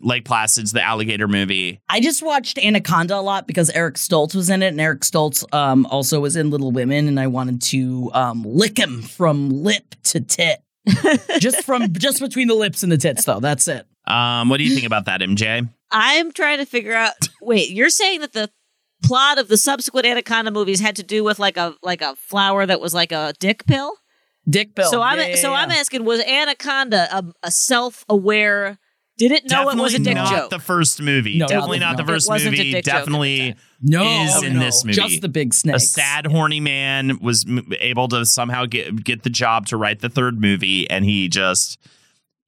Lake 0.00 0.24
Placid's 0.24 0.72
the 0.72 0.82
alligator 0.82 1.28
movie. 1.28 1.80
I 1.88 2.00
just 2.00 2.22
watched 2.22 2.58
Anaconda 2.58 3.16
a 3.16 3.22
lot 3.22 3.46
because 3.46 3.70
Eric 3.70 3.94
Stoltz 3.94 4.34
was 4.34 4.50
in 4.50 4.62
it, 4.62 4.68
and 4.68 4.80
Eric 4.80 5.00
Stoltz 5.00 5.44
um, 5.54 5.86
also 5.86 6.20
was 6.20 6.36
in 6.36 6.50
Little 6.50 6.72
Women, 6.72 7.08
and 7.08 7.18
I 7.18 7.26
wanted 7.26 7.62
to 7.62 8.10
um, 8.12 8.42
lick 8.42 8.78
him 8.78 9.02
from 9.02 9.48
lip 9.48 9.94
to 10.04 10.20
tit, 10.20 10.62
just 11.38 11.64
from 11.64 11.92
just 11.94 12.20
between 12.20 12.48
the 12.48 12.54
lips 12.54 12.82
and 12.82 12.92
the 12.92 12.98
tits, 12.98 13.24
though. 13.24 13.40
That's 13.40 13.66
it. 13.68 13.86
Um, 14.06 14.48
what 14.48 14.58
do 14.58 14.64
you 14.64 14.74
think 14.74 14.86
about 14.86 15.06
that, 15.06 15.20
MJ? 15.20 15.68
I'm 15.90 16.32
trying 16.32 16.58
to 16.58 16.66
figure 16.66 16.94
out. 16.94 17.12
Wait, 17.40 17.70
you're 17.70 17.90
saying 17.90 18.20
that 18.20 18.32
the 18.32 18.50
plot 19.02 19.38
of 19.38 19.48
the 19.48 19.56
subsequent 19.56 20.06
Anaconda 20.06 20.50
movies 20.50 20.80
had 20.80 20.96
to 20.96 21.02
do 21.02 21.24
with 21.24 21.38
like 21.38 21.56
a 21.56 21.74
like 21.82 22.02
a 22.02 22.14
flower 22.16 22.64
that 22.66 22.80
was 22.80 22.94
like 22.94 23.12
a 23.12 23.34
dick 23.38 23.66
pill? 23.66 23.94
Dick 24.48 24.74
pill. 24.74 24.90
So 24.90 25.02
I'm 25.02 25.18
Yeah, 25.18 25.28
yeah, 25.28 25.34
so 25.36 25.52
I'm 25.52 25.70
asking, 25.70 26.04
was 26.04 26.20
Anaconda 26.20 27.08
a, 27.16 27.24
a 27.44 27.50
self-aware? 27.50 28.78
Did 29.18 29.30
it 29.30 29.48
know 29.48 29.68
it 29.68 29.76
was 29.76 29.94
a 29.94 29.98
dick 29.98 30.14
not 30.14 30.30
joke? 30.30 30.50
the 30.50 30.58
first 30.58 31.00
movie. 31.00 31.38
No, 31.38 31.46
definitely 31.46 31.78
no, 31.80 31.90
not 31.90 31.96
the 31.98 32.04
first 32.04 32.26
It 32.28 32.32
wasn't 32.32 32.54
a 32.54 32.58
movie. 32.58 32.72
dick 32.72 32.84
joke 32.84 32.94
Definitely 32.94 33.54
no 33.82 34.24
is 34.24 34.42
in 34.42 34.54
no, 34.54 34.60
this 34.60 34.84
movie. 34.84 34.94
Just 34.96 35.20
the 35.20 35.28
big 35.28 35.52
snake. 35.54 35.76
a 35.76 35.80
sad, 35.80 36.26
horny 36.26 36.60
man 36.60 37.18
was 37.20 37.44
m- 37.46 37.70
able 37.78 38.08
to 38.08 38.24
somehow 38.26 38.64
get 38.66 39.04
get 39.04 39.22
the 39.22 39.30
job 39.30 39.66
to 39.66 39.76
write 39.76 40.00
the 40.00 40.08
third 40.08 40.40
movie, 40.40 40.88
and 40.90 41.04
he 41.04 41.28
just, 41.28 41.78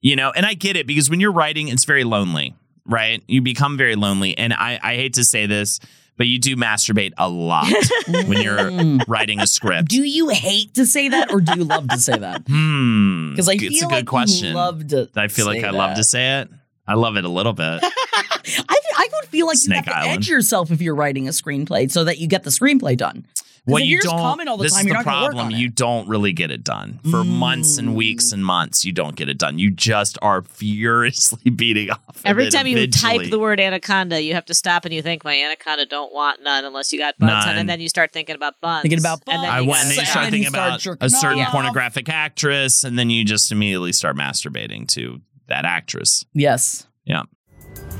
you 0.01 0.15
know, 0.15 0.31
and 0.35 0.45
I 0.45 0.53
get 0.55 0.75
it 0.75 0.87
because 0.87 1.09
when 1.09 1.19
you're 1.19 1.31
writing, 1.31 1.67
it's 1.69 1.85
very 1.85 2.03
lonely, 2.03 2.55
right? 2.85 3.23
You 3.27 3.41
become 3.41 3.77
very 3.77 3.95
lonely, 3.95 4.35
and 4.37 4.51
I 4.51 4.79
I 4.81 4.95
hate 4.95 5.13
to 5.13 5.23
say 5.23 5.45
this, 5.45 5.79
but 6.17 6.27
you 6.27 6.39
do 6.39 6.55
masturbate 6.55 7.13
a 7.17 7.27
lot 7.29 7.67
when 8.07 8.41
you're 8.41 8.99
writing 9.07 9.39
a 9.39 9.47
script. 9.47 9.89
Do 9.89 10.03
you 10.03 10.29
hate 10.29 10.73
to 10.75 10.85
say 10.85 11.09
that, 11.09 11.31
or 11.31 11.41
do 11.41 11.53
you 11.57 11.63
love 11.65 11.87
to 11.89 11.97
say 11.97 12.17
that? 12.17 12.43
Hmm, 12.47 13.31
Because 13.31 13.49
I 13.49 13.53
it's 13.53 13.61
feel 13.79 13.87
a 13.87 13.89
good 13.89 13.95
like 13.95 14.05
question. 14.07 14.49
you 14.49 14.53
love 14.55 14.87
to. 14.87 15.09
I 15.15 15.27
feel 15.27 15.45
like 15.45 15.61
say 15.61 15.67
I 15.67 15.71
love 15.71 15.95
to 15.97 16.03
say 16.03 16.39
it. 16.41 16.49
I 16.87 16.93
love 16.93 17.17
it 17.17 17.25
a 17.25 17.29
little 17.29 17.53
bit. 17.53 17.79
I, 17.83 18.79
I 18.95 19.07
would 19.13 19.25
feel 19.29 19.47
like 19.47 19.57
Snake 19.57 19.85
you 19.85 19.91
have 19.91 19.93
to 19.93 19.97
Island. 19.97 20.17
edge 20.19 20.29
yourself 20.29 20.71
if 20.71 20.81
you're 20.81 20.95
writing 20.95 21.27
a 21.27 21.31
screenplay 21.31 21.91
so 21.91 22.03
that 22.03 22.17
you 22.17 22.27
get 22.27 22.43
the 22.43 22.49
screenplay 22.49 22.97
done. 22.97 23.25
Well, 23.67 23.77
if 23.77 23.87
you 23.87 23.93
you're 23.93 24.03
just 24.03 24.15
don't. 24.15 24.21
comment 24.21 24.47
all 24.47 24.57
the 24.57 24.63
this 24.63 24.73
time, 24.73 24.81
is 24.81 24.85
you're 24.85 24.93
the 24.93 25.03
not 25.03 25.05
gonna 25.05 25.25
work 25.25 25.33
problem. 25.33 25.51
You 25.59 25.69
don't 25.69 26.07
really 26.07 26.33
get 26.33 26.51
it 26.51 26.63
done 26.63 26.99
for 27.09 27.23
months 27.23 27.79
and 27.79 27.89
mm. 27.89 27.93
weeks 27.95 28.31
and 28.31 28.45
months. 28.45 28.85
You 28.85 28.91
don't 28.91 29.15
get 29.15 29.27
it 29.27 29.39
done. 29.39 29.57
You 29.57 29.71
just 29.71 30.19
are 30.21 30.43
furiously 30.43 31.49
beating 31.55 31.89
off. 31.89 31.99
of 32.09 32.21
Every 32.25 32.45
it 32.45 32.51
time 32.51 32.67
you 32.67 32.85
type 32.87 33.29
the 33.29 33.39
word 33.39 33.59
anaconda, 33.59 34.21
you 34.21 34.35
have 34.35 34.45
to 34.45 34.53
stop 34.53 34.85
and 34.85 34.93
you 34.93 35.01
think, 35.01 35.23
"My 35.23 35.35
anaconda 35.35 35.87
don't 35.87 36.13
want 36.13 36.43
none 36.43 36.63
unless 36.63 36.93
you 36.93 36.99
got 36.99 37.17
buns 37.17 37.31
on." 37.31 37.45
None. 37.47 37.57
And 37.57 37.69
then 37.69 37.81
you 37.81 37.89
start 37.89 38.11
thinking 38.11 38.35
about 38.35 38.61
buns. 38.61 38.83
Thinking 38.83 38.99
about 38.99 39.23
and 39.27 39.43
then 39.43 39.49
I 39.49 39.61
you 39.61 39.71
and 39.71 39.71
gotta 39.71 39.87
then 39.89 39.97
you 39.97 40.05
start 40.05 40.25
And 40.25 40.31
thinking 40.31 40.43
you 40.43 40.49
start 40.49 40.67
about 40.67 40.79
jerking 40.81 41.05
a 41.05 41.09
certain 41.09 41.39
off. 41.39 41.51
pornographic 41.51 42.07
actress, 42.09 42.83
and 42.83 42.99
then 42.99 43.09
you 43.09 43.25
just 43.25 43.51
immediately 43.51 43.93
start 43.93 44.15
masturbating 44.15 44.87
to 44.89 45.21
that 45.47 45.65
actress. 45.65 46.23
yes. 46.33 46.85
Yeah. 47.03 47.23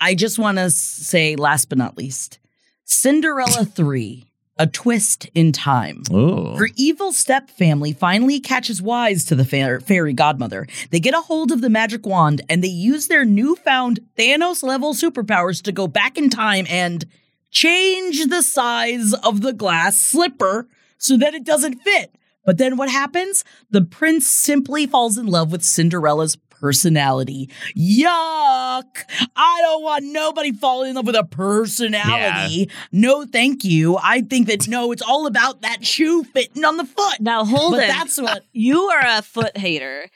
I 0.00 0.14
just 0.14 0.38
want 0.38 0.58
to 0.58 0.70
say, 0.70 1.36
last 1.36 1.68
but 1.68 1.78
not 1.78 1.96
least, 1.98 2.38
Cinderella 2.84 3.64
3, 3.74 4.26
A 4.58 4.66
Twist 4.66 5.28
in 5.34 5.52
Time. 5.52 6.02
Oh. 6.10 6.56
Her 6.56 6.68
evil 6.76 7.12
step 7.12 7.50
family 7.50 7.92
finally 7.92 8.40
catches 8.40 8.80
wise 8.82 9.24
to 9.26 9.34
the 9.34 9.44
fa- 9.44 9.80
fairy 9.80 10.12
godmother. 10.12 10.66
They 10.90 11.00
get 11.00 11.14
a 11.14 11.20
hold 11.20 11.52
of 11.52 11.60
the 11.60 11.70
magic 11.70 12.06
wand 12.06 12.42
and 12.48 12.64
they 12.64 12.68
use 12.68 13.06
their 13.06 13.24
newfound 13.24 14.00
Thanos 14.18 14.62
level 14.62 14.94
superpowers 14.94 15.62
to 15.62 15.72
go 15.72 15.86
back 15.86 16.16
in 16.18 16.30
time 16.30 16.66
and 16.68 17.04
change 17.50 18.26
the 18.26 18.42
size 18.42 19.12
of 19.14 19.40
the 19.40 19.52
glass 19.52 19.96
slipper 19.98 20.68
so 20.98 21.16
that 21.16 21.34
it 21.34 21.44
doesn't 21.44 21.80
fit. 21.82 22.14
But 22.44 22.58
then 22.58 22.76
what 22.76 22.88
happens? 22.90 23.44
The 23.70 23.82
prince 23.82 24.26
simply 24.26 24.86
falls 24.86 25.18
in 25.18 25.26
love 25.26 25.52
with 25.52 25.62
Cinderella's 25.62 26.36
personality. 26.60 27.50
Yuck! 27.76 29.04
I 29.36 29.58
don't 29.62 29.82
want 29.82 30.04
nobody 30.04 30.52
falling 30.52 30.90
in 30.90 30.96
love 30.96 31.06
with 31.06 31.16
a 31.16 31.24
personality. 31.24 32.70
No, 32.92 33.24
thank 33.24 33.64
you. 33.64 33.98
I 34.02 34.20
think 34.20 34.46
that 34.48 34.68
no, 34.68 34.92
it's 34.92 35.02
all 35.02 35.26
about 35.26 35.62
that 35.62 35.84
shoe 35.84 36.22
fitting 36.24 36.64
on 36.64 36.76
the 36.76 36.84
foot. 36.84 37.20
Now 37.20 37.44
hold 37.44 37.72
But 37.72 37.84
it. 37.84 37.88
that's 37.88 38.20
what- 38.20 38.44
you 38.52 38.82
are 38.82 39.18
a 39.18 39.22
foot 39.22 39.56
hater. 39.56 40.06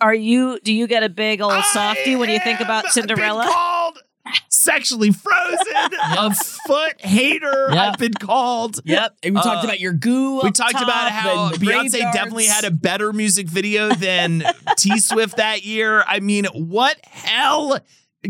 Are 0.00 0.14
you? 0.14 0.58
Do 0.64 0.72
you 0.72 0.86
get 0.86 1.02
a 1.02 1.10
big 1.10 1.42
old 1.42 1.62
softy 1.64 2.16
when 2.16 2.30
you 2.30 2.38
think 2.40 2.60
about 2.60 2.86
am 2.86 2.90
Cinderella? 2.92 3.44
Sexually 4.48 5.10
frozen, 5.12 5.92
a 6.16 6.34
foot 6.34 7.00
hater. 7.00 7.68
Yep. 7.70 7.78
I've 7.78 7.98
been 7.98 8.14
called. 8.14 8.80
Yep. 8.84 9.16
And 9.22 9.34
we 9.34 9.40
talked 9.42 9.64
Uh, 9.64 9.68
about 9.68 9.80
your 9.80 9.92
goo. 9.92 10.40
We 10.42 10.50
talked 10.50 10.74
about 10.74 11.10
how 11.10 11.50
Beyonce 11.52 12.00
definitely 12.12 12.46
had 12.46 12.64
a 12.64 12.70
better 12.70 13.12
music 13.12 13.46
video 13.48 13.90
than 13.94 14.42
T 14.76 14.98
Swift 14.98 15.36
that 15.36 15.64
year. 15.64 16.02
I 16.06 16.20
mean, 16.20 16.46
what 16.46 16.96
hell? 17.04 17.78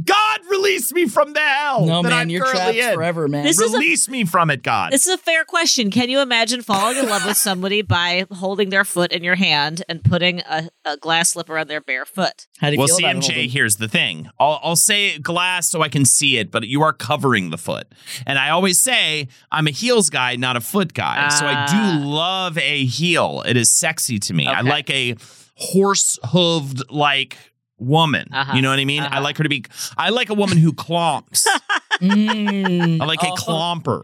God 0.04 0.40
release 0.50 0.92
me 0.92 1.06
from 1.06 1.32
the 1.34 1.40
hell 1.40 1.86
No 1.86 2.02
that 2.02 2.08
man, 2.10 2.18
I'm 2.18 2.28
you're 2.30 2.44
currently 2.44 2.74
trapped 2.80 2.90
in. 2.92 2.94
forever, 2.96 3.28
man. 3.28 3.44
This 3.44 3.60
is 3.60 3.72
a- 3.72 3.76
Release 3.78 4.08
me 4.08 4.24
from 4.24 4.50
it, 4.50 4.62
God. 4.62 4.92
This 4.92 5.06
is 5.06 5.14
a 5.14 5.18
fair 5.18 5.44
question. 5.44 5.90
Can 5.90 6.10
you 6.10 6.20
imagine 6.20 6.62
falling 6.62 6.96
in 6.98 7.08
love 7.08 7.24
with 7.24 7.36
somebody 7.36 7.82
by 7.82 8.26
holding 8.32 8.70
their 8.70 8.84
foot 8.84 9.12
in 9.12 9.22
your 9.22 9.34
hand 9.36 9.82
and 9.88 10.02
putting 10.02 10.40
a, 10.40 10.68
a 10.84 10.96
glass 10.96 11.30
slipper 11.30 11.58
on 11.58 11.68
their 11.68 11.80
bare 11.80 12.04
foot? 12.04 12.46
How 12.58 12.68
do 12.70 12.74
you 12.74 12.78
well, 12.80 12.88
feel 12.88 12.98
about 12.98 13.16
it, 13.16 13.18
CMJ, 13.22 13.32
Holden? 13.34 13.50
here's 13.50 13.76
the 13.76 13.88
thing. 13.88 14.30
I'll, 14.38 14.60
I'll 14.62 14.76
say 14.76 15.18
glass 15.18 15.68
so 15.70 15.82
I 15.82 15.88
can 15.88 16.04
see 16.04 16.38
it, 16.38 16.50
but 16.50 16.66
you 16.66 16.82
are 16.82 16.92
covering 16.92 17.50
the 17.50 17.58
foot. 17.58 17.86
And 18.26 18.38
I 18.38 18.50
always 18.50 18.80
say 18.80 19.28
I'm 19.52 19.66
a 19.66 19.70
heels 19.72 20.10
guy, 20.10 20.36
not 20.36 20.56
a 20.56 20.60
foot 20.60 20.94
guy. 20.94 21.28
So 21.28 21.46
I 21.46 21.54
Ah. 21.68 21.98
do 22.00 22.04
love 22.04 22.58
a 22.58 22.84
heel. 22.84 23.42
It 23.46 23.56
is 23.56 23.70
sexy 23.70 24.18
to 24.18 24.34
me. 24.34 24.46
I 24.46 24.60
like 24.62 24.90
a 24.90 25.14
horse 25.56 26.18
hooved 26.24 26.82
like 26.90 27.36
woman. 27.84 28.28
Uh-huh. 28.32 28.52
You 28.56 28.62
know 28.62 28.70
what 28.70 28.78
I 28.78 28.84
mean? 28.84 29.02
I 29.02 29.06
Uh-huh. 29.06 29.20
like 29.22 29.36
her 29.38 29.42
to 29.44 29.48
be. 29.48 29.64
I 29.96 30.10
like 30.10 30.30
a 30.30 30.34
woman 30.34 30.58
who 30.58 30.72
clomps. 30.72 31.46
Mm. 32.00 33.00
I 33.00 33.04
like 33.04 33.22
a 33.22 33.28
Oh. 33.30 33.34
clomper. 33.36 34.02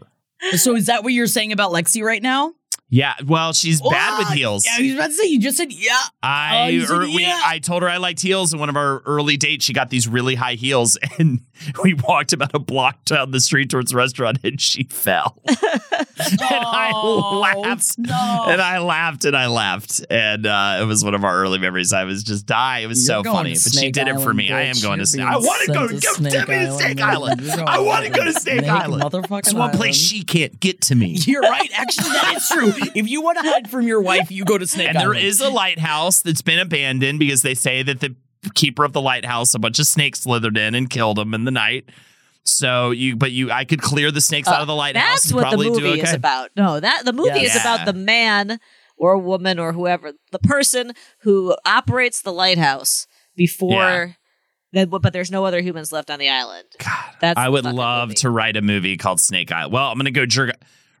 So 0.55 0.75
is 0.75 0.85
that 0.85 1.03
what 1.03 1.11
you're 1.11 1.27
saying 1.27 1.51
about 1.51 1.71
Lexi 1.71 2.01
right 2.03 2.23
now? 2.23 2.53
Yeah, 2.89 3.13
well, 3.25 3.53
she's 3.53 3.79
bad 3.81 4.17
with 4.19 4.29
heels. 4.29 4.65
Yeah, 4.65 4.75
I 4.77 4.81
was 4.81 4.93
about 4.93 5.07
to 5.07 5.13
say 5.13 5.25
you 5.27 5.39
just 5.39 5.57
said 5.57 5.71
yeah. 5.71 5.97
I 6.23 6.63
Oh, 6.63 6.67
you 6.67 6.81
said 6.85 6.97
er, 6.97 6.99
we. 7.05 7.25
I 7.27 7.59
told 7.59 7.83
her 7.83 7.89
I 7.89 7.97
liked 7.97 8.21
heels 8.21 8.53
in 8.53 8.59
one 8.59 8.67
of 8.69 8.75
our 8.75 8.99
early 9.05 9.37
dates. 9.37 9.63
She 9.65 9.71
got 9.73 9.89
these 9.89 10.07
really 10.09 10.35
high 10.35 10.55
heels, 10.55 10.97
and 11.19 11.41
we 11.83 11.93
walked 11.93 12.33
about 12.33 12.53
a 12.53 12.59
block 12.59 13.03
down 13.05 13.31
the 13.31 13.39
street 13.39 13.69
towards 13.69 13.91
the 13.91 13.97
restaurant 13.97 14.39
and 14.43 14.59
she 14.59 14.83
fell. 14.83 15.37
and 15.47 16.41
I 16.41 16.91
Oh, 16.93 17.39
laughed. 17.39 17.97
no. 17.97 18.45
And 18.47 18.61
I 18.61 18.79
laughed 18.79 19.25
and 19.25 19.35
I 19.35 19.47
laughed. 19.47 20.05
And 20.09 20.45
uh, 20.45 20.79
it 20.81 20.85
was 20.85 21.03
one 21.03 21.13
of 21.15 21.23
our 21.23 21.41
early 21.41 21.59
memories. 21.59 21.93
I 21.93 22.03
was 22.03 22.23
just 22.23 22.45
dying. 22.45 22.83
It 22.83 22.87
was 22.87 22.99
You're 23.07 23.23
so 23.23 23.31
funny. 23.31 23.53
But 23.53 23.73
she 23.73 23.91
did 23.91 24.07
it 24.07 24.13
for 24.15 24.19
Island, 24.19 24.37
me. 24.37 24.51
I 24.51 24.61
am 24.63 24.75
going 24.81 24.99
to 24.99 25.05
Snake 25.05 25.25
I 25.25 25.37
want 25.37 25.65
to 25.65 25.73
go. 25.73 25.87
to 25.87 26.01
Snake 26.01 26.45
to 26.45 26.71
Snake 26.73 27.01
Island. 27.01 27.41
I 27.67 27.79
want 27.79 28.05
to 28.05 28.11
go 28.11 28.23
to 28.23 28.33
Snake 28.33 28.63
Island. 28.67 29.03
It's 29.39 29.53
one 29.53 29.71
place 29.71 29.95
she 29.95 30.23
can't 30.23 30.59
get 30.59 30.81
to 30.81 30.95
me. 30.95 31.17
You're 31.21 31.41
right. 31.41 31.69
Actually, 31.73 32.09
that 32.11 32.33
is 32.37 32.47
true. 32.49 32.73
If 32.95 33.09
you 33.09 33.21
want 33.21 33.37
to 33.39 33.43
hide 33.49 33.69
from 33.69 33.87
your 33.87 34.01
wife, 34.01 34.31
you 34.31 34.45
go 34.45 34.57
to 34.57 34.67
Snake 34.67 34.89
and 34.89 34.97
Island. 34.97 35.17
there 35.17 35.25
is 35.25 35.41
a 35.41 35.49
lighthouse 35.49 36.21
that's 36.21 36.41
been 36.41 36.59
abandoned 36.59 37.19
because 37.19 37.41
they 37.41 37.53
say 37.55 37.83
that 37.83 37.99
the 37.99 38.15
keeper 38.55 38.83
of 38.83 38.93
the 38.93 39.01
lighthouse, 39.01 39.53
a 39.53 39.59
bunch 39.59 39.79
of 39.79 39.85
snakes 39.87 40.21
slithered 40.21 40.57
in 40.57 40.75
and 40.75 40.89
killed 40.89 41.19
him 41.19 41.33
in 41.33 41.43
the 41.45 41.51
night. 41.51 41.85
So 42.43 42.91
you, 42.91 43.15
but 43.15 43.31
you, 43.31 43.51
I 43.51 43.65
could 43.65 43.81
clear 43.81 44.09
the 44.11 44.21
snakes 44.21 44.47
uh, 44.47 44.53
out 44.53 44.61
of 44.61 44.67
the 44.67 44.75
lighthouse. 44.75 45.23
That's 45.23 45.33
what 45.33 45.51
the 45.51 45.57
movie 45.57 46.01
is 46.01 46.13
about. 46.13 46.49
No, 46.55 46.79
that 46.79 47.05
the 47.05 47.13
movie 47.13 47.39
is 47.45 47.53
Yeah. 47.53 47.61
about 47.61 47.85
the 47.85 47.93
man 47.93 48.59
or 48.97 49.17
woman 49.17 49.59
or 49.59 49.73
whoever, 49.73 50.13
the 50.31 50.39
person 50.39 50.93
who 51.21 51.55
operates 51.65 52.21
the 52.21 52.33
lighthouse 52.33 53.05
before. 53.35 54.15
Then, 54.73 54.89
but 54.89 55.11
there's 55.11 55.29
no 55.31 55.43
other 55.45 55.59
humans 55.59 55.91
left 55.91 56.09
on 56.09 56.17
the 56.17 56.29
island. 56.29 56.65
God, 56.79 57.15
That's 57.19 57.37
I 57.37 57.49
would 57.49 57.65
love 57.65 58.09
movie. 58.09 58.15
to 58.19 58.29
write 58.29 58.55
a 58.55 58.61
movie 58.61 58.95
called 58.95 59.19
Snake 59.19 59.51
Island. 59.51 59.73
Well, 59.73 59.91
I'm 59.91 59.99
to 59.99 60.11
go 60.11 60.25
jerk, 60.25 60.51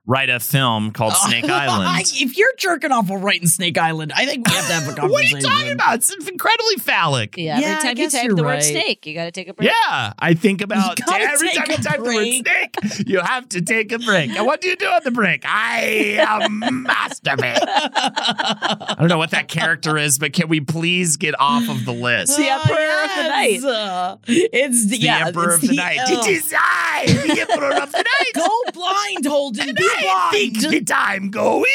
write 0.07 0.29
a 0.29 0.39
film 0.39 0.91
called 0.91 1.13
Snake 1.13 1.45
Island. 1.49 2.05
if 2.15 2.35
you're 2.37 2.53
jerking 2.57 2.91
off 2.91 3.07
while 3.09 3.19
writing 3.19 3.47
Snake 3.47 3.77
Island, 3.77 4.11
I 4.15 4.25
think 4.25 4.47
we 4.47 4.53
have 4.53 4.67
to 4.67 4.73
have 4.73 4.83
a 4.89 4.95
conversation. 4.99 5.09
what 5.11 5.23
are 5.23 5.27
you 5.27 5.41
talking 5.41 5.71
about? 5.71 5.95
It's 5.95 6.13
incredibly 6.27 6.75
phallic. 6.77 7.37
Yeah, 7.37 7.53
every 7.57 7.63
Yeah, 7.65 7.77
I 7.77 7.81
time 7.81 7.89
you 7.89 7.95
guess 7.95 8.13
type 8.13 8.23
you're 8.25 8.35
the 8.35 8.43
word 8.43 8.49
right. 8.49 8.63
snake, 8.63 9.05
you 9.05 9.13
got 9.13 9.25
to 9.25 9.31
take 9.31 9.47
a 9.47 9.53
break. 9.53 9.69
Yeah, 9.69 10.13
I 10.17 10.33
think 10.33 10.61
about 10.61 10.97
gotta 10.97 11.23
every 11.23 11.49
take 11.49 11.57
time 11.57 11.65
you 11.69 11.75
a 11.75 11.77
type 11.77 11.97
the 11.97 12.03
word 12.03 12.25
snake, 12.25 13.07
you 13.07 13.19
have 13.21 13.47
to 13.49 13.61
take 13.61 13.91
a 13.91 13.99
break. 13.99 14.31
And 14.31 14.45
what 14.45 14.61
do 14.61 14.69
you 14.69 14.75
do 14.75 14.87
on 14.87 15.01
the 15.03 15.11
break? 15.11 15.43
I 15.45 16.17
um, 16.17 16.61
masturbate. 16.87 17.59
I 17.61 18.95
don't 18.99 19.07
know 19.07 19.17
what 19.19 19.31
that 19.31 19.47
character 19.47 19.97
is, 19.97 20.17
but 20.19 20.33
can 20.33 20.47
we 20.47 20.59
please 20.61 21.17
get 21.17 21.39
off 21.39 21.69
of 21.69 21.85
the 21.85 21.93
list? 21.93 22.37
The 22.41 22.49
Emperor 22.49 23.03
of 23.03 23.09
the 23.15 23.29
Night. 23.29 23.63
Uh, 23.63 24.17
it's 24.25 24.85
the, 24.85 24.97
the 24.97 25.03
yeah, 25.03 25.27
Emperor 25.27 25.53
it's 25.53 25.63
of 25.63 25.69
the 25.69 25.75
Night. 25.75 25.99
uh, 25.99 26.05
It 26.23 26.27
is 26.27 26.53
I, 26.57 27.05
the 27.05 27.39
Emperor 27.41 27.73
of 27.81 27.91
the 27.91 27.97
Night. 27.97 28.33
Go 28.33 28.47
blind, 28.73 29.25
Holden. 29.25 29.75
Be 29.75 29.87
I 30.07 30.29
think 30.31 30.59
blind. 30.59 30.87
that 30.87 31.05
I'm 31.09 31.29
going. 31.31 31.65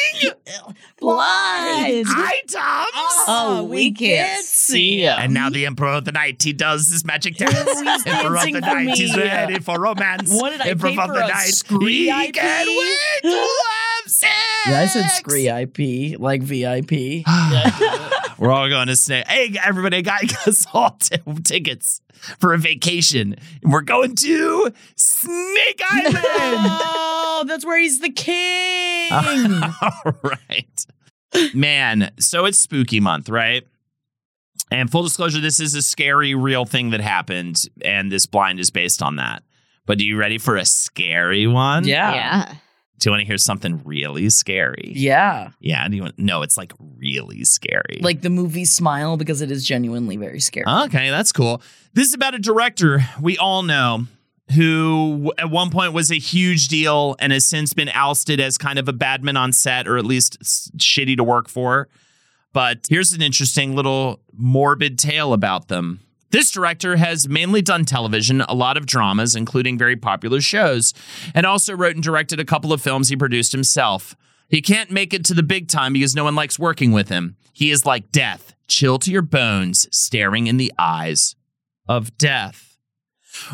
Blind. 0.99 2.07
I, 2.09 2.43
Tom. 2.49 2.87
Oh, 2.95 3.25
oh 3.29 3.65
we 3.65 3.93
can't 3.93 4.45
see 4.45 5.03
him. 5.03 5.17
And 5.19 5.35
now 5.35 5.51
the 5.51 5.67
Emperor 5.67 5.95
of 5.95 6.05
the 6.05 6.13
Night, 6.13 6.43
he 6.43 6.53
does 6.53 6.89
his 6.89 7.05
magic 7.05 7.37
dance. 7.37 7.55
he's 7.55 8.07
Emperor 8.07 8.37
of 8.37 8.43
the 8.45 8.53
for 8.53 8.61
Night, 8.61 8.97
he's 8.97 9.17
ready 9.17 9.59
for 9.61 9.81
romance. 9.81 10.33
What 10.33 10.51
did 10.51 10.63
I 10.63 10.69
Emperor 10.71 10.91
pay 10.91 10.99
of 10.99 11.07
for 11.07 11.15
the 11.15 11.25
a 11.25 11.29
Night, 11.29 11.47
scree 11.49 12.11
he 12.11 12.27
IP? 12.29 12.35
can 12.35 12.67
wait 12.67 13.23
to 13.23 13.29
have 13.31 14.11
sex. 14.11 14.33
Yeah, 14.67 14.81
I 14.81 14.87
said 14.87 15.09
scree 15.09 15.49
IP, 15.49 16.19
like 16.19 16.43
VIP. 16.43 17.25
We're 18.39 18.51
all 18.51 18.69
going 18.69 18.89
to 18.89 18.97
Snake. 18.97 19.27
Hey, 19.29 19.55
everybody, 19.63 20.03
got 20.03 20.23
us 20.49 20.67
all 20.73 20.91
t- 21.01 21.17
tickets 21.45 22.01
for 22.39 22.55
a 22.55 22.59
vacation. 22.59 23.37
And 23.63 23.73
we're 23.73 23.83
going 23.83 24.15
to 24.17 24.73
Snake 24.97 25.83
Island. 25.91 26.17
oh, 26.19 27.45
that's 27.47 27.65
where 27.65 27.79
he's 27.81 28.01
the 28.01 28.11
king. 28.11 29.13
all 29.83 30.15
right. 30.23 30.87
Man, 31.55 32.13
so 32.19 32.45
it's 32.45 32.59
spooky 32.59 33.01
month, 33.01 33.29
right? 33.29 33.67
And 34.71 34.91
full 34.91 35.03
disclosure, 35.03 35.41
this 35.41 35.61
is 35.61 35.75
a 35.75 35.83
scary, 35.83 36.35
real 36.35 36.65
thing 36.65 36.91
that 36.91 37.01
happened, 37.01 37.69
and 37.83 38.11
this 38.11 38.27
blind 38.27 38.59
is 38.59 38.71
based 38.71 39.03
on 39.03 39.17
that. 39.17 39.43
But 39.85 40.01
are 40.01 40.03
you 40.03 40.17
ready 40.17 40.39
for 40.39 40.57
a 40.57 40.65
scary 40.65 41.47
one? 41.47 41.85
yeah. 41.85 42.15
Yeah. 42.15 42.55
Do 42.99 43.09
you 43.09 43.13
want 43.13 43.21
to 43.21 43.27
hear 43.27 43.39
something 43.39 43.83
really 43.85 44.31
scary? 44.31 44.93
Yeah. 44.95 45.51
Yeah. 45.61 45.87
Do 45.89 45.97
you 45.97 46.03
want? 46.03 46.19
No, 46.19 46.43
it's 46.43 46.57
like 46.57 46.73
really 46.99 47.45
scary. 47.45 48.01
Like 48.01 48.23
the 48.23 48.31
movie 48.31 48.65
Smile 48.65 49.17
because 49.17 49.43
it 49.43 49.51
is 49.51 49.65
genuinely 49.67 50.17
very 50.17 50.41
scary. 50.41 50.67
Okay, 50.67 51.11
that's 51.11 51.33
cool. 51.33 51.63
This 51.93 52.09
is 52.09 52.15
about 52.15 52.35
a 52.35 52.39
director 52.39 53.01
we 53.21 53.37
all 53.39 53.63
know 53.63 54.07
who 54.55 55.33
at 55.39 55.51
one 55.51 55.71
point 55.71 55.93
was 55.93 56.11
a 56.11 56.19
huge 56.19 56.69
deal 56.69 57.17
and 57.19 57.33
has 57.33 57.47
since 57.47 57.73
been 57.73 57.91
ousted 57.93 58.41
as 58.41 58.57
kind 58.57 58.79
of 58.79 58.89
a 58.89 58.93
badman 58.93 59.37
on 59.37 59.53
set 59.53 59.89
or 59.89 59.99
at 59.99 60.05
least 60.05 60.41
shitty 60.79 61.17
to 61.17 61.25
work 61.25 61.49
for. 61.49 61.89
But 62.53 62.87
here's 62.89 63.13
an 63.13 63.21
interesting 63.23 63.75
little 63.75 64.21
morbid 64.33 64.99
tale 64.99 65.33
about 65.33 65.69
them. 65.69 66.01
This 66.31 66.51
director 66.51 66.97
has 66.97 67.29
mainly 67.29 67.63
done 67.63 67.85
television, 67.85 68.41
a 68.43 68.55
lot 68.55 68.77
of 68.77 68.87
dramas, 68.87 69.37
including 69.37 69.79
very 69.79 69.97
popular 69.97 70.41
shows, 70.41 70.93
and 71.35 71.47
also 71.47 71.75
wrote 71.75 71.95
and 71.95 72.03
directed 72.03 72.41
a 72.41 72.45
couple 72.45 72.73
of 72.73 72.83
films 72.83 73.09
he 73.09 73.17
produced 73.17 73.53
himself. 73.53 74.17
He 74.49 74.61
can't 74.61 74.91
make 74.91 75.15
it 75.15 75.25
to 75.27 75.35
the 75.35 75.43
big 75.43 75.69
time 75.69 75.93
because 75.93 76.15
no 76.15 76.25
one 76.25 76.35
likes 76.35 76.59
working 76.59 76.93
with 76.93 77.09
him. 77.09 77.37
He 77.53 77.71
is 77.71 77.87
like 77.87 78.13
death, 78.13 78.55
chill 78.69 78.99
to 79.01 79.11
your 79.11 79.23
bones, 79.23 79.89
staring 79.97 80.47
in 80.47 80.57
the 80.57 80.73
eyes 80.79 81.37
of 81.89 82.17
death. 82.19 82.66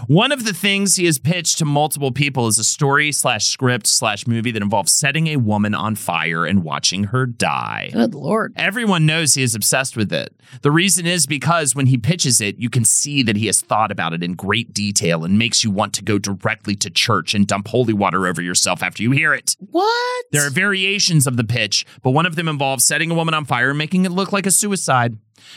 One 0.07 0.33
of 0.33 0.45
the 0.45 0.53
things 0.53 0.97
he 0.97 1.07
has 1.07 1.19
pitched 1.19 1.59
to 1.59 1.65
multiple 1.65 2.13
people 2.13 2.47
is 2.47 2.59
a 2.59 2.65
story 2.65 3.13
slash 3.13 3.47
script 3.47 3.87
slash 3.87 4.27
movie 4.27 4.51
that 4.51 4.63
involves 4.63 4.93
setting 4.93 5.29
a 5.29 5.37
woman 5.37 5.75
on 5.75 5.95
fire 5.95 6.45
and 6.47 6.63
watching 6.63 7.05
her 7.05 7.27
die. 7.27 7.91
Good 7.93 8.15
lord. 8.15 8.53
Everyone 8.57 9.07
knows 9.07 9.35
he 9.35 9.43
is 9.43 9.55
obsessed 9.55 9.97
with 9.97 10.13
it. 10.13 10.35
The 10.63 10.71
reason 10.71 11.07
is 11.07 11.27
because 11.27 11.75
when 11.75 11.87
he 11.87 11.99
pitches 11.99 12.41
it, 12.41 12.59
you 12.59 12.71
can 12.71 12.85
see 12.85 13.23
that 13.23 13.37
he 13.37 13.47
has 13.47 13.61
thought 13.61 13.91
about 13.91 14.13
it 14.13 14.23
in 14.23 14.35
great 14.35 14.73
detail 14.75 15.25
and 15.25 15.39
makes 15.39 15.65
you 15.65 15.71
want 15.71 15.93
to 15.95 16.05
go 16.05 16.19
directly 16.19 16.75
to 16.77 16.91
church 16.91 17.35
and 17.35 17.47
dump 17.47 17.69
holy 17.69 17.93
water 17.93 18.27
over 18.27 18.43
yourself 18.43 18.83
after 18.83 19.03
you 19.03 19.11
hear 19.11 19.35
it. 19.35 19.57
What? 19.59 20.25
There 20.33 20.47
are 20.47 20.51
variations 20.51 21.27
of 21.27 21.37
the 21.37 21.45
pitch, 21.45 21.87
but 22.03 22.11
one 22.11 22.27
of 22.27 22.37
them 22.37 22.49
involves 22.49 22.85
setting 22.85 23.11
a 23.11 23.15
woman 23.15 23.35
on 23.35 23.45
fire 23.45 23.71
and 23.71 23.79
making 23.79 24.05
it 24.05 24.13
look 24.13 24.33
like 24.33 24.47
a 24.47 24.51
suicide, 24.51 25.17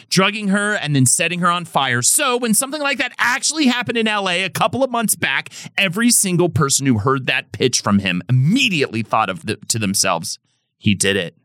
drugging 0.09 0.49
her 0.49 0.75
and 0.75 0.95
then 0.95 1.05
setting 1.05 1.39
her 1.39 1.49
on 1.49 1.65
fire. 1.65 2.01
So, 2.01 2.38
when 2.38 2.53
something 2.53 2.81
like 2.81 2.97
that 2.97 3.13
actually 3.17 3.67
happened 3.67 3.97
in 3.97 4.05
LA 4.05 4.43
a 4.45 4.49
couple 4.49 4.83
of 4.83 4.91
months 4.91 5.15
back, 5.15 5.49
every 5.77 6.11
single 6.11 6.49
person 6.49 6.86
who 6.86 6.99
heard 6.99 7.27
that 7.27 7.51
pitch 7.51 7.81
from 7.81 7.99
him 7.99 8.21
immediately 8.29 9.03
thought 9.03 9.29
of 9.29 9.45
the, 9.45 9.57
to 9.67 9.79
themselves, 9.79 10.39
he 10.77 10.95
did 10.95 11.15
it. 11.15 11.36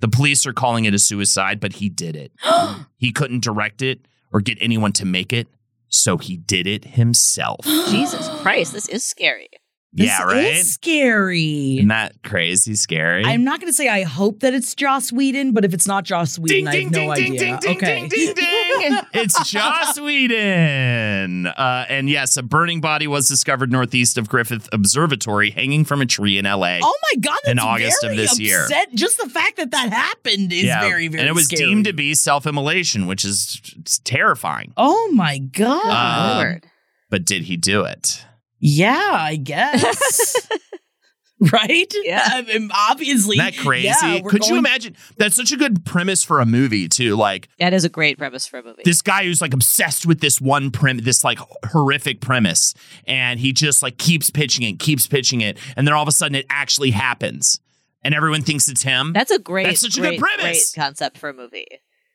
The 0.00 0.08
police 0.08 0.46
are 0.46 0.52
calling 0.52 0.86
it 0.86 0.94
a 0.94 0.98
suicide, 0.98 1.60
but 1.60 1.74
he 1.74 1.88
did 1.88 2.16
it. 2.16 2.32
he 2.96 3.12
couldn't 3.12 3.44
direct 3.44 3.82
it 3.82 4.06
or 4.32 4.40
get 4.40 4.58
anyone 4.60 4.92
to 4.94 5.04
make 5.04 5.32
it, 5.32 5.48
so 5.88 6.16
he 6.16 6.36
did 6.36 6.66
it 6.66 6.84
himself. 6.84 7.64
Jesus 7.64 8.28
Christ, 8.40 8.72
this 8.72 8.88
is 8.88 9.04
scary. 9.04 9.48
Yeah, 9.92 10.18
This 10.24 10.26
right? 10.34 10.44
is 10.54 10.72
scary. 10.74 11.76
Isn't 11.78 11.88
that 11.88 12.22
crazy 12.22 12.74
scary? 12.76 13.24
I'm 13.24 13.42
not 13.44 13.60
going 13.60 13.68
to 13.70 13.76
say 13.76 13.88
I 13.88 14.02
hope 14.02 14.40
that 14.40 14.54
it's 14.54 14.74
Joss 14.74 15.12
Whedon, 15.12 15.52
but 15.52 15.64
if 15.64 15.74
it's 15.74 15.86
not 15.86 16.04
Joss 16.04 16.38
Whedon, 16.38 16.68
I 16.68 16.76
have 16.82 16.90
no 16.92 17.10
idea. 17.10 17.56
okay. 17.56 18.08
ding, 18.08 18.08
ding, 18.08 18.34
ding. 18.34 19.00
it's 19.14 19.50
Joss 19.50 19.98
Whedon. 19.98 21.46
Uh, 21.48 21.86
and 21.88 22.08
yes, 22.08 22.36
a 22.36 22.42
burning 22.42 22.80
body 22.80 23.06
was 23.06 23.28
discovered 23.28 23.72
northeast 23.72 24.16
of 24.18 24.28
Griffith 24.28 24.68
Observatory, 24.72 25.50
hanging 25.50 25.84
from 25.84 26.00
a 26.00 26.06
tree 26.06 26.38
in 26.38 26.44
LA. 26.44 26.78
Oh 26.82 26.98
my 27.12 27.20
god! 27.20 27.38
That's 27.44 27.52
In 27.52 27.58
August 27.58 28.04
of 28.04 28.10
very 28.10 28.16
this 28.16 28.38
year. 28.38 28.66
Just 28.94 29.18
the 29.20 29.28
fact 29.28 29.56
that 29.56 29.70
that 29.72 29.92
happened 29.92 30.52
is 30.52 30.64
Yeah. 30.64 30.80
very, 30.82 31.08
very. 31.08 31.20
And 31.20 31.28
it 31.28 31.34
was 31.34 31.46
scary. 31.46 31.64
deemed 31.64 31.84
to 31.86 31.92
be 31.92 32.14
self-immolation, 32.14 33.06
which 33.06 33.24
is 33.24 33.60
terrifying. 34.04 34.72
Oh 34.76 35.10
my 35.14 35.38
god! 35.38 35.86
Uh, 35.86 36.58
But 37.08 37.24
did 37.24 37.42
he 37.44 37.56
do 37.56 37.84
it? 37.84 38.24
Yeah, 38.60 39.10
I 39.12 39.36
guess. 39.36 40.48
right? 41.52 41.92
Yeah. 42.04 42.22
I 42.26 42.42
mean, 42.42 42.70
obviously. 42.90 43.38
Isn't 43.38 43.54
that 43.56 43.56
crazy? 43.56 43.86
Yeah, 43.88 44.20
we're 44.22 44.30
Could 44.30 44.46
you 44.46 44.58
imagine? 44.58 44.94
That's 45.16 45.34
such 45.34 45.52
a 45.52 45.56
good 45.56 45.84
premise 45.86 46.22
for 46.22 46.40
a 46.40 46.46
movie, 46.46 46.86
too. 46.88 47.16
Like 47.16 47.48
That 47.58 47.72
is 47.72 47.84
a 47.84 47.88
great 47.88 48.18
premise 48.18 48.46
for 48.46 48.58
a 48.58 48.62
movie. 48.62 48.82
this 48.84 49.00
guy 49.00 49.24
who's 49.24 49.40
like 49.40 49.54
obsessed 49.54 50.04
with 50.06 50.20
this 50.20 50.40
one 50.40 50.70
prim 50.70 50.98
this 50.98 51.24
like 51.24 51.38
horrific 51.70 52.20
premise 52.20 52.74
and 53.06 53.40
he 53.40 53.52
just 53.52 53.82
like 53.82 53.96
keeps 53.96 54.28
pitching 54.30 54.64
it 54.68 54.78
keeps 54.78 55.06
pitching 55.06 55.40
it 55.40 55.56
and 55.76 55.86
then 55.86 55.94
all 55.94 56.02
of 56.02 56.08
a 56.08 56.12
sudden 56.12 56.34
it 56.34 56.44
actually 56.50 56.90
happens 56.90 57.58
and 58.02 58.14
everyone 58.14 58.42
thinks 58.42 58.68
it's 58.68 58.82
him 58.82 59.12
That's 59.14 59.30
a 59.30 59.38
great, 59.38 59.66
That's 59.66 59.80
such 59.80 59.96
a 59.98 60.00
good 60.02 60.18
premise. 60.18 60.72
great 60.74 60.82
concept 60.84 61.16
for 61.18 61.28
a 61.30 61.34
movie. 61.34 61.66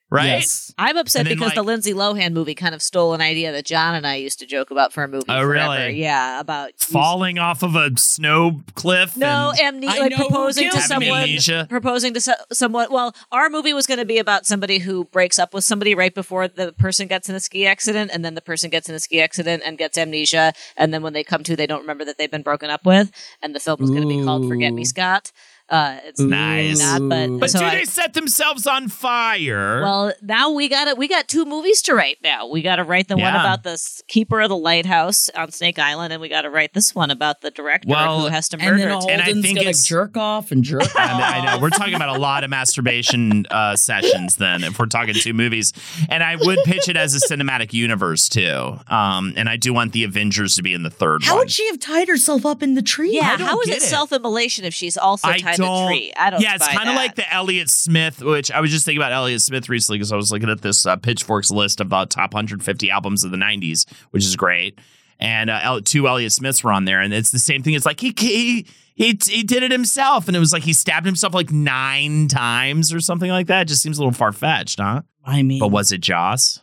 Right 0.09 0.25
Yes. 0.25 0.73
I'm 0.77 0.97
upset 0.97 1.21
And 1.21 1.29
then, 1.29 1.37
because 1.37 1.53
the 1.53 1.63
Lindsay 1.63 1.93
Lohan 1.93 2.31
movie 2.33 2.53
kind 2.55 2.75
of 2.75 2.81
stole 2.81 3.13
an 3.13 3.21
idea 3.21 3.51
that 3.51 3.65
John 3.65 3.95
and 3.95 4.05
I 4.05 4.15
used 4.15 4.39
to 4.39 4.45
joke 4.45 4.69
about 4.71 4.93
for 4.93 5.03
a 5.03 5.07
movie. 5.07 5.25
Oh, 5.29 5.41
forever. 5.41 5.47
really? 5.49 5.99
Yeah, 6.01 6.39
about 6.39 6.71
falling 6.79 7.39
off 7.39 7.63
of 7.63 7.75
a 7.75 7.91
snow 7.97 8.61
cliff 8.75 9.17
No, 9.17 9.53
and 9.61 9.81
amne- 9.83 9.87
like 9.87 10.11
know 10.11 10.17
proposing 10.17 10.69
to 10.69 10.81
someone. 10.81 11.21
amnesia 11.21 11.65
Proposing 11.69 12.13
to 12.13 12.21
so- 12.21 12.33
someone. 12.51 12.87
Well, 12.91 13.15
our 13.31 13.49
movie 13.49 13.73
was 13.73 13.87
going 13.87 13.99
to 13.99 14.05
be 14.05 14.17
about 14.19 14.45
somebody 14.45 14.79
who 14.79 15.05
breaks 15.05 15.39
up 15.39 15.53
with 15.53 15.63
somebody 15.63 15.95
right 15.95 16.13
before 16.13 16.47
the 16.47 16.73
person 16.73 17.07
gets 17.07 17.29
in 17.29 17.35
a 17.35 17.39
ski 17.39 17.65
accident, 17.65 18.11
and 18.13 18.23
then 18.23 18.35
the 18.35 18.41
person 18.41 18.69
gets 18.69 18.87
in 18.89 18.95
a 18.95 18.99
ski 18.99 19.21
accident 19.21 19.63
and 19.65 19.77
gets 19.77 19.97
amnesia, 19.97 20.53
and 20.77 20.93
then 20.93 21.01
when 21.01 21.13
they 21.13 21.23
come 21.23 21.43
to, 21.43 21.55
they 21.55 21.67
don't 21.67 21.81
remember 21.81 22.05
that 22.05 22.17
they've 22.17 22.31
been 22.31 22.43
broken 22.43 22.69
up 22.69 22.85
with, 22.85 23.11
and 23.41 23.55
the 23.55 23.59
film 23.59 23.77
was 23.79 23.89
going 23.89 24.01
to 24.03 24.07
be 24.07 24.23
called 24.23 24.47
"Forget 24.47 24.73
Me, 24.73 24.85
Scott." 24.85 25.31
Uh, 25.67 25.97
it's 26.05 26.19
Nice. 26.19 26.79
not, 26.79 27.09
but, 27.09 27.39
But 27.39 27.49
so 27.49 27.59
do 27.59 27.65
I- 27.65 27.75
they 27.77 27.85
set 27.85 28.13
themselves 28.13 28.67
on 28.67 28.87
fire? 28.87 29.81
well, 29.81 30.13
now 30.21 30.51
we 30.51 30.67
got 30.69 30.87
it. 30.87 30.95
We 30.97 31.07
got 31.07 31.27
two 31.27 31.43
movies 31.43 31.81
to 31.83 31.95
write. 31.95 32.17
Now 32.23 32.47
we 32.47 32.61
got 32.61 32.75
to 32.75 32.83
write 32.83 33.07
the 33.07 33.17
one 33.17 33.33
about 33.33 33.63
the 33.63 33.81
keeper 34.07 34.41
of 34.41 34.49
the 34.49 34.55
lighthouse 34.57 35.27
on 35.29 35.51
Snake 35.51 35.79
Island, 35.79 36.13
and 36.13 36.21
we 36.21 36.29
got 36.29 36.43
to 36.43 36.51
write 36.51 36.73
this 36.75 36.93
one 36.93 37.09
about 37.09 37.41
the 37.41 37.49
director 37.49 37.87
Well, 37.89 38.21
who 38.21 38.27
has 38.27 38.47
to 38.49 38.57
And 38.59 38.77
murder. 38.77 38.89
then 38.89 38.99
Tim. 39.01 39.09
And 39.09 39.21
I 39.21 39.25
Holden's 39.25 39.45
think 39.45 39.57
gonna 39.57 39.69
it's- 39.69 39.87
jerk 39.87 40.15
off 40.17 40.51
and 40.51 40.63
jerk 40.63 40.83
off. 40.83 40.95
I 40.95 41.17
know, 41.17 41.23
I 41.25 41.55
know. 41.55 41.61
We're 41.61 41.69
talking 41.71 41.95
about 41.95 42.15
a 42.15 42.19
lot 42.19 42.43
of 42.43 42.51
masturbation 42.51 43.45
uh, 43.49 43.75
sessions 43.75 44.35
then, 44.35 44.63
if 44.63 44.77
we're 44.77 44.85
talking 44.85 45.15
two 45.15 45.33
movies. 45.33 45.73
And 46.09 46.21
I 46.23 46.35
would 46.35 46.59
pitch 46.65 46.89
it 46.89 46.95
as 46.97 47.15
a 47.15 47.27
cinematic 47.27 47.73
universe 47.73 48.29
too. 48.29 48.77
Um, 48.87 49.33
and 49.35 49.49
I 49.49 49.55
do 49.57 49.73
want 49.73 49.93
the 49.93 50.03
Avengers 50.03 50.55
to 50.57 50.61
be 50.63 50.73
in 50.73 50.83
the 50.83 50.89
third 50.91 51.23
How 51.23 51.33
one. 51.33 51.39
would 51.45 51.51
she 51.51 51.65
have 51.67 51.79
tied 51.79 52.07
herself 52.07 52.45
up 52.45 52.61
in 52.61 52.75
the 52.75 52.81
tree? 52.83 53.15
yeah, 53.15 53.37
how 53.37 53.59
is 53.61 53.69
it, 53.69 53.77
it. 53.77 53.81
self-immolation 53.81 54.63
if 54.65 54.73
she's 54.73 54.95
also 54.97 55.27
I 55.27 55.37
tied 55.39 55.54
don't. 55.57 55.67
to 55.67 55.83
a 55.85 55.87
tree? 55.87 56.13
I 56.17 56.29
don't. 56.29 56.41
Yeah, 56.41 56.55
it's 56.55 56.67
kind 56.67 56.89
of 56.89 56.95
like 56.95 57.15
the 57.15 57.31
Elliott 57.33 57.69
Smith, 57.69 58.21
which 58.21 58.51
I 58.51 58.61
was 58.61 58.71
just 58.71 58.85
thinking 58.85 59.01
about 59.01 59.11
Elliott 59.11 59.41
Smith 59.41 59.69
recently 59.69 59.97
because 59.97 60.11
I 60.11 60.15
was 60.15 60.31
looking 60.31 60.49
at 60.49 60.61
this 60.61 60.85
uh, 60.85 60.95
Pitchfork's 60.95 61.51
list 61.51 61.81
of 61.81 61.89
the 61.89 62.05
top 62.05 62.33
150 62.33 62.89
albums 62.89 63.23
of 63.23 63.31
the 63.31 63.37
90s, 63.37 63.85
which 64.11 64.23
is 64.23 64.35
great. 64.35 64.79
And 65.19 65.49
uh, 65.49 65.81
two 65.83 66.07
Elliott 66.07 66.33
Smiths 66.33 66.63
were 66.63 66.71
on 66.71 66.85
there, 66.85 66.99
and 66.99 67.13
it's 67.13 67.31
the 67.31 67.39
same 67.39 67.63
thing. 67.63 67.73
It's 67.73 67.85
like 67.85 67.99
he 67.99 68.13
he 68.17 68.67
he, 68.95 69.17
he 69.23 69.43
did 69.43 69.63
it 69.63 69.71
himself, 69.71 70.27
and 70.27 70.35
it 70.35 70.39
was 70.39 70.51
like 70.53 70.63
he 70.63 70.73
stabbed 70.73 71.05
himself 71.05 71.33
like 71.33 71.51
nine 71.51 72.27
times 72.27 72.93
or 72.93 72.99
something 72.99 73.29
like 73.29 73.47
that. 73.47 73.63
It 73.63 73.67
just 73.69 73.81
seems 73.81 73.97
a 73.97 74.01
little 74.01 74.13
far 74.13 74.31
fetched, 74.31 74.79
huh? 74.79 75.01
I 75.23 75.41
mean, 75.41 75.59
But 75.59 75.69
was 75.69 75.91
it 75.91 76.01
Joss? 76.01 76.61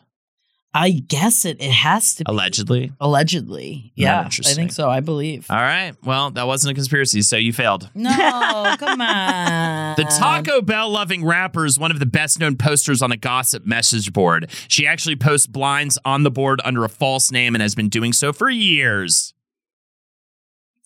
I 0.74 0.90
guess 0.90 1.44
it. 1.44 1.60
It 1.60 1.70
has 1.70 2.14
to 2.16 2.24
be. 2.24 2.32
Allegedly. 2.32 2.92
Allegedly. 2.98 3.92
Yeah, 3.94 4.20
I 4.26 4.28
think 4.54 4.72
so. 4.72 4.88
I 4.88 5.00
believe. 5.00 5.46
All 5.50 5.56
right. 5.56 5.92
Well, 6.02 6.30
that 6.30 6.46
wasn't 6.46 6.72
a 6.72 6.74
conspiracy, 6.74 7.20
so 7.22 7.36
you 7.36 7.52
failed. 7.52 7.90
No, 7.94 8.74
come 8.78 9.00
on. 9.00 9.72
The 9.96 10.04
Taco 10.04 10.62
Bell 10.62 10.88
loving 10.88 11.24
rapper 11.24 11.66
is 11.66 11.78
one 11.78 11.90
of 11.90 11.98
the 11.98 12.06
best 12.06 12.40
known 12.40 12.56
posters 12.56 13.02
on 13.02 13.12
a 13.12 13.16
gossip 13.16 13.66
message 13.66 14.12
board. 14.12 14.50
She 14.68 14.86
actually 14.86 15.16
posts 15.16 15.46
blinds 15.46 15.98
on 16.04 16.22
the 16.22 16.30
board 16.30 16.62
under 16.64 16.84
a 16.84 16.88
false 16.88 17.30
name 17.30 17.54
and 17.54 17.60
has 17.60 17.74
been 17.74 17.90
doing 17.90 18.12
so 18.14 18.32
for 18.32 18.48
years. 18.48 19.31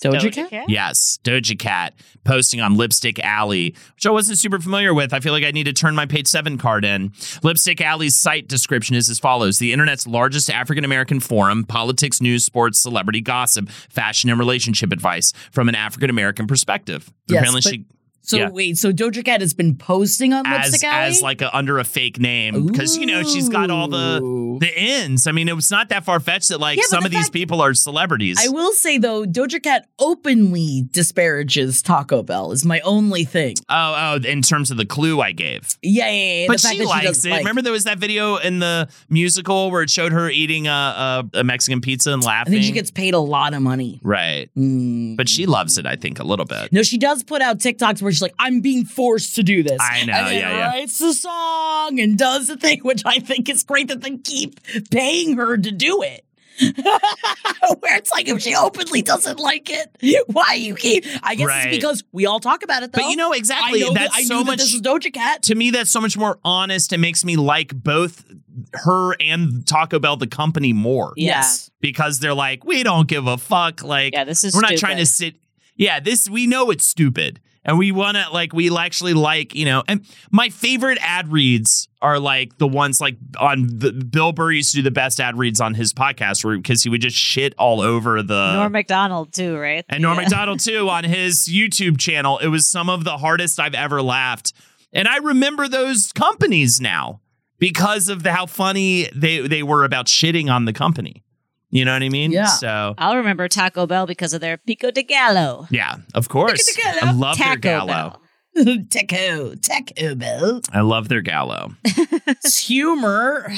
Doja, 0.05 0.21
Doja 0.21 0.33
Cat? 0.35 0.51
Cat? 0.51 0.69
Yes, 0.69 1.19
Doja 1.25 1.59
Cat 1.59 1.95
posting 2.25 2.61
on 2.61 2.77
Lipstick 2.77 3.19
Alley, 3.21 3.75
which 3.95 4.05
I 4.07 4.11
wasn't 4.11 4.39
super 4.39 4.59
familiar 4.59 4.93
with. 4.93 5.15
I 5.15 5.21
feel 5.21 5.33
like 5.33 5.45
I 5.45 5.53
need 5.53 5.65
to 5.65 5.73
turn 5.73 5.95
my 5.95 6.05
page 6.07 6.27
seven 6.27 6.59
card 6.59 6.85
in. 6.85 7.13
Lipstick 7.43 7.81
Alley's 7.81 8.17
site 8.17 8.47
description 8.47 8.95
is 8.95 9.09
as 9.09 9.19
follows 9.19 9.59
The 9.59 9.73
internet's 9.73 10.07
largest 10.07 10.51
African 10.51 10.85
American 10.85 11.21
forum, 11.21 11.65
politics, 11.65 12.21
news, 12.21 12.45
sports, 12.45 12.79
celebrity 12.79 13.21
gossip, 13.23 13.71
fashion, 13.71 14.29
and 14.29 14.39
relationship 14.39 14.93
advice 14.93 15.33
from 15.51 15.69
an 15.69 15.75
African 15.75 16.11
American 16.11 16.47
perspective. 16.47 17.11
Yes, 17.29 17.39
Apparently, 17.39 17.61
but- 17.63 17.71
she 17.71 17.85
So 18.27 18.39
Yeah. 18.39 18.49
wait, 18.51 18.77
so 18.77 18.93
Doja 18.93 19.25
Cat 19.25 19.41
has 19.41 19.55
been 19.55 19.77
posting 19.77 20.33
on 20.33 20.45
as 20.47 20.73
Lipstick 20.73 20.89
Alley? 20.89 21.07
as 21.11 21.23
like 21.23 21.43
a, 21.43 21.57
under 21.57 21.79
a 21.79 21.85
fake 21.85 22.19
name 22.19 22.67
because 22.67 22.97
you 22.99 23.07
know 23.07 23.23
she's 23.23 23.49
got 23.49 23.71
all 23.71 23.87
the 23.87 24.57
the 24.61 24.81
ins. 24.81 25.27
I 25.29 25.33
mean, 25.33 25.49
it 25.49 25.55
was 25.55 25.71
not 25.71 25.91
that 25.91 26.05
far 26.05 26.19
fetched 26.19 26.49
that 26.49 26.59
like 26.59 26.77
Yeah, 26.79 26.85
some 26.87 27.03
the 27.03 27.07
of 27.07 27.13
these 27.13 27.31
people 27.31 27.61
are 27.61 27.73
celebrities. 27.73 28.37
I 28.45 28.49
will 28.49 28.73
say 28.73 28.99
though, 28.99 29.25
Doja 29.25 29.63
Cat 29.63 29.87
openly 30.01 30.89
disparages 30.91 31.83
Taco 31.83 32.23
Bell. 32.25 32.51
Is 32.51 32.65
my 32.65 32.81
only 32.81 33.25
thing. 33.25 33.55
oh, 33.69 34.19
oh, 34.25 34.29
in 34.29 34.43
terms 34.43 34.71
of 34.73 34.77
the 34.77 34.87
clue 34.87 35.21
I 35.21 35.31
gave. 35.33 35.77
Yeah, 35.83 36.11
yeah, 36.11 36.41
yeah. 36.43 36.47
But 36.49 36.61
fact 36.61 36.75
she 36.75 36.85
likes 36.85 37.07
doesn't 37.07 37.31
it. 37.31 37.33
like- 37.33 37.41
Remember, 37.41 37.63
there 37.63 37.73
was 37.73 37.85
that 37.85 37.99
video 37.99 38.37
in 38.37 38.59
the 38.59 38.89
musical 39.09 39.71
where 39.71 39.83
it 39.83 39.91
showed 39.91 40.11
her 40.13 40.29
eating 40.29 40.67
a, 40.67 41.25
a, 41.33 41.39
a 41.41 41.45
Mexican 41.45 41.81
pizza 41.81 42.13
and 42.13 42.25
laughing. 42.25 42.55
I 42.55 42.57
think 42.57 42.65
she 42.65 42.73
gets 42.73 42.91
paid 42.91 43.15
a 43.15 43.19
lot 43.21 43.55
of 43.55 43.63
money. 43.63 44.01
right, 44.03 44.51
Mm. 44.57 45.17
but 45.17 45.29
she 45.29 45.47
loves 45.47 45.79
it. 45.79 45.87
I 45.87 45.95
think 45.97 46.19
a 46.19 46.25
little 46.25 46.45
bit. 46.45 46.73
No, 46.73 46.83
she 46.83 46.99
does 46.99 47.23
put 47.23 47.41
out 47.41 47.59
TikToks 47.59 48.03
where 48.03 48.13
she's 48.17 48.23
like, 48.23 48.35
"I'm 48.39 48.61
being 48.61 48.85
forced 48.85 49.35
to 49.37 49.43
do 49.43 49.63
this." 49.63 49.79
I 49.81 50.05
know, 50.05 50.13
and 50.13 50.27
then 50.29 50.35
yeah, 50.35 50.51
yeah. 50.57 50.69
Writes 50.71 50.99
the 50.99 51.13
song 51.15 52.01
and 52.01 52.17
does 52.19 52.49
the 52.49 52.57
thing, 52.57 52.81
which 52.83 53.03
I 53.07 53.19
think 53.21 53.49
is 53.49 53.63
great 53.63 53.89
that 53.89 54.01
they 54.01 54.17
keep 54.17 54.61
paying 54.91 55.37
her 55.37 55.57
to 55.57 55.71
do 55.71 56.03
it. 56.03 56.23
where 57.81 57.97
it's 57.97 58.11
like 58.13 58.29
if 58.29 58.41
she 58.41 58.55
openly 58.55 59.03
doesn't 59.03 59.39
like 59.39 59.69
it, 59.71 60.25
why 60.29 60.55
you 60.55 60.75
keep? 60.75 61.05
I 61.23 61.35
guess 61.35 61.47
Right. 61.47 61.67
it's 61.67 61.77
because 61.77 62.03
we 62.13 62.25
all 62.27 62.41
talk 62.41 62.63
about 62.63 62.83
it. 62.83 62.93
Though. 62.93 63.03
But 63.03 63.11
you 63.11 63.17
know 63.17 63.33
exactly. 63.33 63.83
I 63.83 63.87
know 63.89 63.93
that's 63.93 64.15
that, 64.15 64.19
I 64.21 64.25
so 64.25 64.39
knew 64.39 64.45
much. 64.45 64.59
that 64.59 64.65
this 64.65 64.75
is 64.75 64.81
Doja 64.81 65.13
Cat. 65.13 65.43
to 65.45 65.55
me, 65.55 65.71
that's 65.71 65.91
so 65.91 66.01
much 66.01 66.17
more 66.17 66.39
honest 66.45 66.93
and 66.95 67.03
makes 67.03 67.25
me 67.27 67.37
like 67.37 67.75
both 67.75 68.25
her 68.73 69.15
and 69.21 69.67
Taco 69.67 69.99
Bell, 69.99 70.17
the 70.17 70.27
company, 70.27 70.73
more. 70.73 71.13
Yes. 71.17 71.71
because 71.81 72.21
they're 72.21 72.33
like, 72.35 72.65
we 72.65 72.83
don't 72.83 73.07
give 73.07 73.27
a 73.27 73.37
fuck. 73.37 73.83
Like, 73.83 74.15
Yeah, 74.15 74.25
this 74.25 74.43
is 74.45 74.55
we're 74.55 74.63
not 74.63 74.69
stupid. 74.69 74.81
trying 74.81 74.97
to 74.97 75.07
sit. 75.07 75.35
Yeah, 75.77 76.01
this 76.01 76.27
we 76.31 76.47
know 76.47 76.71
it's 76.71 76.87
stupid, 76.87 77.39
and 77.67 77.77
we 77.77 77.93
want 77.93 78.17
to 78.17 78.31
like 78.33 78.55
we 78.55 78.75
actually 78.75 79.13
like 79.13 79.55
you 79.55 79.67
know. 79.67 79.83
And 79.87 80.07
my 80.31 80.49
favorite 80.49 80.97
ad 81.03 81.31
reads 81.31 81.89
are 82.01 82.19
like 82.19 82.57
the 82.59 82.67
ones 82.69 83.01
like 83.01 83.17
on 83.39 83.67
the 83.67 83.93
Bill 83.93 84.33
Burr 84.33 84.53
used 84.53 84.71
to 84.71 84.79
do 84.79 84.83
the 84.83 84.91
best 84.91 85.21
ad 85.21 85.37
reads 85.37 85.61
on 85.61 85.75
his 85.75 85.93
podcast, 85.93 86.45
where 86.45 86.57
because 86.57 86.83
he 86.83 86.89
would 86.89 87.03
just 87.03 87.17
shit 87.17 87.53
all 87.59 87.81
over 87.83 88.23
the 88.23 88.55
Norm 88.55 88.73
Macdonald 88.73 89.35
too, 89.35 89.59
right? 89.59 89.85
and 89.91 90.01
Norm 90.01 90.17
Yeah. 90.17 90.23
Macdonald 90.23 90.61
too 90.61 90.89
on 90.89 91.05
his 91.05 91.41
YouTube 91.49 91.99
channel. 91.99 92.39
It 92.39 92.49
was 92.49 92.71
some 92.71 92.89
of 92.89 93.05
the 93.05 93.19
hardest 93.19 93.61
I've 93.61 93.75
ever 93.75 94.01
laughed, 94.01 94.53
and 94.93 95.07
I 95.09 95.19
remember 95.19 95.69
those 95.69 96.13
companies 96.13 96.81
now 96.81 97.21
because 97.59 98.09
of 98.09 98.23
the, 98.23 98.33
how 98.33 98.47
funny 98.47 99.09
they 99.15 99.41
they 99.47 99.63
were 99.65 99.85
about 99.85 100.07
shitting 100.07 100.51
on 100.51 100.65
the 100.67 100.73
company. 100.73 101.25
You 101.71 101.85
know 101.85 101.93
what 101.93 102.03
I 102.03 102.09
mean? 102.09 102.31
Yeah. 102.31 102.47
So 102.47 102.95
I'll 102.97 103.17
remember 103.17 103.49
Taco 103.49 103.87
Bell 103.87 104.07
because 104.07 104.33
of 104.33 104.41
their 104.41 104.57
pico 104.57 104.91
de 104.91 105.03
gallo. 105.03 105.67
yeah, 105.71 105.97
of 106.15 106.29
course. 106.29 106.53
Look 106.77 106.87
at 106.87 106.95
the 106.95 107.01
gallo. 107.01 107.13
I 107.13 107.17
love 107.17 107.39
their 107.39 107.57
gallo. 107.57 107.87
Bell. 107.87 108.23
Taco, 108.91 109.55
Taco 109.57 110.15
Bell. 110.15 110.61
I 110.73 110.81
love 110.81 111.09
their 111.09 111.21
gallo. 111.21 111.75
It's 111.85 112.59
humor. 112.67 113.53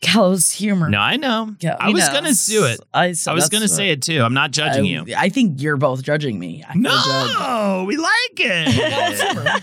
Gallows 0.00 0.52
humor. 0.52 0.88
No, 0.88 1.00
I 1.00 1.16
know. 1.16 1.56
Yeah, 1.60 1.76
I 1.80 1.90
was 1.90 2.06
know. 2.06 2.12
gonna 2.12 2.32
do 2.46 2.66
it. 2.66 2.80
I, 2.94 3.12
so 3.12 3.32
I 3.32 3.34
was 3.34 3.48
gonna 3.48 3.66
say 3.66 3.90
it 3.90 4.00
too. 4.00 4.22
I'm 4.22 4.32
not 4.32 4.52
judging 4.52 4.84
I, 4.84 4.86
you. 4.86 5.14
I 5.16 5.28
think 5.28 5.60
you're 5.60 5.76
both 5.76 6.02
judging 6.02 6.38
me. 6.38 6.64
I. 6.68 6.74
No, 6.76 7.84
we 7.86 7.96
like 7.96 8.08
it. 8.36 9.62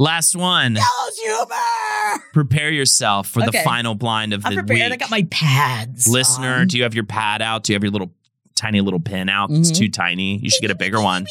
Last 0.00 0.34
one. 0.34 0.72
Gallows 0.74 1.18
humor. 1.22 2.22
Prepare 2.32 2.70
yourself 2.70 3.28
for 3.28 3.42
the 3.42 3.52
final 3.62 3.94
blind 3.94 4.32
of 4.32 4.46
I'm 4.46 4.54
the 4.54 4.62
prepared. 4.62 4.92
week. 4.92 4.94
I 4.94 4.96
got 4.96 5.10
my 5.10 5.24
pads. 5.30 6.08
Listener, 6.08 6.60
on. 6.60 6.68
do 6.68 6.78
you 6.78 6.84
have 6.84 6.94
your 6.94 7.04
pad 7.04 7.42
out? 7.42 7.64
Do 7.64 7.72
you 7.72 7.74
have 7.74 7.82
your 7.84 7.92
little 7.92 8.10
tiny 8.54 8.80
little 8.80 8.98
pin 9.00 9.28
out? 9.28 9.50
It's 9.50 9.70
Mhm. 9.70 9.76
too 9.76 9.88
tiny. 9.90 10.38
You 10.38 10.48
should 10.48 10.62
get 10.62 10.70
a 10.70 10.74
bigger 10.74 11.02
one. 11.02 11.26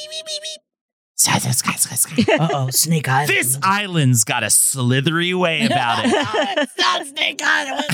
Sky, 1.16 1.40
sky, 1.40 1.72
sky, 1.74 1.96
sky. 1.96 2.24
Uh 2.40 2.48
oh, 2.54 2.70
Snake 2.70 3.08
Island. 3.10 3.30
this 3.30 3.58
island's 3.64 4.24
got 4.24 4.44
a 4.44 4.52
slithery 4.52 5.34
way 5.34 5.66
about 5.66 6.06
it. 6.06 6.12
it's 6.14 6.78
not 6.78 7.08
Snake 7.08 7.42
Island. 7.44 7.86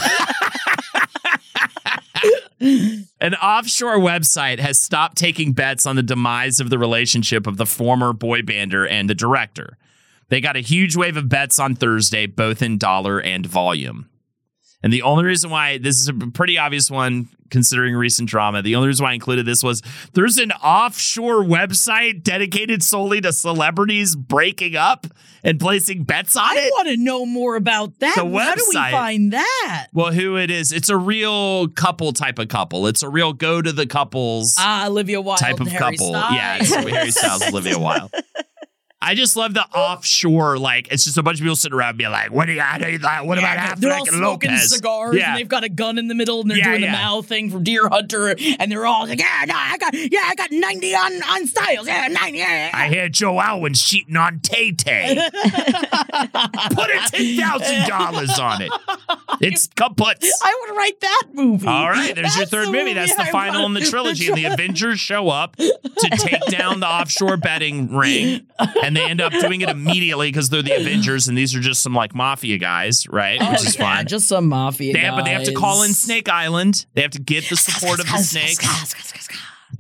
An 3.22 3.36
offshore 3.36 3.98
website 3.98 4.60
has 4.60 4.78
stopped 4.80 5.18
taking 5.18 5.54
bets 5.54 5.86
on 5.86 5.96
the 5.96 6.04
demise 6.04 6.60
of 6.60 6.70
the 6.70 6.78
relationship 6.78 7.48
of 7.48 7.56
the 7.58 7.66
former 7.66 8.12
boy 8.14 8.42
bander 8.42 8.86
and 8.90 9.10
the 9.10 9.16
director. 9.16 9.78
They 10.30 10.42
got 10.42 10.56
a 10.56 10.62
huge 10.62 10.96
wave 10.96 11.18
of 11.18 11.30
bets 11.30 11.60
on 11.60 11.76
Thursday, 11.76 12.26
both 12.26 12.62
in 12.62 12.78
dollar 12.78 13.20
and 13.20 13.46
volume. 13.46 14.10
And 14.84 14.94
the 14.94 15.02
only 15.02 15.24
reason 15.26 15.50
why 15.50 15.78
this 15.80 16.00
is 16.00 16.08
a 16.10 16.14
pretty 16.14 16.60
obvious 16.60 16.92
one, 16.92 17.30
considering 17.50 17.96
recent 17.96 18.30
drama, 18.30 18.62
the 18.62 18.76
only 18.76 18.88
reason 18.88 19.04
why 19.04 19.12
I 19.12 19.14
included 19.14 19.46
this 19.48 19.64
was 19.64 19.82
there's 20.14 20.38
an 20.38 20.52
offshore 20.52 21.44
website 21.44 22.22
dedicated 22.22 22.84
solely 22.84 23.20
to 23.22 23.34
celebrities 23.34 24.16
breaking 24.16 24.76
up 24.76 25.08
and 25.44 25.60
placing 25.60 26.04
bets 26.04 26.36
on 26.36 26.44
I 26.44 26.54
it. 26.56 26.66
I 26.66 26.70
want 26.76 26.88
to 26.90 26.98
know 26.98 27.26
more 27.26 27.56
about 27.56 27.98
that. 28.00 28.14
The 28.16 28.26
How 28.26 28.54
do 28.54 28.64
we 28.70 28.74
find 28.76 29.34
that? 29.34 29.88
Well, 29.92 30.12
who 30.12 30.38
it 30.38 30.52
is? 30.52 30.72
It's 30.72 30.90
a 30.90 30.98
real 30.98 31.68
couple 31.70 32.14
type 32.14 32.38
of 32.38 32.50
couple. 32.50 32.86
It's 32.86 33.02
a 33.02 33.10
real 33.10 33.34
go 33.34 33.64
to 33.64 33.72
the 33.72 33.88
couples 33.88 34.56
Ah, 34.60 34.86
Olivia 34.88 35.20
Wilde, 35.20 35.40
type 35.40 35.60
of 35.62 35.68
Harry 35.68 35.98
couple. 35.98 36.10
Styles. 36.14 36.36
Yeah, 36.70 36.82
Harry 36.92 37.12
Styles, 37.12 37.42
Olivia 37.48 37.80
Wilde. 37.80 38.12
I 39.06 39.14
just 39.16 39.38
love 39.38 39.54
the 39.54 39.66
offshore, 39.68 40.58
like 40.58 40.88
it's 40.92 41.04
just 41.06 41.18
a 41.18 41.24
bunch 41.24 41.40
of 41.40 41.44
people 41.44 41.56
sitting 41.56 41.78
around 41.78 41.98
being 41.98 42.10
like, 42.12 42.32
"What 42.32 42.48
do 42.48 42.54
you? 42.54 42.60
How 42.62 42.78
do 42.80 42.90
you 42.92 42.98
like? 42.98 43.24
What 43.24 43.38
about 43.38 43.58
Affleck 43.58 43.80
They're 43.80 43.94
all 43.94 44.00
and 44.08 44.08
smoking 44.18 44.50
Lopez?" 44.52 44.70
cigars 44.72 45.16
Yeah. 45.16 45.30
and 45.30 45.38
they've 45.40 45.48
got 45.48 45.64
a 45.64 45.70
gun 45.70 45.98
in 45.98 46.08
the 46.08 46.16
middle 46.16 46.42
and 46.42 46.50
they're 46.50 46.58
Yeah, 46.58 46.70
doing 46.72 46.82
yeah. 46.84 46.92
the 46.92 46.98
mouth 46.98 47.28
thing 47.28 47.52
from 47.52 47.64
Deer 47.64 47.88
Hunter 47.88 48.36
and 48.60 48.72
they're 48.72 48.86
all 48.86 49.06
like, 49.08 49.20
yeah, 49.20 49.46
no, 49.48 49.54
I 49.56 49.78
got, 49.78 49.94
yeah, 49.94 50.20
I 50.26 50.36
got 50.36 50.52
90 50.52 50.96
on, 50.96 51.14
on 51.24 51.48
Styles. 51.48 51.88
Yeah, 51.88 52.08
90, 52.08 52.38
yeah, 52.38 52.48
yeah. 52.68 52.72
I 52.74 52.88
hear 52.88 53.08
Joe 53.10 53.40
Alwyn's 53.40 53.84
cheating 53.84 54.16
on 54.18 54.40
Tay 54.40 54.72
Tay. 54.72 55.16
Put 55.44 56.90
a 56.90 57.02
ten 57.12 57.38
thousand 57.38 57.88
dollars 57.88 58.40
on 58.40 58.62
it. 58.62 58.72
It's 59.42 59.68
kaput. 59.68 60.24
I 60.44 60.66
would 60.68 60.78
write 60.78 61.00
that 61.02 61.24
movie. 61.34 61.68
All 61.68 61.90
right, 61.90 62.16
there's 62.16 62.36
your 62.38 62.46
third 62.46 62.68
the 62.68 62.72
movie. 62.72 62.94
That's 62.94 63.16
the 63.16 63.24
I 63.24 63.32
final 63.32 63.66
in 63.66 63.74
the 63.74 63.82
trilogy. 63.82 64.28
And 64.28 64.38
the 64.38 64.46
Avengers 64.54 65.00
show 65.00 65.30
up 65.30 65.56
to 65.58 66.10
take 66.18 66.46
down 66.48 66.80
the 66.80 66.88
offshore 66.88 67.38
betting 67.38 67.94
ring, 67.96 68.48
and 68.84 68.95
they 68.96 69.04
end 69.10 69.22
up 69.22 69.32
doing 69.34 69.62
it 69.62 69.70
immediately 69.70 70.30
because 70.30 70.50
they're 70.50 70.62
the 70.62 70.76
Avengers, 70.80 71.28
and 71.28 71.38
these 71.38 71.56
are 71.56 71.60
just 71.60 71.82
some 71.84 71.94
like 71.94 72.14
mafia 72.16 72.58
guys, 72.58 73.08
right? 73.10 73.40
Oh, 73.42 73.52
Which 73.52 73.62
is 73.66 73.76
yeah, 73.78 73.98
fun. 73.98 74.08
Just 74.08 74.28
some 74.28 74.48
mafia 74.48 74.94
They 74.94 75.00
have, 75.00 75.16
but 75.16 75.26
they 75.26 75.32
have 75.32 75.44
to 75.46 75.54
call 75.54 75.84
in. 75.84 75.94
Snake 75.94 76.30
Island. 76.30 76.86
They 76.94 77.02
have 77.02 77.12
to 77.12 77.22
get 77.22 77.50
the 77.50 77.56
support 77.56 78.00
of 78.00 78.06
the 78.08 78.18
snake. 78.18 78.58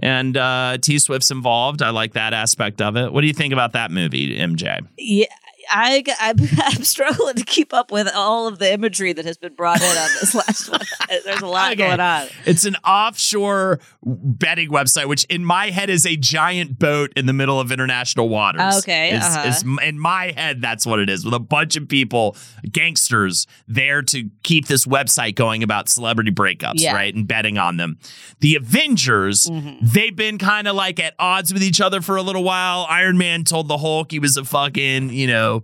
and 0.01 0.35
uh, 0.37 0.77
T 0.81 0.99
Swift's 0.99 1.31
involved. 1.31 1.81
I 1.81 1.89
like 1.91 2.13
that 2.13 2.33
aspect 2.33 2.81
of 2.81 2.95
it. 2.97 3.11
What 3.11 3.21
do 3.21 3.27
you 3.27 3.33
think 3.33 3.53
about 3.53 3.73
that 3.73 3.91
movie, 3.91 4.37
MJ? 4.37 4.85
Yeah. 4.97 5.25
I, 5.69 6.03
I'm, 6.19 6.35
I'm 6.57 6.83
struggling 6.83 7.35
to 7.35 7.43
keep 7.43 7.73
up 7.73 7.91
with 7.91 8.07
all 8.13 8.47
of 8.47 8.59
the 8.59 8.71
imagery 8.71 9.13
that 9.13 9.25
has 9.25 9.37
been 9.37 9.53
brought 9.53 9.81
in 9.81 9.87
on 9.97 10.09
this 10.21 10.33
last 10.35 10.69
one. 10.69 10.81
There's 11.23 11.41
a 11.41 11.47
lot 11.47 11.71
Okay. 11.73 11.87
going 11.87 11.99
on. 11.99 12.27
It's 12.45 12.65
an 12.65 12.75
offshore 12.85 13.79
betting 14.03 14.69
website, 14.69 15.07
which 15.07 15.23
in 15.25 15.43
my 15.45 15.69
head 15.71 15.89
is 15.89 16.05
a 16.05 16.15
giant 16.15 16.77
boat 16.79 17.11
in 17.15 17.25
the 17.25 17.33
middle 17.33 17.59
of 17.59 17.71
international 17.71 18.29
waters. 18.29 18.79
Okay, 18.79 19.11
Is- 19.15 19.23
uh-huh. 19.23 19.47
is- 19.49 19.63
in 19.83 19.99
my 19.99 20.31
head, 20.35 20.61
that's 20.61 20.85
what 20.85 20.99
it 20.99 21.09
is, 21.09 21.25
with 21.25 21.33
a 21.33 21.39
bunch 21.39 21.75
of 21.75 21.87
people, 21.87 22.35
gangsters, 22.71 23.47
there 23.67 24.01
to 24.01 24.29
keep 24.43 24.67
this 24.67 24.85
website 24.85 25.35
going 25.35 25.63
about 25.63 25.89
celebrity 25.89 26.31
breakups, 26.31 26.73
Yeah. 26.75 26.93
right? 26.93 27.13
And 27.13 27.27
betting 27.27 27.57
on 27.57 27.77
them. 27.77 27.97
The 28.39 28.55
Avengers, 28.55 29.45
Mm-hmm. 29.45 29.85
they've 29.85 30.15
been 30.15 30.37
kind 30.37 30.67
of 30.67 30.75
like 30.75 30.99
at 30.99 31.13
odds 31.19 31.53
with 31.53 31.63
each 31.63 31.79
other 31.81 32.01
for 32.01 32.15
a 32.17 32.21
little 32.21 32.43
while. 32.43 32.85
Iron 32.89 33.17
Man 33.17 33.43
told 33.43 33.67
the 33.67 33.77
Hulk 33.77 34.11
he 34.11 34.19
was 34.19 34.37
a 34.37 34.43
fucking, 34.45 35.09
you 35.11 35.27
know, 35.27 35.54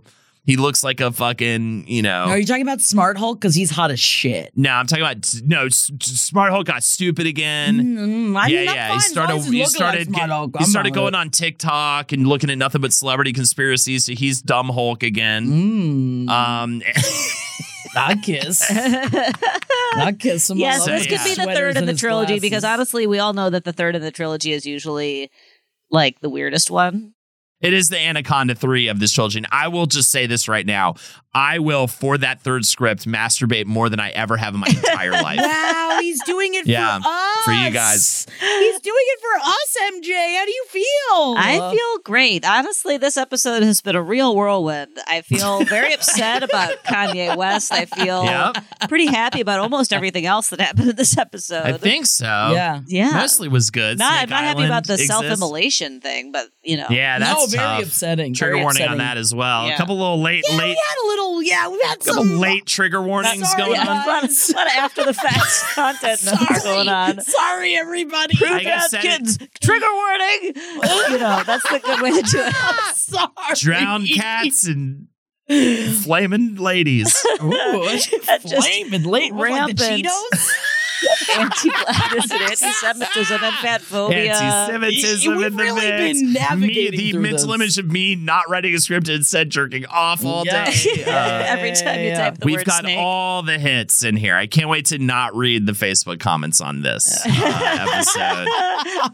he 0.44 0.56
looks 0.56 0.82
like 0.82 1.00
a 1.00 1.12
fucking, 1.12 1.84
you 1.86 2.02
know. 2.02 2.24
Are 2.24 2.38
you 2.38 2.44
talking 2.46 2.62
about 2.62 2.80
Smart 2.80 3.16
Hulk? 3.16 3.40
Because 3.40 3.54
he's 3.54 3.70
hot 3.70 3.90
as 3.90 4.00
shit. 4.00 4.50
no, 4.56 4.70
I'm 4.70 4.86
talking 4.86 5.04
about 5.04 5.32
no. 5.44 5.66
S- 5.66 5.90
S- 6.00 6.06
Smart 6.08 6.50
Hulk 6.52 6.66
got 6.66 6.82
stupid 6.82 7.26
again. 7.26 7.78
Mm, 7.80 8.36
I'm 8.40 8.50
yeah, 8.50 8.64
not 8.64 8.74
yeah. 8.74 8.88
fine 8.88 8.96
He 8.96 9.00
started. 9.00 9.32
long 9.34 9.38
as 9.40 9.46
he's 9.46 9.54
He 9.54 9.66
started. 9.66 9.98
like 9.98 10.06
Smart 10.08 10.20
get- 10.28 10.30
Hulk. 10.30 10.56
he 10.58 10.64
started 10.64 10.94
going 10.94 11.14
on 11.14 11.30
TikTok 11.30 12.12
and 12.12 12.26
looking 12.26 12.50
at 12.50 12.58
nothing 12.58 12.80
but 12.80 12.92
celebrity 12.92 13.32
conspiracies. 13.32 14.04
So 14.06 14.14
he's 14.14 14.42
dumb 14.42 14.68
Hulk 14.68 15.02
again. 15.02 16.26
Mm, 16.26 16.28
Um, 16.28 16.82
I 17.96 18.16
kiss. 18.16 18.62
I 18.70 20.12
kiss 20.18 20.44
some. 20.44 20.58
Yes, 20.58 20.84
this 20.86 21.06
could 21.06 21.22
be 21.24 21.34
the 21.34 21.52
third 21.54 21.76
in 21.76 21.84
the 21.86 21.92
his 21.92 22.00
trilogy 22.00 22.40
because 22.40 22.64
honestly, 22.64 23.06
we 23.06 23.18
all 23.18 23.32
know 23.34 23.50
that 23.50 23.64
the 23.64 23.72
third 23.72 23.94
in 23.94 24.02
the 24.02 24.10
trilogy 24.10 24.52
is 24.52 24.64
usually 24.66 25.30
like 25.90 26.20
the 26.20 26.30
weirdest 26.30 26.70
one. 26.70 27.12
It 27.62 27.72
is 27.72 27.88
the 27.88 27.98
Anaconda 27.98 28.54
three 28.54 28.88
of 28.88 28.98
this 29.00 29.12
trilogy. 29.12 29.38
And 29.38 29.46
I 29.52 29.68
will 29.68 29.86
just 29.86 30.10
say 30.10 30.26
this 30.26 30.48
right 30.48 30.66
now: 30.66 30.94
I 31.34 31.58
will, 31.60 31.86
for 31.86 32.18
that 32.18 32.40
third 32.42 32.64
script, 32.66 33.06
masturbate 33.06 33.66
more 33.66 33.88
than 33.88 34.00
I 34.00 34.10
ever 34.10 34.36
have 34.36 34.54
in 34.54 34.60
my 34.60 34.66
entire 34.68 35.12
life. 35.22 35.38
Wow, 35.40 35.98
he's 36.00 36.22
doing 36.24 36.54
it 36.54 36.66
Yeah, 36.66 36.98
for 37.00 37.08
us. 37.08 37.44
for 37.44 37.52
you 37.52 37.70
guys. 37.70 38.26
He's 38.40 38.80
doing 38.80 39.04
it 39.06 39.20
for 39.20 39.48
us, 39.48 39.76
MJ. 39.94 40.36
How 40.38 40.44
do 40.44 40.50
you 40.52 40.64
feel? 40.68 41.34
I 41.38 41.72
feel 41.74 41.98
great. 42.04 42.44
Honestly, 42.46 42.96
this 42.98 43.16
episode 43.16 43.62
has 43.62 43.80
been 43.80 43.96
a 43.96 44.02
real 44.02 44.34
whirlwind. 44.36 44.98
I 45.06 45.22
feel 45.22 45.64
very 45.64 45.92
upset 45.94 46.42
about 46.42 46.82
Kanye 46.84 47.36
West. 47.36 47.72
I 47.72 47.84
feel 47.86 48.24
Yep. 48.24 48.64
pretty 48.88 49.06
happy 49.06 49.40
about 49.40 49.58
almost 49.60 49.92
everything 49.92 50.26
else 50.26 50.50
that 50.50 50.60
happened 50.60 50.90
in 50.90 50.96
this 50.96 51.16
episode. 51.16 51.64
I 51.64 51.72
think 51.78 52.06
so. 52.06 52.26
Yeah. 52.52 52.80
yeah. 52.86 53.10
mostly 53.12 53.48
was 53.48 53.70
good. 53.70 53.98
Not, 53.98 54.12
I'm 54.22 54.28
not 54.28 54.44
happy 54.44 54.64
about 54.64 54.86
the 54.86 54.98
self-immolation 54.98 56.00
thing, 56.00 56.32
but 56.32 56.48
you 56.62 56.76
know. 56.76 56.86
Yeah, 56.90 57.18
that's 57.18 57.51
no, 57.51 57.51
very 57.52 57.82
upsetting. 57.82 58.34
Trigger 58.34 58.52
very 58.54 58.62
warning 58.64 58.86
on 58.88 58.98
that 58.98 59.16
as 59.16 59.34
well. 59.34 59.66
Yeah. 59.66 59.74
A 59.74 59.76
couple 59.76 59.96
little 59.98 60.20
late, 60.20 60.44
Yeah, 60.48 60.56
late, 60.56 60.68
we 60.68 60.82
had 60.88 61.04
a 61.04 61.06
little. 61.06 61.42
Yeah, 61.42 61.68
we 61.68 61.80
had 61.84 61.98
couple 62.00 62.14
some 62.24 62.38
late 62.38 62.66
trigger 62.66 63.02
warnings 63.02 63.50
Sorry, 63.50 63.62
going 63.64 63.80
on. 63.80 63.86
a 63.86 63.90
lot, 63.90 64.24
of, 64.24 64.30
a 64.30 64.52
lot 64.52 64.66
of 64.66 64.72
after 64.76 65.04
the 65.04 65.14
fact 65.14 65.40
content 65.74 66.24
notes 66.24 66.62
going 66.64 66.88
on. 66.88 67.20
Sorry, 67.20 67.74
everybody. 67.76 68.34
I 68.36 68.46
Prove 68.46 68.62
guess 68.62 68.90
that, 68.92 69.04
it- 69.04 69.08
kids. 69.08 69.38
Trigger 69.60 69.86
warning. 69.92 70.40
you 70.54 71.18
know, 71.18 71.42
that's 71.46 71.68
the 71.70 71.80
good 71.84 72.00
way 72.02 72.10
to 72.10 72.22
do 72.22 72.38
it. 72.40 72.96
Sorry. 72.96 73.28
Drowned 73.56 74.08
cats 74.08 74.66
and 74.66 75.08
flaming 76.02 76.56
ladies. 76.56 77.14
Ooh, 77.42 77.98
flaming 78.40 79.02
late. 79.04 79.32
What, 79.32 79.50
like 79.50 79.76
the. 79.76 79.82
Cheetos. 79.84 80.50
Anti-blackness 81.36 82.30
and 82.30 82.42
anti-Semitism 82.42 83.44
and 83.44 83.54
fatphobia. 83.56 84.28
Anti-Semitism 84.28 85.36
We've 85.36 85.46
in 85.46 85.56
the 85.56 85.62
really 85.62 85.90
mix. 85.90 86.20
been 86.50 86.60
Me, 86.60 86.90
the 86.90 87.10
through 87.12 87.20
mental 87.20 87.46
this. 87.48 87.54
image 87.54 87.78
of 87.78 87.90
me 87.90 88.14
not 88.14 88.48
writing 88.48 88.74
a 88.74 88.78
script 88.78 89.08
and 89.08 89.16
instead 89.18 89.50
jerking 89.50 89.86
off 89.86 90.24
all 90.24 90.44
Yeah. 90.46 90.64
day. 90.70 91.04
Uh, 91.12 91.44
Every 91.46 91.72
time 91.72 92.00
you 92.00 92.06
Yeah. 92.06 92.16
type 92.30 92.38
the 92.38 92.46
We've 92.46 92.56
word 92.56 92.66
got 92.66 92.80
snake. 92.80 92.98
all 92.98 93.42
the 93.42 93.58
hits 93.58 94.04
in 94.04 94.16
here. 94.16 94.36
I 94.36 94.46
can't 94.46 94.68
wait 94.68 94.86
to 94.86 94.98
not 94.98 95.34
read 95.36 95.66
the 95.66 95.72
Facebook 95.72 96.20
comments 96.20 96.60
on 96.60 96.82
this 96.82 97.24
uh, 97.26 97.28
episode. 97.28 98.46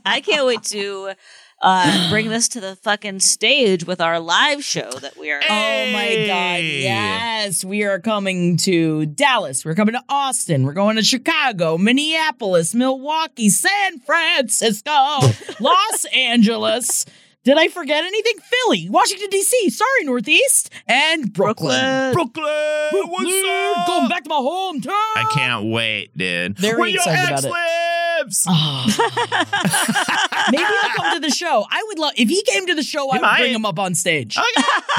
I 0.05 0.23
can't 0.25 0.47
wait 0.47 0.63
to 0.65 1.13
uh, 1.61 2.11
bring 2.11 2.29
this 2.29 2.49
to 2.51 2.61
the 2.61 2.77
fucking 2.77 3.21
stage 3.21 3.85
with 3.85 4.01
our 4.01 4.21
live 4.21 4.65
show 4.65 4.91
that 4.91 5.17
we 5.19 5.31
are. 5.31 5.41
Oh 5.43 5.93
my 5.93 6.25
God. 6.27 6.63
Yes. 6.63 7.65
We 7.65 7.85
are 7.85 7.99
coming 7.99 8.57
to 8.59 9.07
Dallas. 9.07 9.65
We're 9.65 9.75
coming 9.75 9.95
to 9.95 10.05
Austin. 10.09 10.65
We're 10.65 10.73
going 10.73 10.97
to 10.97 11.03
Chicago, 11.03 11.77
Minneapolis, 11.77 12.75
Milwaukee, 12.75 13.49
San 13.49 13.99
Francisco, 14.01 14.91
Los 15.61 16.05
Angeles. 16.15 17.05
Did 17.45 17.57
I 17.57 17.69
forget 17.69 18.05
anything? 18.05 18.35
Philly, 18.41 18.89
Washington, 18.91 19.31
D.C., 19.31 19.71
sorry, 19.71 20.05
Northeast, 20.05 20.71
and 20.87 21.33
Brooklyn. 21.33 22.13
Brooklyn, 22.13 22.45
what's 22.45 23.25
Brooklyn, 23.25 23.75
up? 23.77 23.87
Going 23.87 24.09
back 24.09 24.25
to 24.25 24.29
my 24.29 24.37
hometown. 24.37 24.91
I 24.91 25.31
can't 25.33 25.71
wait, 25.73 26.17
dude. 26.17 26.59
Very 26.59 26.79
Where 26.79 26.89
your 26.89 26.97
excited 26.99 27.33
ex 27.33 27.45
about 27.45 27.55
lives. 28.47 28.99
Maybe 30.51 30.63
he'll 30.65 30.91
come 30.97 31.15
to 31.15 31.21
the 31.21 31.31
show. 31.35 31.65
I 31.71 31.83
would 31.89 31.99
love 31.99 32.13
if 32.17 32.29
he 32.29 32.43
came 32.43 32.67
to 32.67 32.75
the 32.75 32.83
show. 32.83 33.09
I 33.11 33.17
would 33.17 33.23
might. 33.23 33.39
bring 33.41 33.55
him 33.55 33.67
up 33.67 33.79
on 33.79 33.95
stage. 33.95 34.37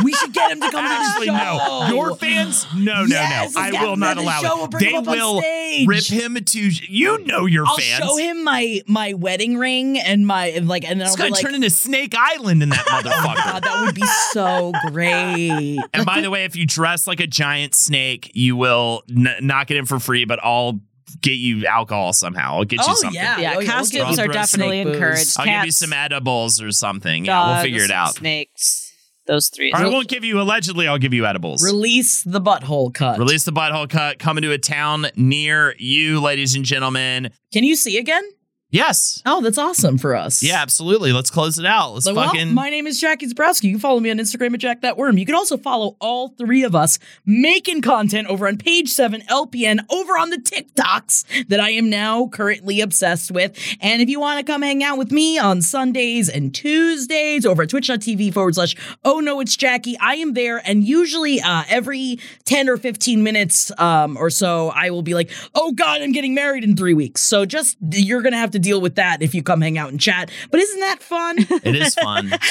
We 0.03 0.13
should 0.13 0.33
get 0.33 0.51
him 0.51 0.61
to 0.61 0.69
come 0.69 0.83
to 0.83 1.19
the 1.19 1.25
show. 1.25 1.33
no. 1.33 1.87
Your 1.95 2.15
fans? 2.15 2.65
No, 2.75 3.01
no, 3.03 3.05
Yes, 3.07 3.55
no. 3.55 3.61
I 3.61 3.71
will 3.83 3.97
not 3.97 4.17
the 4.17 4.23
allow 4.23 4.41
show. 4.41 4.53
it. 4.53 4.57
We'll 4.57 4.67
bring 4.67 4.83
they 4.85 4.91
him 4.91 4.97
up 5.03 5.07
on 5.07 5.13
will 5.17 5.39
stage. 5.41 5.87
rip 5.87 6.03
him 6.05 6.35
to. 6.43 6.59
You 6.59 7.23
know 7.25 7.45
your 7.45 7.65
I'll 7.67 7.77
fans. 7.77 8.03
show 8.03 8.17
him 8.17 8.43
my 8.43 8.81
my 8.87 9.13
wedding 9.13 9.57
ring 9.57 9.97
and 9.99 10.25
my 10.25 10.47
and 10.47 10.67
like 10.67 10.83
and 10.89 10.99
then 10.99 11.07
It's 11.07 11.15
I'll 11.15 11.17
gonna 11.17 11.29
be 11.29 11.33
like, 11.35 11.41
turn 11.43 11.55
into 11.55 11.69
Snake 11.69 12.13
Island 12.17 12.63
in 12.63 12.69
that 12.69 12.83
oh 12.89 12.91
motherfucker. 13.01 13.35
God, 13.51 13.63
that 13.63 13.85
would 13.85 13.95
be 13.95 14.05
so 14.31 14.71
great. 14.87 15.77
and 15.93 16.05
by 16.05 16.21
the 16.21 16.29
way, 16.29 16.45
if 16.45 16.55
you 16.55 16.65
dress 16.65 17.07
like 17.07 17.19
a 17.19 17.27
giant 17.27 17.75
snake, 17.75 18.31
you 18.33 18.55
will 18.55 19.03
n- 19.09 19.35
not 19.41 19.67
get 19.67 19.77
in 19.77 19.85
for 19.85 19.99
free, 19.99 20.25
but 20.25 20.39
I'll 20.43 20.79
get 21.21 21.33
you 21.33 21.65
alcohol 21.65 22.13
somehow. 22.13 22.57
I'll 22.57 22.65
get 22.65 22.79
you 22.79 22.85
Oh 22.87 22.93
something. 22.95 23.15
yeah, 23.15 23.39
yeah, 23.39 23.55
Oh, 23.57 23.65
costumes 23.65 24.15
get 24.17 24.27
are 24.29 24.31
definitely 24.31 24.81
snake 24.81 24.85
booze. 24.87 24.95
encouraged. 24.95 25.35
I'll 25.39 25.45
give 25.45 25.65
you 25.65 25.71
some 25.71 25.93
edibles 25.93 26.61
or 26.61 26.71
something. 26.71 27.25
yeah, 27.25 27.53
we'll 27.53 27.61
figure 27.63 27.83
it 27.83 27.91
out. 27.91 28.15
Snakes, 28.15 28.93
those 29.27 29.49
three. 29.49 29.71
Or 29.71 29.77
I 29.77 29.87
won't 29.87 30.07
give 30.07 30.23
you 30.23 30.39
allegedly. 30.41 30.87
I'll 30.87 30.97
give 30.97 31.13
you 31.13 31.25
edibles. 31.25 31.63
Release 31.63 32.23
the 32.23 32.41
butthole 32.41 32.93
cut. 32.93 33.19
Release 33.19 33.43
the 33.45 33.51
butthole 33.51 33.89
cut 33.89 34.19
coming 34.19 34.41
to 34.43 34.51
a 34.51 34.57
town 34.57 35.07
near 35.15 35.75
you, 35.77 36.19
ladies 36.21 36.55
and 36.55 36.65
gentlemen. 36.65 37.31
Can 37.53 37.63
you 37.63 37.75
see 37.75 37.97
again? 37.97 38.23
Yes. 38.71 39.21
Oh, 39.25 39.41
that's 39.41 39.57
awesome 39.57 39.97
for 39.97 40.15
us. 40.15 40.43
Yeah, 40.43 40.61
absolutely. 40.61 41.11
Let's 41.11 41.31
close 41.31 41.57
it 41.57 41.65
out. 41.65 41.93
Let's 41.93 42.05
So, 42.05 42.13
well, 42.13 42.27
fucking. 42.27 42.53
my 42.53 42.69
name 42.69 42.85
is 42.85 42.99
Jackie 43.01 43.25
Zebrowski. 43.25 43.63
You 43.63 43.71
can 43.71 43.79
follow 43.79 43.99
me 43.99 44.11
on 44.11 44.17
Instagram 44.17 44.53
at 44.53 44.59
Jack 44.59 44.81
That 44.81 44.95
Worm. 44.95 45.17
You 45.17 45.25
can 45.25 45.33
also 45.33 45.57
follow 45.57 45.97
all 45.99 46.29
three 46.37 46.63
of 46.63 46.75
us 46.75 46.99
making 47.25 47.81
content 47.81 48.27
over 48.27 48.47
on 48.47 48.57
page 48.57 48.89
seven 48.89 49.21
LPN 49.21 49.79
over 49.89 50.13
on 50.19 50.29
the 50.29 50.37
TikToks 50.37 51.47
that 51.47 51.59
I 51.59 51.71
am 51.71 51.89
now 51.89 52.27
currently 52.27 52.79
obsessed 52.79 53.31
with. 53.31 53.57
And 53.81 54.03
if 54.03 54.09
you 54.09 54.19
want 54.19 54.45
to 54.45 54.51
come 54.51 54.61
hang 54.61 54.83
out 54.83 54.99
with 54.99 55.11
me 55.11 55.39
on 55.39 55.63
Sundays 55.63 56.29
and 56.29 56.53
Tuesdays 56.53 57.47
over 57.47 57.63
at 57.63 57.69
twitch.tv 57.69 58.31
forward 58.35 58.53
slash 58.53 58.75
oh 59.03 59.19
no 59.19 59.39
it's 59.39 59.57
Jackie, 59.57 59.97
I 59.97 60.15
am 60.15 60.35
there. 60.35 60.61
And 60.63 60.83
usually 60.83 61.41
uh, 61.41 61.63
every 61.69 62.19
10 62.45 62.69
or 62.69 62.77
15 62.77 63.23
minutes 63.23 63.71
um, 63.79 64.15
or 64.15 64.29
so, 64.29 64.69
I 64.69 64.91
will 64.91 65.01
be 65.01 65.15
like, 65.15 65.31
oh 65.55 65.71
God, 65.71 66.03
I'm 66.03 66.11
getting 66.11 66.35
married 66.35 66.63
in 66.63 66.75
three 66.75 66.93
weeks. 66.93 67.23
So 67.23 67.47
just 67.47 67.75
you're 67.81 68.21
gonna 68.21 68.37
have 68.37 68.51
to 68.51 68.58
deal 68.59 68.81
with 68.81 68.95
that 68.95 69.21
if 69.21 69.33
you 69.33 69.41
come 69.43 69.61
hang 69.61 69.77
out 69.77 69.89
and 69.89 69.99
chat. 69.99 70.29
But 70.51 70.59
isn't 70.59 70.79
that 70.79 71.01
fun? 71.01 71.37
it 71.39 71.75
is 71.75 71.95
fun. 71.95 72.31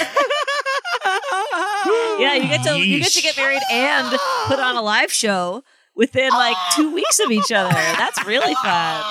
Yeah, 2.18 2.34
you 2.34 2.48
get 2.48 2.62
to 2.64 2.78
you 2.78 2.98
get 3.00 3.12
to 3.12 3.22
get 3.22 3.36
married 3.36 3.62
and 3.70 4.18
put 4.46 4.58
on 4.58 4.76
a 4.76 4.82
live 4.82 5.12
show 5.12 5.62
within 5.94 6.30
like 6.30 6.56
two 6.74 6.92
weeks 6.92 7.20
of 7.20 7.30
each 7.30 7.50
other. 7.52 7.72
That's 7.72 8.24
really 8.26 8.54
fun. 8.56 9.04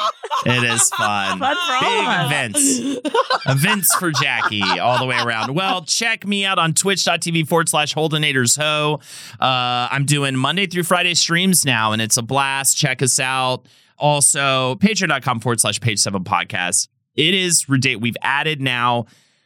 It 0.45 0.64
is 0.64 0.90
fun. 0.90 1.40
Fun 1.40 1.56
for 1.56 1.86
all 1.86 1.90
Big 1.90 1.99
of 2.03 2.07
us. 2.07 2.80
events. 2.80 3.45
events 3.48 3.95
for 3.95 4.11
Jackie 4.11 4.61
all 4.61 4.99
the 4.99 5.06
way 5.06 5.18
around. 5.18 5.56
Well, 5.56 5.84
check 5.84 6.26
me 6.28 6.45
out 6.45 6.60
on 6.60 6.74
twitch.tv 6.74 7.48
forward 7.48 7.69
slash 7.69 7.95
Holdenators 7.95 8.57
Ho. 8.61 8.99
Uh, 9.40 9.88
I'm 9.91 10.06
doing 10.06 10.36
Monday 10.36 10.68
through 10.68 10.84
Friday 10.84 11.14
streams 11.14 11.65
now, 11.65 11.94
and 11.94 12.02
it's 12.02 12.18
a 12.18 12.22
blast. 12.22 12.78
Check 12.78 13.02
us 13.02 13.19
out. 13.19 13.65
Also, 13.98 14.76
patreon.com 14.76 15.40
forward 15.40 15.60
slash 15.60 15.80
page 15.80 15.99
seven 15.99 16.24
podcast. 16.24 16.88
It 17.15 17.34
is 17.34 17.68
ridiculous. 17.68 18.02
We've 18.03 18.18
added 18.22 18.61
now 18.61 19.06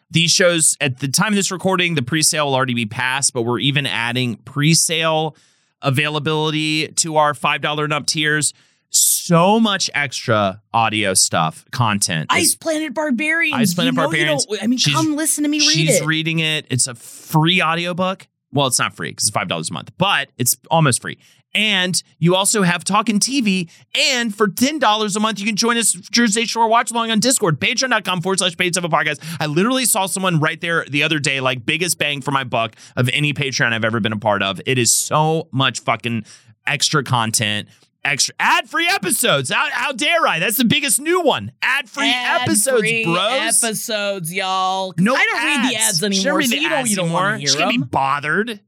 these 0.09 0.29
shows 0.31 0.75
at 0.81 0.99
the 0.99 1.07
time 1.07 1.29
of 1.29 1.35
this 1.35 1.51
recording, 1.51 1.95
the 1.95 2.01
pre-sale 2.01 2.47
will 2.47 2.55
already 2.55 2.73
be 2.73 2.85
passed, 2.85 3.31
but 3.33 3.43
we're 3.43 3.59
even 3.59 3.85
adding 3.85 4.35
pre-sale 4.37 5.37
availability 5.81 6.89
to 6.89 7.15
our 7.17 7.33
$5 7.33 7.83
and 7.83 7.93
up 7.93 8.05
tiers. 8.05 8.53
So 8.89 9.57
much 9.59 9.89
extra 9.93 10.61
audio 10.73 11.13
stuff, 11.13 11.63
content. 11.71 12.27
Ice 12.29 12.55
Planet 12.55 12.93
Barbarians. 12.93 13.55
Ice 13.61 13.73
Planet 13.73 13.93
you 13.93 13.95
know 13.97 14.03
Barbarians. 14.03 14.45
I 14.61 14.67
mean, 14.67 14.77
She's- 14.77 14.93
come 14.95 15.15
listen 15.15 15.43
to 15.45 15.49
me 15.49 15.59
read 15.59 15.69
She's 15.69 16.01
it. 16.01 16.05
reading 16.05 16.39
it. 16.39 16.65
It's 16.69 16.87
a 16.87 16.95
free 16.95 17.61
audiobook. 17.61 18.27
Well, 18.51 18.67
it's 18.67 18.79
not 18.79 18.93
free 18.93 19.11
because 19.11 19.29
it's 19.29 19.37
$5 19.37 19.69
a 19.69 19.73
month, 19.73 19.91
but 19.97 20.29
it's 20.37 20.57
almost 20.69 21.01
free. 21.01 21.17
And 21.53 22.01
you 22.19 22.35
also 22.35 22.63
have 22.63 22.83
Talking 22.83 23.19
TV. 23.19 23.69
And 23.95 24.33
for 24.33 24.47
$10 24.47 25.15
a 25.15 25.19
month, 25.19 25.39
you 25.39 25.45
can 25.45 25.55
join 25.55 25.77
us 25.77 25.91
Jersey 25.93 26.45
Shore 26.45 26.67
Watch 26.67 26.91
Along 26.91 27.11
on 27.11 27.19
Discord, 27.19 27.59
patreon.com 27.59 28.21
forward 28.21 28.39
slash 28.39 28.55
page 28.55 28.75
seven 28.75 28.89
podcast. 28.89 29.19
I 29.39 29.47
literally 29.47 29.85
saw 29.85 30.05
someone 30.05 30.39
right 30.39 30.59
there 30.61 30.85
the 30.89 31.03
other 31.03 31.19
day, 31.19 31.39
like 31.41 31.65
biggest 31.65 31.97
bang 31.97 32.21
for 32.21 32.31
my 32.31 32.43
buck 32.43 32.75
of 32.95 33.09
any 33.09 33.33
Patreon 33.33 33.73
I've 33.73 33.85
ever 33.85 33.99
been 33.99 34.13
a 34.13 34.19
part 34.19 34.43
of. 34.43 34.61
It 34.65 34.77
is 34.77 34.91
so 34.93 35.49
much 35.51 35.81
fucking 35.81 36.25
extra 36.65 37.03
content. 37.03 37.67
Extra 38.03 38.33
ad 38.39 38.67
free 38.67 38.87
episodes. 38.87 39.51
How, 39.51 39.69
how 39.71 39.91
dare 39.91 40.25
I? 40.25 40.39
That's 40.39 40.57
the 40.57 40.65
biggest 40.65 40.99
new 40.99 41.21
one. 41.21 41.51
Ad 41.61 41.87
free 41.87 42.11
episodes, 42.11 42.81
bros. 43.03 43.63
Episodes, 43.63 44.33
y'all. 44.33 44.95
No 44.97 45.13
I 45.13 45.23
don't 45.23 45.43
read 45.43 45.71
the 45.71 45.75
ads 45.77 46.03
anymore, 46.03 46.41
so 46.41 46.55
you 46.55 46.69
don't, 46.69 46.79
ads 46.79 46.89
you 46.89 46.95
don't 46.95 47.11
want 47.11 47.35
to 47.35 47.39
hear 47.39 47.47
She 47.49 47.57
can't 47.57 47.69
be 47.69 47.77
bothered. 47.77 48.59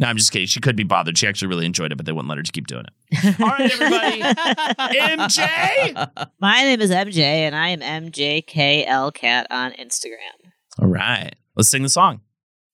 No, 0.00 0.06
I'm 0.06 0.16
just 0.16 0.32
kidding. 0.32 0.48
She 0.48 0.60
could 0.60 0.76
be 0.76 0.82
bothered. 0.82 1.18
She 1.18 1.28
actually 1.28 1.48
really 1.48 1.66
enjoyed 1.66 1.92
it, 1.92 1.96
but 1.96 2.06
they 2.06 2.12
wouldn't 2.12 2.30
let 2.30 2.38
her 2.38 2.42
just 2.42 2.54
keep 2.54 2.66
doing 2.66 2.86
it. 3.12 3.36
All 3.40 3.48
right, 3.48 3.70
everybody. 3.70 4.22
MJ. 4.98 6.22
My 6.40 6.62
name 6.62 6.80
is 6.80 6.90
MJ, 6.90 7.20
and 7.20 7.54
I 7.54 7.68
am 7.68 7.80
MJKLCat 7.80 9.44
on 9.50 9.72
Instagram. 9.72 10.52
All 10.78 10.88
right. 10.88 11.34
Let's 11.54 11.68
sing 11.68 11.82
the 11.82 11.90
song. 11.90 12.22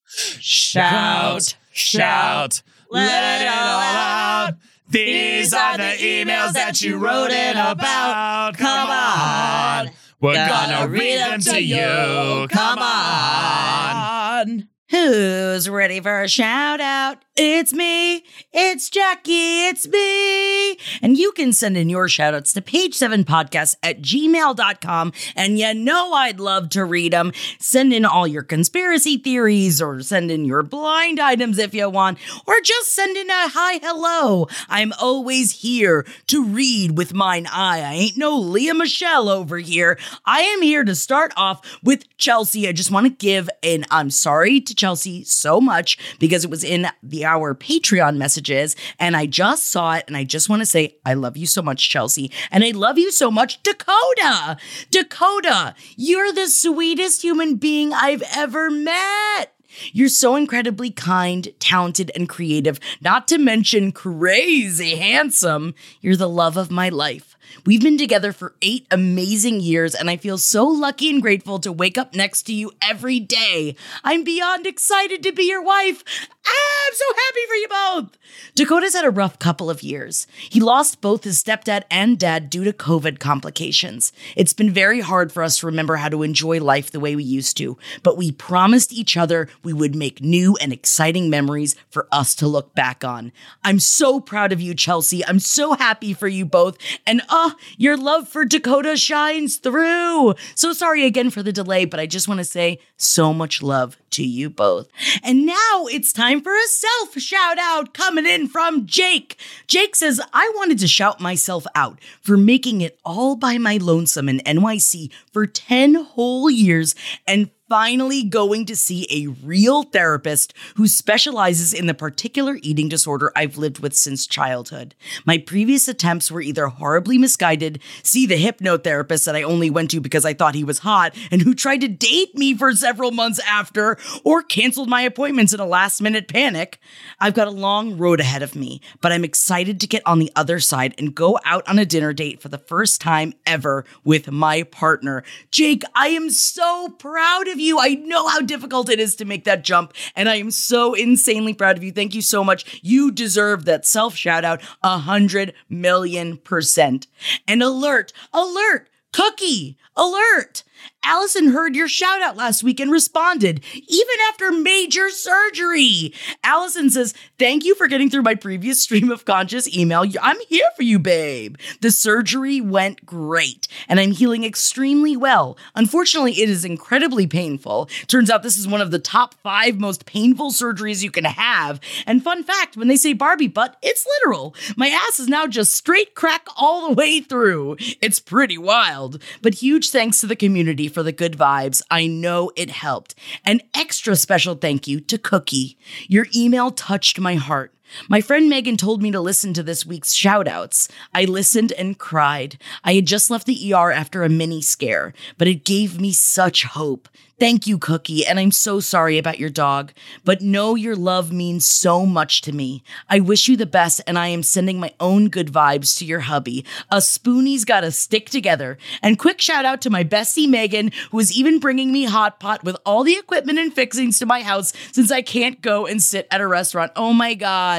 Shout, 0.07 1.57
shout, 1.73 2.63
let 2.91 3.43
it 3.43 3.49
all 3.49 3.81
out. 3.81 4.55
These 4.89 5.53
are 5.53 5.77
the 5.77 5.97
emails 5.99 6.53
that 6.53 6.81
you 6.81 6.99
wrote 6.99 7.33
in 7.33 7.57
about. 7.57 8.57
Come 8.57 8.89
on. 8.89 9.91
We're 10.21 10.35
Gonna 10.35 10.73
gonna 10.75 10.89
read 10.89 11.19
them 11.19 11.41
to 11.41 11.61
you. 11.61 12.47
Come 12.51 12.79
on. 12.79 14.69
Who's 14.91 15.69
ready 15.69 16.01
for 16.01 16.23
a 16.23 16.29
shout 16.29 16.81
out? 16.81 17.25
It's 17.39 17.75
me. 17.75 18.25
It's 18.51 18.89
Jackie. 18.89 19.67
It's 19.67 19.87
me. 19.87 20.71
And 21.03 21.19
you 21.19 21.33
can 21.33 21.53
send 21.53 21.77
in 21.77 21.91
your 21.91 22.09
shout 22.09 22.33
outs 22.33 22.55
to 22.55 22.63
page7podcast 22.63 23.77
at 23.83 24.01
gmail.com. 24.01 25.13
And 25.37 25.59
you 25.59 25.75
know 25.75 26.15
I'd 26.15 26.41
love 26.41 26.71
to 26.71 26.87
read 26.87 27.13
them. 27.13 27.33
Send 27.59 27.93
in 27.93 28.07
all 28.07 28.27
your 28.27 28.43
conspiracy 28.43 29.19
theories 29.19 29.83
or 29.83 30.01
send 30.01 30.31
in 30.31 30.47
your 30.47 30.63
blind 30.63 31.21
items 31.21 31.59
if 31.59 31.75
you 31.75 31.91
want, 31.91 32.17
or 32.47 32.55
just 32.63 32.95
send 32.95 33.19
in 33.19 33.29
a 33.29 33.49
hi 33.51 33.81
hello. 33.83 34.47
I'm 34.71 34.95
always 34.99 35.61
here 35.61 36.07
to 36.29 36.43
read 36.43 36.97
with 36.97 37.13
mine 37.13 37.47
eye. 37.53 37.83
I 37.83 37.93
ain't 37.93 38.17
no 38.17 38.39
Lea 38.39 38.73
Michele 38.73 39.29
over 39.29 39.59
here. 39.59 39.99
I 40.25 40.41
am 40.41 40.63
here 40.63 40.85
to 40.85 40.95
start 40.95 41.35
off 41.37 41.79
with 41.83 42.05
Chelsea. 42.17 42.67
I 42.67 42.73
just 42.73 42.91
want 42.91 43.05
to 43.07 43.11
give 43.11 43.51
an 43.63 43.85
I'm 43.91 44.09
sorry 44.09 44.59
to 44.63 44.75
Chelsea 44.75 45.23
so 45.25 45.61
much 45.61 45.99
because 46.19 46.43
it 46.43 46.51
was 46.51 46.65
in 46.65 46.87
the 47.03 47.26
our 47.27 47.55
Patreon 47.55 48.17
messages 48.17 48.77
and 48.99 49.17
I 49.17 49.27
just 49.27 49.71
saw 49.71 49.95
it 49.95 50.05
and 50.07 50.17
I 50.17 50.25
just 50.25 50.49
want 50.49 50.61
to 50.61 50.67
say 50.67 50.97
I 51.05 51.15
love 51.15 51.37
you 51.37 51.47
so 51.47 51.61
much 51.61 51.91
Chelsea 51.91 52.31
and 52.51 52.65
I 52.65 52.71
love 52.71 52.99
you 52.99 53.11
so 53.11 53.31
much 53.31 53.63
Dakota. 53.63 54.57
Dakota, 54.91 55.75
you're 55.97 56.33
the 56.33 56.49
sweetest 56.49 57.23
human 57.23 57.57
being 57.57 57.93
I've 57.93 58.23
ever 58.35 58.71
met. 58.71 59.53
You're 59.93 60.09
so 60.09 60.37
incredibly 60.37 60.91
kind, 60.91 61.49
talented, 61.59 62.11
and 62.15 62.29
creative, 62.29 62.81
not 63.01 63.29
to 63.29 63.39
mention 63.39 63.93
crazy 63.93 64.97
handsome. 64.97 65.75
You're 66.01 66.17
the 66.17 66.29
love 66.29 66.57
of 66.57 66.71
my 66.71 66.89
life. 66.89 67.37
We've 67.65 67.83
been 67.83 67.99
together 67.99 68.33
for 68.33 68.55
eight 68.63 68.87
amazing 68.91 69.61
years, 69.61 69.95
and 69.95 70.11
I 70.11 70.17
feel 70.17 70.39
so 70.39 70.67
lucky 70.67 71.11
and 71.11 71.23
grateful 71.23 71.59
to 71.61 71.73
wake 71.73 71.99
up 71.99 72.15
next 72.15 72.43
to 72.45 72.53
you 72.53 72.73
every 72.83 73.21
day. 73.21 73.77
I'm 74.05 74.25
beyond 74.25 74.67
excited 74.67 75.23
to 75.23 75.33
be 75.33 75.45
your 75.45 75.63
wife. 75.63 76.05
I'm 76.47 76.95
so 76.95 77.05
happy 77.17 77.41
for 77.49 77.55
you 77.55 77.69
both. 77.69 78.19
Dakota's 78.55 78.95
had 78.95 79.05
a 79.05 79.11
rough 79.11 79.39
couple 79.39 79.69
of 79.69 79.83
years. 79.83 80.27
He 80.49 80.61
lost 80.61 81.01
both 81.01 81.25
his 81.25 81.43
stepdad 81.43 81.83
and 81.91 82.19
dad 82.19 82.49
due 82.49 82.65
to 82.65 82.73
COVID 82.73 83.19
complications. 83.19 84.13
It's 84.37 84.53
been 84.53 84.71
very 84.71 85.01
hard 85.01 85.33
for 85.33 85.43
us 85.43 85.59
to 85.59 85.67
remember 85.67 85.97
how 85.97 86.09
to 86.09 86.23
enjoy 86.23 86.61
life 86.61 86.91
the 86.91 87.01
way 87.01 87.17
we 87.17 87.25
used 87.25 87.57
to, 87.59 87.77
but 88.03 88.17
we 88.17 88.31
promised 88.31 88.93
each 88.93 89.17
other 89.17 89.49
we 89.63 89.73
would 89.73 89.95
make 89.97 90.23
new 90.23 90.57
and 90.61 90.73
exciting 90.73 91.29
memories 91.29 91.75
for 91.91 92.07
us 92.13 92.35
to 92.37 92.47
look 92.47 92.75
back 92.75 93.03
on. 93.05 93.33
I'm 93.65 93.81
so 93.81 94.21
proud 94.21 94.53
of 94.53 94.61
you, 94.61 94.75
Chelsea. 94.75 95.25
I'm 95.25 95.41
so 95.41 95.75
happy 95.75 96.15
for 96.15 96.29
you 96.29 96.47
both. 96.47 96.79
And 97.07 97.23
uh, 97.29 97.51
your 97.77 97.97
love 97.97 98.29
for 98.29 98.45
Dakota 98.45 98.97
shines 98.97 99.57
through. 99.57 100.35
So 100.55 100.73
sorry 100.73 101.05
again 101.05 101.31
for 101.31 101.43
the 101.43 101.53
delay, 101.53 101.85
but 101.85 101.99
I 102.01 102.07
just 102.07 102.29
want 102.29 102.39
to 102.39 102.45
say 102.45 102.79
so 102.97 103.35
much 103.35 103.63
love 103.63 103.99
to 104.17 104.25
you 104.25 104.51
both. 104.51 104.89
And 105.23 105.47
now 105.47 105.87
it's 105.91 106.13
time 106.13 106.41
for 106.43 106.53
a 106.55 106.69
self 106.69 107.15
shout 107.19 107.59
out 107.59 107.95
coming 107.95 108.27
in 108.27 108.49
from 108.49 108.87
Jake. 108.87 109.39
Jake 109.67 109.97
says, 109.97 110.21
I 110.33 110.51
wanted 110.57 110.79
to 110.81 110.89
shout 110.89 111.21
myself 111.21 111.67
out 111.75 111.99
for 112.21 112.37
making 112.37 112.81
it 112.81 112.99
all 113.05 113.37
by 113.37 113.59
my 113.59 113.77
lonesome 113.77 114.29
in 114.29 114.41
NYC 114.41 115.11
for 115.33 115.47
10 115.47 115.95
whole 115.95 116.51
years 116.51 116.95
and 117.27 117.51
finally 117.69 118.23
going 118.23 118.65
to 118.67 118.77
see 118.77 119.07
a 119.11 119.27
real 119.45 119.83
therapist 119.83 120.55
who 120.77 120.87
specializes 120.87 121.75
in 121.75 121.87
the 121.87 121.95
particular 121.95 122.59
eating 122.63 122.89
disorder 122.89 123.33
I've 123.35 123.57
lived 123.57 123.81
with 123.81 123.97
since 123.97 124.27
childhood. 124.27 124.95
My 125.25 125.39
previous 125.39 125.89
attempts 125.89 126.31
were 126.31 126.41
either 126.41 126.69
horribly 126.69 127.19
misguided, 127.19 127.81
see 128.03 128.27
the 128.27 128.43
hypnotherapist 128.43 129.25
that 129.25 129.35
I 129.35 129.43
only 129.43 129.71
went 129.71 129.91
to 129.91 130.01
because 130.01 130.25
I 130.25 130.35
thought 130.35 130.55
he 130.55 130.65
was 130.65 130.81
hot 130.81 131.17
and 131.31 131.43
who 131.43 131.55
tried 131.55 131.81
to 131.81 131.89
date 131.89 132.37
me 132.37 132.55
for 132.55 132.73
several 132.73 133.11
months 133.11 133.41
after, 133.41 133.99
or 134.25 134.43
canceled 134.43 134.89
my 134.89 135.03
appointments 135.03 135.53
in 135.53 135.61
a 135.61 135.67
last 135.67 136.01
minute 136.01 136.29
panic. 136.29 136.79
I've 137.19 137.35
got 137.35 137.49
a 137.49 137.53
long 137.53 137.99
road 137.99 138.21
ahead 138.21 138.43
of 138.43 138.55
me, 138.55 138.81
but 139.01 139.13
I'm 139.13 139.25
excited 139.25 139.81
to 139.81 139.87
get 139.89 140.07
on 140.07 140.19
the 140.19 140.31
other 140.37 140.61
side 140.61 140.95
and 140.99 141.15
go 141.15 141.39
out 141.45 141.67
on 141.69 141.79
a 141.79 141.87
dinner 141.87 142.13
date 142.13 142.41
for 142.41 142.49
the 142.49 142.59
first 142.59 143.01
time 143.01 143.33
ever 143.45 143.85
with 144.05 144.31
my 144.31 144.63
partner. 144.63 145.25
Jake, 145.51 145.83
I 145.95 146.09
am 146.09 146.31
so 146.31 146.91
proud 146.99 147.49
of 147.49 147.56
you. 147.59 147.79
I 147.79 147.95
know 147.95 148.29
how 148.29 148.41
difficult 148.41 148.89
it 148.89 149.01
is 149.01 149.17
to 149.17 149.25
make 149.25 149.45
that 149.45 149.65
jump, 149.65 149.93
and 150.15 150.29
I 150.29 150.37
am 150.37 150.51
so 150.51 150.95
insanely 150.95 151.55
proud 151.55 151.77
of 151.77 151.85
you. 151.85 151.93
Thank 151.93 152.15
you 152.15 152.23
so 152.23 152.43
much. 152.45 152.81
You 152.83 153.11
deserve 153.11 153.65
that 153.65 153.87
self 153.87 154.15
shout 154.15 154.45
out 154.45 154.63
a 154.83 154.99
hundred 154.99 155.55
million 155.69 156.37
percent. 156.37 157.07
And 157.47 157.63
alert, 157.63 158.13
alert, 158.33 158.89
cookie, 159.13 159.77
alert. 159.97 160.63
Allison 161.09 161.53
heard 161.53 161.77
your 161.77 161.87
shout 161.87 162.21
out 162.21 162.37
last 162.37 162.65
week 162.65 162.81
and 162.81 162.91
responded, 162.91 163.63
even 163.75 164.15
after 164.29 164.51
major 164.51 165.09
surgery. 165.09 166.13
Allison 166.43 166.91
says, 166.91 167.15
Thank 167.39 167.65
you 167.65 167.77
for 167.77 167.87
getting 167.87 168.11
through 168.11 168.23
my 168.23 168.35
previous 168.35 168.83
stream 168.83 169.13
of 169.13 169.25
conscious 169.25 169.73
email. 169.73 170.05
I'm 170.21 170.39
here 170.49 170.67
for 170.75 170.83
you, 170.83 170.99
babe. 170.99 171.59
The 171.81 171.93
surgery 171.93 172.61
went 172.61 173.07
great, 173.07 173.69
and 173.89 174.01
I'm 174.01 174.11
healing 174.11 174.43
extremely 174.43 175.17
well. 175.17 175.57
Unfortunately, 175.77 176.43
it 176.43 176.51
is 176.51 176.65
incredibly 176.65 177.29
painful. 177.29 177.89
Turns 178.09 178.29
out 178.29 178.43
this 178.43 178.59
is 178.59 178.67
one 178.67 178.81
of 178.81 178.91
the 178.91 178.99
top 178.99 179.35
five 179.45 179.79
most 179.79 180.07
painful 180.07 180.51
surgeries 180.51 181.05
you 181.05 181.13
can 181.13 181.25
have. 181.25 181.79
And 182.05 182.25
fun 182.25 182.43
fact 182.43 182.77
when 182.77 182.89
they 182.89 182.97
say 182.97 183.13
Barbie 183.13 183.47
butt, 183.47 183.77
it's 183.81 184.07
literal. 184.19 184.57
My 184.77 184.89
ass 184.89 185.21
is 185.21 185.29
now 185.29 185.47
just 185.47 185.71
straight 185.73 186.17
crack 186.17 186.49
all 186.57 186.89
the 186.89 186.95
way 186.95 187.21
through. 187.21 187.77
It's 188.03 188.19
pretty 188.19 188.59
wild. 188.59 189.23
But 189.41 189.55
huge 189.55 189.91
thanks 189.91 190.21
to 190.21 190.27
the 190.27 190.35
community 190.35 190.76
for 190.89 191.03
the 191.03 191.13
good 191.13 191.37
vibes. 191.37 191.83
I 191.91 192.07
know 192.07 192.51
it 192.57 192.71
helped. 192.71 193.15
An 193.45 193.61
extra 193.75 194.17
special 194.17 194.55
thank 194.55 194.87
you 194.87 195.01
to 195.01 195.19
Cookie. 195.19 195.77
Your 196.09 196.27
email 196.35 196.71
touched 196.71 197.19
my 197.19 197.35
heart. 197.35 197.76
My 198.09 198.21
friend 198.21 198.49
Megan 198.49 198.77
told 198.77 199.03
me 199.03 199.11
to 199.11 199.21
listen 199.21 199.53
to 199.55 199.63
this 199.63 199.87
week's 199.87 200.15
shoutouts. 200.15 200.91
I 201.15 201.25
listened 201.25 201.73
and 201.73 201.99
cried. 201.99 202.59
I 202.85 202.95
had 202.95 203.07
just 203.07 203.31
left 203.31 203.47
the 203.47 203.73
ER 203.73 203.93
after 203.93 204.23
a 204.23 204.29
mini 204.29 204.63
scare, 204.63 205.13
but 205.39 205.49
it 205.49 205.65
gave 205.65 206.01
me 206.01 206.13
such 206.13 206.65
hope. 206.65 207.09
Thank 207.39 207.67
you, 207.67 207.77
Cookie, 207.77 208.25
and 208.25 208.41
I'm 208.41 208.51
so 208.51 208.81
sorry 208.81 209.19
about 209.19 209.39
your 209.39 209.51
dog, 209.51 209.93
but 210.25 210.41
know 210.41 210.75
your 210.75 210.97
love 210.97 211.31
means 211.31 211.69
so 211.69 212.07
much 212.07 212.41
to 212.43 212.53
me. 212.53 212.83
I 213.11 213.21
wish 213.21 213.47
you 213.47 213.59
the 213.59 213.67
best, 213.67 214.01
and 214.07 214.19
I 214.19 214.29
am 214.29 214.43
sending 214.43 214.81
my 214.81 214.95
own 215.01 215.29
good 215.29 215.49
vibes 215.49 215.99
to 215.99 216.07
your 216.07 216.21
hubby. 216.21 216.65
A 216.91 216.97
spoonie's 216.97 217.67
gotta 217.67 217.91
stick 217.91 218.31
together. 218.31 218.79
And 219.03 219.19
quick 219.19 219.43
shout 219.43 219.67
out 219.67 219.83
to 219.83 219.91
my 219.91 220.03
bestie 220.03 220.49
Megan, 220.49 220.93
who 221.11 221.19
is 221.19 221.31
even 221.31 221.59
bringing 221.59 221.93
me 221.93 222.05
hot 222.05 222.41
pot 222.41 222.65
with 222.65 222.79
all 222.87 223.05
the 223.05 223.19
equipment 223.19 223.59
and 223.59 223.71
fixings 223.71 224.19
to 224.21 224.25
my 224.25 224.41
house 224.41 224.73
since 224.91 225.13
I 225.13 225.21
can't 225.21 225.61
go 225.61 225.85
and 225.85 226.03
sit 226.03 226.27
at 226.31 226.41
a 226.41 226.47
restaurant. 226.47 226.93
Oh 226.97 227.13
my 227.13 227.35
God. 227.35 227.76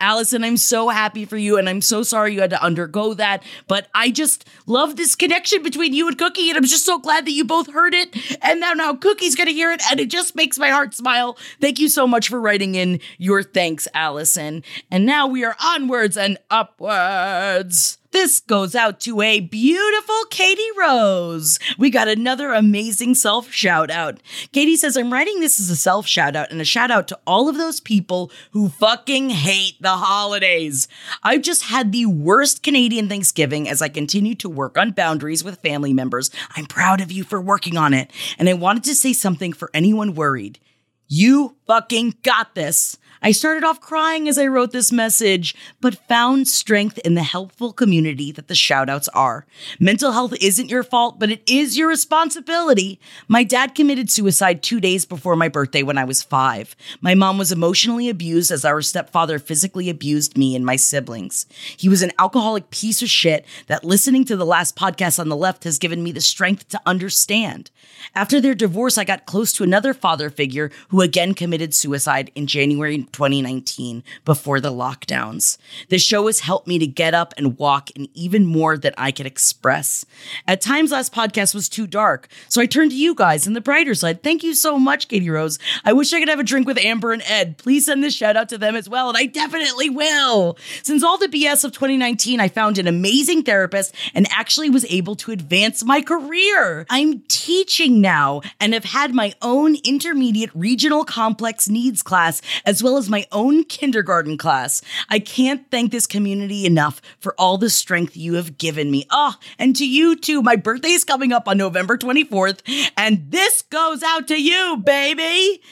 Allison, 0.00 0.44
I'm 0.44 0.56
so 0.56 0.88
happy 0.88 1.24
for 1.24 1.36
you, 1.36 1.56
and 1.56 1.68
I'm 1.68 1.80
so 1.80 2.02
sorry 2.02 2.34
you 2.34 2.40
had 2.40 2.50
to 2.50 2.62
undergo 2.62 3.14
that, 3.14 3.42
but 3.68 3.88
I 3.94 4.10
just 4.10 4.48
love 4.66 4.96
this 4.96 5.14
connection 5.14 5.62
between 5.62 5.94
you 5.94 6.08
and 6.08 6.18
Cookie, 6.18 6.48
and 6.48 6.56
I'm 6.56 6.64
just 6.64 6.86
so 6.86 6.98
glad 6.98 7.26
that 7.26 7.32
you 7.32 7.44
both 7.44 7.72
heard 7.72 7.94
it. 7.94 8.16
And 8.42 8.60
now, 8.60 8.72
now 8.72 8.94
Cookie's 8.94 9.36
gonna 9.36 9.50
hear 9.52 9.72
it, 9.72 9.82
and 9.90 10.00
it 10.00 10.10
just 10.10 10.34
makes 10.34 10.58
my 10.58 10.70
heart 10.70 10.94
smile. 10.94 11.38
Thank 11.60 11.78
you 11.78 11.88
so 11.88 12.06
much 12.06 12.28
for 12.28 12.40
writing 12.40 12.74
in 12.74 13.00
your 13.18 13.42
thanks, 13.42 13.86
Allison. 13.94 14.62
And 14.90 15.06
now 15.06 15.26
we 15.26 15.44
are 15.44 15.56
onwards 15.62 16.16
and 16.16 16.38
upwards. 16.50 17.99
This 18.12 18.40
goes 18.40 18.74
out 18.74 18.98
to 19.00 19.22
a 19.22 19.38
beautiful 19.38 20.24
Katie 20.30 20.62
Rose. 20.76 21.60
We 21.78 21.90
got 21.90 22.08
another 22.08 22.52
amazing 22.52 23.14
self 23.14 23.52
shout 23.52 23.88
out. 23.88 24.20
Katie 24.52 24.76
says, 24.76 24.96
I'm 24.96 25.12
writing 25.12 25.38
this 25.38 25.60
as 25.60 25.70
a 25.70 25.76
self 25.76 26.08
shout 26.08 26.34
out 26.34 26.50
and 26.50 26.60
a 26.60 26.64
shout 26.64 26.90
out 26.90 27.06
to 27.08 27.18
all 27.24 27.48
of 27.48 27.56
those 27.56 27.78
people 27.78 28.32
who 28.50 28.68
fucking 28.68 29.30
hate 29.30 29.80
the 29.80 29.90
holidays. 29.90 30.88
I've 31.22 31.42
just 31.42 31.64
had 31.64 31.92
the 31.92 32.06
worst 32.06 32.64
Canadian 32.64 33.08
Thanksgiving 33.08 33.68
as 33.68 33.80
I 33.80 33.88
continue 33.88 34.34
to 34.36 34.48
work 34.48 34.76
on 34.76 34.90
boundaries 34.90 35.44
with 35.44 35.60
family 35.60 35.92
members. 35.92 36.32
I'm 36.56 36.66
proud 36.66 37.00
of 37.00 37.12
you 37.12 37.22
for 37.22 37.40
working 37.40 37.76
on 37.76 37.94
it. 37.94 38.10
And 38.40 38.48
I 38.48 38.54
wanted 38.54 38.82
to 38.84 38.96
say 38.96 39.12
something 39.12 39.52
for 39.52 39.70
anyone 39.72 40.14
worried. 40.16 40.58
You 41.06 41.56
fucking 41.66 42.16
got 42.22 42.54
this. 42.56 42.96
I 43.22 43.32
started 43.32 43.64
off 43.64 43.82
crying 43.82 44.28
as 44.28 44.38
I 44.38 44.46
wrote 44.46 44.72
this 44.72 44.90
message, 44.90 45.54
but 45.82 46.08
found 46.08 46.48
strength 46.48 46.96
in 47.00 47.16
the 47.16 47.22
helpful 47.22 47.70
community 47.70 48.32
that 48.32 48.48
the 48.48 48.54
shoutouts 48.54 49.08
are. 49.12 49.44
Mental 49.78 50.12
health 50.12 50.32
isn't 50.40 50.70
your 50.70 50.82
fault, 50.82 51.18
but 51.18 51.30
it 51.30 51.42
is 51.46 51.76
your 51.76 51.86
responsibility. 51.86 52.98
My 53.28 53.44
dad 53.44 53.74
committed 53.74 54.10
suicide 54.10 54.62
two 54.62 54.80
days 54.80 55.04
before 55.04 55.36
my 55.36 55.48
birthday 55.48 55.82
when 55.82 55.98
I 55.98 56.04
was 56.04 56.22
five. 56.22 56.74
My 57.02 57.14
mom 57.14 57.36
was 57.36 57.52
emotionally 57.52 58.08
abused 58.08 58.50
as 58.50 58.64
our 58.64 58.80
stepfather 58.80 59.38
physically 59.38 59.90
abused 59.90 60.38
me 60.38 60.56
and 60.56 60.64
my 60.64 60.76
siblings. 60.76 61.44
He 61.76 61.90
was 61.90 62.00
an 62.00 62.12
alcoholic 62.18 62.70
piece 62.70 63.02
of 63.02 63.10
shit 63.10 63.44
that 63.66 63.84
listening 63.84 64.24
to 64.26 64.36
the 64.36 64.46
last 64.46 64.76
podcast 64.76 65.18
on 65.18 65.28
the 65.28 65.36
left 65.36 65.64
has 65.64 65.78
given 65.78 66.02
me 66.02 66.10
the 66.10 66.22
strength 66.22 66.70
to 66.70 66.80
understand. 66.86 67.70
After 68.14 68.40
their 68.40 68.54
divorce, 68.54 68.96
I 68.96 69.04
got 69.04 69.26
close 69.26 69.52
to 69.54 69.62
another 69.62 69.92
father 69.92 70.30
figure 70.30 70.70
who 70.88 71.02
again 71.02 71.34
committed 71.34 71.74
suicide 71.74 72.30
in 72.34 72.46
January 72.46 72.94
2019 73.12 74.02
before 74.24 74.60
the 74.60 74.72
lockdowns. 74.72 75.58
The 75.88 75.98
show 75.98 76.26
has 76.26 76.40
helped 76.40 76.66
me 76.66 76.78
to 76.78 76.86
get 76.86 77.14
up 77.14 77.34
and 77.36 77.58
walk 77.58 77.90
in 77.92 78.08
even 78.14 78.46
more 78.46 78.76
than 78.76 78.94
I 78.96 79.12
could 79.12 79.26
express. 79.26 80.04
At 80.46 80.60
times, 80.60 80.90
last 80.92 81.14
podcast 81.14 81.54
was 81.54 81.68
too 81.68 81.86
dark, 81.86 82.28
so 82.48 82.60
I 82.60 82.66
turned 82.66 82.90
to 82.90 82.96
you 82.96 83.14
guys 83.14 83.46
in 83.46 83.52
the 83.52 83.60
brighter 83.60 83.94
side. 83.94 84.22
Thank 84.22 84.42
you 84.42 84.54
so 84.54 84.78
much, 84.78 85.08
Katie 85.08 85.30
Rose. 85.30 85.58
I 85.84 85.92
wish 85.92 86.12
I 86.12 86.18
could 86.18 86.28
have 86.28 86.40
a 86.40 86.44
drink 86.44 86.66
with 86.66 86.78
Amber 86.78 87.12
and 87.12 87.22
Ed. 87.22 87.58
Please 87.58 87.86
send 87.86 88.02
this 88.02 88.14
shout 88.14 88.36
out 88.36 88.48
to 88.50 88.58
them 88.58 88.76
as 88.76 88.88
well, 88.88 89.08
and 89.08 89.16
I 89.16 89.26
definitely 89.26 89.90
will. 89.90 90.58
Since 90.82 91.02
all 91.02 91.18
the 91.18 91.28
BS 91.28 91.64
of 91.64 91.72
2019, 91.72 92.40
I 92.40 92.48
found 92.48 92.78
an 92.78 92.86
amazing 92.86 93.42
therapist 93.42 93.94
and 94.14 94.26
actually 94.30 94.70
was 94.70 94.84
able 94.86 95.16
to 95.16 95.32
advance 95.32 95.84
my 95.84 96.02
career. 96.02 96.86
I'm 96.90 97.20
teaching 97.28 98.00
now 98.00 98.42
and 98.58 98.74
have 98.74 98.84
had 98.84 99.14
my 99.14 99.32
own 99.40 99.76
intermediate 99.84 100.50
regional 100.54 101.04
complex 101.04 101.68
needs 101.68 102.02
class 102.02 102.42
as 102.64 102.82
well 102.82 102.96
as 102.96 102.99
my 103.08 103.26
own 103.32 103.64
kindergarten 103.64 104.36
class. 104.36 104.82
I 105.08 105.18
can't 105.18 105.70
thank 105.70 105.92
this 105.92 106.06
community 106.06 106.66
enough 106.66 107.00
for 107.20 107.34
all 107.38 107.56
the 107.56 107.70
strength 107.70 108.16
you 108.16 108.34
have 108.34 108.58
given 108.58 108.90
me. 108.90 109.06
Ah, 109.10 109.38
oh, 109.38 109.44
and 109.58 109.74
to 109.76 109.88
you 109.88 110.16
too. 110.16 110.42
My 110.42 110.56
birthday 110.56 110.90
is 110.90 111.04
coming 111.04 111.32
up 111.32 111.48
on 111.48 111.56
November 111.56 111.96
24th, 111.96 112.60
and 112.96 113.30
this 113.30 113.62
goes 113.62 114.02
out 114.02 114.28
to 114.28 114.40
you, 114.40 114.76
baby. 114.84 115.62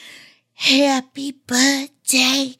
Happy 0.53 1.33
birthday 1.45 2.55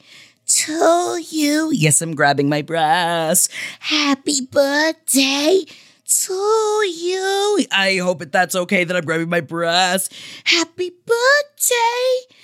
to 0.46 1.22
you. 1.30 1.72
Yes, 1.72 2.02
I'm 2.02 2.16
grabbing 2.16 2.50
my 2.50 2.62
breast. 2.62 3.52
Happy 3.80 4.42
birthday 4.42 5.66
to 6.06 6.34
you. 6.34 7.66
I 7.72 8.00
hope 8.02 8.20
that 8.20 8.32
that's 8.32 8.56
okay 8.56 8.84
that 8.84 8.96
I'm 8.96 9.06
grabbing 9.06 9.30
my 9.30 9.42
breast. 9.42 10.14
Happy 10.46 10.90
birthday 10.90 12.36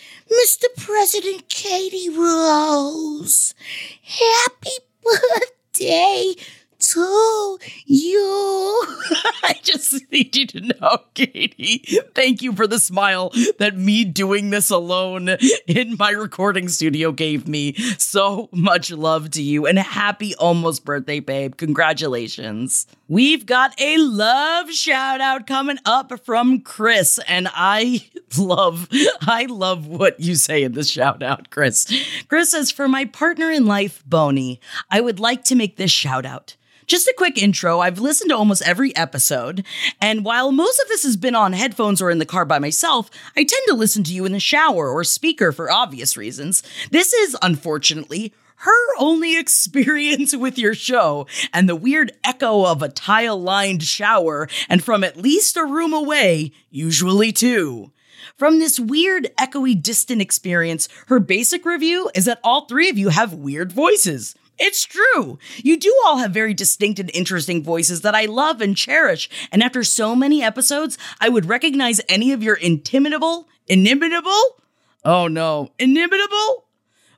Mr. 0.43 0.65
President 0.77 1.47
Katie 1.49 2.09
Rose. 2.09 3.53
Happy 4.01 4.71
birthday 5.03 6.33
to 6.79 7.57
you. 7.85 8.83
I 9.43 9.59
just 9.63 10.11
need 10.11 10.35
you 10.35 10.47
to 10.47 10.61
know, 10.61 10.97
Katie, 11.13 11.83
thank 12.13 12.41
you 12.41 12.53
for 12.53 12.67
the 12.67 12.79
smile 12.79 13.31
that 13.59 13.77
me 13.77 14.03
doing 14.03 14.49
this 14.49 14.69
alone 14.69 15.29
in 15.67 15.95
my 15.97 16.11
recording 16.11 16.67
studio 16.67 17.11
gave 17.11 17.47
me. 17.47 17.73
So 17.97 18.49
much 18.51 18.91
love 18.91 19.31
to 19.31 19.41
you 19.41 19.65
and 19.65 19.79
happy 19.79 20.35
almost 20.35 20.85
birthday, 20.85 21.19
babe. 21.19 21.57
Congratulations. 21.57 22.87
We've 23.07 23.45
got 23.45 23.79
a 23.79 23.97
love 23.99 24.71
shout 24.71 25.21
out 25.21 25.45
coming 25.45 25.77
up 25.85 26.11
from 26.25 26.61
Chris, 26.61 27.19
and 27.27 27.47
I 27.53 28.09
love, 28.37 28.87
I 29.21 29.45
love 29.47 29.85
what 29.85 30.19
you 30.19 30.33
say 30.33 30.63
in 30.63 30.71
this 30.71 30.89
shout 30.89 31.21
out, 31.21 31.51
Chris. 31.51 31.85
Chris 32.27 32.49
says, 32.49 32.71
For 32.71 32.87
my 32.87 33.05
partner 33.05 33.51
in 33.51 33.67
life, 33.67 34.03
Boney, 34.07 34.59
I 34.89 35.01
would 35.01 35.19
like 35.19 35.43
to 35.45 35.55
make 35.55 35.77
this 35.77 35.91
shout 35.91 36.25
out. 36.25 36.55
Just 36.87 37.07
a 37.07 37.13
quick 37.15 37.37
intro. 37.37 37.79
I've 37.79 37.99
listened 37.99 38.31
to 38.31 38.37
almost 38.37 38.67
every 38.67 38.95
episode, 38.95 39.63
and 40.01 40.25
while 40.25 40.51
most 40.51 40.79
of 40.79 40.87
this 40.87 41.03
has 41.03 41.15
been 41.15 41.35
on 41.35 41.53
headphones 41.53 42.01
or 42.01 42.09
in 42.09 42.17
the 42.17 42.25
car 42.25 42.43
by 42.43 42.57
myself, 42.57 43.11
I 43.37 43.43
tend 43.43 43.67
to 43.67 43.75
listen 43.75 44.03
to 44.05 44.13
you 44.13 44.25
in 44.25 44.31
the 44.31 44.39
shower 44.39 44.89
or 44.89 45.03
speaker 45.03 45.51
for 45.51 45.71
obvious 45.71 46.17
reasons. 46.17 46.63
This 46.89 47.13
is, 47.13 47.37
unfortunately, 47.43 48.33
her 48.57 48.97
only 48.97 49.37
experience 49.37 50.35
with 50.35 50.57
your 50.57 50.73
show 50.73 51.27
and 51.53 51.67
the 51.67 51.75
weird 51.75 52.11
echo 52.23 52.65
of 52.65 52.81
a 52.81 52.89
tile 52.89 53.39
lined 53.39 53.83
shower 53.83 54.47
and 54.69 54.83
from 54.83 55.03
at 55.03 55.17
least 55.17 55.57
a 55.57 55.65
room 55.65 55.93
away, 55.93 56.51
usually 56.69 57.31
two. 57.31 57.91
From 58.37 58.59
this 58.59 58.79
weird, 58.79 59.29
echoey, 59.37 59.81
distant 59.81 60.21
experience, 60.21 60.89
her 61.07 61.19
basic 61.19 61.65
review 61.65 62.09
is 62.15 62.25
that 62.25 62.39
all 62.43 62.65
three 62.65 62.89
of 62.89 62.97
you 62.97 63.09
have 63.09 63.33
weird 63.33 63.71
voices. 63.71 64.35
It's 64.57 64.83
true. 64.83 65.37
You 65.57 65.77
do 65.77 65.93
all 66.05 66.17
have 66.17 66.31
very 66.31 66.53
distinct 66.53 66.99
and 66.99 67.11
interesting 67.13 67.63
voices 67.63 68.01
that 68.01 68.15
I 68.15 68.25
love 68.25 68.61
and 68.61 68.75
cherish. 68.75 69.29
And 69.51 69.61
after 69.61 69.83
so 69.83 70.15
many 70.15 70.41
episodes, 70.41 70.97
I 71.19 71.29
would 71.29 71.45
recognize 71.45 72.01
any 72.07 72.31
of 72.31 72.41
your 72.41 72.55
intimidable, 72.55 73.47
inimitable, 73.67 74.61
oh 75.03 75.27
no, 75.27 75.71
inimitable 75.77 76.64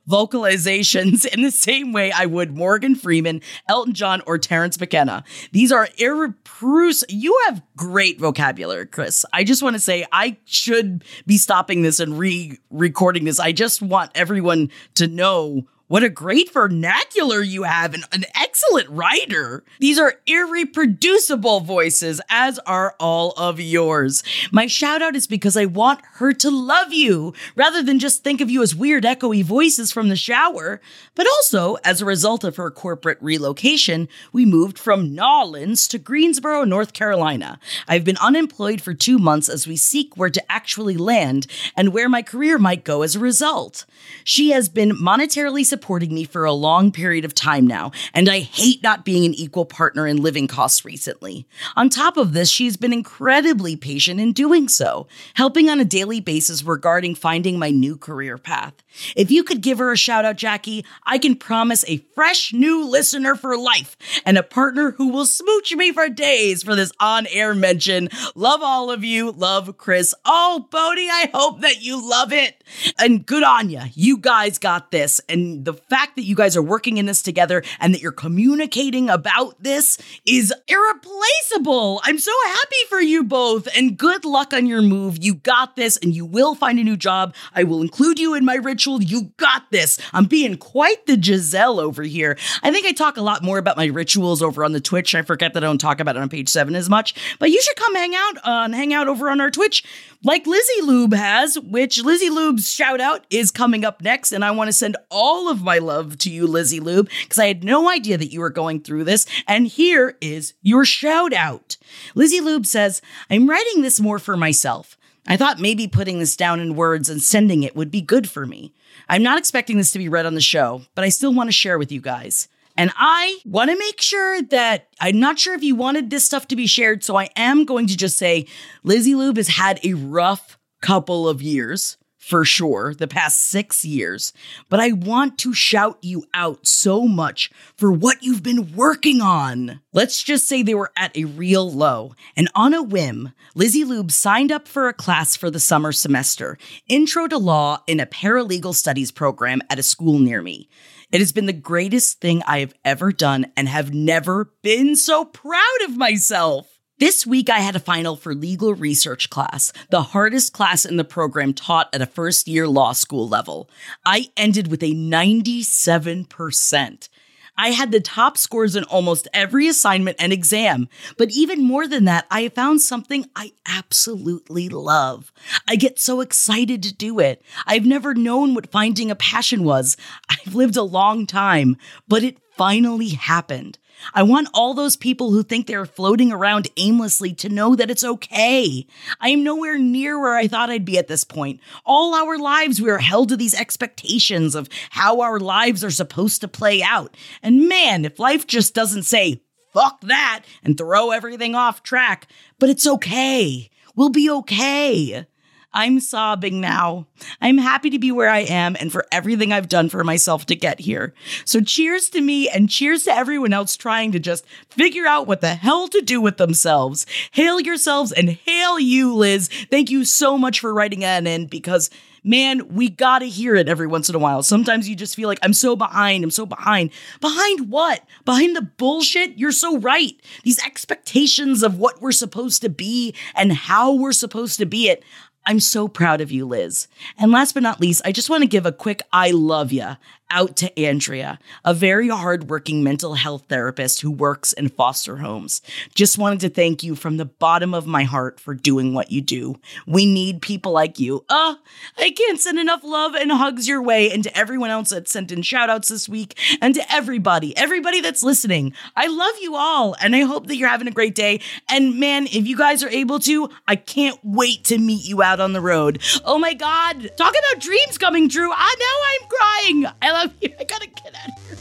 vocalizations 0.08 1.26
in 1.32 1.42
the 1.42 1.50
same 1.50 1.92
way 1.92 2.10
I 2.10 2.26
would 2.26 2.56
Morgan 2.56 2.94
Freeman, 2.94 3.40
Elton 3.68 3.94
John, 3.94 4.22
or 4.26 4.38
Terence 4.38 4.78
McKenna. 4.78 5.24
These 5.52 5.72
are 5.72 5.88
irrepressible. 5.98 7.12
You 7.14 7.38
have 7.46 7.62
great 7.76 8.18
vocabulary, 8.18 8.86
Chris. 8.86 9.24
I 9.32 9.44
just 9.44 9.62
want 9.62 9.74
to 9.74 9.80
say 9.80 10.06
I 10.12 10.36
should 10.44 11.04
be 11.26 11.36
stopping 11.36 11.82
this 11.82 12.00
and 12.00 12.18
re 12.18 12.58
recording 12.70 13.24
this. 13.24 13.40
I 13.40 13.52
just 13.52 13.82
want 13.82 14.10
everyone 14.14 14.70
to 14.94 15.06
know 15.06 15.66
what 15.88 16.04
a 16.04 16.10
great 16.10 16.52
vernacular 16.52 17.40
you 17.40 17.62
have 17.62 17.94
and 17.94 18.04
an 18.12 18.24
excellent 18.34 18.88
writer. 18.90 19.64
These 19.80 19.98
are 19.98 20.20
irreproducible 20.26 21.64
voices, 21.64 22.20
as 22.28 22.58
are 22.60 22.94
all 23.00 23.32
of 23.38 23.58
yours. 23.58 24.22
My 24.52 24.66
shout 24.66 25.00
out 25.00 25.16
is 25.16 25.26
because 25.26 25.56
I 25.56 25.64
want 25.64 26.00
her 26.14 26.34
to 26.34 26.50
love 26.50 26.92
you 26.92 27.32
rather 27.56 27.82
than 27.82 27.98
just 27.98 28.22
think 28.22 28.42
of 28.42 28.50
you 28.50 28.62
as 28.62 28.74
weird, 28.74 29.04
echoey 29.04 29.42
voices 29.42 29.90
from 29.90 30.10
the 30.10 30.16
shower. 30.16 30.80
But 31.14 31.26
also, 31.26 31.76
as 31.76 32.02
a 32.02 32.06
result 32.06 32.44
of 32.44 32.56
her 32.56 32.70
corporate 32.70 33.18
relocation, 33.22 34.08
we 34.30 34.44
moved 34.44 34.78
from 34.78 35.14
Nolens 35.14 35.88
to 35.88 35.98
Greensboro, 35.98 36.64
North 36.64 36.92
Carolina. 36.92 37.58
I've 37.88 38.04
been 38.04 38.18
unemployed 38.18 38.82
for 38.82 38.92
two 38.92 39.18
months 39.18 39.48
as 39.48 39.66
we 39.66 39.76
seek 39.76 40.16
where 40.16 40.30
to 40.30 40.52
actually 40.52 40.98
land 40.98 41.46
and 41.76 41.94
where 41.94 42.10
my 42.10 42.20
career 42.20 42.58
might 42.58 42.84
go 42.84 43.00
as 43.00 43.16
a 43.16 43.20
result. 43.20 43.86
She 44.22 44.50
has 44.50 44.68
been 44.68 44.90
monetarily 44.90 45.64
supporting 45.78 46.12
me 46.12 46.24
for 46.24 46.44
a 46.44 46.52
long 46.52 46.90
period 46.90 47.24
of 47.24 47.32
time 47.32 47.64
now, 47.64 47.92
and 48.12 48.28
I 48.28 48.40
hate 48.40 48.82
not 48.82 49.04
being 49.04 49.24
an 49.24 49.32
equal 49.34 49.64
partner 49.64 50.08
in 50.08 50.16
living 50.16 50.48
costs 50.48 50.84
recently. 50.84 51.46
On 51.76 51.88
top 51.88 52.16
of 52.16 52.32
this, 52.32 52.50
she's 52.50 52.76
been 52.76 52.92
incredibly 52.92 53.76
patient 53.76 54.18
in 54.18 54.32
doing 54.32 54.68
so, 54.68 55.06
helping 55.34 55.70
on 55.70 55.78
a 55.78 55.84
daily 55.84 56.18
basis 56.18 56.64
regarding 56.64 57.14
finding 57.14 57.60
my 57.60 57.70
new 57.70 57.96
career 57.96 58.38
path. 58.38 58.74
If 59.16 59.30
you 59.30 59.44
could 59.44 59.60
give 59.60 59.78
her 59.78 59.92
a 59.92 59.96
shout 59.96 60.24
out, 60.24 60.36
Jackie, 60.36 60.84
I 61.04 61.18
can 61.18 61.36
promise 61.36 61.84
a 61.86 61.98
fresh 62.14 62.52
new 62.52 62.88
listener 62.88 63.34
for 63.34 63.56
life 63.56 63.96
and 64.24 64.38
a 64.38 64.42
partner 64.42 64.92
who 64.92 65.08
will 65.08 65.26
smooch 65.26 65.74
me 65.74 65.92
for 65.92 66.08
days 66.08 66.62
for 66.62 66.74
this 66.74 66.92
on 67.00 67.26
air 67.28 67.54
mention. 67.54 68.08
Love 68.34 68.60
all 68.62 68.90
of 68.90 69.04
you. 69.04 69.30
Love 69.30 69.76
Chris. 69.76 70.14
Oh, 70.24 70.66
Bodie, 70.70 71.08
I 71.10 71.30
hope 71.32 71.60
that 71.60 71.82
you 71.82 72.08
love 72.08 72.32
it. 72.32 72.62
And 72.98 73.24
good 73.24 73.42
on 73.42 73.70
you. 73.70 73.82
You 73.94 74.18
guys 74.18 74.58
got 74.58 74.90
this. 74.90 75.20
And 75.28 75.64
the 75.64 75.74
fact 75.74 76.16
that 76.16 76.24
you 76.24 76.34
guys 76.34 76.56
are 76.56 76.62
working 76.62 76.98
in 76.98 77.06
this 77.06 77.22
together 77.22 77.62
and 77.80 77.94
that 77.94 78.02
you're 78.02 78.12
communicating 78.12 79.08
about 79.10 79.62
this 79.62 79.98
is 80.26 80.52
irreplaceable. 80.66 82.00
I'm 82.04 82.18
so 82.18 82.32
happy 82.46 82.84
for 82.88 83.00
you 83.00 83.24
both. 83.24 83.68
And 83.76 83.96
good 83.96 84.24
luck 84.24 84.52
on 84.52 84.66
your 84.66 84.82
move. 84.82 85.22
You 85.22 85.34
got 85.34 85.76
this 85.76 85.96
and 85.96 86.14
you 86.14 86.24
will 86.26 86.54
find 86.54 86.78
a 86.78 86.84
new 86.84 86.96
job. 86.96 87.34
I 87.54 87.64
will 87.64 87.82
include 87.82 88.18
you 88.18 88.34
in 88.34 88.44
my 88.44 88.54
ritual 88.56 88.87
You 88.96 89.32
got 89.36 89.70
this. 89.70 89.98
I'm 90.12 90.24
being 90.24 90.56
quite 90.56 91.06
the 91.06 91.16
Gisele 91.16 91.78
over 91.78 92.02
here. 92.02 92.38
I 92.62 92.70
think 92.70 92.86
I 92.86 92.92
talk 92.92 93.16
a 93.16 93.22
lot 93.22 93.42
more 93.42 93.58
about 93.58 93.76
my 93.76 93.86
rituals 93.86 94.42
over 94.42 94.64
on 94.64 94.72
the 94.72 94.80
Twitch. 94.80 95.14
I 95.14 95.22
forget 95.22 95.54
that 95.54 95.62
I 95.62 95.66
don't 95.66 95.78
talk 95.78 96.00
about 96.00 96.16
it 96.16 96.22
on 96.22 96.28
page 96.28 96.48
seven 96.48 96.74
as 96.74 96.88
much, 96.88 97.14
but 97.38 97.50
you 97.50 97.60
should 97.60 97.76
come 97.76 97.94
hang 97.94 98.14
out 98.14 98.36
uh, 98.38 98.64
and 98.64 98.74
hang 98.74 98.94
out 98.94 99.08
over 99.08 99.28
on 99.30 99.40
our 99.40 99.50
Twitch 99.50 99.84
like 100.24 100.46
Lizzie 100.46 100.82
Lube 100.82 101.14
has, 101.14 101.58
which 101.58 102.02
Lizzie 102.02 102.30
Lube's 102.30 102.70
shout 102.70 103.00
out 103.00 103.24
is 103.30 103.50
coming 103.50 103.84
up 103.84 104.02
next. 104.02 104.32
And 104.32 104.44
I 104.44 104.50
want 104.50 104.68
to 104.68 104.72
send 104.72 104.96
all 105.10 105.48
of 105.48 105.62
my 105.62 105.78
love 105.78 106.18
to 106.18 106.30
you, 106.30 106.46
Lizzie 106.46 106.80
Lube, 106.80 107.08
because 107.22 107.38
I 107.38 107.46
had 107.46 107.62
no 107.62 107.88
idea 107.88 108.18
that 108.18 108.32
you 108.32 108.40
were 108.40 108.50
going 108.50 108.80
through 108.80 109.04
this. 109.04 109.26
And 109.46 109.66
here 109.66 110.16
is 110.20 110.54
your 110.62 110.84
shout 110.84 111.32
out. 111.32 111.76
Lizzie 112.14 112.40
Lube 112.40 112.66
says, 112.66 113.00
I'm 113.30 113.48
writing 113.48 113.82
this 113.82 114.00
more 114.00 114.18
for 114.18 114.36
myself. 114.36 114.96
I 115.26 115.36
thought 115.36 115.60
maybe 115.60 115.86
putting 115.86 116.18
this 116.18 116.36
down 116.36 116.58
in 116.58 116.74
words 116.74 117.10
and 117.10 117.22
sending 117.22 117.62
it 117.62 117.76
would 117.76 117.90
be 117.90 118.00
good 118.00 118.30
for 118.30 118.46
me. 118.46 118.72
I'm 119.08 119.22
not 119.22 119.38
expecting 119.38 119.76
this 119.76 119.90
to 119.92 119.98
be 119.98 120.08
read 120.08 120.26
on 120.26 120.34
the 120.34 120.40
show, 120.40 120.82
but 120.94 121.04
I 121.04 121.08
still 121.08 121.32
want 121.32 121.48
to 121.48 121.52
share 121.52 121.78
with 121.78 121.90
you 121.92 122.00
guys. 122.00 122.48
And 122.76 122.92
I 122.96 123.38
want 123.44 123.70
to 123.70 123.78
make 123.78 124.00
sure 124.00 124.40
that 124.40 124.88
I'm 125.00 125.18
not 125.18 125.38
sure 125.38 125.54
if 125.54 125.64
you 125.64 125.74
wanted 125.74 126.10
this 126.10 126.24
stuff 126.24 126.46
to 126.48 126.56
be 126.56 126.66
shared, 126.66 127.02
so 127.02 127.16
I 127.16 127.28
am 127.34 127.64
going 127.64 127.88
to 127.88 127.96
just 127.96 128.16
say 128.16 128.46
Lizzie 128.84 129.16
Lube 129.16 129.36
has 129.36 129.48
had 129.48 129.80
a 129.84 129.94
rough 129.94 130.58
couple 130.80 131.28
of 131.28 131.42
years 131.42 131.97
for 132.28 132.44
sure, 132.44 132.92
the 132.92 133.08
past 133.08 133.40
six 133.40 133.86
years, 133.86 134.34
but 134.68 134.78
I 134.78 134.92
want 134.92 135.38
to 135.38 135.54
shout 135.54 135.96
you 136.02 136.26
out 136.34 136.66
so 136.66 137.06
much 137.06 137.50
for 137.74 137.90
what 137.90 138.22
you've 138.22 138.42
been 138.42 138.76
working 138.76 139.22
on. 139.22 139.80
Let's 139.94 140.22
just 140.22 140.46
say 140.46 140.62
they 140.62 140.74
were 140.74 140.92
at 140.94 141.16
a 141.16 141.24
real 141.24 141.72
low, 141.72 142.12
and 142.36 142.50
on 142.54 142.74
a 142.74 142.82
whim, 142.82 143.32
Lizzie 143.54 143.82
Lube 143.82 144.12
signed 144.12 144.52
up 144.52 144.68
for 144.68 144.88
a 144.88 144.92
class 144.92 145.36
for 145.36 145.50
the 145.50 145.58
summer 145.58 145.90
semester 145.90 146.58
Intro 146.86 147.26
to 147.28 147.38
Law 147.38 147.82
in 147.86 147.98
a 147.98 148.04
paralegal 148.04 148.74
studies 148.74 149.10
program 149.10 149.62
at 149.70 149.78
a 149.78 149.82
school 149.82 150.18
near 150.18 150.42
me. 150.42 150.68
It 151.10 151.20
has 151.20 151.32
been 151.32 151.46
the 151.46 151.54
greatest 151.54 152.20
thing 152.20 152.42
I 152.46 152.58
have 152.58 152.74
ever 152.84 153.10
done 153.10 153.46
and 153.56 153.66
have 153.70 153.94
never 153.94 154.52
been 154.62 154.96
so 154.96 155.24
proud 155.24 155.80
of 155.84 155.96
myself. 155.96 156.77
This 156.98 157.24
week, 157.24 157.48
I 157.48 157.60
had 157.60 157.76
a 157.76 157.80
final 157.80 158.16
for 158.16 158.34
legal 158.34 158.74
research 158.74 159.30
class, 159.30 159.72
the 159.88 160.02
hardest 160.02 160.52
class 160.52 160.84
in 160.84 160.96
the 160.96 161.04
program 161.04 161.54
taught 161.54 161.88
at 161.94 162.02
a 162.02 162.06
first 162.06 162.48
year 162.48 162.66
law 162.66 162.90
school 162.90 163.28
level. 163.28 163.70
I 164.04 164.32
ended 164.36 164.66
with 164.66 164.82
a 164.82 164.90
97%. 164.90 167.08
I 167.56 167.68
had 167.68 167.92
the 167.92 168.00
top 168.00 168.36
scores 168.36 168.74
in 168.74 168.82
almost 168.84 169.28
every 169.32 169.68
assignment 169.68 170.16
and 170.18 170.32
exam. 170.32 170.88
But 171.16 171.30
even 171.30 171.62
more 171.62 171.86
than 171.86 172.04
that, 172.06 172.26
I 172.32 172.48
found 172.48 172.82
something 172.82 173.26
I 173.36 173.52
absolutely 173.64 174.68
love. 174.68 175.32
I 175.68 175.76
get 175.76 176.00
so 176.00 176.20
excited 176.20 176.82
to 176.82 176.92
do 176.92 177.20
it. 177.20 177.42
I've 177.64 177.86
never 177.86 178.12
known 178.12 178.54
what 178.54 178.72
finding 178.72 179.10
a 179.10 179.16
passion 179.16 179.62
was. 179.62 179.96
I've 180.28 180.56
lived 180.56 180.76
a 180.76 180.82
long 180.82 181.26
time, 181.26 181.76
but 182.08 182.24
it 182.24 182.38
finally 182.58 183.10
happened. 183.10 183.78
I 184.14 184.22
want 184.22 184.48
all 184.52 184.74
those 184.74 184.96
people 184.96 185.30
who 185.30 185.42
think 185.42 185.66
they're 185.66 185.86
floating 185.86 186.32
around 186.32 186.68
aimlessly 186.76 187.32
to 187.34 187.48
know 187.48 187.74
that 187.74 187.90
it's 187.90 188.04
okay. 188.04 188.86
I 189.20 189.30
am 189.30 189.42
nowhere 189.42 189.78
near 189.78 190.20
where 190.20 190.36
I 190.36 190.46
thought 190.48 190.70
I'd 190.70 190.84
be 190.84 190.98
at 190.98 191.08
this 191.08 191.24
point. 191.24 191.60
All 191.86 192.14
our 192.14 192.38
lives, 192.38 192.80
we 192.80 192.90
are 192.90 192.98
held 192.98 193.28
to 193.30 193.36
these 193.36 193.54
expectations 193.54 194.54
of 194.54 194.68
how 194.90 195.20
our 195.20 195.40
lives 195.40 195.82
are 195.82 195.90
supposed 195.90 196.40
to 196.42 196.48
play 196.48 196.82
out. 196.82 197.16
And 197.42 197.68
man, 197.68 198.04
if 198.04 198.18
life 198.18 198.46
just 198.46 198.74
doesn't 198.74 199.04
say, 199.04 199.42
fuck 199.72 200.00
that, 200.02 200.44
and 200.62 200.76
throw 200.76 201.10
everything 201.10 201.54
off 201.54 201.82
track, 201.82 202.28
but 202.58 202.68
it's 202.68 202.86
okay. 202.86 203.70
We'll 203.96 204.10
be 204.10 204.30
okay. 204.30 205.26
I'm 205.72 206.00
sobbing 206.00 206.60
now. 206.60 207.06
I'm 207.40 207.58
happy 207.58 207.90
to 207.90 207.98
be 207.98 208.10
where 208.10 208.28
I 208.28 208.40
am 208.40 208.76
and 208.80 208.90
for 208.90 209.04
everything 209.12 209.52
I've 209.52 209.68
done 209.68 209.88
for 209.90 210.02
myself 210.02 210.46
to 210.46 210.56
get 210.56 210.80
here. 210.80 211.12
So 211.44 211.60
cheers 211.60 212.08
to 212.10 212.20
me 212.20 212.48
and 212.48 212.70
cheers 212.70 213.04
to 213.04 213.14
everyone 213.14 213.52
else 213.52 213.76
trying 213.76 214.12
to 214.12 214.18
just 214.18 214.46
figure 214.70 215.06
out 215.06 215.26
what 215.26 215.42
the 215.42 215.54
hell 215.54 215.88
to 215.88 216.00
do 216.00 216.20
with 216.20 216.38
themselves. 216.38 217.06
Hail 217.32 217.60
yourselves 217.60 218.12
and 218.12 218.30
hail 218.30 218.80
you, 218.80 219.14
Liz. 219.14 219.48
Thank 219.70 219.90
you 219.90 220.04
so 220.04 220.38
much 220.38 220.60
for 220.60 220.72
writing 220.72 221.02
in 221.02 221.46
because 221.46 221.90
man, 222.24 222.68
we 222.68 222.88
gotta 222.88 223.24
hear 223.26 223.54
it 223.54 223.68
every 223.68 223.86
once 223.86 224.08
in 224.08 224.14
a 224.14 224.18
while. 224.18 224.42
Sometimes 224.42 224.88
you 224.88 224.96
just 224.96 225.16
feel 225.16 225.28
like, 225.28 225.38
I'm 225.42 225.52
so 225.52 225.76
behind, 225.76 226.24
I'm 226.24 226.30
so 226.30 226.46
behind. 226.46 226.90
Behind 227.20 227.70
what? 227.70 228.02
Behind 228.24 228.54
the 228.54 228.62
bullshit? 228.62 229.38
You're 229.38 229.52
so 229.52 229.78
right. 229.78 230.14
These 230.44 230.62
expectations 230.64 231.62
of 231.62 231.78
what 231.78 232.02
we're 232.02 232.12
supposed 232.12 232.60
to 232.62 232.68
be 232.68 233.14
and 233.34 233.52
how 233.52 233.94
we're 233.94 234.12
supposed 234.12 234.58
to 234.58 234.66
be 234.66 234.88
it. 234.88 235.02
I'm 235.48 235.60
so 235.60 235.88
proud 235.88 236.20
of 236.20 236.30
you, 236.30 236.44
Liz. 236.44 236.88
And 237.18 237.32
last 237.32 237.54
but 237.54 237.62
not 237.62 237.80
least, 237.80 238.02
I 238.04 238.12
just 238.12 238.28
want 238.28 238.42
to 238.42 238.46
give 238.46 238.66
a 238.66 238.70
quick 238.70 239.00
I 239.14 239.30
love 239.30 239.72
ya 239.72 239.96
out 240.30 240.56
to 240.56 240.78
Andrea, 240.78 241.38
a 241.64 241.72
very 241.74 242.08
hardworking 242.08 242.82
mental 242.82 243.14
health 243.14 243.44
therapist 243.48 244.00
who 244.00 244.10
works 244.10 244.52
in 244.52 244.68
foster 244.68 245.18
homes. 245.18 245.62
Just 245.94 246.18
wanted 246.18 246.40
to 246.40 246.48
thank 246.48 246.82
you 246.82 246.94
from 246.94 247.16
the 247.16 247.24
bottom 247.24 247.74
of 247.74 247.86
my 247.86 248.04
heart 248.04 248.40
for 248.40 248.54
doing 248.54 248.94
what 248.94 249.10
you 249.10 249.20
do. 249.20 249.58
We 249.86 250.06
need 250.06 250.42
people 250.42 250.72
like 250.72 250.98
you. 250.98 251.24
Uh, 251.28 251.56
I 251.96 252.10
can't 252.10 252.40
send 252.40 252.58
enough 252.58 252.84
love 252.84 253.14
and 253.14 253.32
hugs 253.32 253.68
your 253.68 253.82
way, 253.82 254.10
and 254.10 254.22
to 254.24 254.36
everyone 254.36 254.70
else 254.70 254.90
that 254.90 255.08
sent 255.08 255.32
in 255.32 255.42
shout 255.42 255.70
outs 255.70 255.88
this 255.88 256.08
week, 256.08 256.38
and 256.60 256.74
to 256.74 256.92
everybody, 256.92 257.56
everybody 257.56 258.00
that's 258.00 258.22
listening. 258.22 258.74
I 258.96 259.06
love 259.06 259.34
you 259.40 259.56
all, 259.56 259.96
and 260.00 260.14
I 260.14 260.20
hope 260.20 260.46
that 260.48 260.56
you're 260.56 260.68
having 260.68 260.88
a 260.88 260.92
great 260.92 261.14
day. 261.14 261.40
And 261.68 261.98
man, 261.98 262.26
if 262.26 262.46
you 262.46 262.56
guys 262.56 262.82
are 262.82 262.88
able 262.88 263.18
to, 263.20 263.48
I 263.66 263.76
can't 263.76 264.18
wait 264.22 264.64
to 264.64 264.78
meet 264.78 265.06
you 265.06 265.22
out 265.22 265.40
on 265.40 265.52
the 265.52 265.60
road. 265.60 266.00
Oh 266.24 266.38
my 266.38 266.54
God, 266.54 267.10
talk 267.16 267.34
about 267.34 267.62
dreams 267.62 267.98
coming 267.98 268.28
true. 268.28 268.50
I 268.52 268.74
know 268.78 268.96
I'm 269.08 269.28
crying. 269.28 269.94
I 270.02 270.17
love 270.18 270.34
you. 270.40 270.52
I 270.58 270.64
gotta 270.64 270.88
get 270.88 271.14
out 271.14 271.28
of 271.28 271.34
here. 271.46 271.56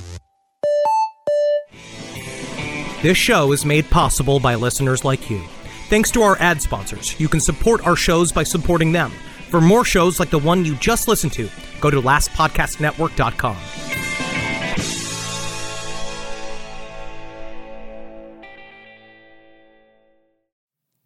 This 3.01 3.17
show 3.17 3.51
is 3.51 3.63
made 3.65 3.89
possible 3.89 4.39
by 4.39 4.55
listeners 4.55 5.05
like 5.05 5.29
you. 5.29 5.41
Thanks 5.89 6.11
to 6.11 6.21
our 6.23 6.37
ad 6.39 6.61
sponsors, 6.61 7.19
you 7.19 7.29
can 7.29 7.39
support 7.39 7.85
our 7.85 7.95
shows 7.95 8.31
by 8.31 8.43
supporting 8.43 8.91
them. 8.91 9.11
For 9.49 9.61
more 9.61 9.85
shows 9.85 10.19
like 10.19 10.29
the 10.29 10.39
one 10.39 10.65
you 10.65 10.75
just 10.75 11.07
listened 11.07 11.33
to, 11.33 11.49
go 11.79 11.89
to 11.89 12.01
lastpodcastnetwork.com. 12.01 13.57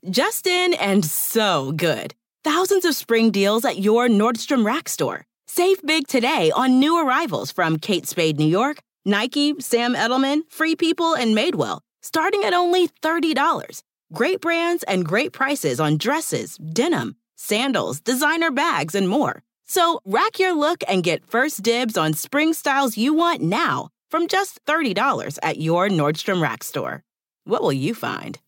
Justin 0.10 0.74
and 0.74 1.06
so 1.06 1.72
good. 1.74 2.16
Thousands 2.44 2.86
of 2.86 2.96
spring 2.96 3.30
deals 3.30 3.64
at 3.64 3.78
your 3.78 4.08
Nordstrom 4.08 4.66
Rack 4.66 4.90
store. 4.90 5.26
Save 5.54 5.86
big 5.86 6.08
today 6.08 6.50
on 6.56 6.80
new 6.80 7.06
arrivals 7.06 7.52
from 7.52 7.78
Kate 7.78 8.08
Spade 8.08 8.40
New 8.40 8.48
York, 8.48 8.78
Nike, 9.04 9.54
Sam 9.60 9.96
Edelman, 9.96 10.44
Free 10.50 10.78
People, 10.78 11.14
and 11.14 11.36
Madewell, 11.36 11.82
starting 12.02 12.46
at 12.46 12.54
only 12.54 12.88
$30. 12.88 13.84
Great 14.14 14.40
brands 14.40 14.84
and 14.84 15.06
great 15.06 15.34
prices 15.34 15.82
on 15.82 15.98
dresses, 15.98 16.56
denim, 16.56 17.18
sandals, 17.36 18.00
designer 18.00 18.50
bags, 18.50 18.96
and 18.96 19.10
more. 19.10 19.44
So 19.66 20.00
rack 20.06 20.40
your 20.40 20.54
look 20.54 20.86
and 20.88 21.04
get 21.04 21.30
first 21.30 21.62
dibs 21.62 21.98
on 21.98 22.14
spring 22.14 22.54
styles 22.54 22.98
you 22.98 23.14
want 23.14 23.42
now 23.42 23.90
from 24.10 24.30
just 24.30 24.64
$30 24.64 25.38
at 25.44 25.60
your 25.60 25.90
Nordstrom 25.90 26.42
Rack 26.42 26.64
store. 26.64 27.04
What 27.44 27.62
will 27.62 27.74
you 27.74 27.94
find? 27.94 28.40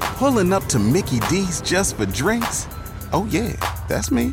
Pulling 0.00 0.54
up 0.54 0.64
to 0.64 0.78
Mickey 0.78 1.20
D's 1.28 1.60
just 1.60 1.98
for 1.98 2.06
drinks? 2.06 2.66
Oh, 3.12 3.28
yeah, 3.30 3.52
that's 3.86 4.10
me. 4.10 4.32